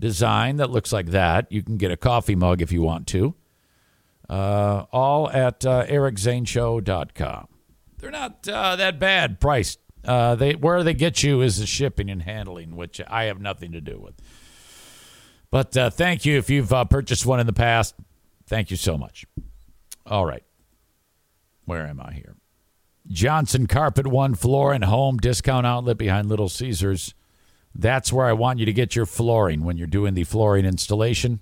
design 0.02 0.58
that 0.58 0.70
looks 0.70 0.92
like 0.92 1.08
that. 1.08 1.50
You 1.50 1.64
can 1.64 1.78
get 1.78 1.92
a 1.92 1.98
coffee 1.98 2.36
mug 2.36 2.62
if 2.62 2.74
you 2.74 2.82
want 2.82 3.08
to. 3.08 3.36
Uh, 4.30 4.86
all 4.92 5.30
at 5.30 5.66
uh, 5.66 5.86
ericzaneshow.com. 5.86 7.48
They're 8.00 8.12
not 8.12 8.48
uh, 8.48 8.76
that 8.78 9.00
bad 9.00 9.40
priced. 9.40 9.80
Uh, 10.04 10.36
they 10.36 10.56
where 10.56 10.84
they 10.84 10.96
get 10.96 11.22
you 11.22 11.42
is 11.42 11.60
the 11.60 11.68
shipping 11.68 12.10
and 12.10 12.24
handling, 12.24 12.76
which 12.76 13.00
I 13.08 13.26
have 13.26 13.40
nothing 13.40 13.72
to 13.74 13.82
do 13.82 14.00
with. 14.00 14.16
But 15.52 15.78
uh, 15.78 15.90
thank 15.92 16.26
you 16.26 16.38
if 16.38 16.50
you've 16.50 16.74
uh, 16.74 16.86
purchased 16.86 17.26
one 17.26 17.40
in 17.40 17.46
the 17.46 17.54
past. 17.54 17.94
Thank 18.48 18.72
you 18.72 18.78
so 18.78 18.98
much. 18.98 19.26
All 20.08 20.26
right, 20.26 20.44
where 21.66 21.86
am 21.86 22.02
I 22.02 22.14
here? 22.14 22.36
Johnson 23.08 23.68
Carpet 23.68 24.08
One 24.08 24.34
Floor 24.34 24.74
and 24.74 24.84
Home 24.86 25.18
Discount 25.18 25.68
Outlet 25.68 25.98
behind 25.98 26.30
Little 26.30 26.50
Caesars. 26.50 27.14
That's 27.74 28.12
where 28.12 28.26
I 28.26 28.34
want 28.34 28.60
you 28.60 28.66
to 28.66 28.74
get 28.74 28.96
your 28.96 29.06
flooring 29.06 29.64
when 29.64 29.78
you're 29.78 29.88
doing 29.88 30.14
the 30.14 30.24
flooring 30.24 30.66
installation. 30.66 31.40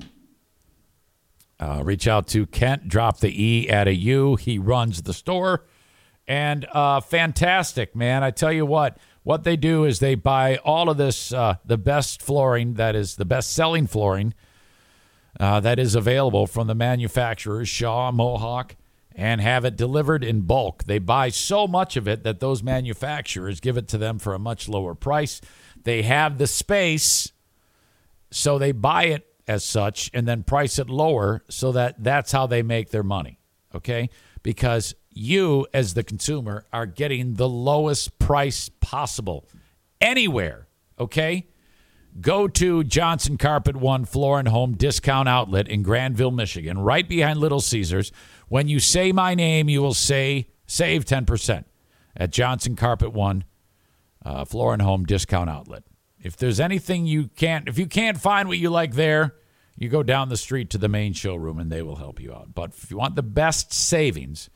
Uh, 1.59 1.81
reach 1.83 2.07
out 2.07 2.27
to 2.27 2.45
Kent, 2.45 2.87
drop 2.87 3.19
the 3.19 3.43
E 3.43 3.69
at 3.69 3.87
a 3.87 3.93
U. 3.93 4.35
He 4.35 4.57
runs 4.57 5.01
the 5.01 5.13
store. 5.13 5.65
And 6.27 6.65
uh, 6.71 7.01
fantastic, 7.01 7.95
man. 7.95 8.23
I 8.23 8.31
tell 8.31 8.53
you 8.53 8.65
what, 8.65 8.97
what 9.23 9.43
they 9.43 9.57
do 9.57 9.83
is 9.83 9.99
they 9.99 10.15
buy 10.15 10.57
all 10.57 10.89
of 10.89 10.97
this, 10.97 11.33
uh, 11.33 11.55
the 11.65 11.77
best 11.77 12.21
flooring 12.21 12.75
that 12.75 12.95
is 12.95 13.15
the 13.15 13.25
best 13.25 13.51
selling 13.51 13.87
flooring 13.87 14.33
uh, 15.39 15.59
that 15.59 15.79
is 15.79 15.95
available 15.95 16.47
from 16.47 16.67
the 16.67 16.75
manufacturers, 16.75 17.67
Shaw, 17.67 18.11
Mohawk, 18.11 18.75
and 19.15 19.41
have 19.41 19.65
it 19.65 19.75
delivered 19.75 20.23
in 20.23 20.41
bulk. 20.41 20.85
They 20.85 20.99
buy 20.99 21.29
so 21.29 21.67
much 21.67 21.97
of 21.97 22.07
it 22.07 22.23
that 22.23 22.39
those 22.39 22.63
manufacturers 22.63 23.59
give 23.59 23.75
it 23.75 23.87
to 23.89 23.97
them 23.97 24.19
for 24.19 24.33
a 24.33 24.39
much 24.39 24.69
lower 24.69 24.95
price. 24.95 25.41
They 25.83 26.03
have 26.03 26.37
the 26.37 26.47
space, 26.47 27.31
so 28.31 28.57
they 28.57 28.71
buy 28.71 29.05
it 29.05 29.25
as 29.47 29.63
such 29.63 30.11
and 30.13 30.27
then 30.27 30.43
price 30.43 30.77
it 30.77 30.89
lower 30.89 31.43
so 31.49 31.71
that 31.71 32.03
that's 32.03 32.31
how 32.31 32.45
they 32.45 32.61
make 32.61 32.91
their 32.91 33.03
money. 33.03 33.39
Okay? 33.73 34.09
Because 34.43 34.93
you, 35.09 35.65
as 35.73 35.95
the 35.95 36.03
consumer, 36.03 36.65
are 36.71 36.85
getting 36.85 37.33
the 37.33 37.49
lowest 37.49 38.19
price 38.19 38.69
possible 38.79 39.47
anywhere. 39.99 40.67
Okay? 40.99 41.47
Go 42.21 42.47
to 42.47 42.83
Johnson 42.83 43.37
Carpet 43.37 43.75
One 43.75 44.05
Floor 44.05 44.39
and 44.39 44.47
Home 44.47 44.75
Discount 44.75 45.29
Outlet 45.29 45.67
in 45.67 45.83
Grandville, 45.83 46.31
Michigan, 46.31 46.79
right 46.79 47.07
behind 47.07 47.39
Little 47.39 47.61
Caesars. 47.61 48.11
When 48.47 48.67
you 48.67 48.79
say 48.79 49.11
my 49.11 49.35
name, 49.35 49.69
you 49.69 49.81
will 49.81 49.93
say 49.93 50.49
save 50.67 51.05
10% 51.05 51.65
at 52.15 52.31
Johnson 52.31 52.75
Carpet 52.75 53.13
One 53.13 53.45
uh, 54.23 54.45
Floor 54.45 54.73
and 54.73 54.81
Home 54.81 55.05
Discount 55.05 55.49
Outlet. 55.49 55.83
If 56.21 56.35
there's 56.35 56.59
anything 56.59 57.05
you 57.05 57.27
can't, 57.35 57.67
if 57.67 57.77
you 57.77 57.87
can't 57.87 58.19
find 58.19 58.47
what 58.47 58.57
you 58.57 58.69
like 58.69 58.93
there, 58.93 59.35
you 59.77 59.87
go 59.87 60.03
down 60.03 60.27
the 60.29 60.37
street 60.37 60.69
to 60.71 60.77
the 60.77 60.89
main 60.89 61.13
showroom 61.13 61.57
and 61.57 61.71
they 61.71 61.81
will 61.81 61.95
help 61.95 62.19
you 62.19 62.33
out. 62.33 62.53
But 62.53 62.71
if 62.71 62.91
you 62.91 62.97
want 62.97 63.15
the 63.15 63.23
best 63.23 63.71
savings, 63.71 64.49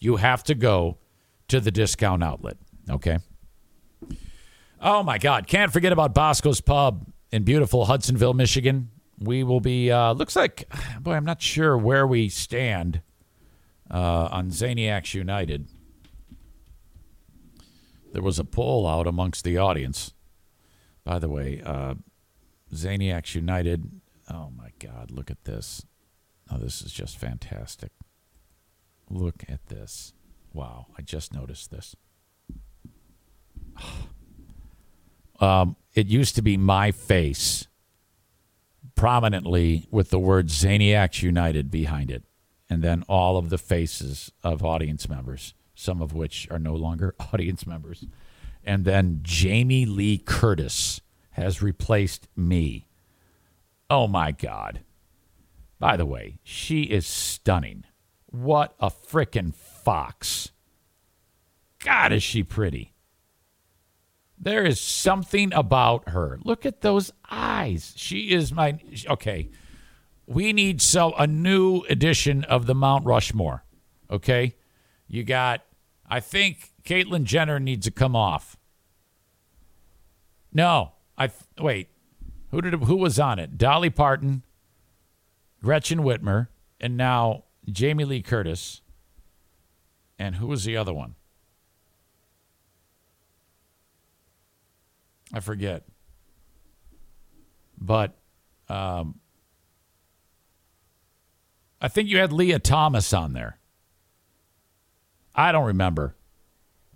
you 0.00 0.16
have 0.16 0.42
to 0.44 0.54
go 0.54 0.98
to 1.48 1.60
the 1.60 1.70
discount 1.70 2.24
outlet. 2.24 2.56
Okay. 2.90 3.18
Oh 4.80 5.02
my 5.02 5.16
God! 5.18 5.46
Can't 5.46 5.72
forget 5.72 5.92
about 5.92 6.12
Bosco's 6.14 6.60
Pub 6.60 7.06
in 7.30 7.42
beautiful 7.42 7.86
Hudsonville, 7.86 8.34
Michigan. 8.34 8.90
We 9.18 9.42
will 9.42 9.60
be. 9.60 9.90
Uh, 9.90 10.12
looks 10.12 10.36
like, 10.36 10.68
boy, 11.00 11.14
I'm 11.14 11.24
not 11.24 11.40
sure 11.40 11.78
where 11.78 12.06
we 12.06 12.28
stand 12.28 13.00
uh, 13.90 14.28
on 14.30 14.50
Zaniacs 14.50 15.14
United. 15.14 15.68
There 18.14 18.22
was 18.22 18.38
a 18.38 18.44
poll 18.44 18.86
out 18.86 19.08
amongst 19.08 19.42
the 19.42 19.58
audience. 19.58 20.14
By 21.02 21.18
the 21.18 21.28
way, 21.28 21.60
uh, 21.64 21.94
Zaniacs 22.72 23.34
United. 23.34 24.00
Oh 24.30 24.50
my 24.56 24.70
God! 24.78 25.10
Look 25.10 25.32
at 25.32 25.44
this. 25.44 25.84
Oh, 26.48 26.58
this 26.58 26.80
is 26.80 26.92
just 26.92 27.18
fantastic. 27.18 27.90
Look 29.10 29.42
at 29.48 29.66
this. 29.66 30.12
Wow! 30.52 30.86
I 30.96 31.02
just 31.02 31.34
noticed 31.34 31.70
this. 31.70 31.96
Um, 35.40 35.74
it 35.94 36.06
used 36.06 36.36
to 36.36 36.42
be 36.42 36.56
my 36.56 36.92
face 36.92 37.66
prominently 38.94 39.88
with 39.90 40.10
the 40.10 40.18
word 40.20 40.46
Zaniacs 40.46 41.22
United 41.22 41.72
behind 41.72 42.12
it. 42.12 42.22
and 42.70 42.82
then 42.82 43.02
all 43.08 43.36
of 43.36 43.50
the 43.50 43.58
faces 43.58 44.30
of 44.44 44.64
audience 44.64 45.08
members, 45.08 45.54
some 45.74 46.00
of 46.00 46.12
which 46.12 46.48
are 46.50 46.58
no 46.58 46.74
longer 46.74 47.14
audience 47.32 47.66
members. 47.66 48.06
And 48.64 48.84
then 48.84 49.20
Jamie 49.22 49.86
Lee 49.86 50.18
Curtis 50.18 51.00
has 51.32 51.62
replaced 51.62 52.28
me. 52.36 52.88
Oh 53.90 54.06
my 54.06 54.32
God. 54.32 54.80
By 55.78 55.96
the 55.96 56.06
way, 56.06 56.38
she 56.42 56.84
is 56.84 57.06
stunning. 57.06 57.84
What 58.26 58.74
a 58.80 58.90
frickin' 58.90 59.54
fox. 59.54 60.50
God, 61.84 62.12
is 62.12 62.22
she 62.22 62.42
pretty. 62.42 62.94
There 64.38 64.64
is 64.64 64.80
something 64.80 65.52
about 65.52 66.08
her. 66.08 66.38
Look 66.42 66.66
at 66.66 66.80
those 66.80 67.12
eyes. 67.30 67.92
She 67.96 68.32
is 68.32 68.52
my. 68.52 68.78
Okay. 69.08 69.50
We 70.26 70.52
need 70.52 70.80
so 70.80 71.12
a 71.12 71.26
new 71.26 71.82
edition 71.90 72.44
of 72.44 72.66
the 72.66 72.74
Mount 72.74 73.04
Rushmore. 73.04 73.64
Okay. 74.10 74.56
You 75.08 75.24
got, 75.24 75.62
I 76.08 76.20
think 76.20 76.72
Caitlyn 76.84 77.24
Jenner 77.24 77.60
needs 77.60 77.86
to 77.86 77.90
come 77.90 78.16
off. 78.16 78.56
No, 80.52 80.92
I 81.18 81.30
wait. 81.58 81.88
Who 82.50 82.60
did 82.60 82.74
who 82.74 82.96
was 82.96 83.18
on 83.18 83.40
it? 83.40 83.58
Dolly 83.58 83.90
Parton, 83.90 84.44
Gretchen 85.62 86.00
Whitmer, 86.00 86.48
and 86.80 86.96
now 86.96 87.44
Jamie 87.68 88.04
Lee 88.04 88.22
Curtis. 88.22 88.80
And 90.16 90.36
who 90.36 90.46
was 90.46 90.64
the 90.64 90.76
other 90.76 90.94
one? 90.94 91.16
I 95.32 95.40
forget. 95.40 95.82
But 97.76 98.16
um, 98.68 99.18
I 101.80 101.88
think 101.88 102.08
you 102.08 102.18
had 102.18 102.32
Lia 102.32 102.60
Thomas 102.60 103.12
on 103.12 103.32
there. 103.32 103.58
I 105.34 105.52
don't 105.52 105.66
remember. 105.66 106.14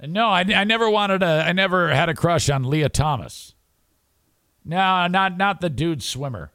No, 0.00 0.28
I, 0.28 0.40
I 0.40 0.64
never 0.64 0.88
wanted 0.88 1.22
a. 1.22 1.44
I 1.46 1.52
never 1.52 1.92
had 1.92 2.08
a 2.08 2.14
crush 2.14 2.48
on 2.48 2.62
Lia 2.62 2.88
Thomas. 2.88 3.54
No, 4.64 5.06
not 5.08 5.36
not 5.36 5.60
the 5.60 5.70
dude 5.70 6.02
swimmer. 6.02 6.52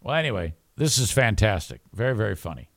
Well, 0.00 0.16
anyway, 0.16 0.54
this 0.76 0.98
is 0.98 1.12
fantastic. 1.12 1.80
Very 1.92 2.16
very 2.16 2.34
funny. 2.34 2.68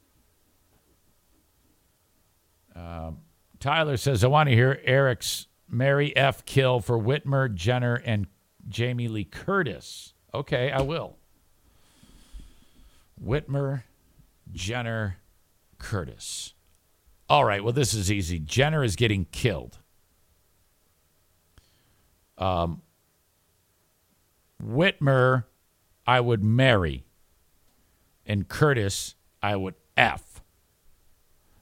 Um, 2.76 3.20
Tyler 3.60 3.98
says, 3.98 4.24
"I 4.24 4.28
want 4.28 4.50
to 4.50 4.56
hear 4.56 4.80
Eric's 4.84 5.48
Marry 5.68 6.16
F. 6.16 6.46
Kill 6.46 6.80
for 6.80 7.00
Whitmer, 7.00 7.54
Jenner, 7.54 7.96
and 7.96 8.28
Jamie 8.68 9.08
Lee 9.08 9.26
Curtis." 9.26 10.14
Okay, 10.34 10.70
I 10.72 10.82
will. 10.82 11.18
Whitmer, 13.24 13.84
Jenner, 14.52 15.18
Curtis. 15.84 16.54
All 17.30 17.44
right, 17.44 17.62
well, 17.62 17.74
this 17.74 17.94
is 17.94 18.10
easy. 18.10 18.40
Jenner 18.40 18.84
is 18.84 18.96
getting 18.96 19.26
killed. 19.26 19.80
Um, 22.38 22.82
Whitmer, 24.64 25.44
I 26.08 26.22
would 26.22 26.42
marry. 26.42 27.04
And 28.26 28.48
Curtis, 28.48 29.16
I 29.42 29.58
would 29.58 29.76
F. 29.98 30.42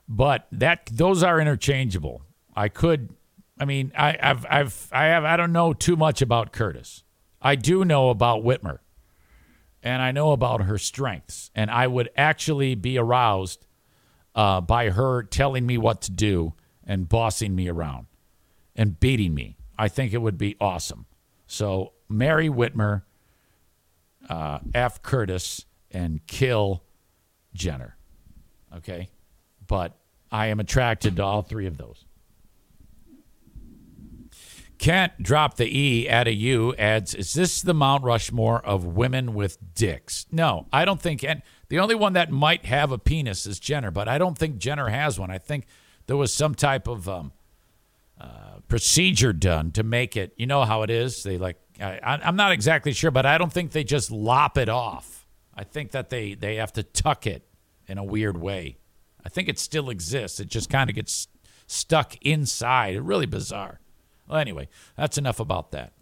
But 0.08 0.48
that 0.52 0.90
those 0.92 1.24
are 1.24 1.40
interchangeable. 1.40 2.22
I 2.56 2.70
could 2.70 3.16
I 3.60 3.66
mean, 3.66 3.92
I, 3.98 4.18
I've 4.22 4.46
I've 4.48 4.90
I 4.92 5.06
have 5.06 5.24
I 5.24 5.36
don't 5.36 5.52
know 5.52 5.74
too 5.74 5.96
much 5.96 6.22
about 6.22 6.52
Curtis. 6.52 7.04
I 7.42 7.56
do 7.56 7.84
know 7.84 8.10
about 8.10 8.44
Whitmer. 8.44 8.80
And 9.82 10.02
I 10.02 10.12
know 10.12 10.32
about 10.32 10.62
her 10.64 10.78
strengths. 10.78 11.50
And 11.56 11.72
I 11.72 11.88
would 11.88 12.10
actually 12.16 12.76
be 12.76 13.00
aroused 13.00 13.66
uh, 14.36 14.62
by 14.62 14.90
her 14.90 15.24
telling 15.24 15.66
me 15.66 15.78
what 15.78 16.02
to 16.04 16.12
do 16.12 16.54
and 16.86 17.10
bossing 17.10 17.56
me 17.56 17.68
around 17.68 18.08
and 18.76 19.00
beating 19.00 19.34
me. 19.34 19.58
I 19.78 19.88
think 19.88 20.14
it 20.14 20.20
would 20.20 20.38
be 20.38 20.56
awesome. 20.60 21.06
So 21.48 21.94
marry 22.08 22.50
Whitmer, 22.50 23.04
uh, 24.30 24.60
F. 24.74 25.02
Curtis, 25.02 25.66
and 25.90 26.26
kill 26.28 26.84
Jenner. 27.54 27.98
Okay? 28.76 29.10
But 29.68 29.98
I 30.32 30.48
am 30.48 30.60
attracted 30.60 31.18
to 31.18 31.24
all 31.24 31.42
three 31.42 31.68
of 31.68 31.78
those. 31.78 32.06
Kent 34.78 35.22
drop 35.22 35.58
the 35.58 35.78
E, 35.78 36.10
add 36.10 36.28
a 36.28 36.34
U, 36.34 36.74
adds, 36.76 37.14
is 37.14 37.34
this 37.34 37.62
the 37.62 37.74
Mount 37.74 38.04
Rushmore 38.04 38.66
of 38.66 38.84
women 38.84 39.36
with 39.36 39.60
dicks? 39.76 40.26
No, 40.32 40.66
I 40.74 40.86
don't 40.86 41.00
think. 41.00 41.24
And 41.24 41.44
the 41.72 41.80
only 41.80 41.96
one 41.96 42.12
that 42.14 42.30
might 42.30 42.66
have 42.66 42.92
a 42.92 42.98
penis 42.98 43.46
is 43.46 43.58
Jenner, 43.58 43.92
but 43.92 44.10
I 44.10 44.18
don't 44.18 44.38
think 44.38 44.58
Jenner 44.58 44.90
has 44.90 45.18
one. 45.18 45.32
I 45.32 45.38
think 45.38 45.68
there 46.06 46.18
was 46.18 46.34
some 46.34 46.54
type 46.54 46.86
of 46.86 47.08
um, 47.08 47.32
uh, 48.20 48.60
procedure 48.68 49.32
done 49.32 49.72
to 49.72 49.82
make 49.82 50.18
it. 50.18 50.34
You 50.36 50.48
know 50.48 50.66
how 50.66 50.82
it 50.82 50.90
is? 50.90 51.24
They 51.24 51.38
like, 51.38 51.56
I, 51.80 52.20
I'm 52.22 52.36
not 52.36 52.52
exactly 52.52 52.92
sure, 52.92 53.10
but 53.10 53.26
I 53.26 53.38
don't 53.38 53.54
think 53.54 53.72
they 53.72 53.86
just 53.86 54.12
lop 54.12 54.58
it 54.58 54.68
off. 54.68 55.26
I 55.56 55.64
think 55.64 55.92
that 55.92 56.10
they, 56.10 56.34
they 56.34 56.58
have 56.58 56.74
to 56.74 56.84
tuck 56.84 57.26
it 57.26 57.48
in 57.88 57.98
a 57.98 58.04
weird 58.04 58.36
way. 58.36 58.76
I 59.26 59.30
think 59.30 59.48
it 59.48 59.58
still 59.58 59.90
exists. 59.90 60.42
It 60.42 60.50
just 60.50 60.70
kind 60.70 60.90
of 60.90 60.96
gets 60.98 61.30
stuck 61.68 62.18
inside. 62.22 63.00
Really 63.00 63.28
bizarre. 63.28 63.80
Well, 64.28 64.40
anyway, 64.40 64.68
that's 64.98 65.18
enough 65.18 65.40
about 65.40 65.72
that. 65.72 65.94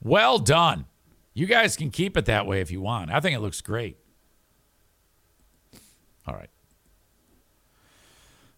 Well 0.00 0.38
done. 0.38 0.86
You 1.32 1.46
guys 1.46 1.76
can 1.76 1.90
keep 1.90 2.16
it 2.16 2.26
that 2.26 2.46
way 2.46 2.60
if 2.60 2.70
you 2.70 2.80
want. 2.80 3.10
I 3.10 3.20
think 3.20 3.36
it 3.36 3.40
looks 3.40 3.60
great. 3.60 3.96
All 6.26 6.34
right. 6.34 6.50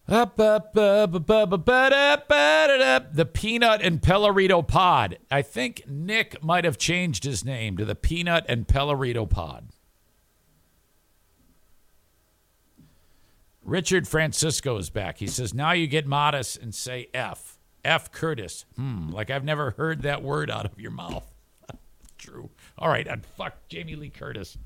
Up, 0.07 0.37
up, 0.37 0.77
up, 0.77 1.15
up, 1.15 1.29
up, 1.29 1.53
up, 1.53 1.69
up, 1.69 2.31
up, 2.31 3.13
the 3.13 3.25
Peanut 3.25 3.81
and 3.81 4.01
Pellerito 4.01 4.67
Pod. 4.67 5.17
I 5.31 5.41
think 5.41 5.87
Nick 5.87 6.43
might 6.43 6.65
have 6.65 6.77
changed 6.77 7.23
his 7.23 7.45
name 7.45 7.77
to 7.77 7.85
the 7.85 7.95
Peanut 7.95 8.45
and 8.49 8.67
Pellerito 8.67 9.29
Pod. 9.29 9.69
Richard 13.63 14.09
Francisco 14.09 14.77
is 14.77 14.89
back. 14.89 15.19
He 15.19 15.27
says, 15.27 15.53
now 15.53 15.71
you 15.71 15.87
get 15.87 16.05
modest 16.05 16.57
and 16.61 16.75
say 16.75 17.07
F. 17.13 17.57
F. 17.85 18.11
Curtis. 18.11 18.65
Hmm, 18.75 19.09
like 19.09 19.29
I've 19.29 19.45
never 19.45 19.71
heard 19.71 20.01
that 20.01 20.21
word 20.21 20.51
out 20.51 20.65
of 20.65 20.77
your 20.79 20.91
mouth. 20.91 21.31
True. 22.17 22.49
All 22.77 22.89
right, 22.89 23.07
I'd 23.09 23.25
fuck 23.25 23.67
Jamie 23.69 23.95
Lee 23.95 24.09
Curtis. 24.09 24.57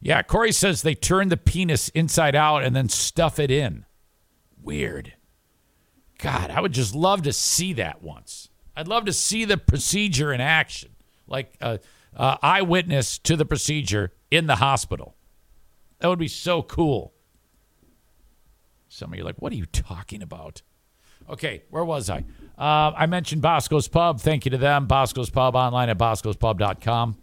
Yeah, 0.00 0.22
Corey 0.22 0.52
says 0.52 0.82
they 0.82 0.94
turn 0.94 1.28
the 1.28 1.36
penis 1.36 1.88
inside 1.90 2.34
out 2.34 2.62
and 2.62 2.74
then 2.74 2.88
stuff 2.88 3.38
it 3.38 3.50
in. 3.50 3.84
Weird. 4.62 5.14
God, 6.18 6.50
I 6.50 6.60
would 6.60 6.72
just 6.72 6.94
love 6.94 7.22
to 7.22 7.32
see 7.32 7.72
that 7.74 8.02
once. 8.02 8.48
I'd 8.76 8.88
love 8.88 9.06
to 9.06 9.12
see 9.12 9.44
the 9.44 9.56
procedure 9.56 10.32
in 10.32 10.40
action, 10.40 10.90
like 11.26 11.56
a, 11.60 11.80
a 12.14 12.38
eyewitness 12.42 13.18
to 13.18 13.36
the 13.36 13.44
procedure 13.44 14.12
in 14.30 14.46
the 14.46 14.56
hospital. 14.56 15.16
That 15.98 16.08
would 16.08 16.18
be 16.18 16.28
so 16.28 16.62
cool. 16.62 17.12
Some 18.88 19.12
of 19.12 19.16
you 19.16 19.22
are 19.22 19.26
like, 19.26 19.42
what 19.42 19.52
are 19.52 19.56
you 19.56 19.66
talking 19.66 20.22
about? 20.22 20.62
Okay, 21.30 21.62
where 21.70 21.84
was 21.84 22.08
I? 22.08 22.24
Uh, 22.56 22.92
I 22.96 23.06
mentioned 23.06 23.42
Bosco's 23.42 23.86
Pub. 23.86 24.20
Thank 24.20 24.44
you 24.44 24.50
to 24.50 24.58
them. 24.58 24.86
Bosco's 24.86 25.30
Pub 25.30 25.54
online 25.54 25.88
at 25.88 25.98
boscospub.com. 25.98 27.16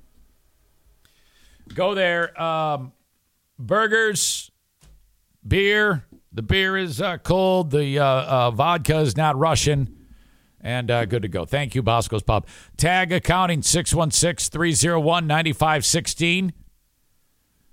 Go 1.73 1.95
there. 1.95 2.41
Um, 2.41 2.93
burgers, 3.57 4.51
beer. 5.45 6.05
The 6.31 6.41
beer 6.41 6.77
is 6.77 7.01
uh, 7.01 7.17
cold. 7.17 7.71
The 7.71 7.99
uh, 7.99 8.05
uh, 8.05 8.51
vodka 8.51 8.99
is 8.99 9.17
not 9.17 9.37
Russian. 9.37 10.05
And 10.61 10.89
uh, 10.89 11.05
good 11.05 11.21
to 11.21 11.27
go. 11.27 11.45
Thank 11.45 11.75
you, 11.75 11.83
Bosco's 11.83 12.23
Pub. 12.23 12.47
Tag 12.75 13.11
Accounting 13.11 13.61
616 13.61 14.51
301 14.51 15.27
9516. 15.27 16.53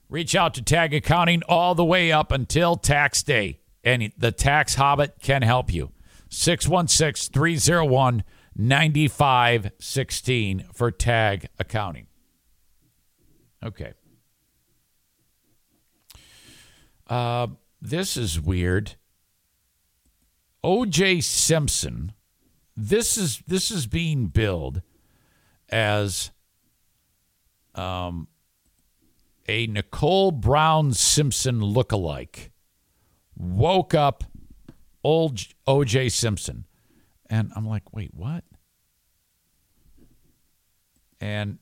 Reach 0.08 0.34
out 0.34 0.52
to 0.54 0.62
Tag 0.62 0.92
Accounting 0.92 1.42
all 1.48 1.74
the 1.74 1.84
way 1.84 2.12
up 2.12 2.32
until 2.32 2.76
tax 2.76 3.22
day. 3.22 3.60
And 3.82 4.12
the 4.16 4.30
tax 4.30 4.74
hobbit 4.74 5.16
can 5.20 5.42
help 5.42 5.72
you. 5.72 5.90
616 6.32 7.32
301 7.32 8.24
9516 8.56 10.64
for 10.72 10.90
tag 10.90 11.46
accounting. 11.58 12.06
Okay. 13.62 13.92
Uh, 17.06 17.48
this 17.82 18.16
is 18.16 18.40
weird. 18.40 18.94
OJ 20.64 21.22
Simpson. 21.22 22.12
This 22.74 23.18
is 23.18 23.42
this 23.46 23.70
is 23.70 23.86
being 23.86 24.28
billed 24.28 24.80
as 25.68 26.30
um, 27.74 28.26
a 29.46 29.66
Nicole 29.66 30.30
Brown 30.30 30.94
Simpson 30.94 31.60
lookalike. 31.60 32.48
Woke 33.36 33.92
up 33.92 34.24
old 35.04 35.40
O.J. 35.66 36.08
Simpson. 36.10 36.64
And 37.28 37.50
I'm 37.56 37.66
like, 37.66 37.92
wait, 37.92 38.10
what? 38.14 38.44
And 41.20 41.58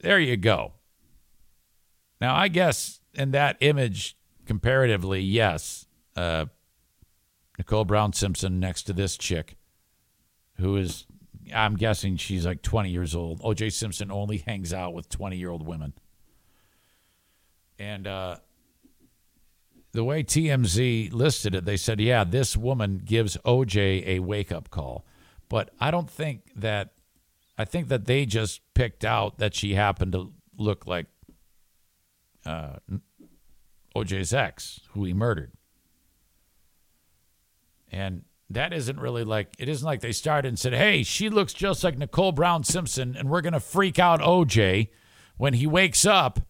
there 0.00 0.18
you 0.18 0.36
go. 0.36 0.72
Now, 2.20 2.34
I 2.34 2.48
guess 2.48 3.00
in 3.14 3.30
that 3.32 3.56
image, 3.60 4.16
comparatively, 4.46 5.20
yes, 5.20 5.86
uh, 6.16 6.46
Nicole 7.58 7.84
Brown 7.84 8.12
Simpson 8.12 8.58
next 8.58 8.84
to 8.84 8.92
this 8.92 9.16
chick, 9.16 9.56
who 10.58 10.76
is, 10.76 11.06
I'm 11.54 11.76
guessing 11.76 12.16
she's 12.16 12.46
like 12.46 12.62
20 12.62 12.90
years 12.90 13.14
old. 13.14 13.40
OJ 13.40 13.72
Simpson 13.72 14.10
only 14.10 14.38
hangs 14.38 14.72
out 14.72 14.94
with 14.94 15.08
20 15.08 15.36
year 15.36 15.50
old 15.50 15.66
women. 15.66 15.92
And 17.78 18.06
uh, 18.06 18.36
the 19.92 20.04
way 20.04 20.22
TMZ 20.22 21.12
listed 21.12 21.54
it, 21.54 21.64
they 21.64 21.76
said, 21.76 22.00
yeah, 22.00 22.24
this 22.24 22.56
woman 22.56 23.00
gives 23.04 23.36
OJ 23.38 24.06
a 24.06 24.18
wake 24.20 24.50
up 24.50 24.70
call. 24.70 25.04
But 25.48 25.70
I 25.78 25.90
don't 25.90 26.08
think 26.08 26.50
that, 26.56 26.94
I 27.58 27.66
think 27.66 27.88
that 27.88 28.06
they 28.06 28.24
just 28.24 28.62
picked 28.74 29.04
out 29.04 29.38
that 29.38 29.54
she 29.54 29.74
happened 29.74 30.12
to 30.12 30.32
look 30.56 30.86
like 30.86 31.06
uh, 32.46 32.76
OJ's 33.94 34.32
ex, 34.32 34.80
who 34.92 35.04
he 35.04 35.12
murdered. 35.12 35.52
And 37.90 38.22
that 38.48 38.72
isn't 38.72 38.98
really 38.98 39.24
like, 39.24 39.48
it 39.58 39.68
isn't 39.68 39.84
like 39.84 40.00
they 40.00 40.12
started 40.12 40.48
and 40.48 40.58
said, 40.58 40.72
hey, 40.72 41.02
she 41.02 41.28
looks 41.28 41.52
just 41.52 41.84
like 41.84 41.98
Nicole 41.98 42.32
Brown 42.32 42.64
Simpson, 42.64 43.14
and 43.14 43.28
we're 43.28 43.42
going 43.42 43.52
to 43.52 43.60
freak 43.60 43.98
out 43.98 44.20
OJ 44.20 44.88
when 45.36 45.52
he 45.52 45.66
wakes 45.66 46.06
up. 46.06 46.40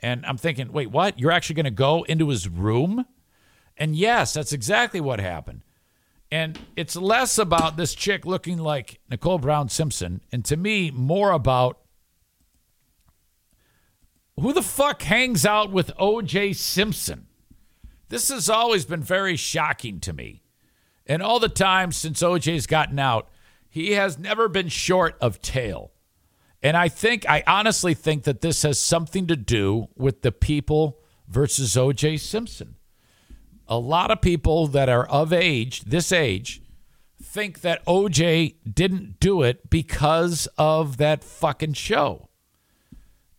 And 0.00 0.24
I'm 0.26 0.38
thinking, 0.38 0.72
wait, 0.72 0.90
what? 0.90 1.18
You're 1.18 1.30
actually 1.30 1.56
going 1.56 1.64
to 1.64 1.70
go 1.70 2.02
into 2.04 2.28
his 2.30 2.48
room? 2.48 3.06
And 3.76 3.94
yes, 3.94 4.34
that's 4.34 4.52
exactly 4.52 5.00
what 5.00 5.20
happened. 5.20 5.62
And 6.32 6.58
it's 6.76 6.96
less 6.96 7.38
about 7.38 7.76
this 7.76 7.94
chick 7.94 8.24
looking 8.24 8.58
like 8.58 9.00
Nicole 9.10 9.38
Brown 9.38 9.68
Simpson, 9.68 10.20
and 10.30 10.44
to 10.44 10.56
me, 10.56 10.90
more 10.90 11.32
about 11.32 11.80
who 14.38 14.52
the 14.52 14.62
fuck 14.62 15.02
hangs 15.02 15.44
out 15.44 15.70
with 15.70 15.94
OJ 15.96 16.56
Simpson? 16.56 17.26
This 18.08 18.28
has 18.28 18.48
always 18.48 18.84
been 18.84 19.02
very 19.02 19.36
shocking 19.36 20.00
to 20.00 20.12
me. 20.12 20.42
And 21.06 21.22
all 21.22 21.40
the 21.40 21.48
time 21.48 21.92
since 21.92 22.22
OJ's 22.22 22.66
gotten 22.66 22.98
out, 22.98 23.28
he 23.68 23.92
has 23.92 24.18
never 24.18 24.48
been 24.48 24.68
short 24.68 25.16
of 25.20 25.42
tail. 25.42 25.92
And 26.62 26.76
I 26.76 26.88
think, 26.88 27.28
I 27.28 27.42
honestly 27.46 27.94
think 27.94 28.24
that 28.24 28.42
this 28.42 28.62
has 28.62 28.78
something 28.78 29.26
to 29.26 29.36
do 29.36 29.88
with 29.96 30.22
the 30.22 30.32
people 30.32 30.98
versus 31.26 31.74
OJ 31.74 32.20
Simpson. 32.20 32.76
A 33.66 33.78
lot 33.78 34.10
of 34.10 34.20
people 34.20 34.66
that 34.66 34.88
are 34.88 35.06
of 35.08 35.32
age, 35.32 35.82
this 35.82 36.12
age, 36.12 36.60
think 37.22 37.60
that 37.60 37.84
OJ 37.86 38.56
didn't 38.70 39.20
do 39.20 39.42
it 39.42 39.70
because 39.70 40.48
of 40.58 40.96
that 40.96 41.22
fucking 41.22 41.74
show. 41.74 42.28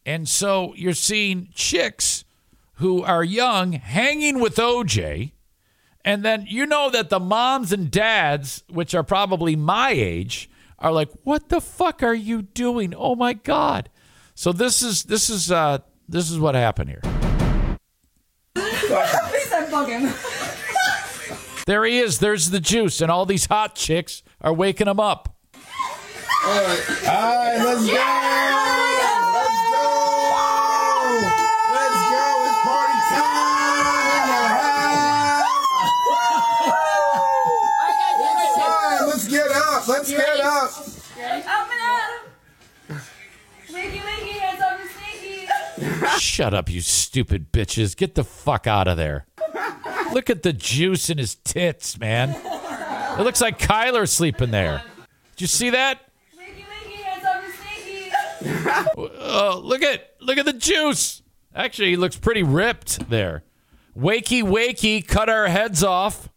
And 0.05 0.27
so 0.27 0.73
you're 0.75 0.93
seeing 0.93 1.49
chicks 1.53 2.23
who 2.75 3.03
are 3.03 3.23
young 3.23 3.73
hanging 3.73 4.39
with 4.39 4.55
OJ. 4.55 5.33
And 6.03 6.23
then 6.23 6.45
you 6.47 6.65
know 6.65 6.89
that 6.89 7.09
the 7.09 7.19
moms 7.19 7.71
and 7.71 7.91
dads, 7.91 8.63
which 8.67 8.95
are 8.95 9.03
probably 9.03 9.55
my 9.55 9.91
age, 9.91 10.49
are 10.81 10.91
like, 10.91 11.09
"What 11.23 11.47
the 11.49 11.61
fuck 11.61 12.03
are 12.03 12.13
you 12.13 12.41
doing? 12.41 12.93
Oh 12.95 13.15
my 13.15 13.33
god!" 13.33 13.89
So 14.35 14.51
this 14.51 14.81
is 14.81 15.03
this 15.03 15.29
is 15.29 15.51
uh 15.51 15.79
this 16.09 16.29
is 16.29 16.39
what 16.39 16.55
happened 16.55 16.89
here. 16.89 17.01
Please 18.53 19.49
unplug 19.51 19.87
him. 19.87 20.13
There 21.65 21.85
he 21.85 21.99
is. 21.99 22.19
There's 22.19 22.49
the 22.49 22.59
juice, 22.59 22.99
and 23.01 23.11
all 23.11 23.25
these 23.25 23.45
hot 23.45 23.75
chicks 23.75 24.23
are 24.41 24.53
waking 24.53 24.87
him 24.87 24.99
up. 24.99 25.37
All 26.43 26.53
right, 26.53 27.61
let's 27.63 27.87
go. 27.87 29.00
Shut 46.41 46.55
up, 46.55 46.71
you 46.71 46.81
stupid 46.81 47.51
bitches. 47.51 47.95
Get 47.95 48.15
the 48.15 48.23
fuck 48.23 48.65
out 48.65 48.87
of 48.87 48.97
there. 48.97 49.27
Look 50.11 50.27
at 50.27 50.41
the 50.41 50.51
juice 50.51 51.11
in 51.11 51.19
his 51.19 51.35
tits, 51.35 51.99
man. 51.99 52.31
It 52.31 53.21
looks 53.21 53.41
like 53.41 53.59
Kyler 53.59 54.09
sleeping 54.09 54.49
there. 54.49 54.81
Did 55.35 55.41
you 55.41 55.45
see 55.45 55.69
that? 55.69 55.99
Wakey, 56.35 56.65
wakey, 56.65 57.03
hands 57.03 57.25
up, 57.25 57.43
sneaky. 58.73 59.19
Oh, 59.19 59.61
look 59.63 59.83
at 59.83 60.15
look 60.19 60.39
at 60.39 60.45
the 60.45 60.53
juice. 60.53 61.21
Actually, 61.53 61.91
he 61.91 61.95
looks 61.95 62.15
pretty 62.15 62.41
ripped 62.41 63.07
there. 63.11 63.43
Wakey, 63.95 64.41
wakey, 64.41 65.07
cut 65.07 65.29
our 65.29 65.47
heads 65.47 65.83
off. 65.83 66.27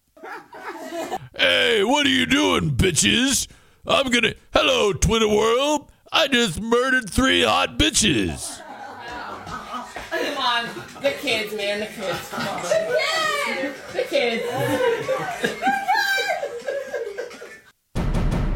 Hey, 1.34 1.82
what 1.82 2.04
are 2.04 2.10
you 2.10 2.26
doing, 2.26 2.72
bitches? 2.72 3.48
I'm 3.86 4.10
gonna. 4.10 4.34
Hello, 4.52 4.92
Twitter 4.92 5.28
world. 5.28 5.90
I 6.12 6.28
just 6.28 6.60
murdered 6.60 7.08
three 7.08 7.42
hot 7.42 7.78
bitches. 7.78 8.60
On, 10.44 10.66
the 11.00 11.12
kids, 11.12 11.54
man, 11.54 11.80
the 11.80 11.86
kids. 11.86 12.28
Come 12.28 12.48
on. 12.48 12.62
The 13.94 14.02
kids. 14.10 14.44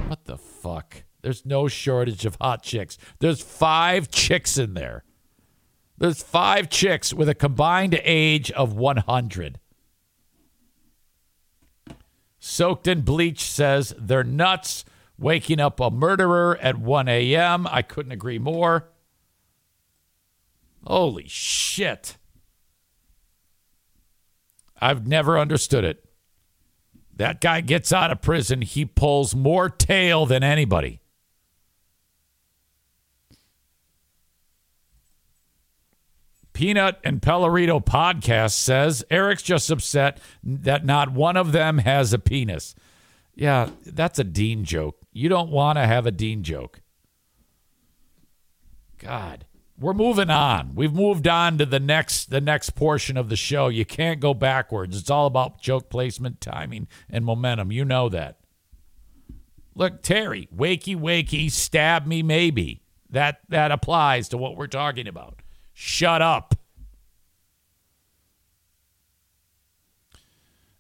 What 0.07 0.23
the 0.27 0.37
fuck? 0.37 1.05
There's 1.23 1.47
no 1.47 1.67
shortage 1.67 2.27
of 2.27 2.37
hot 2.39 2.63
chicks. 2.63 2.99
There's 3.21 3.41
five 3.41 4.11
chicks 4.11 4.59
in 4.59 4.75
there. 4.75 5.05
There's 5.97 6.23
five 6.23 6.69
chicks 6.69 7.15
with 7.15 7.27
a 7.27 7.35
combined 7.35 7.99
age 8.05 8.51
of 8.51 8.77
100. 8.77 9.59
Soaked 12.39 12.87
in 12.87 13.01
bleach 13.01 13.41
says 13.41 13.95
they're 13.99 14.23
nuts, 14.23 14.85
waking 15.19 15.59
up 15.59 15.81
a 15.81 15.91
murderer 15.91 16.59
at 16.61 16.77
1 16.77 17.09
a.m. 17.09 17.67
I 17.71 17.81
couldn't 17.81 18.13
agree 18.13 18.39
more. 18.39 18.91
Holy 20.89 21.29
shit. 21.29 22.17
I've 24.81 25.07
never 25.07 25.39
understood 25.39 25.85
it. 25.85 26.03
That 27.15 27.43
guy 27.43 27.61
gets 27.61 27.93
out 27.93 28.11
of 28.11 28.23
prison, 28.23 28.63
he 28.63 28.87
pulls 28.87 29.35
more 29.35 29.69
tail 29.69 30.25
than 30.25 30.43
anybody. 30.43 31.03
Peanut 36.55 36.99
and 37.05 37.21
Pellerito 37.21 37.85
podcast 37.85 38.53
says 38.53 39.05
Eric's 39.11 39.43
just 39.43 39.71
upset 39.71 40.19
that 40.43 40.87
not 40.87 41.13
one 41.13 41.37
of 41.37 41.53
them 41.53 41.79
has 41.79 42.15
a 42.15 42.19
penis. 42.19 42.75
Yeah, 43.35 43.71
that's 43.85 44.19
a 44.19 44.25
Dean 44.25 44.65
joke. 44.65 45.03
You 45.13 45.29
don't 45.29 45.51
want 45.51 45.77
to 45.77 45.87
have 45.87 46.07
a 46.07 46.11
Dean 46.11 46.43
joke. 46.43 46.81
God, 48.97 49.45
we're 49.81 49.95
moving 49.95 50.31
on. 50.31 50.75
We've 50.75 50.93
moved 50.93 51.29
on 51.29 51.59
to 51.59 51.67
the 51.67 51.81
next 51.81 52.31
the 52.31 52.41
next 52.41 52.71
portion 52.71 53.17
of 53.17 53.29
the 53.29 53.37
show. 53.37 53.69
You 53.69 53.85
can't 53.85 54.21
go 54.21 54.35
backwards. 54.35 54.99
It's 54.99 55.11
all 55.11 55.27
about 55.27 55.61
joke 55.61 55.89
placement, 55.89 56.41
timing, 56.41 56.89
and 57.09 57.25
momentum. 57.25 57.71
You 57.71 57.85
know 57.85 58.09
that. 58.09 58.39
Look, 59.75 60.03
Terry, 60.03 60.49
wakey 60.55 60.97
wakey, 60.97 61.51
stab 61.51 62.07
me 62.07 62.23
maybe. 62.23 62.83
That 63.11 63.41
that 63.49 63.71
applies 63.71 64.29
to 64.31 64.37
what 64.37 64.57
we're 64.57 64.67
talking 64.67 65.07
about. 65.07 65.41
Shut 65.73 66.21
up. 66.21 66.55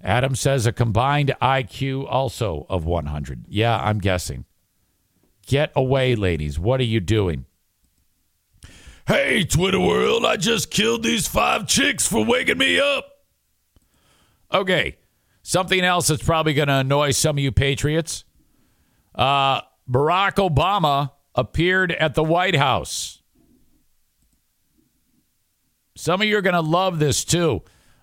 Adam 0.00 0.34
says 0.34 0.66
a 0.66 0.72
combined 0.72 1.34
IQ 1.42 2.06
also 2.08 2.66
of 2.68 2.84
100. 2.84 3.46
Yeah, 3.48 3.78
I'm 3.78 3.98
guessing. 3.98 4.44
Get 5.46 5.72
away, 5.74 6.14
ladies. 6.14 6.58
What 6.58 6.78
are 6.80 6.84
you 6.84 7.00
doing? 7.00 7.46
Hey, 9.08 9.42
Twitter 9.44 9.80
world, 9.80 10.26
I 10.26 10.36
just 10.36 10.70
killed 10.70 11.02
these 11.02 11.26
five 11.26 11.66
chicks 11.66 12.06
for 12.06 12.22
waking 12.22 12.58
me 12.58 12.78
up. 12.78 13.06
Okay, 14.52 14.98
something 15.42 15.80
else 15.80 16.08
that's 16.08 16.22
probably 16.22 16.52
going 16.52 16.68
to 16.68 16.74
annoy 16.74 17.12
some 17.12 17.38
of 17.38 17.42
you 17.42 17.50
patriots. 17.50 18.24
Uh, 19.14 19.62
Barack 19.90 20.34
Obama 20.34 21.12
appeared 21.34 21.92
at 21.92 22.16
the 22.16 22.22
White 22.22 22.54
House. 22.54 23.22
Some 25.96 26.20
of 26.20 26.28
you 26.28 26.36
are 26.36 26.42
going 26.42 26.52
to 26.52 26.60
love 26.60 26.98
this 26.98 27.24
too. 27.24 27.62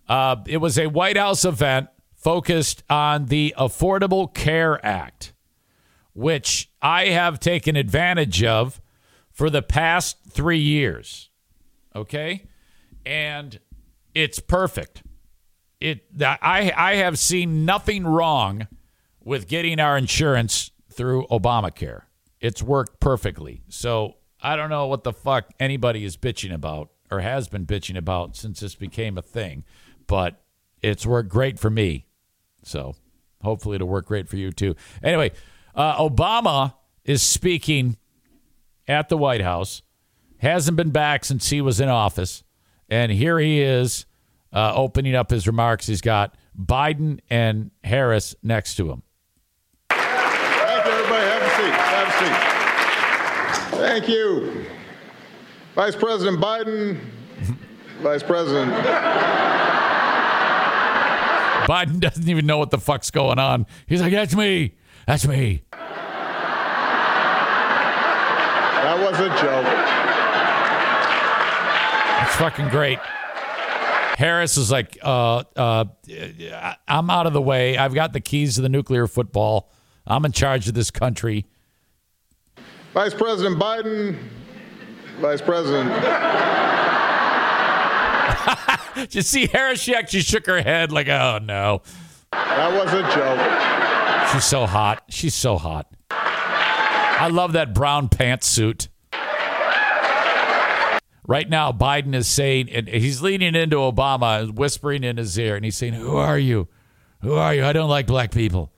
Uh, 0.09 0.37
it 0.47 0.57
was 0.57 0.79
a 0.79 0.87
White 0.87 1.17
House 1.17 1.45
event 1.45 1.87
focused 2.15 2.83
on 2.89 3.27
the 3.27 3.53
Affordable 3.59 4.33
Care 4.33 4.83
Act, 4.83 5.33
which 6.13 6.71
I 6.81 7.09
have 7.09 7.39
taken 7.39 7.75
advantage 7.75 8.43
of 8.43 8.81
for 9.31 9.51
the 9.51 9.61
past 9.61 10.24
three 10.35 10.59
years. 10.59 11.29
Okay, 11.95 12.45
and 13.05 13.59
it's 14.13 14.39
perfect. 14.39 15.01
It 15.79 16.05
I 16.21 16.71
I 16.75 16.95
have 16.95 17.17
seen 17.17 17.65
nothing 17.65 18.05
wrong 18.05 18.67
with 19.23 19.47
getting 19.47 19.79
our 19.79 19.97
insurance 19.97 20.71
through 20.91 21.25
Obamacare. 21.27 22.03
It's 22.39 22.61
worked 22.61 22.99
perfectly. 22.99 23.63
So 23.69 24.17
I 24.41 24.55
don't 24.55 24.69
know 24.69 24.87
what 24.87 25.03
the 25.03 25.13
fuck 25.13 25.49
anybody 25.59 26.05
is 26.05 26.17
bitching 26.17 26.53
about 26.53 26.89
or 27.09 27.21
has 27.21 27.47
been 27.47 27.65
bitching 27.65 27.97
about 27.97 28.35
since 28.35 28.59
this 28.59 28.75
became 28.75 29.17
a 29.17 29.21
thing, 29.21 29.63
but 30.05 30.43
it's 30.81 31.05
worked 31.05 31.29
great 31.29 31.57
for 31.57 31.69
me. 31.69 32.05
So 32.63 32.95
hopefully 33.41 33.75
it'll 33.75 33.87
work 33.87 34.05
great 34.05 34.29
for 34.29 34.37
you 34.37 34.51
too. 34.51 34.75
Anyway, 35.03 35.31
uh, 35.73 35.97
Obama 35.97 36.75
is 37.03 37.21
speaking 37.21 37.97
at 38.87 39.09
the 39.09 39.17
White 39.17 39.41
House. 39.41 39.81
Hasn't 40.45 40.77
been 40.77 40.91
back 40.91 41.25
since 41.25 41.49
he 41.49 41.59
was 41.59 41.79
in 41.79 41.89
office. 41.89 42.43
And 42.87 43.11
here 43.11 43.39
he 43.39 43.61
is 43.61 44.05
uh, 44.53 44.73
opening 44.75 45.15
up 45.15 45.31
his 45.31 45.47
remarks. 45.47 45.87
He's 45.87 46.01
got 46.01 46.35
Biden 46.55 47.19
and 47.31 47.71
Harris 47.83 48.35
next 48.43 48.75
to 48.75 48.91
him. 48.91 49.01
Thank 49.89 50.85
you, 50.85 50.91
everybody. 50.91 51.25
Have 51.25 51.41
a 51.41 51.49
seat. 51.49 51.73
Have 51.73 52.07
a 52.07 52.11
seat. 53.71 53.79
Thank 53.79 54.07
you. 54.07 54.67
Vice 55.73 55.95
President 55.95 56.39
Biden, 56.39 56.99
Vice 58.03 58.21
President. 58.21 58.71
Biden 61.65 61.99
doesn't 61.99 62.29
even 62.29 62.45
know 62.45 62.59
what 62.59 62.69
the 62.69 62.77
fuck's 62.77 63.09
going 63.09 63.39
on. 63.39 63.65
He's 63.87 63.99
like, 63.99 64.13
that's 64.13 64.35
me. 64.35 64.75
That's 65.07 65.25
me. 65.27 65.63
That 68.83 68.99
was 68.99 69.19
a 69.19 69.29
joke. 69.41 70.24
It's 72.25 72.35
fucking 72.37 72.69
great. 72.69 72.97
Harris 74.17 74.57
is 74.57 74.71
like, 74.71 74.97
uh, 75.03 75.43
uh, 75.55 75.85
I'm 76.87 77.11
out 77.11 77.27
of 77.27 77.33
the 77.33 77.41
way. 77.41 77.77
I've 77.77 77.93
got 77.93 78.13
the 78.13 78.19
keys 78.19 78.55
to 78.55 78.61
the 78.61 78.69
nuclear 78.69 79.05
football. 79.05 79.69
I'm 80.07 80.25
in 80.25 80.31
charge 80.31 80.67
of 80.67 80.73
this 80.73 80.89
country. 80.89 81.45
Vice 82.93 83.13
President 83.13 83.59
Biden, 83.59 84.17
Vice 85.19 85.41
President. 85.41 85.89
Did 88.95 89.13
you 89.13 89.21
see 89.21 89.45
Harris? 89.45 89.81
She 89.81 89.93
actually 89.93 90.21
shook 90.21 90.47
her 90.47 90.61
head 90.61 90.91
like, 90.91 91.09
oh 91.09 91.37
no. 91.43 91.83
That 92.31 92.71
was 92.71 92.91
a 92.91 93.01
joke. 93.13 94.31
She's 94.31 94.45
so 94.45 94.65
hot. 94.65 95.03
She's 95.09 95.35
so 95.35 95.57
hot. 95.57 95.93
I 96.09 97.29
love 97.31 97.53
that 97.53 97.75
brown 97.75 98.09
pantsuit. 98.09 98.87
Right 101.27 101.49
now, 101.49 101.71
Biden 101.71 102.13
is 102.13 102.27
saying, 102.27 102.69
and 102.69 102.87
he's 102.87 103.21
leaning 103.21 103.55
into 103.55 103.77
Obama, 103.77 104.51
whispering 104.51 105.03
in 105.03 105.17
his 105.17 105.37
ear, 105.39 105.55
and 105.55 105.65
he's 105.65 105.75
saying, 105.75 105.93
Who 105.93 106.15
are 106.17 106.37
you? 106.37 106.67
Who 107.21 107.33
are 107.33 107.55
you? 107.55 107.65
I 107.65 107.73
don't 107.73 107.89
like 107.89 108.05
black 108.05 108.31
people. 108.31 108.71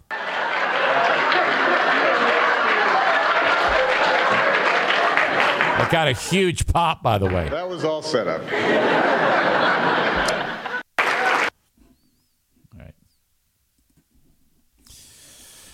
It 5.80 5.92
got 5.92 6.08
a 6.08 6.14
huge 6.14 6.68
pop, 6.68 7.04
by 7.04 7.18
the 7.18 7.26
way. 7.28 7.50
That 7.50 7.68
was 7.70 7.84
all 7.84 8.02
set 8.02 8.28
up. 8.28 8.42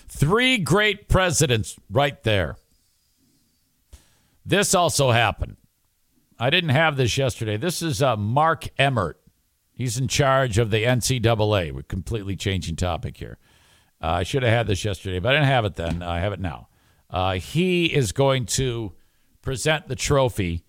Three 0.08 0.58
great 0.58 1.10
presidents 1.10 1.76
right 1.90 2.22
there. 2.24 2.56
This 4.46 4.74
also 4.74 5.12
happened. 5.12 5.58
I 6.44 6.50
didn't 6.50 6.72
have 6.72 6.98
this 6.98 7.18
yesterday. 7.18 7.56
This 7.56 7.82
is 7.82 8.02
uh, 8.02 8.18
Mark 8.18 8.68
Emmert. 8.78 9.18
He's 9.72 9.98
in 9.98 10.10
charge 10.10 10.58
of 10.58 10.72
the 10.72 10.84
NCAA. 10.84 11.72
We're 11.72 11.84
completely 11.84 12.36
changing 12.36 12.76
topic 12.76 13.16
here. 13.16 13.38
Uh, 14.02 14.08
I 14.08 14.24
should 14.24 14.44
have 14.44 14.52
had 14.52 14.68
this 14.68 14.84
yesterday, 14.84 15.20
but 15.20 15.30
I 15.30 15.36
didn't 15.38 15.48
have 15.48 15.64
it 15.64 15.76
then. 15.76 16.04
I 16.04 16.20
have 16.20 16.34
it 16.34 16.42
now. 16.42 16.68
Uh, 17.10 17.36
he 17.36 17.86
is 17.86 18.12
going 18.12 18.46
to 18.48 18.92
present 19.42 19.88
the 19.88 19.96
trophy 19.96 20.66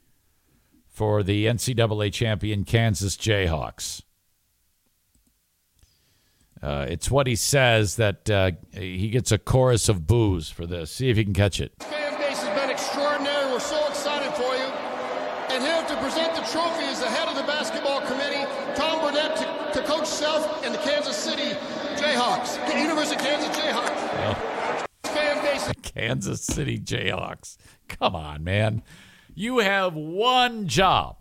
for 0.86 1.24
the 1.24 1.46
NCAA 1.46 2.12
champion 2.12 2.62
Kansas 2.62 3.16
Jayhawks. 3.16 4.02
Uh, 6.62 6.86
it's 6.88 7.10
what 7.10 7.26
he 7.26 7.34
says 7.34 7.96
that 7.96 8.30
uh, 8.30 8.52
he 8.72 9.08
gets 9.08 9.32
a 9.32 9.38
chorus 9.38 9.88
of 9.88 10.06
boos 10.06 10.48
for 10.50 10.66
this. 10.66 10.92
See 10.92 11.10
if 11.10 11.18
you 11.18 11.24
can 11.24 11.34
catch 11.34 11.60
it. 11.60 11.72
fan 11.80 12.16
base 12.20 12.40
has 12.44 12.60
been 12.60 12.70
extraordinary. 12.70 13.50
We're 13.50 13.58
so 13.58 13.88
excited 13.88 14.32
for 14.34 14.54
you. 14.54 14.84
And 15.54 15.62
here 15.62 15.82
to 15.86 15.96
present 16.02 16.34
the 16.34 16.42
trophy 16.50 16.82
is 16.86 16.98
the 16.98 17.06
head 17.06 17.28
of 17.28 17.36
the 17.36 17.44
basketball 17.44 18.00
committee, 18.00 18.44
Tom 18.74 19.00
Burnett, 19.00 19.36
to, 19.36 19.78
to 19.78 19.86
Coach 19.86 20.04
Self 20.04 20.64
and 20.64 20.74
the 20.74 20.78
Kansas 20.78 21.16
City 21.16 21.52
Jayhawks, 21.94 22.56
the 22.66 22.76
University 22.76 23.14
of 23.14 23.22
Kansas 23.22 23.56
Jayhawks. 23.56 24.88
Fan 25.04 25.44
base. 25.44 25.83
Kansas 25.94 26.42
City 26.42 26.78
Jayhawks. 26.78 27.56
Come 27.88 28.16
on, 28.16 28.42
man. 28.44 28.82
You 29.34 29.58
have 29.58 29.94
one 29.94 30.66
job. 30.66 31.16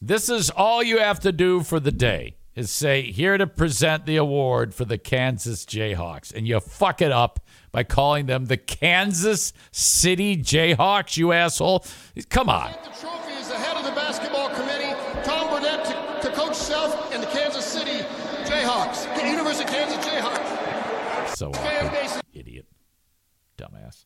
This 0.00 0.28
is 0.28 0.50
all 0.50 0.82
you 0.82 0.98
have 0.98 1.20
to 1.20 1.32
do 1.32 1.62
for 1.62 1.78
the 1.80 1.92
day 1.92 2.36
is 2.54 2.70
say, 2.70 3.02
here 3.02 3.38
to 3.38 3.46
present 3.46 4.04
the 4.04 4.16
award 4.16 4.74
for 4.74 4.84
the 4.84 4.98
Kansas 4.98 5.64
Jayhawks. 5.64 6.34
And 6.34 6.46
you 6.46 6.60
fuck 6.60 7.00
it 7.00 7.10
up 7.10 7.40
by 7.70 7.82
calling 7.82 8.26
them 8.26 8.46
the 8.46 8.56
Kansas 8.56 9.52
City 9.70 10.36
Jayhawks, 10.36 11.16
you 11.16 11.32
asshole. 11.32 11.84
Come 12.28 12.50
on. 12.50 12.72
The 12.72 12.90
trophy 13.00 13.32
is 13.32 13.48
the 13.48 13.54
head 13.54 13.76
of 13.76 13.84
the 13.84 13.92
basketball 13.92 14.50
committee, 14.50 14.92
Tom 15.24 15.48
Burnett, 15.48 15.84
to, 15.86 16.28
to 16.28 16.34
Coach 16.34 16.54
Self 16.54 17.12
and 17.14 17.22
the 17.22 17.28
Kansas 17.28 17.64
City 17.64 18.04
Jayhawks, 18.44 19.12
the 19.18 19.26
University 19.26 19.64
of 19.64 19.70
Kansas 19.70 20.04
Jayhawks. 20.04 21.36
So 21.36 21.50
awkward. 21.50 22.22
Idiot. 22.34 22.66
Dumbass. 23.62 24.04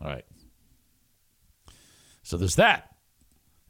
All 0.00 0.08
right. 0.08 0.24
So 2.22 2.36
there's 2.36 2.56
that. 2.56 2.94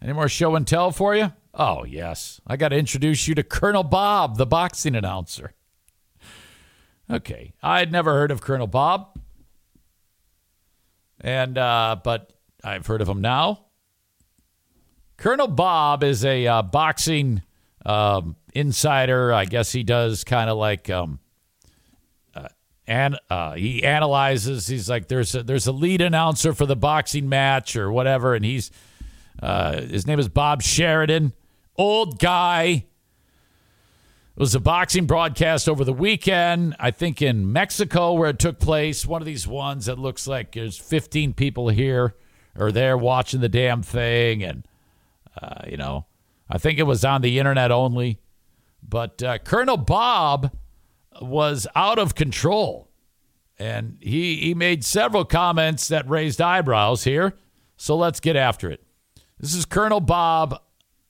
Any 0.03 0.13
more 0.13 0.29
show 0.29 0.55
and 0.57 0.67
tell 0.67 0.91
for 0.91 1.15
you? 1.15 1.33
Oh, 1.55 1.85
yes. 1.85 2.41
I 2.47 2.57
got 2.57 2.69
to 2.69 2.77
introduce 2.77 3.27
you 3.29 3.35
to 3.37 3.43
Colonel 3.43 3.85
Bob, 3.85 4.37
the 4.37 4.47
boxing 4.47 4.95
announcer. 4.95 5.55
Okay. 7.11 7.55
I'd 7.63 7.93
never 7.93 8.13
heard 8.13 8.31
of 8.31 8.41
Colonel 8.41 8.67
Bob. 8.67 9.19
And, 11.21 11.57
uh, 11.57 11.97
but 12.03 12.33
I've 12.65 12.87
heard 12.87 13.01
of 13.01 13.09
him 13.09 13.21
now. 13.21 13.67
Colonel 15.17 15.49
Bob 15.49 16.03
is 16.03 16.25
a 16.25 16.47
uh, 16.47 16.63
boxing 16.63 17.43
um, 17.87 18.37
insider. 18.55 19.33
I 19.33 19.45
guess 19.45 19.73
he 19.73 19.85
does 19.85 20.25
kind 20.25 20.51
of 20.51 20.59
like, 20.59 20.91
um, 20.91 21.21
and 22.87 23.19
uh, 23.31 23.55
he 23.55 23.85
analyzes. 23.85 24.67
He's 24.67 24.89
like, 24.89 25.09
there's 25.09 25.35
a, 25.35 25.43
there's 25.43 25.67
a 25.67 25.73
lead 25.73 26.01
announcer 26.01 26.53
for 26.53 26.67
the 26.67 26.77
boxing 26.77 27.29
match 27.29 27.77
or 27.77 27.93
whatever, 27.93 28.35
and 28.35 28.45
he's 28.45 28.71
uh, 29.41 29.81
his 29.81 30.07
name 30.07 30.19
is 30.19 30.29
Bob 30.29 30.63
Sheridan, 30.63 31.33
old 31.77 32.19
guy. 32.19 32.85
It 34.35 34.41
was 34.41 34.55
a 34.55 34.61
boxing 34.61 35.05
broadcast 35.05 35.69
over 35.69 35.85
the 35.85 35.93
weekend, 35.93 36.75
I 36.81 36.91
think 36.91 37.21
in 37.21 37.53
Mexico 37.53 38.15
where 38.15 38.31
it 38.31 38.39
took 38.39 38.59
place. 38.59 39.05
One 39.05 39.21
of 39.21 39.27
these 39.27 39.47
ones 39.47 39.87
that 39.87 39.99
looks 39.99 40.27
like 40.27 40.53
there's 40.53 40.79
15 40.79 41.35
people 41.35 41.69
here 41.69 42.15
or 42.59 42.73
there 42.73 42.97
watching 42.97 43.41
the 43.41 43.49
damn 43.51 43.83
thing. 43.83 44.43
And, 44.43 44.67
uh, 45.41 45.65
you 45.69 45.77
know, 45.77 46.07
I 46.49 46.57
think 46.57 46.79
it 46.79 46.85
was 46.85 47.05
on 47.05 47.21
the 47.21 47.39
internet 47.39 47.71
only. 47.71 48.21
But 48.83 49.23
uh, 49.23 49.39
Colonel 49.39 49.77
Bob 49.77 50.51
was 51.21 51.67
out 51.75 51.99
of 51.99 52.15
control. 52.15 52.89
And 53.59 53.99
he, 54.01 54.37
he 54.37 54.55
made 54.55 54.85
several 54.85 55.25
comments 55.25 55.89
that 55.89 56.09
raised 56.09 56.41
eyebrows 56.41 57.05
here. 57.05 57.35
So 57.77 57.97
let's 57.97 58.19
get 58.21 58.37
after 58.37 58.71
it. 58.71 58.83
This 59.39 59.55
is 59.55 59.65
Colonel 59.65 60.01
Bob. 60.01 60.61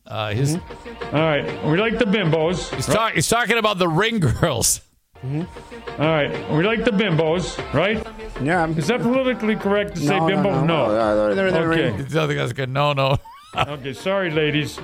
Uh, 0.06 0.32
his 0.34 0.56
mm-hmm. 0.56 1.16
All 1.16 1.22
right, 1.22 1.64
we 1.66 1.76
like 1.76 1.98
the 1.98 2.04
bimbos. 2.04 2.74
he's, 2.74 2.86
talk, 2.86 3.12
he's 3.12 3.28
talking 3.28 3.56
about 3.56 3.78
the 3.78 3.88
ring 3.88 4.18
girls. 4.20 4.80
Mm-hmm. 5.24 6.02
All 6.02 6.08
right, 6.08 6.50
we 6.52 6.64
like 6.64 6.84
the 6.84 6.90
bimbos, 6.90 7.56
right? 7.72 8.04
Yeah. 8.42 8.66
Is 8.70 8.88
that 8.88 9.00
politically 9.00 9.54
correct 9.54 9.94
to 9.94 10.00
say 10.00 10.18
No, 10.18 10.26
no, 10.26 10.34
bimbo? 10.34 10.50
no. 10.50 10.66
No, 10.66 10.84
uh, 10.86 11.34
they're- 11.34 11.52
they're 11.52 11.72
okay. 11.72 11.88
I 11.90 11.92
think 12.26 12.38
that's 12.38 12.52
good. 12.52 12.68
No, 12.70 12.92
no. 12.92 13.16
okay, 13.56 13.92
sorry, 13.92 14.30
ladies. 14.30 14.80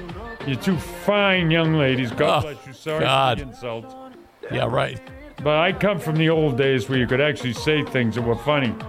You're 0.47 0.57
two 0.57 0.77
fine 0.77 1.51
young 1.51 1.75
ladies. 1.75 2.13
God 2.13 2.45
Oh, 2.45 2.53
bless 2.53 2.67
you. 2.67 2.73
Sorry 2.73 3.01
God. 3.01 3.39
for 3.39 3.45
the 3.45 3.51
insult. 3.51 4.08
Yeah, 4.53 4.67
right. 4.67 5.01
But 5.43 5.57
I 5.59 5.73
come 5.73 5.99
from 5.99 6.17
the 6.17 6.29
old 6.31 6.57
days 6.59 6.89
where 6.89 6.99
you 6.99 7.07
could 7.07 7.21
actually 7.21 7.53
say 7.53 7.85
things 7.85 8.15
that 8.17 8.23
were 8.23 8.35
funny. 8.37 8.75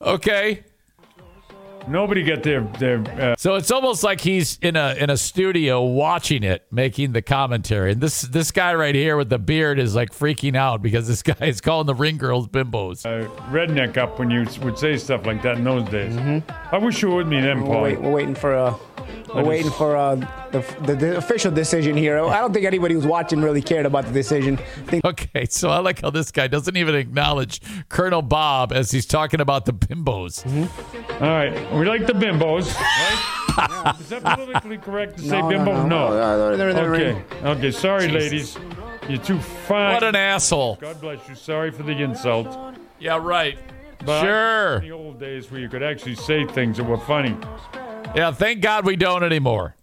Okay. 0.00 0.62
Nobody 1.88 2.22
get 2.24 2.42
their 2.42 2.62
their. 2.62 2.98
Uh, 3.20 3.36
So 3.38 3.54
it's 3.54 3.70
almost 3.70 4.02
like 4.02 4.20
he's 4.20 4.58
in 4.60 4.74
a 4.76 4.94
in 4.98 5.08
a 5.08 5.16
studio 5.16 5.82
watching 5.84 6.42
it, 6.42 6.66
making 6.72 7.12
the 7.12 7.22
commentary. 7.22 7.92
And 7.92 8.00
this 8.00 8.22
this 8.22 8.50
guy 8.50 8.74
right 8.74 8.94
here 8.94 9.16
with 9.16 9.28
the 9.30 9.38
beard 9.38 9.78
is 9.78 9.94
like 9.94 10.10
freaking 10.10 10.56
out 10.56 10.82
because 10.82 11.06
this 11.06 11.22
guy 11.24 11.46
is 11.46 11.60
calling 11.60 11.86
the 11.86 11.94
ring 11.94 12.18
girls 12.18 12.48
bimbos. 12.48 13.06
uh, 13.06 13.28
redneck 13.50 13.96
up 13.96 14.18
when 14.18 14.30
you 14.30 14.46
would 14.62 14.76
say 14.78 14.96
stuff 14.96 15.26
like 15.26 15.42
that 15.42 15.58
in 15.58 15.64
those 15.64 15.88
days. 15.88 16.16
I 16.72 16.78
wish 16.78 17.02
you 17.02 17.08
were 17.08 17.16
with 17.18 17.28
me 17.28 17.40
then, 17.40 17.60
We're, 17.62 17.66
Paul. 17.74 17.82
wait, 17.82 18.00
we're 18.00 18.12
waiting 18.12 18.34
for 18.34 18.54
uh, 18.54 18.74
We're 19.34 19.44
waiting 19.44 19.70
for 19.70 19.96
uh, 19.96 20.14
the, 20.52 20.64
the, 20.84 20.94
the 20.94 21.16
official 21.16 21.50
decision 21.50 21.96
here. 21.96 22.18
I 22.18 22.38
don't 22.40 22.52
think 22.52 22.64
anybody 22.66 22.94
who's 22.94 23.06
watching 23.06 23.40
really 23.42 23.62
cared 23.62 23.86
about 23.86 24.06
the 24.06 24.12
decision. 24.12 24.56
Think 24.86 25.04
Okay, 25.04 25.46
so 25.48 25.68
I 25.70 25.78
like 25.78 26.00
how 26.02 26.10
this 26.10 26.30
guy 26.30 26.46
doesn't 26.46 26.76
even 26.76 26.94
acknowledge 26.94 27.60
Colonel 27.88 28.22
Bob 28.22 28.72
as 28.72 28.90
he's 28.90 29.06
talking 29.06 29.40
about 29.40 29.64
the 29.66 29.72
bimbos. 29.72 30.44
Mm-hmm. 30.44 31.24
All 31.24 31.30
right, 31.30 31.72
we 31.74 31.84
like 31.84 32.06
the 32.06 32.12
bimbos, 32.12 32.74
right? 32.74 33.94
Is 34.00 34.08
that 34.10 34.22
politically 34.22 34.78
correct 34.78 35.16
to 35.18 35.22
say 35.22 35.40
No, 35.40 35.48
no, 35.50 35.58
bimbos? 35.58 35.88
no. 35.88 36.08
No, 36.08 36.56
they're- 36.56 36.72
they're- 36.74 36.94
okay, 36.94 37.22
okay. 37.44 37.70
Sorry, 37.70 38.08
Jesus. 38.08 38.56
ladies. 38.56 38.58
You're 39.08 39.18
too 39.22 39.38
fine. 39.38 39.94
What 39.94 40.02
an 40.02 40.16
asshole. 40.16 40.78
God 40.80 41.00
bless 41.00 41.28
you. 41.28 41.34
Sorry 41.36 41.70
for 41.70 41.82
the 41.84 41.92
insult. 41.92 42.58
Yeah, 42.98 43.18
right. 43.22 43.56
But 44.04 44.20
Sure. 44.22 44.74
In 44.78 44.82
the 44.82 44.90
old 44.90 45.20
days 45.20 45.50
where 45.50 45.60
you 45.60 45.68
could 45.68 45.82
actually 45.82 46.16
say 46.16 46.44
things 46.44 46.76
that 46.76 46.84
were 46.84 46.98
funny. 46.98 47.36
Yeah, 48.16 48.32
thank 48.32 48.62
God 48.62 48.86
we 48.86 48.96
don't 48.96 49.22
anymore. 49.22 49.74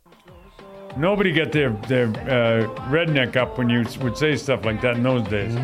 Nobody 0.97 1.31
got 1.31 1.51
their 1.51 1.71
their 1.87 2.07
uh, 2.07 2.67
redneck 2.89 3.35
up 3.35 3.57
when 3.57 3.69
you 3.69 3.85
would 4.01 4.17
say 4.17 4.35
stuff 4.35 4.65
like 4.65 4.81
that 4.81 4.97
in 4.97 5.03
those 5.03 5.27
days. 5.27 5.55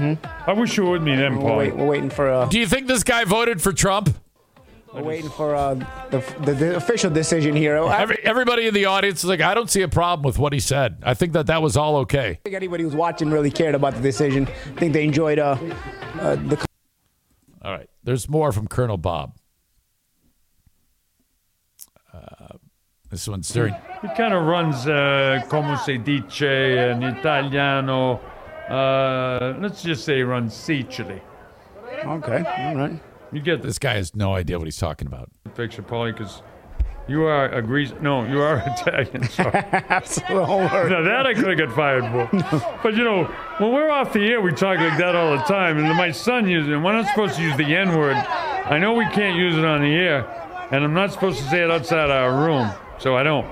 I 0.48 0.54
wish 0.54 0.78
you 0.78 0.86
were 0.86 0.92
with 0.92 1.04
me 1.04 1.16
then, 1.16 1.36
we're, 1.36 1.42
Paul. 1.42 1.58
wait, 1.58 1.76
we're 1.76 1.86
waiting 1.86 2.10
for 2.10 2.30
uh, 2.30 2.46
Do 2.48 2.60
you 2.60 2.68
think 2.68 2.88
this 2.88 3.04
guy 3.04 3.26
voted 3.26 3.62
for 3.62 3.74
Trump? 3.74 4.16
we're 4.94 5.04
waiting 5.04 5.30
for 5.30 5.56
uh, 5.56 5.76
the, 6.10 6.20
the, 6.42 6.54
the 6.54 6.76
official 6.76 7.12
decision 7.12 7.56
here. 7.56 7.76
Every, 7.76 8.18
everybody 8.24 8.68
in 8.68 8.74
the 8.74 8.86
audience 8.86 9.24
is 9.24 9.30
like, 9.30 9.42
I 9.42 9.54
don't 9.54 9.70
see 9.70 9.82
a 9.82 9.88
problem 9.88 10.26
with 10.26 10.40
what 10.40 10.52
he 10.52 10.60
said. 10.60 10.98
I 11.04 11.14
think 11.14 11.34
that 11.34 11.48
that 11.48 11.62
was 11.62 11.78
all 11.78 11.98
okay. 11.98 12.34
don't 12.34 12.44
think 12.44 12.56
anybody 12.56 12.84
who's 12.84 12.96
watching 12.96 13.30
really 13.30 13.52
cared 13.52 13.76
about 13.76 13.94
the 13.94 14.02
decision. 14.02 14.48
I 14.48 14.80
think 14.80 14.94
they 14.94 15.06
enjoyed 15.06 15.38
uh, 15.38 15.58
uh, 16.20 16.36
the 16.36 16.66
All 17.62 17.72
right. 17.72 17.90
There's 18.04 18.28
more 18.28 18.52
from 18.52 18.68
Colonel 18.68 18.98
Bob. 18.98 19.36
This 23.10 23.28
one's 23.28 23.50
during. 23.50 23.74
It 24.04 24.16
kind 24.16 24.34
of 24.34 24.46
runs, 24.46 24.88
uh, 24.88 25.42
como 25.50 25.76
se 25.76 25.98
dice 25.98 26.42
in 26.92 27.04
Italiano. 27.04 28.20
Uh, 28.70 29.56
let's 29.60 29.82
just 29.82 30.06
say 30.06 30.18
he 30.18 30.22
runs 30.24 30.54
Sicily. 30.54 31.22
Okay, 32.06 32.44
all 32.46 32.76
right. 32.76 33.00
You 33.32 33.42
get 33.42 33.62
This 33.62 33.80
guy 33.80 33.94
has 33.96 34.16
no 34.16 34.34
idea 34.36 34.58
what 34.58 34.66
he's 34.68 34.78
talking 34.78 35.08
about. 35.08 35.30
picture, 35.56 35.82
Paulie, 35.84 36.14
because 36.16 36.42
you 37.08 37.24
are 37.24 37.50
a 37.50 37.62
Greece. 37.62 37.92
No, 38.02 38.24
you 38.26 38.40
are 38.42 38.58
Italian. 38.66 39.24
Sorry. 39.30 39.52
Absolute. 39.90 40.48
Now 40.90 41.02
that 41.04 41.26
I 41.28 41.34
could 41.34 41.48
have 41.48 41.68
got 41.68 41.76
fired 41.76 42.04
for. 42.12 42.30
But 42.84 42.96
you 42.96 43.04
know, 43.04 43.26
when 43.58 43.74
we're 43.74 43.90
off 43.90 44.14
the 44.14 44.26
air, 44.28 44.40
we 44.42 44.52
talk 44.52 44.78
like 44.80 44.98
that 45.00 45.16
all 45.16 45.32
the 45.36 45.44
time. 45.44 45.78
And 45.78 45.88
my 45.98 46.12
son 46.12 46.48
uses 46.48 46.70
it. 46.70 46.78
We're 46.78 46.94
not 46.94 47.08
supposed 47.08 47.36
to 47.36 47.42
use 47.42 47.58
the 47.58 47.76
N 47.76 47.98
word. 47.98 48.16
I 48.16 48.78
know 48.78 48.94
we 48.94 49.06
can't 49.10 49.36
use 49.36 49.58
it 49.58 49.66
on 49.66 49.82
the 49.82 49.94
air, 49.94 50.68
and 50.72 50.84
I'm 50.84 50.94
not 50.94 51.12
supposed 51.12 51.40
to 51.40 51.44
say 51.50 51.64
it 51.64 51.72
outside 51.72 52.12
our 52.12 52.32
room, 52.46 52.70
so 53.00 53.16
I 53.16 53.24
don't. 53.24 53.48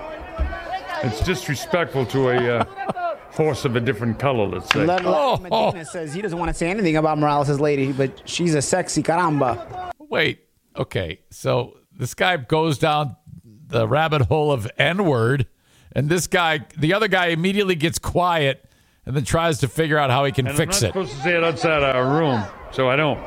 It's 1.03 1.21
disrespectful 1.21 2.05
to 2.07 2.29
a 2.29 2.57
uh, 2.59 3.15
horse 3.31 3.65
of 3.65 3.75
a 3.75 3.79
different 3.79 4.19
color, 4.19 4.47
let's 4.47 4.69
say. 4.71 4.85
Let, 4.85 5.05
let 5.05 5.41
Medina 5.41 5.85
says 5.85 6.13
he 6.13 6.21
doesn't 6.21 6.37
want 6.37 6.49
to 6.49 6.53
say 6.53 6.69
anything 6.69 6.97
about 6.97 7.17
Morales' 7.19 7.59
lady, 7.59 7.91
but 7.91 8.27
she's 8.27 8.55
a 8.55 8.61
sexy 8.61 9.03
caramba. 9.03 9.91
Wait. 9.99 10.39
Okay. 10.75 11.19
So 11.29 11.77
this 11.95 12.13
guy 12.13 12.37
goes 12.37 12.77
down 12.77 13.15
the 13.67 13.87
rabbit 13.87 14.23
hole 14.23 14.51
of 14.51 14.69
N 14.77 15.05
word, 15.05 15.45
and 15.91 16.09
this 16.09 16.27
guy, 16.27 16.65
the 16.77 16.93
other 16.93 17.07
guy, 17.07 17.27
immediately 17.27 17.75
gets 17.75 17.99
quiet 17.99 18.63
and 19.05 19.15
then 19.15 19.23
tries 19.23 19.59
to 19.59 19.67
figure 19.67 19.97
out 19.97 20.09
how 20.09 20.25
he 20.25 20.31
can 20.31 20.47
And 20.47 20.57
fix 20.57 20.81
it. 20.81 20.93
I'm 20.95 21.01
it. 21.01 21.03
not 21.03 21.07
supposed 21.07 21.17
to 21.17 21.23
say 21.23 21.37
it 21.37 21.43
outside 21.43 21.83
our 21.83 22.19
room, 22.19 22.43
so 22.71 22.89
I 22.89 22.95
don't. 22.95 23.19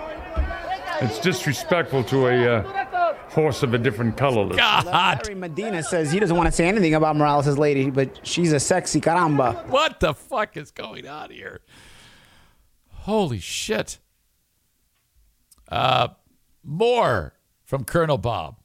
It's 1.02 1.18
disrespectful 1.18 2.04
to 2.04 2.26
a 2.26 2.58
uh, 2.58 2.86
horse 3.30 3.62
of 3.62 3.74
a 3.74 3.78
different 3.78 4.16
color. 4.16 4.44
let's 4.44 4.84
say. 4.84 4.90
Larry 4.90 5.34
Medina 5.34 5.82
says 5.82 6.12
he 6.12 6.20
doesn't 6.20 6.36
want 6.36 6.46
to 6.46 6.52
say 6.52 6.66
anything 6.68 6.94
about 6.94 7.16
Morales' 7.16 7.58
lady, 7.58 7.90
but 7.90 8.26
she's 8.26 8.52
a 8.52 8.60
sexy 8.60 9.00
caramba. 9.00 9.66
What 9.68 10.00
the 10.00 10.14
fuck 10.14 10.56
is 10.56 10.70
going 10.70 11.06
on 11.06 11.30
here? 11.30 11.60
Holy 12.90 13.38
shit. 13.38 13.98
Uh, 15.68 16.08
more 16.64 17.34
from 17.64 17.84
Colonel 17.84 18.18
Bob. 18.18 18.56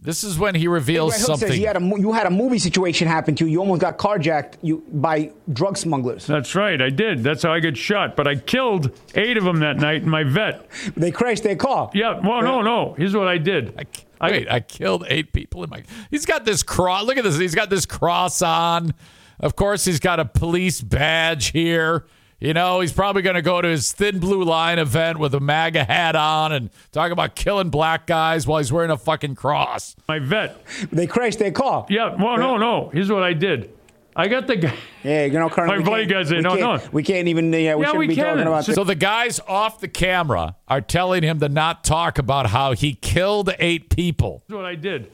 This 0.00 0.22
is 0.22 0.38
when 0.38 0.54
he 0.54 0.68
reveals 0.68 1.12
Red 1.12 1.18
Hook 1.18 1.26
something. 1.26 1.48
says 1.48 1.58
you 1.58 1.66
had 1.66 1.76
a 1.76 1.80
you 1.80 2.12
had 2.12 2.26
a 2.26 2.30
movie 2.30 2.60
situation 2.60 3.08
happen 3.08 3.34
to 3.34 3.44
you. 3.44 3.50
You 3.50 3.58
almost 3.58 3.80
got 3.80 3.98
carjacked 3.98 4.54
you 4.62 4.84
by 4.92 5.32
drug 5.52 5.76
smugglers. 5.76 6.24
That's 6.24 6.54
right, 6.54 6.80
I 6.80 6.90
did. 6.90 7.24
That's 7.24 7.42
how 7.42 7.52
I 7.52 7.58
got 7.58 7.76
shot. 7.76 8.14
But 8.14 8.28
I 8.28 8.36
killed 8.36 8.96
eight 9.16 9.36
of 9.36 9.42
them 9.42 9.58
that 9.58 9.78
night 9.78 10.02
in 10.02 10.08
my 10.08 10.22
vet. 10.22 10.68
They 10.96 11.10
crashed 11.10 11.42
their 11.42 11.56
car. 11.56 11.90
Yeah, 11.94 12.20
well, 12.20 12.42
no, 12.42 12.62
no. 12.62 12.94
Here's 12.96 13.16
what 13.16 13.26
I 13.26 13.38
did. 13.38 13.74
I, 13.76 13.86
wait, 14.20 14.50
I 14.50 14.60
killed 14.60 15.04
eight 15.08 15.32
people 15.32 15.64
in 15.64 15.70
my. 15.70 15.82
He's 16.10 16.26
got 16.26 16.44
this 16.44 16.62
cross. 16.62 17.04
Look 17.04 17.16
at 17.16 17.24
this. 17.24 17.38
He's 17.38 17.54
got 17.54 17.70
this 17.70 17.86
cross 17.86 18.42
on. 18.42 18.94
Of 19.40 19.56
course, 19.56 19.84
he's 19.84 20.00
got 20.00 20.18
a 20.18 20.24
police 20.24 20.80
badge 20.80 21.52
here. 21.52 22.06
You 22.40 22.54
know, 22.54 22.78
he's 22.80 22.92
probably 22.92 23.22
going 23.22 23.34
to 23.34 23.42
go 23.42 23.60
to 23.60 23.66
his 23.66 23.92
Thin 23.92 24.20
Blue 24.20 24.44
Line 24.44 24.78
event 24.78 25.18
with 25.18 25.34
a 25.34 25.40
MAGA 25.40 25.84
hat 25.84 26.14
on 26.14 26.52
and 26.52 26.70
talk 26.92 27.10
about 27.10 27.34
killing 27.34 27.68
black 27.68 28.06
guys 28.06 28.46
while 28.46 28.58
he's 28.58 28.72
wearing 28.72 28.92
a 28.92 28.96
fucking 28.96 29.34
cross. 29.34 29.96
My 30.06 30.20
vet. 30.20 30.60
They 30.92 31.08
crashed 31.08 31.40
their 31.40 31.50
car. 31.50 31.86
Yeah, 31.88 32.14
well, 32.14 32.36
no, 32.36 32.56
no. 32.56 32.90
Here's 32.90 33.10
what 33.10 33.24
I 33.24 33.32
did. 33.32 33.72
I 34.18 34.26
got 34.28 34.48
the 34.48 34.56
guy. 34.56 34.74
Yeah, 35.04 35.26
you 35.26 35.32
know, 35.38 35.48
Colonel. 35.48 35.74
My 35.76 35.78
we 35.78 35.84
buddy 35.84 36.02
can't- 36.08 36.28
guys 36.28 36.28
say, 36.28 36.40
no, 36.40 36.56
no. 36.56 36.82
We 36.92 37.02
can't 37.04 37.28
even. 37.28 37.52
Yeah, 37.52 37.76
we 37.76 37.82
Yeah, 37.84 37.88
shouldn't 37.90 37.98
we 38.00 38.08
be 38.08 38.16
talking 38.16 38.38
can. 38.38 38.48
about 38.48 38.66
this. 38.66 38.74
So 38.74 38.82
the 38.84 38.94
guys 38.96 39.38
off 39.46 39.80
the 39.80 39.86
camera 39.88 40.56
are 40.66 40.80
telling 40.80 41.22
him 41.22 41.38
to 41.40 41.48
not 41.48 41.84
talk 41.84 42.18
about 42.18 42.48
how 42.50 42.72
he 42.72 42.94
killed 42.94 43.50
eight 43.60 43.88
people. 43.94 44.42
Here's 44.48 44.56
what 44.56 44.66
I 44.66 44.74
did. 44.74 45.10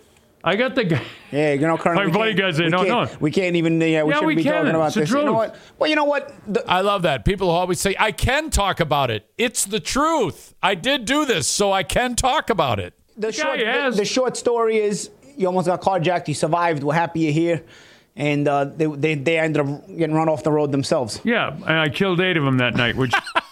I 0.46 0.56
got 0.56 0.74
the 0.74 0.84
guy. 0.84 1.02
Yeah, 1.30 1.52
you 1.52 1.60
know, 1.66 1.76
Colonel. 1.76 2.00
My 2.00 2.06
we 2.06 2.12
buddy 2.12 2.30
can't- 2.34 2.38
guys 2.54 2.56
say, 2.56 2.68
no, 2.68 2.82
no. 2.82 3.08
We 3.20 3.30
can't 3.30 3.56
even. 3.56 3.78
Yeah, 3.80 4.02
we 4.04 4.08
Yeah, 4.10 4.14
shouldn't 4.16 4.24
we 4.26 4.34
be 4.36 4.42
can. 4.42 4.52
talking 4.52 4.70
about 4.70 4.86
It's 4.86 4.94
the 4.94 5.00
this. 5.02 5.10
You 5.10 5.24
know 5.24 5.32
what? 5.34 5.56
Well, 5.78 5.88
you 5.90 5.96
know 5.96 6.04
what? 6.04 6.32
The, 6.46 6.64
I 6.70 6.80
love 6.80 7.02
that. 7.02 7.24
People 7.26 7.50
always 7.50 7.80
say, 7.80 7.94
I 7.98 8.10
can 8.12 8.48
talk 8.50 8.80
about 8.80 9.10
it. 9.10 9.26
It's 9.36 9.64
the 9.66 9.80
truth. 9.80 10.54
I 10.62 10.74
did 10.74 11.04
do 11.04 11.26
this, 11.26 11.46
so 11.46 11.72
I 11.72 11.82
can 11.82 12.14
talk 12.16 12.48
about 12.50 12.78
it. 12.80 12.94
the 13.18 13.32
short, 13.32 13.58
the, 13.58 13.92
the 13.96 14.04
short 14.06 14.36
story 14.36 14.78
is 14.78 15.10
you 15.36 15.46
almost 15.46 15.66
got 15.66 15.80
carjacked. 15.82 16.28
You 16.28 16.34
survived. 16.34 16.82
We're 16.82 16.94
happy 16.94 17.20
you're 17.20 17.32
here. 17.32 17.64
And 18.16 18.46
uh, 18.46 18.66
they, 18.66 18.86
they 18.86 19.14
they 19.16 19.38
ended 19.38 19.66
up 19.66 19.86
getting 19.88 20.14
run 20.14 20.28
off 20.28 20.44
the 20.44 20.52
road 20.52 20.70
themselves. 20.70 21.20
Yeah, 21.24 21.52
and 21.52 21.78
I 21.78 21.88
killed 21.88 22.20
eight 22.20 22.36
of 22.36 22.44
them 22.44 22.58
that 22.58 22.74
night, 22.76 22.94
which 22.94 23.12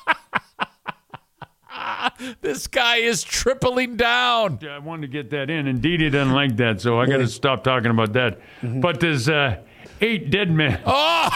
This 2.40 2.66
guy 2.66 2.97
is 2.97 3.22
tripling 3.22 3.97
down. 3.97 4.59
I 4.68 4.78
wanted 4.78 5.02
to 5.02 5.09
get 5.09 5.30
that 5.30 5.51
in. 5.51 5.66
Indeed, 5.66 6.01
he 6.01 6.10
doesn't 6.10 6.34
like 6.34 6.56
that, 6.56 6.80
so 6.80 7.01
I 7.01 7.06
got 7.06 7.18
to 7.18 7.28
stop 7.28 7.64
talking 7.64 7.90
about 7.90 8.12
that. 8.14 8.40
Mm-hmm. 8.60 8.80
But 8.80 9.01
there's 9.01 9.28
uh, 9.28 9.60
eight 10.01 10.30
dead 10.30 10.51
men. 10.51 10.80
Oh, 10.94 11.30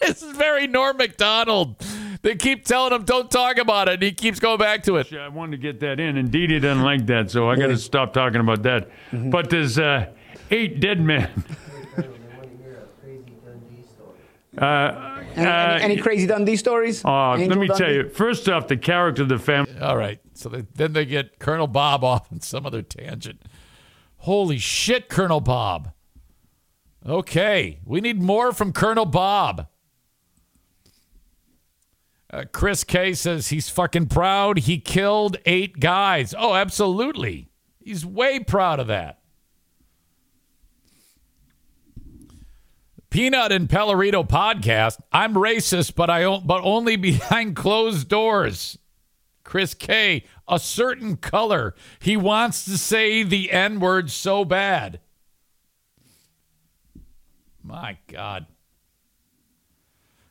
this 0.00 0.22
is 0.22 0.36
very 0.36 0.66
Norm 0.66 0.96
Macdonald. 0.96 1.76
They 2.22 2.34
keep 2.36 2.64
telling 2.64 2.92
him, 2.92 3.04
don't 3.04 3.30
talk 3.30 3.58
about 3.58 3.88
it. 3.88 3.94
And 3.94 4.02
he 4.02 4.12
keeps 4.12 4.40
going 4.40 4.58
back 4.58 4.82
to 4.84 4.96
it. 4.96 5.12
I 5.12 5.28
wanted 5.28 5.52
to 5.52 5.62
get 5.62 5.80
that 5.80 6.00
in. 6.00 6.16
Indeed, 6.16 6.50
he 6.50 6.58
doesn't 6.58 6.82
like 6.82 7.06
that, 7.06 7.30
so 7.30 7.48
I 7.48 7.56
got 7.56 7.68
to 7.68 7.78
stop 7.78 8.12
talking 8.12 8.40
about 8.40 8.62
that. 8.62 8.88
Mm-hmm. 9.10 9.30
But 9.30 9.50
there's 9.50 9.78
uh, 9.78 10.10
eight 10.50 10.80
dead 10.80 11.00
men. 11.00 11.30
Uh, 14.58 15.22
Any, 15.34 15.46
any, 15.46 15.82
any 15.82 15.96
crazy 15.96 16.26
Dundee 16.26 16.56
stories? 16.56 17.02
uh, 17.04 17.30
let 17.30 17.40
Angel 17.40 17.58
me 17.58 17.68
tell 17.68 17.90
you. 17.90 18.08
First 18.10 18.48
off, 18.48 18.68
the 18.68 18.76
character 18.76 19.22
of 19.22 19.28
the 19.30 19.38
family. 19.38 19.74
All 19.80 19.96
right. 19.96 20.20
So 20.34 20.48
they, 20.50 20.66
then 20.74 20.92
they 20.92 21.06
get 21.06 21.38
Colonel 21.38 21.66
Bob 21.66 22.04
off 22.04 22.30
on 22.30 22.40
some 22.40 22.66
other 22.66 22.82
tangent. 22.82 23.40
Holy 24.18 24.58
shit, 24.58 25.08
Colonel 25.08 25.40
Bob. 25.40 25.92
Okay. 27.06 27.80
We 27.84 28.00
need 28.02 28.20
more 28.20 28.52
from 28.52 28.72
Colonel 28.72 29.06
Bob. 29.06 29.68
Uh, 32.30 32.44
Chris 32.52 32.84
K 32.84 33.12
says 33.14 33.48
he's 33.48 33.68
fucking 33.68 34.06
proud 34.06 34.60
he 34.60 34.78
killed 34.78 35.36
eight 35.44 35.80
guys. 35.80 36.34
Oh, 36.38 36.54
absolutely. 36.54 37.48
He's 37.80 38.06
way 38.06 38.38
proud 38.40 38.80
of 38.80 38.86
that. 38.86 39.18
Peanut 43.12 43.52
and 43.52 43.68
Pellerito 43.68 44.26
podcast. 44.26 44.98
I'm 45.12 45.34
racist, 45.34 45.94
but 45.94 46.08
I 46.08 46.38
but 46.38 46.62
only 46.62 46.96
behind 47.10 47.54
closed 47.54 48.08
doors. 48.08 48.78
Chris 49.44 49.74
K, 49.74 50.24
a 50.48 50.58
certain 50.58 51.18
color. 51.18 51.74
He 52.00 52.16
wants 52.16 52.64
to 52.64 52.78
say 52.78 53.22
the 53.22 53.52
N 53.52 53.80
word 53.80 54.10
so 54.10 54.46
bad. 54.46 55.00
My 57.62 57.98
God. 58.06 58.46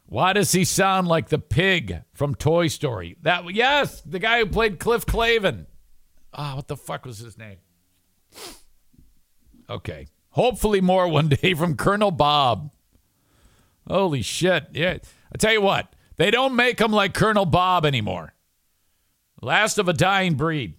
Why 0.07 0.33
does 0.33 0.51
he 0.51 0.65
sound 0.65 1.07
like 1.07 1.29
the 1.29 1.37
pig 1.37 2.01
from 2.13 2.33
Toy 2.33 2.67
Story? 2.67 3.15
That 3.21 3.53
yes, 3.53 4.01
the 4.01 4.17
guy 4.17 4.39
who 4.39 4.47
played 4.47 4.79
Cliff 4.79 5.05
Clavin. 5.05 5.67
Ah, 6.33 6.55
what 6.55 6.67
the 6.67 6.77
fuck 6.77 7.05
was 7.05 7.19
his 7.19 7.37
name? 7.37 7.57
Okay. 9.69 10.07
Hopefully 10.31 10.81
more 10.81 11.07
one 11.07 11.29
day 11.29 11.53
from 11.53 11.75
Colonel 11.75 12.11
Bob. 12.11 12.71
Holy 13.87 14.21
shit. 14.21 14.67
Yeah. 14.73 14.97
I 15.33 15.37
tell 15.37 15.53
you 15.53 15.61
what, 15.61 15.93
they 16.17 16.31
don't 16.31 16.55
make 16.55 16.77
them 16.77 16.91
like 16.91 17.13
Colonel 17.13 17.45
Bob 17.45 17.85
anymore. 17.85 18.33
Last 19.41 19.77
of 19.77 19.87
a 19.87 19.93
dying 19.93 20.35
breed. 20.35 20.75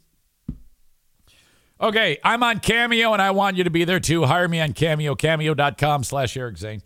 Okay, 1.81 2.19
I'm 2.23 2.45
on 2.45 2.61
Cameo, 2.61 3.13
and 3.13 3.21
I 3.21 3.33
want 3.33 3.57
you 3.57 3.65
to 3.65 3.71
be 3.71 3.85
there 3.85 3.99
too. 3.99 4.25
Hire 4.25 4.47
me 4.47 4.61
on 4.61 4.73
Cameo, 4.73 5.17
cameo.com 5.17 6.05
slash 6.05 6.37
Eric 6.37 6.57
Zane. 6.59 6.81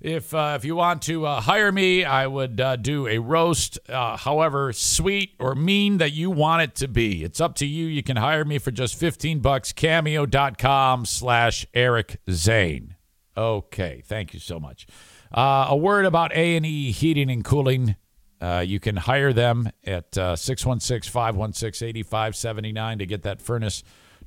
If, 0.00 0.32
uh, 0.32 0.54
if 0.56 0.64
you 0.64 0.76
want 0.76 1.02
to 1.02 1.26
uh, 1.26 1.40
hire 1.40 1.72
me, 1.72 2.04
I 2.04 2.28
would 2.28 2.60
uh, 2.60 2.76
do 2.76 3.08
a 3.08 3.18
roast, 3.18 3.80
uh, 3.88 4.16
however 4.16 4.72
sweet 4.72 5.34
or 5.40 5.56
mean 5.56 5.98
that 5.98 6.12
you 6.12 6.30
want 6.30 6.62
it 6.62 6.76
to 6.76 6.86
be. 6.86 7.24
It's 7.24 7.40
up 7.40 7.56
to 7.56 7.66
you. 7.66 7.86
You 7.86 8.04
can 8.04 8.16
hire 8.16 8.44
me 8.44 8.58
for 8.58 8.70
just 8.70 8.94
15 8.94 9.40
bucks, 9.40 9.72
cameo.com 9.72 11.04
slash 11.04 11.66
Eric 11.74 12.20
Zane. 12.30 12.94
Okay, 13.36 14.00
thank 14.06 14.32
you 14.32 14.38
so 14.38 14.60
much. 14.60 14.86
Uh, 15.32 15.66
a 15.68 15.76
word 15.76 16.04
about 16.04 16.32
A&E 16.32 16.92
Heating 16.92 17.28
and 17.28 17.44
Cooling. 17.44 17.96
Uh, 18.40 18.62
you 18.64 18.78
can 18.78 18.94
hire 18.94 19.32
them 19.32 19.68
at 19.84 20.12
616-516-8579 20.12 22.98
to 23.00 23.06
get 23.06 23.24
that 23.24 23.42
furnace 23.42 23.82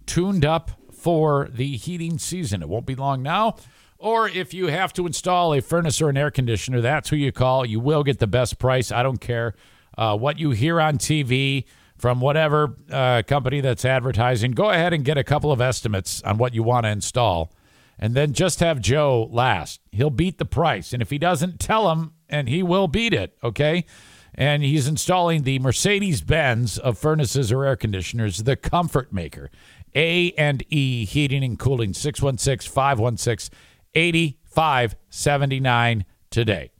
tuned 0.05 0.43
up 0.43 0.71
for 0.91 1.47
the 1.49 1.77
heating 1.77 2.19
season. 2.19 2.61
It 2.61 2.67
won't 2.67 2.85
be 2.85 2.95
long 2.95 3.23
now. 3.23 3.55
Or 4.01 4.27
if 4.27 4.51
you 4.51 4.67
have 4.67 4.93
to 4.93 5.05
install 5.05 5.53
a 5.53 5.61
furnace 5.61 6.01
or 6.01 6.09
an 6.09 6.17
air 6.17 6.31
conditioner, 6.31 6.81
that's 6.81 7.09
who 7.09 7.15
you 7.15 7.31
call. 7.31 7.67
You 7.67 7.79
will 7.79 8.03
get 8.03 8.17
the 8.17 8.25
best 8.25 8.57
price. 8.57 8.91
I 8.91 9.03
don't 9.03 9.21
care 9.21 9.53
uh, 9.95 10.17
what 10.17 10.39
you 10.39 10.49
hear 10.49 10.81
on 10.81 10.97
TV 10.97 11.65
from 11.99 12.19
whatever 12.19 12.77
uh, 12.91 13.21
company 13.27 13.61
that's 13.61 13.85
advertising. 13.85 14.53
Go 14.53 14.71
ahead 14.71 14.91
and 14.91 15.05
get 15.05 15.19
a 15.19 15.23
couple 15.23 15.51
of 15.51 15.61
estimates 15.61 16.23
on 16.23 16.39
what 16.39 16.55
you 16.55 16.63
want 16.63 16.85
to 16.85 16.89
install. 16.89 17.51
And 17.99 18.15
then 18.15 18.33
just 18.33 18.59
have 18.59 18.81
Joe 18.81 19.29
last. 19.31 19.81
He'll 19.91 20.09
beat 20.09 20.39
the 20.39 20.45
price. 20.45 20.93
And 20.93 21.03
if 21.03 21.11
he 21.11 21.19
doesn't, 21.19 21.59
tell 21.59 21.91
him, 21.91 22.13
and 22.27 22.49
he 22.49 22.63
will 22.63 22.87
beat 22.87 23.13
it, 23.13 23.37
okay? 23.43 23.85
And 24.33 24.63
he's 24.63 24.87
installing 24.87 25.43
the 25.43 25.59
Mercedes 25.59 26.23
Benz 26.23 26.79
of 26.79 26.97
furnaces 26.97 27.51
or 27.51 27.65
air 27.65 27.75
conditioners, 27.75 28.39
the 28.39 28.55
Comfort 28.55 29.13
Maker. 29.13 29.51
A 29.93 30.31
and 30.33 30.63
E 30.69 31.05
Heating 31.05 31.43
and 31.43 31.59
Cooling 31.59 31.93
616 31.93 32.71
516 32.71 33.55
8579 33.95 36.05
today. 36.29 36.71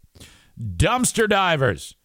Dumpster 0.59 1.29
Divers. 1.29 1.95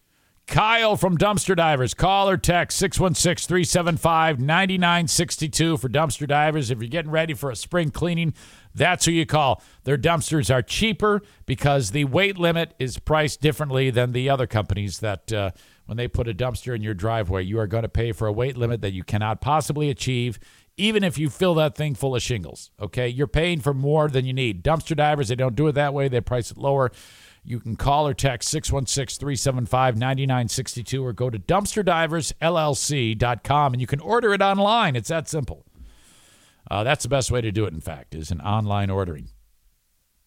Kyle 0.47 0.95
from 0.95 1.17
Dumpster 1.17 1.57
Divers. 1.57 1.93
Call 1.93 2.29
or 2.29 2.37
text 2.37 2.79
616 2.79 3.47
375 3.47 4.39
9962 4.39 5.77
for 5.77 5.89
Dumpster 5.89 6.25
Divers. 6.25 6.71
If 6.71 6.79
you're 6.79 6.87
getting 6.87 7.11
ready 7.11 7.33
for 7.33 7.51
a 7.51 7.55
spring 7.55 7.91
cleaning, 7.91 8.33
that's 8.73 9.05
who 9.05 9.11
you 9.11 9.25
call. 9.25 9.61
Their 9.83 9.97
dumpsters 9.97 10.53
are 10.53 10.61
cheaper 10.61 11.21
because 11.45 11.91
the 11.91 12.05
weight 12.05 12.37
limit 12.37 12.73
is 12.79 12.97
priced 12.97 13.41
differently 13.41 13.89
than 13.89 14.13
the 14.13 14.29
other 14.29 14.47
companies 14.47 14.99
that 14.99 15.33
uh, 15.33 15.51
when 15.87 15.97
they 15.97 16.07
put 16.07 16.27
a 16.27 16.33
dumpster 16.33 16.75
in 16.75 16.83
your 16.83 16.93
driveway, 16.93 17.43
you 17.43 17.59
are 17.59 17.67
going 17.67 17.81
to 17.81 17.89
pay 17.89 18.11
for 18.11 18.27
a 18.27 18.31
weight 18.31 18.55
limit 18.55 18.81
that 18.81 18.93
you 18.93 19.03
cannot 19.03 19.41
possibly 19.41 19.89
achieve 19.89 20.39
even 20.77 21.03
if 21.03 21.17
you 21.17 21.29
fill 21.29 21.55
that 21.55 21.75
thing 21.75 21.95
full 21.95 22.15
of 22.15 22.21
shingles. 22.21 22.69
Okay, 22.79 23.07
you're 23.07 23.25
paying 23.25 23.59
for 23.59 23.73
more 23.73 24.07
than 24.07 24.25
you 24.25 24.33
need. 24.33 24.63
Dumpster 24.63 24.95
divers, 24.95 25.29
they 25.29 25.35
don't 25.35 25.55
do 25.55 25.65
it 25.67 25.71
that 25.73 25.91
way. 25.93 26.07
They 26.07 26.21
price 26.21 26.51
it 26.51 26.57
lower. 26.57 26.91
You 27.43 27.59
can 27.59 27.75
call 27.77 28.07
or 28.07 28.13
text 28.13 28.49
616 28.49 29.19
375 29.19 29.97
9962 29.97 31.03
or 31.03 31.13
go 31.13 31.31
to 31.31 31.39
dumpsterdiversllc.com 31.39 33.73
and 33.73 33.81
you 33.81 33.87
can 33.87 33.99
order 34.01 34.33
it 34.33 34.41
online. 34.41 34.95
It's 34.95 35.09
that 35.09 35.27
simple. 35.27 35.65
Uh, 36.69 36.83
that's 36.83 37.03
the 37.03 37.09
best 37.09 37.31
way 37.31 37.41
to 37.41 37.51
do 37.51 37.65
it, 37.65 37.73
in 37.73 37.79
fact, 37.79 38.13
is 38.13 38.29
an 38.29 38.41
online 38.41 38.89
ordering. 38.89 39.29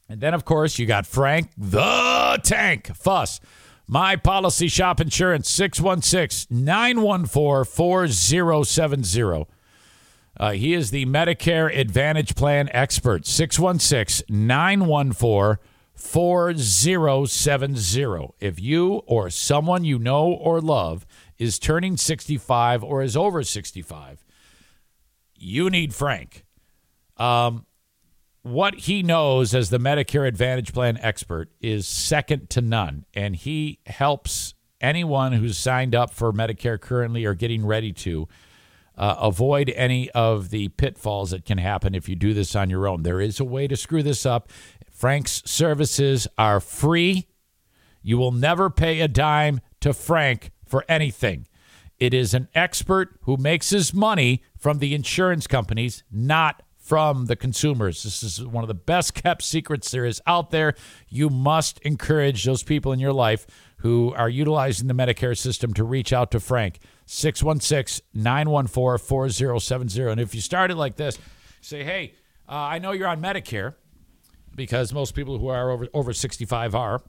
And 0.08 0.20
then, 0.20 0.34
of 0.34 0.44
course, 0.44 0.78
you 0.78 0.86
got 0.86 1.06
Frank 1.06 1.50
the 1.56 2.40
Tank 2.42 2.96
Fuss. 2.96 3.40
My 3.92 4.14
Policy 4.14 4.68
Shop 4.68 5.00
Insurance, 5.00 5.50
616 5.50 6.64
914 6.64 7.64
4070. 7.64 9.46
Uh, 10.36 10.52
he 10.52 10.74
is 10.74 10.92
the 10.92 11.06
Medicare 11.06 11.76
Advantage 11.76 12.36
Plan 12.36 12.68
expert. 12.72 13.26
616 13.26 14.24
914 14.28 15.56
4070. 15.96 18.28
If 18.38 18.60
you 18.60 19.02
or 19.08 19.28
someone 19.28 19.82
you 19.82 19.98
know 19.98 20.34
or 20.34 20.60
love 20.60 21.04
is 21.36 21.58
turning 21.58 21.96
65 21.96 22.84
or 22.84 23.02
is 23.02 23.16
over 23.16 23.42
65, 23.42 24.24
you 25.34 25.68
need 25.68 25.92
Frank. 25.92 26.44
Um, 27.16 27.66
what 28.42 28.74
he 28.74 29.02
knows 29.02 29.54
as 29.54 29.70
the 29.70 29.78
Medicare 29.78 30.26
Advantage 30.26 30.72
Plan 30.72 30.98
expert 31.02 31.50
is 31.60 31.86
second 31.86 32.48
to 32.50 32.60
none, 32.60 33.04
and 33.14 33.36
he 33.36 33.80
helps 33.86 34.54
anyone 34.80 35.32
who's 35.32 35.58
signed 35.58 35.94
up 35.94 36.10
for 36.10 36.32
Medicare 36.32 36.80
currently 36.80 37.24
or 37.24 37.34
getting 37.34 37.66
ready 37.66 37.92
to 37.92 38.26
uh, 38.96 39.16
avoid 39.18 39.70
any 39.76 40.10
of 40.10 40.50
the 40.50 40.68
pitfalls 40.68 41.30
that 41.30 41.44
can 41.44 41.58
happen 41.58 41.94
if 41.94 42.08
you 42.08 42.16
do 42.16 42.32
this 42.32 42.56
on 42.56 42.70
your 42.70 42.88
own. 42.88 43.02
There 43.02 43.20
is 43.20 43.40
a 43.40 43.44
way 43.44 43.66
to 43.66 43.76
screw 43.76 44.02
this 44.02 44.24
up. 44.24 44.50
Frank's 44.90 45.42
services 45.44 46.26
are 46.38 46.60
free. 46.60 47.26
You 48.02 48.18
will 48.18 48.32
never 48.32 48.70
pay 48.70 49.00
a 49.00 49.08
dime 49.08 49.60
to 49.80 49.92
Frank 49.92 50.50
for 50.66 50.84
anything. 50.88 51.46
It 51.98 52.14
is 52.14 52.32
an 52.32 52.48
expert 52.54 53.18
who 53.22 53.36
makes 53.36 53.70
his 53.70 53.92
money 53.92 54.42
from 54.56 54.78
the 54.78 54.94
insurance 54.94 55.46
companies, 55.46 56.02
not 56.10 56.62
from 56.90 57.26
the 57.26 57.36
consumers. 57.36 58.02
This 58.02 58.24
is 58.24 58.44
one 58.44 58.64
of 58.64 58.68
the 58.68 58.74
best 58.74 59.14
kept 59.14 59.42
secrets 59.42 59.92
there 59.92 60.04
is 60.04 60.20
out 60.26 60.50
there. 60.50 60.74
You 61.08 61.30
must 61.30 61.78
encourage 61.82 62.42
those 62.42 62.64
people 62.64 62.90
in 62.90 62.98
your 62.98 63.12
life 63.12 63.46
who 63.76 64.12
are 64.16 64.28
utilizing 64.28 64.88
the 64.88 64.94
Medicare 64.94 65.38
system 65.38 65.72
to 65.74 65.84
reach 65.84 66.12
out 66.12 66.32
to 66.32 66.40
Frank. 66.40 66.80
616 67.06 68.04
914 68.12 69.06
4070. 69.06 70.02
And 70.02 70.20
if 70.20 70.34
you 70.34 70.40
started 70.40 70.76
like 70.76 70.96
this, 70.96 71.16
say, 71.60 71.84
hey, 71.84 72.14
uh, 72.48 72.54
I 72.54 72.80
know 72.80 72.90
you're 72.90 73.06
on 73.06 73.22
Medicare 73.22 73.76
because 74.56 74.92
most 74.92 75.14
people 75.14 75.38
who 75.38 75.46
are 75.46 75.70
over, 75.70 75.86
over 75.94 76.12
65 76.12 76.74
are. 76.74 77.04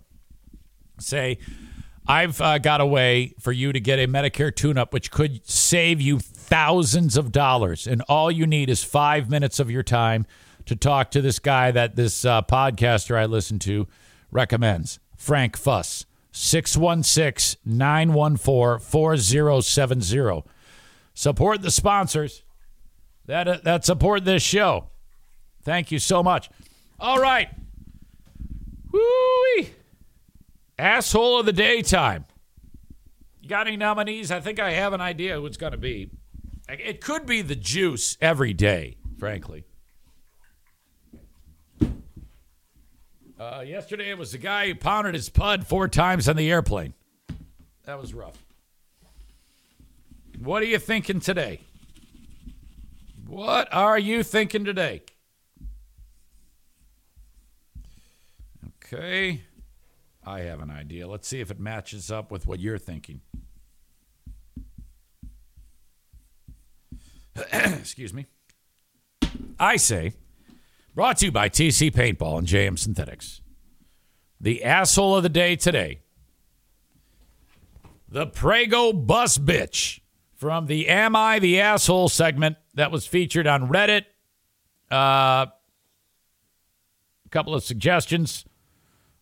Say, 0.99 1.39
I've 2.05 2.39
uh, 2.39 2.59
got 2.59 2.81
a 2.81 2.85
way 2.85 3.33
for 3.39 3.51
you 3.51 3.73
to 3.73 3.79
get 3.79 3.97
a 3.97 4.07
Medicare 4.07 4.55
tune 4.55 4.77
up, 4.77 4.93
which 4.93 5.09
could 5.09 5.43
save 5.49 5.99
you 5.99 6.19
thousands 6.51 7.15
of 7.15 7.31
dollars. 7.31 7.87
And 7.87 8.01
all 8.09 8.29
you 8.29 8.45
need 8.45 8.69
is 8.69 8.83
five 8.83 9.29
minutes 9.29 9.57
of 9.57 9.71
your 9.71 9.83
time 9.83 10.25
to 10.65 10.75
talk 10.75 11.09
to 11.11 11.21
this 11.21 11.39
guy 11.39 11.71
that 11.71 11.95
this 11.95 12.25
uh, 12.25 12.41
podcaster 12.41 13.17
I 13.17 13.25
listen 13.25 13.57
to 13.59 13.87
recommends, 14.31 14.99
Frank 15.15 15.55
Fuss. 15.55 16.05
616 16.33 17.59
914 17.65 18.85
4070. 18.85 20.43
Support 21.13 21.61
the 21.61 21.71
sponsors 21.71 22.43
that, 23.25 23.47
uh, 23.47 23.59
that 23.63 23.85
support 23.85 24.25
this 24.25 24.43
show. 24.43 24.89
Thank 25.63 25.91
you 25.91 25.99
so 25.99 26.21
much. 26.23 26.49
All 26.99 27.19
right. 27.19 27.49
Woo 28.91 29.65
Asshole 30.77 31.39
of 31.39 31.45
the 31.45 31.53
daytime. 31.53 32.25
You 33.41 33.49
got 33.49 33.67
any 33.67 33.77
nominees? 33.77 34.31
I 34.31 34.39
think 34.39 34.59
I 34.59 34.71
have 34.71 34.93
an 34.93 35.01
idea 35.01 35.35
who 35.35 35.45
it's 35.45 35.57
going 35.57 35.73
to 35.73 35.77
be. 35.77 36.11
It 36.79 37.01
could 37.01 37.25
be 37.25 37.41
the 37.41 37.55
juice 37.55 38.17
every 38.21 38.53
day, 38.53 38.97
frankly. 39.17 39.65
Uh, 43.39 43.63
yesterday 43.65 44.11
it 44.11 44.17
was 44.17 44.31
the 44.31 44.37
guy 44.37 44.67
who 44.67 44.75
pounded 44.75 45.15
his 45.15 45.27
pud 45.27 45.65
four 45.65 45.87
times 45.87 46.29
on 46.29 46.35
the 46.35 46.51
airplane. 46.51 46.93
That 47.85 47.99
was 47.99 48.13
rough. 48.13 48.37
What 50.39 50.61
are 50.61 50.67
you 50.67 50.79
thinking 50.79 51.19
today? 51.19 51.61
What 53.27 53.67
are 53.73 53.97
you 53.97 54.23
thinking 54.23 54.63
today? 54.63 55.01
Okay. 58.85 59.41
I 60.23 60.41
have 60.41 60.61
an 60.61 60.69
idea. 60.69 61.07
Let's 61.07 61.27
see 61.27 61.39
if 61.39 61.49
it 61.49 61.59
matches 61.59 62.11
up 62.11 62.31
with 62.31 62.45
what 62.45 62.59
you're 62.59 62.77
thinking. 62.77 63.21
Excuse 67.53 68.13
me. 68.13 68.27
I 69.59 69.77
say 69.77 70.13
Brought 70.93 71.17
to 71.19 71.27
you 71.27 71.31
by 71.31 71.47
TC 71.47 71.93
Paintball 71.93 72.39
and 72.39 72.47
JM 72.47 72.77
Synthetics. 72.77 73.41
The 74.41 74.63
asshole 74.63 75.15
of 75.15 75.23
the 75.23 75.29
day 75.29 75.55
today. 75.55 76.01
The 78.09 78.27
Prego 78.27 78.91
Bus 78.91 79.37
Bitch 79.37 80.01
from 80.35 80.65
the 80.65 80.89
Am 80.89 81.15
I 81.15 81.39
the 81.39 81.61
Asshole 81.61 82.09
segment 82.09 82.57
that 82.73 82.91
was 82.91 83.07
featured 83.07 83.47
on 83.47 83.69
Reddit. 83.69 84.03
Uh, 84.91 85.45
a 85.45 87.29
couple 87.29 87.55
of 87.55 87.63
suggestions 87.63 88.43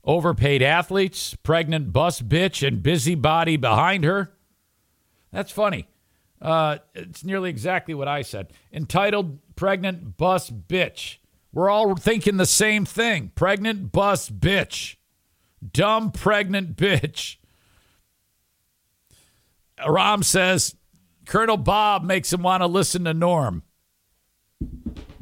overpaid 0.04 0.64
athletes, 0.64 1.36
pregnant 1.44 1.94
bus 1.94 2.20
bitch, 2.20 2.68
and 2.68 2.82
busybody 2.82 3.58
behind 3.58 4.06
her. 4.06 4.32
That's 5.32 5.52
funny. 5.52 5.88
Uh, 6.42 6.78
it's 6.96 7.24
nearly 7.24 7.50
exactly 7.50 7.94
what 7.94 8.08
I 8.08 8.22
said. 8.22 8.54
Entitled 8.72 9.40
Pregnant 9.56 10.18
Bus 10.18 10.50
Bitch. 10.50 11.18
We're 11.52 11.70
all 11.70 11.96
thinking 11.96 12.38
the 12.38 12.46
same 12.46 12.86
thing. 12.86 13.32
Pregnant 13.36 13.92
bus 13.92 14.30
bitch. 14.30 14.98
Dumb 15.74 16.12
pregnant 16.12 16.76
bitch. 16.76 17.38
Aram 19.80 20.24
says 20.24 20.76
Colonel 21.26 21.58
Bob 21.58 22.04
makes 22.04 22.32
him 22.32 22.44
want 22.44 22.62
to 22.62 22.68
listen 22.68 23.06
to 23.06 23.14
Norm. 23.14 23.64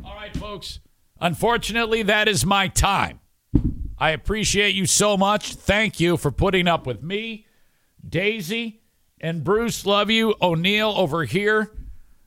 All 0.04 0.16
right, 0.16 0.36
folks. 0.36 0.80
Unfortunately, 1.20 2.04
that 2.04 2.28
is 2.28 2.46
my 2.46 2.68
time. 2.68 3.20
I 3.98 4.12
appreciate 4.12 4.76
you 4.76 4.86
so 4.86 5.18
much. 5.18 5.56
Thank 5.56 6.00
you 6.00 6.18
for 6.18 6.32
putting 6.32 6.68
up 6.68 6.86
with 6.86 7.02
me, 7.02 7.48
Daisy, 8.08 8.82
and 9.20 9.44
Bruce. 9.44 9.86
Love 9.86 10.10
you. 10.10 10.36
O'Neill 10.42 10.94
over 10.96 11.24
here. 11.24 11.72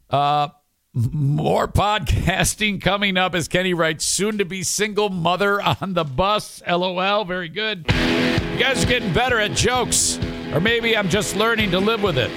Uh, 0.08 0.48
more 0.92 1.68
podcasting 1.68 2.80
coming 2.80 3.16
up 3.16 3.34
as 3.34 3.46
Kenny 3.46 3.74
writes, 3.74 4.04
soon 4.04 4.38
to 4.38 4.44
be 4.44 4.62
single 4.62 5.08
mother 5.08 5.62
on 5.62 5.94
the 5.94 6.04
bus. 6.04 6.62
LOL. 6.66 7.24
Very 7.24 7.48
good. 7.48 7.86
You 7.88 8.58
guys 8.58 8.84
are 8.84 8.88
getting 8.88 9.12
better 9.12 9.38
at 9.38 9.52
jokes, 9.52 10.18
or 10.52 10.60
maybe 10.60 10.96
I'm 10.96 11.08
just 11.08 11.36
learning 11.36 11.70
to 11.70 11.78
live 11.78 12.02
with 12.02 12.18
it. 12.18 12.30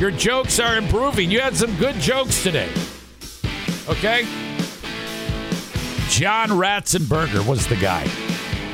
Your 0.00 0.10
jokes 0.10 0.58
are 0.58 0.76
improving. 0.78 1.30
You 1.30 1.40
had 1.40 1.56
some 1.56 1.76
good 1.76 1.96
jokes 1.96 2.42
today. 2.42 2.70
Okay? 3.88 4.24
John 6.08 6.48
Ratzenberger 6.50 7.46
was 7.46 7.66
the 7.66 7.76
guy. 7.76 8.08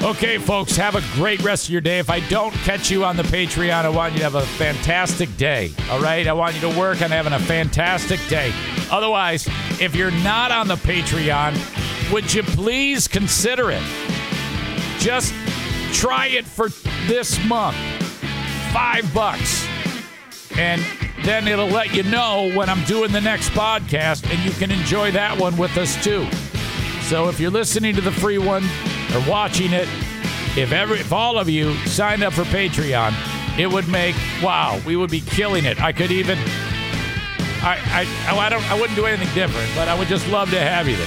Okay, 0.06 0.38
folks, 0.38 0.76
have 0.76 0.94
a 0.94 1.02
great 1.14 1.42
rest 1.42 1.64
of 1.64 1.70
your 1.70 1.80
day. 1.80 1.98
If 1.98 2.10
I 2.10 2.20
don't 2.28 2.54
catch 2.54 2.92
you 2.92 3.04
on 3.04 3.16
the 3.16 3.24
Patreon, 3.24 3.84
I 3.84 3.88
want 3.88 4.12
you 4.12 4.18
to 4.20 4.24
have 4.24 4.36
a 4.36 4.46
fantastic 4.46 5.36
day. 5.36 5.72
All 5.90 6.00
right? 6.00 6.28
I 6.28 6.32
want 6.32 6.54
you 6.54 6.60
to 6.60 6.78
work 6.78 7.02
on 7.02 7.10
having 7.10 7.32
a 7.32 7.40
fantastic 7.40 8.20
day. 8.28 8.52
Otherwise, 8.88 9.48
if 9.80 9.96
you're 9.96 10.12
not 10.12 10.52
on 10.52 10.68
the 10.68 10.76
Patreon, 10.76 11.56
would 12.12 12.32
you 12.32 12.44
please 12.44 13.08
consider 13.08 13.72
it? 13.72 13.82
Just 15.00 15.34
try 15.92 16.28
it 16.28 16.44
for 16.44 16.68
this 17.08 17.44
month. 17.44 17.76
Five 18.72 19.12
bucks. 19.12 19.66
And 20.56 20.86
then 21.24 21.48
it'll 21.48 21.66
let 21.66 21.92
you 21.92 22.04
know 22.04 22.52
when 22.54 22.70
I'm 22.70 22.84
doing 22.84 23.10
the 23.10 23.20
next 23.20 23.48
podcast, 23.50 24.32
and 24.32 24.38
you 24.44 24.52
can 24.52 24.70
enjoy 24.70 25.10
that 25.10 25.36
one 25.36 25.56
with 25.56 25.76
us 25.76 26.00
too. 26.04 26.28
So 27.02 27.28
if 27.28 27.40
you're 27.40 27.50
listening 27.50 27.96
to 27.96 28.00
the 28.00 28.12
free 28.12 28.38
one 28.38 28.62
or 29.14 29.28
watching 29.28 29.72
it, 29.72 29.88
if 30.56 30.72
every 30.72 31.00
if 31.00 31.12
all 31.12 31.38
of 31.38 31.48
you 31.48 31.74
signed 31.86 32.22
up 32.22 32.32
for 32.32 32.44
Patreon, 32.44 33.12
it 33.58 33.66
would 33.66 33.88
make 33.88 34.16
wow, 34.42 34.80
we 34.86 34.96
would 34.96 35.10
be 35.10 35.20
killing 35.20 35.64
it. 35.64 35.80
I 35.80 35.92
could 35.92 36.10
even 36.10 36.38
I 37.62 37.78
I 37.86 38.30
oh, 38.32 38.38
I 38.38 38.48
don't 38.48 38.64
I 38.70 38.78
wouldn't 38.78 38.96
do 38.96 39.06
anything 39.06 39.32
different, 39.34 39.70
but 39.74 39.88
I 39.88 39.98
would 39.98 40.08
just 40.08 40.28
love 40.28 40.50
to 40.50 40.60
have 40.60 40.88
you 40.88 40.96
there. 40.96 41.06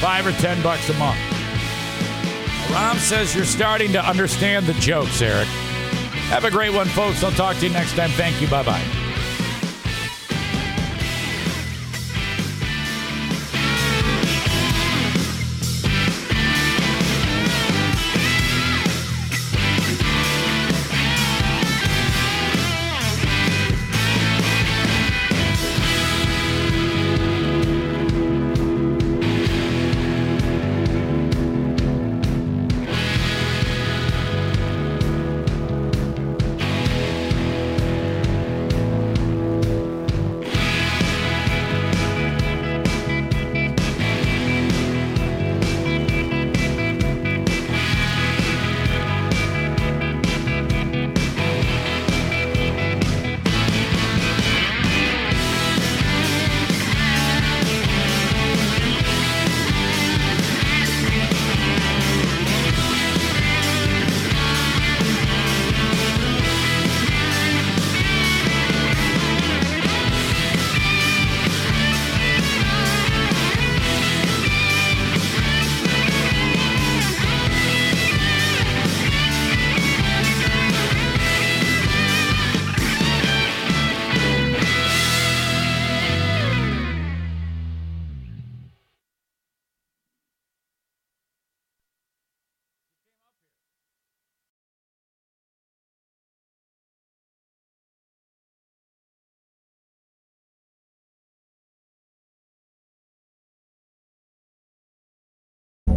Five 0.00 0.26
or 0.26 0.32
ten 0.32 0.62
bucks 0.62 0.88
a 0.88 0.94
month. 0.94 1.18
Rom 2.70 2.98
says 2.98 3.34
you're 3.34 3.44
starting 3.44 3.92
to 3.92 4.04
understand 4.04 4.66
the 4.66 4.74
jokes, 4.74 5.22
Eric. 5.22 5.46
Have 6.28 6.44
a 6.44 6.50
great 6.50 6.72
one, 6.72 6.86
folks. 6.88 7.22
I'll 7.22 7.30
talk 7.30 7.56
to 7.58 7.66
you 7.66 7.72
next 7.72 7.94
time. 7.94 8.10
Thank 8.10 8.40
you. 8.40 8.48
Bye 8.48 8.64
bye. 8.64 9.03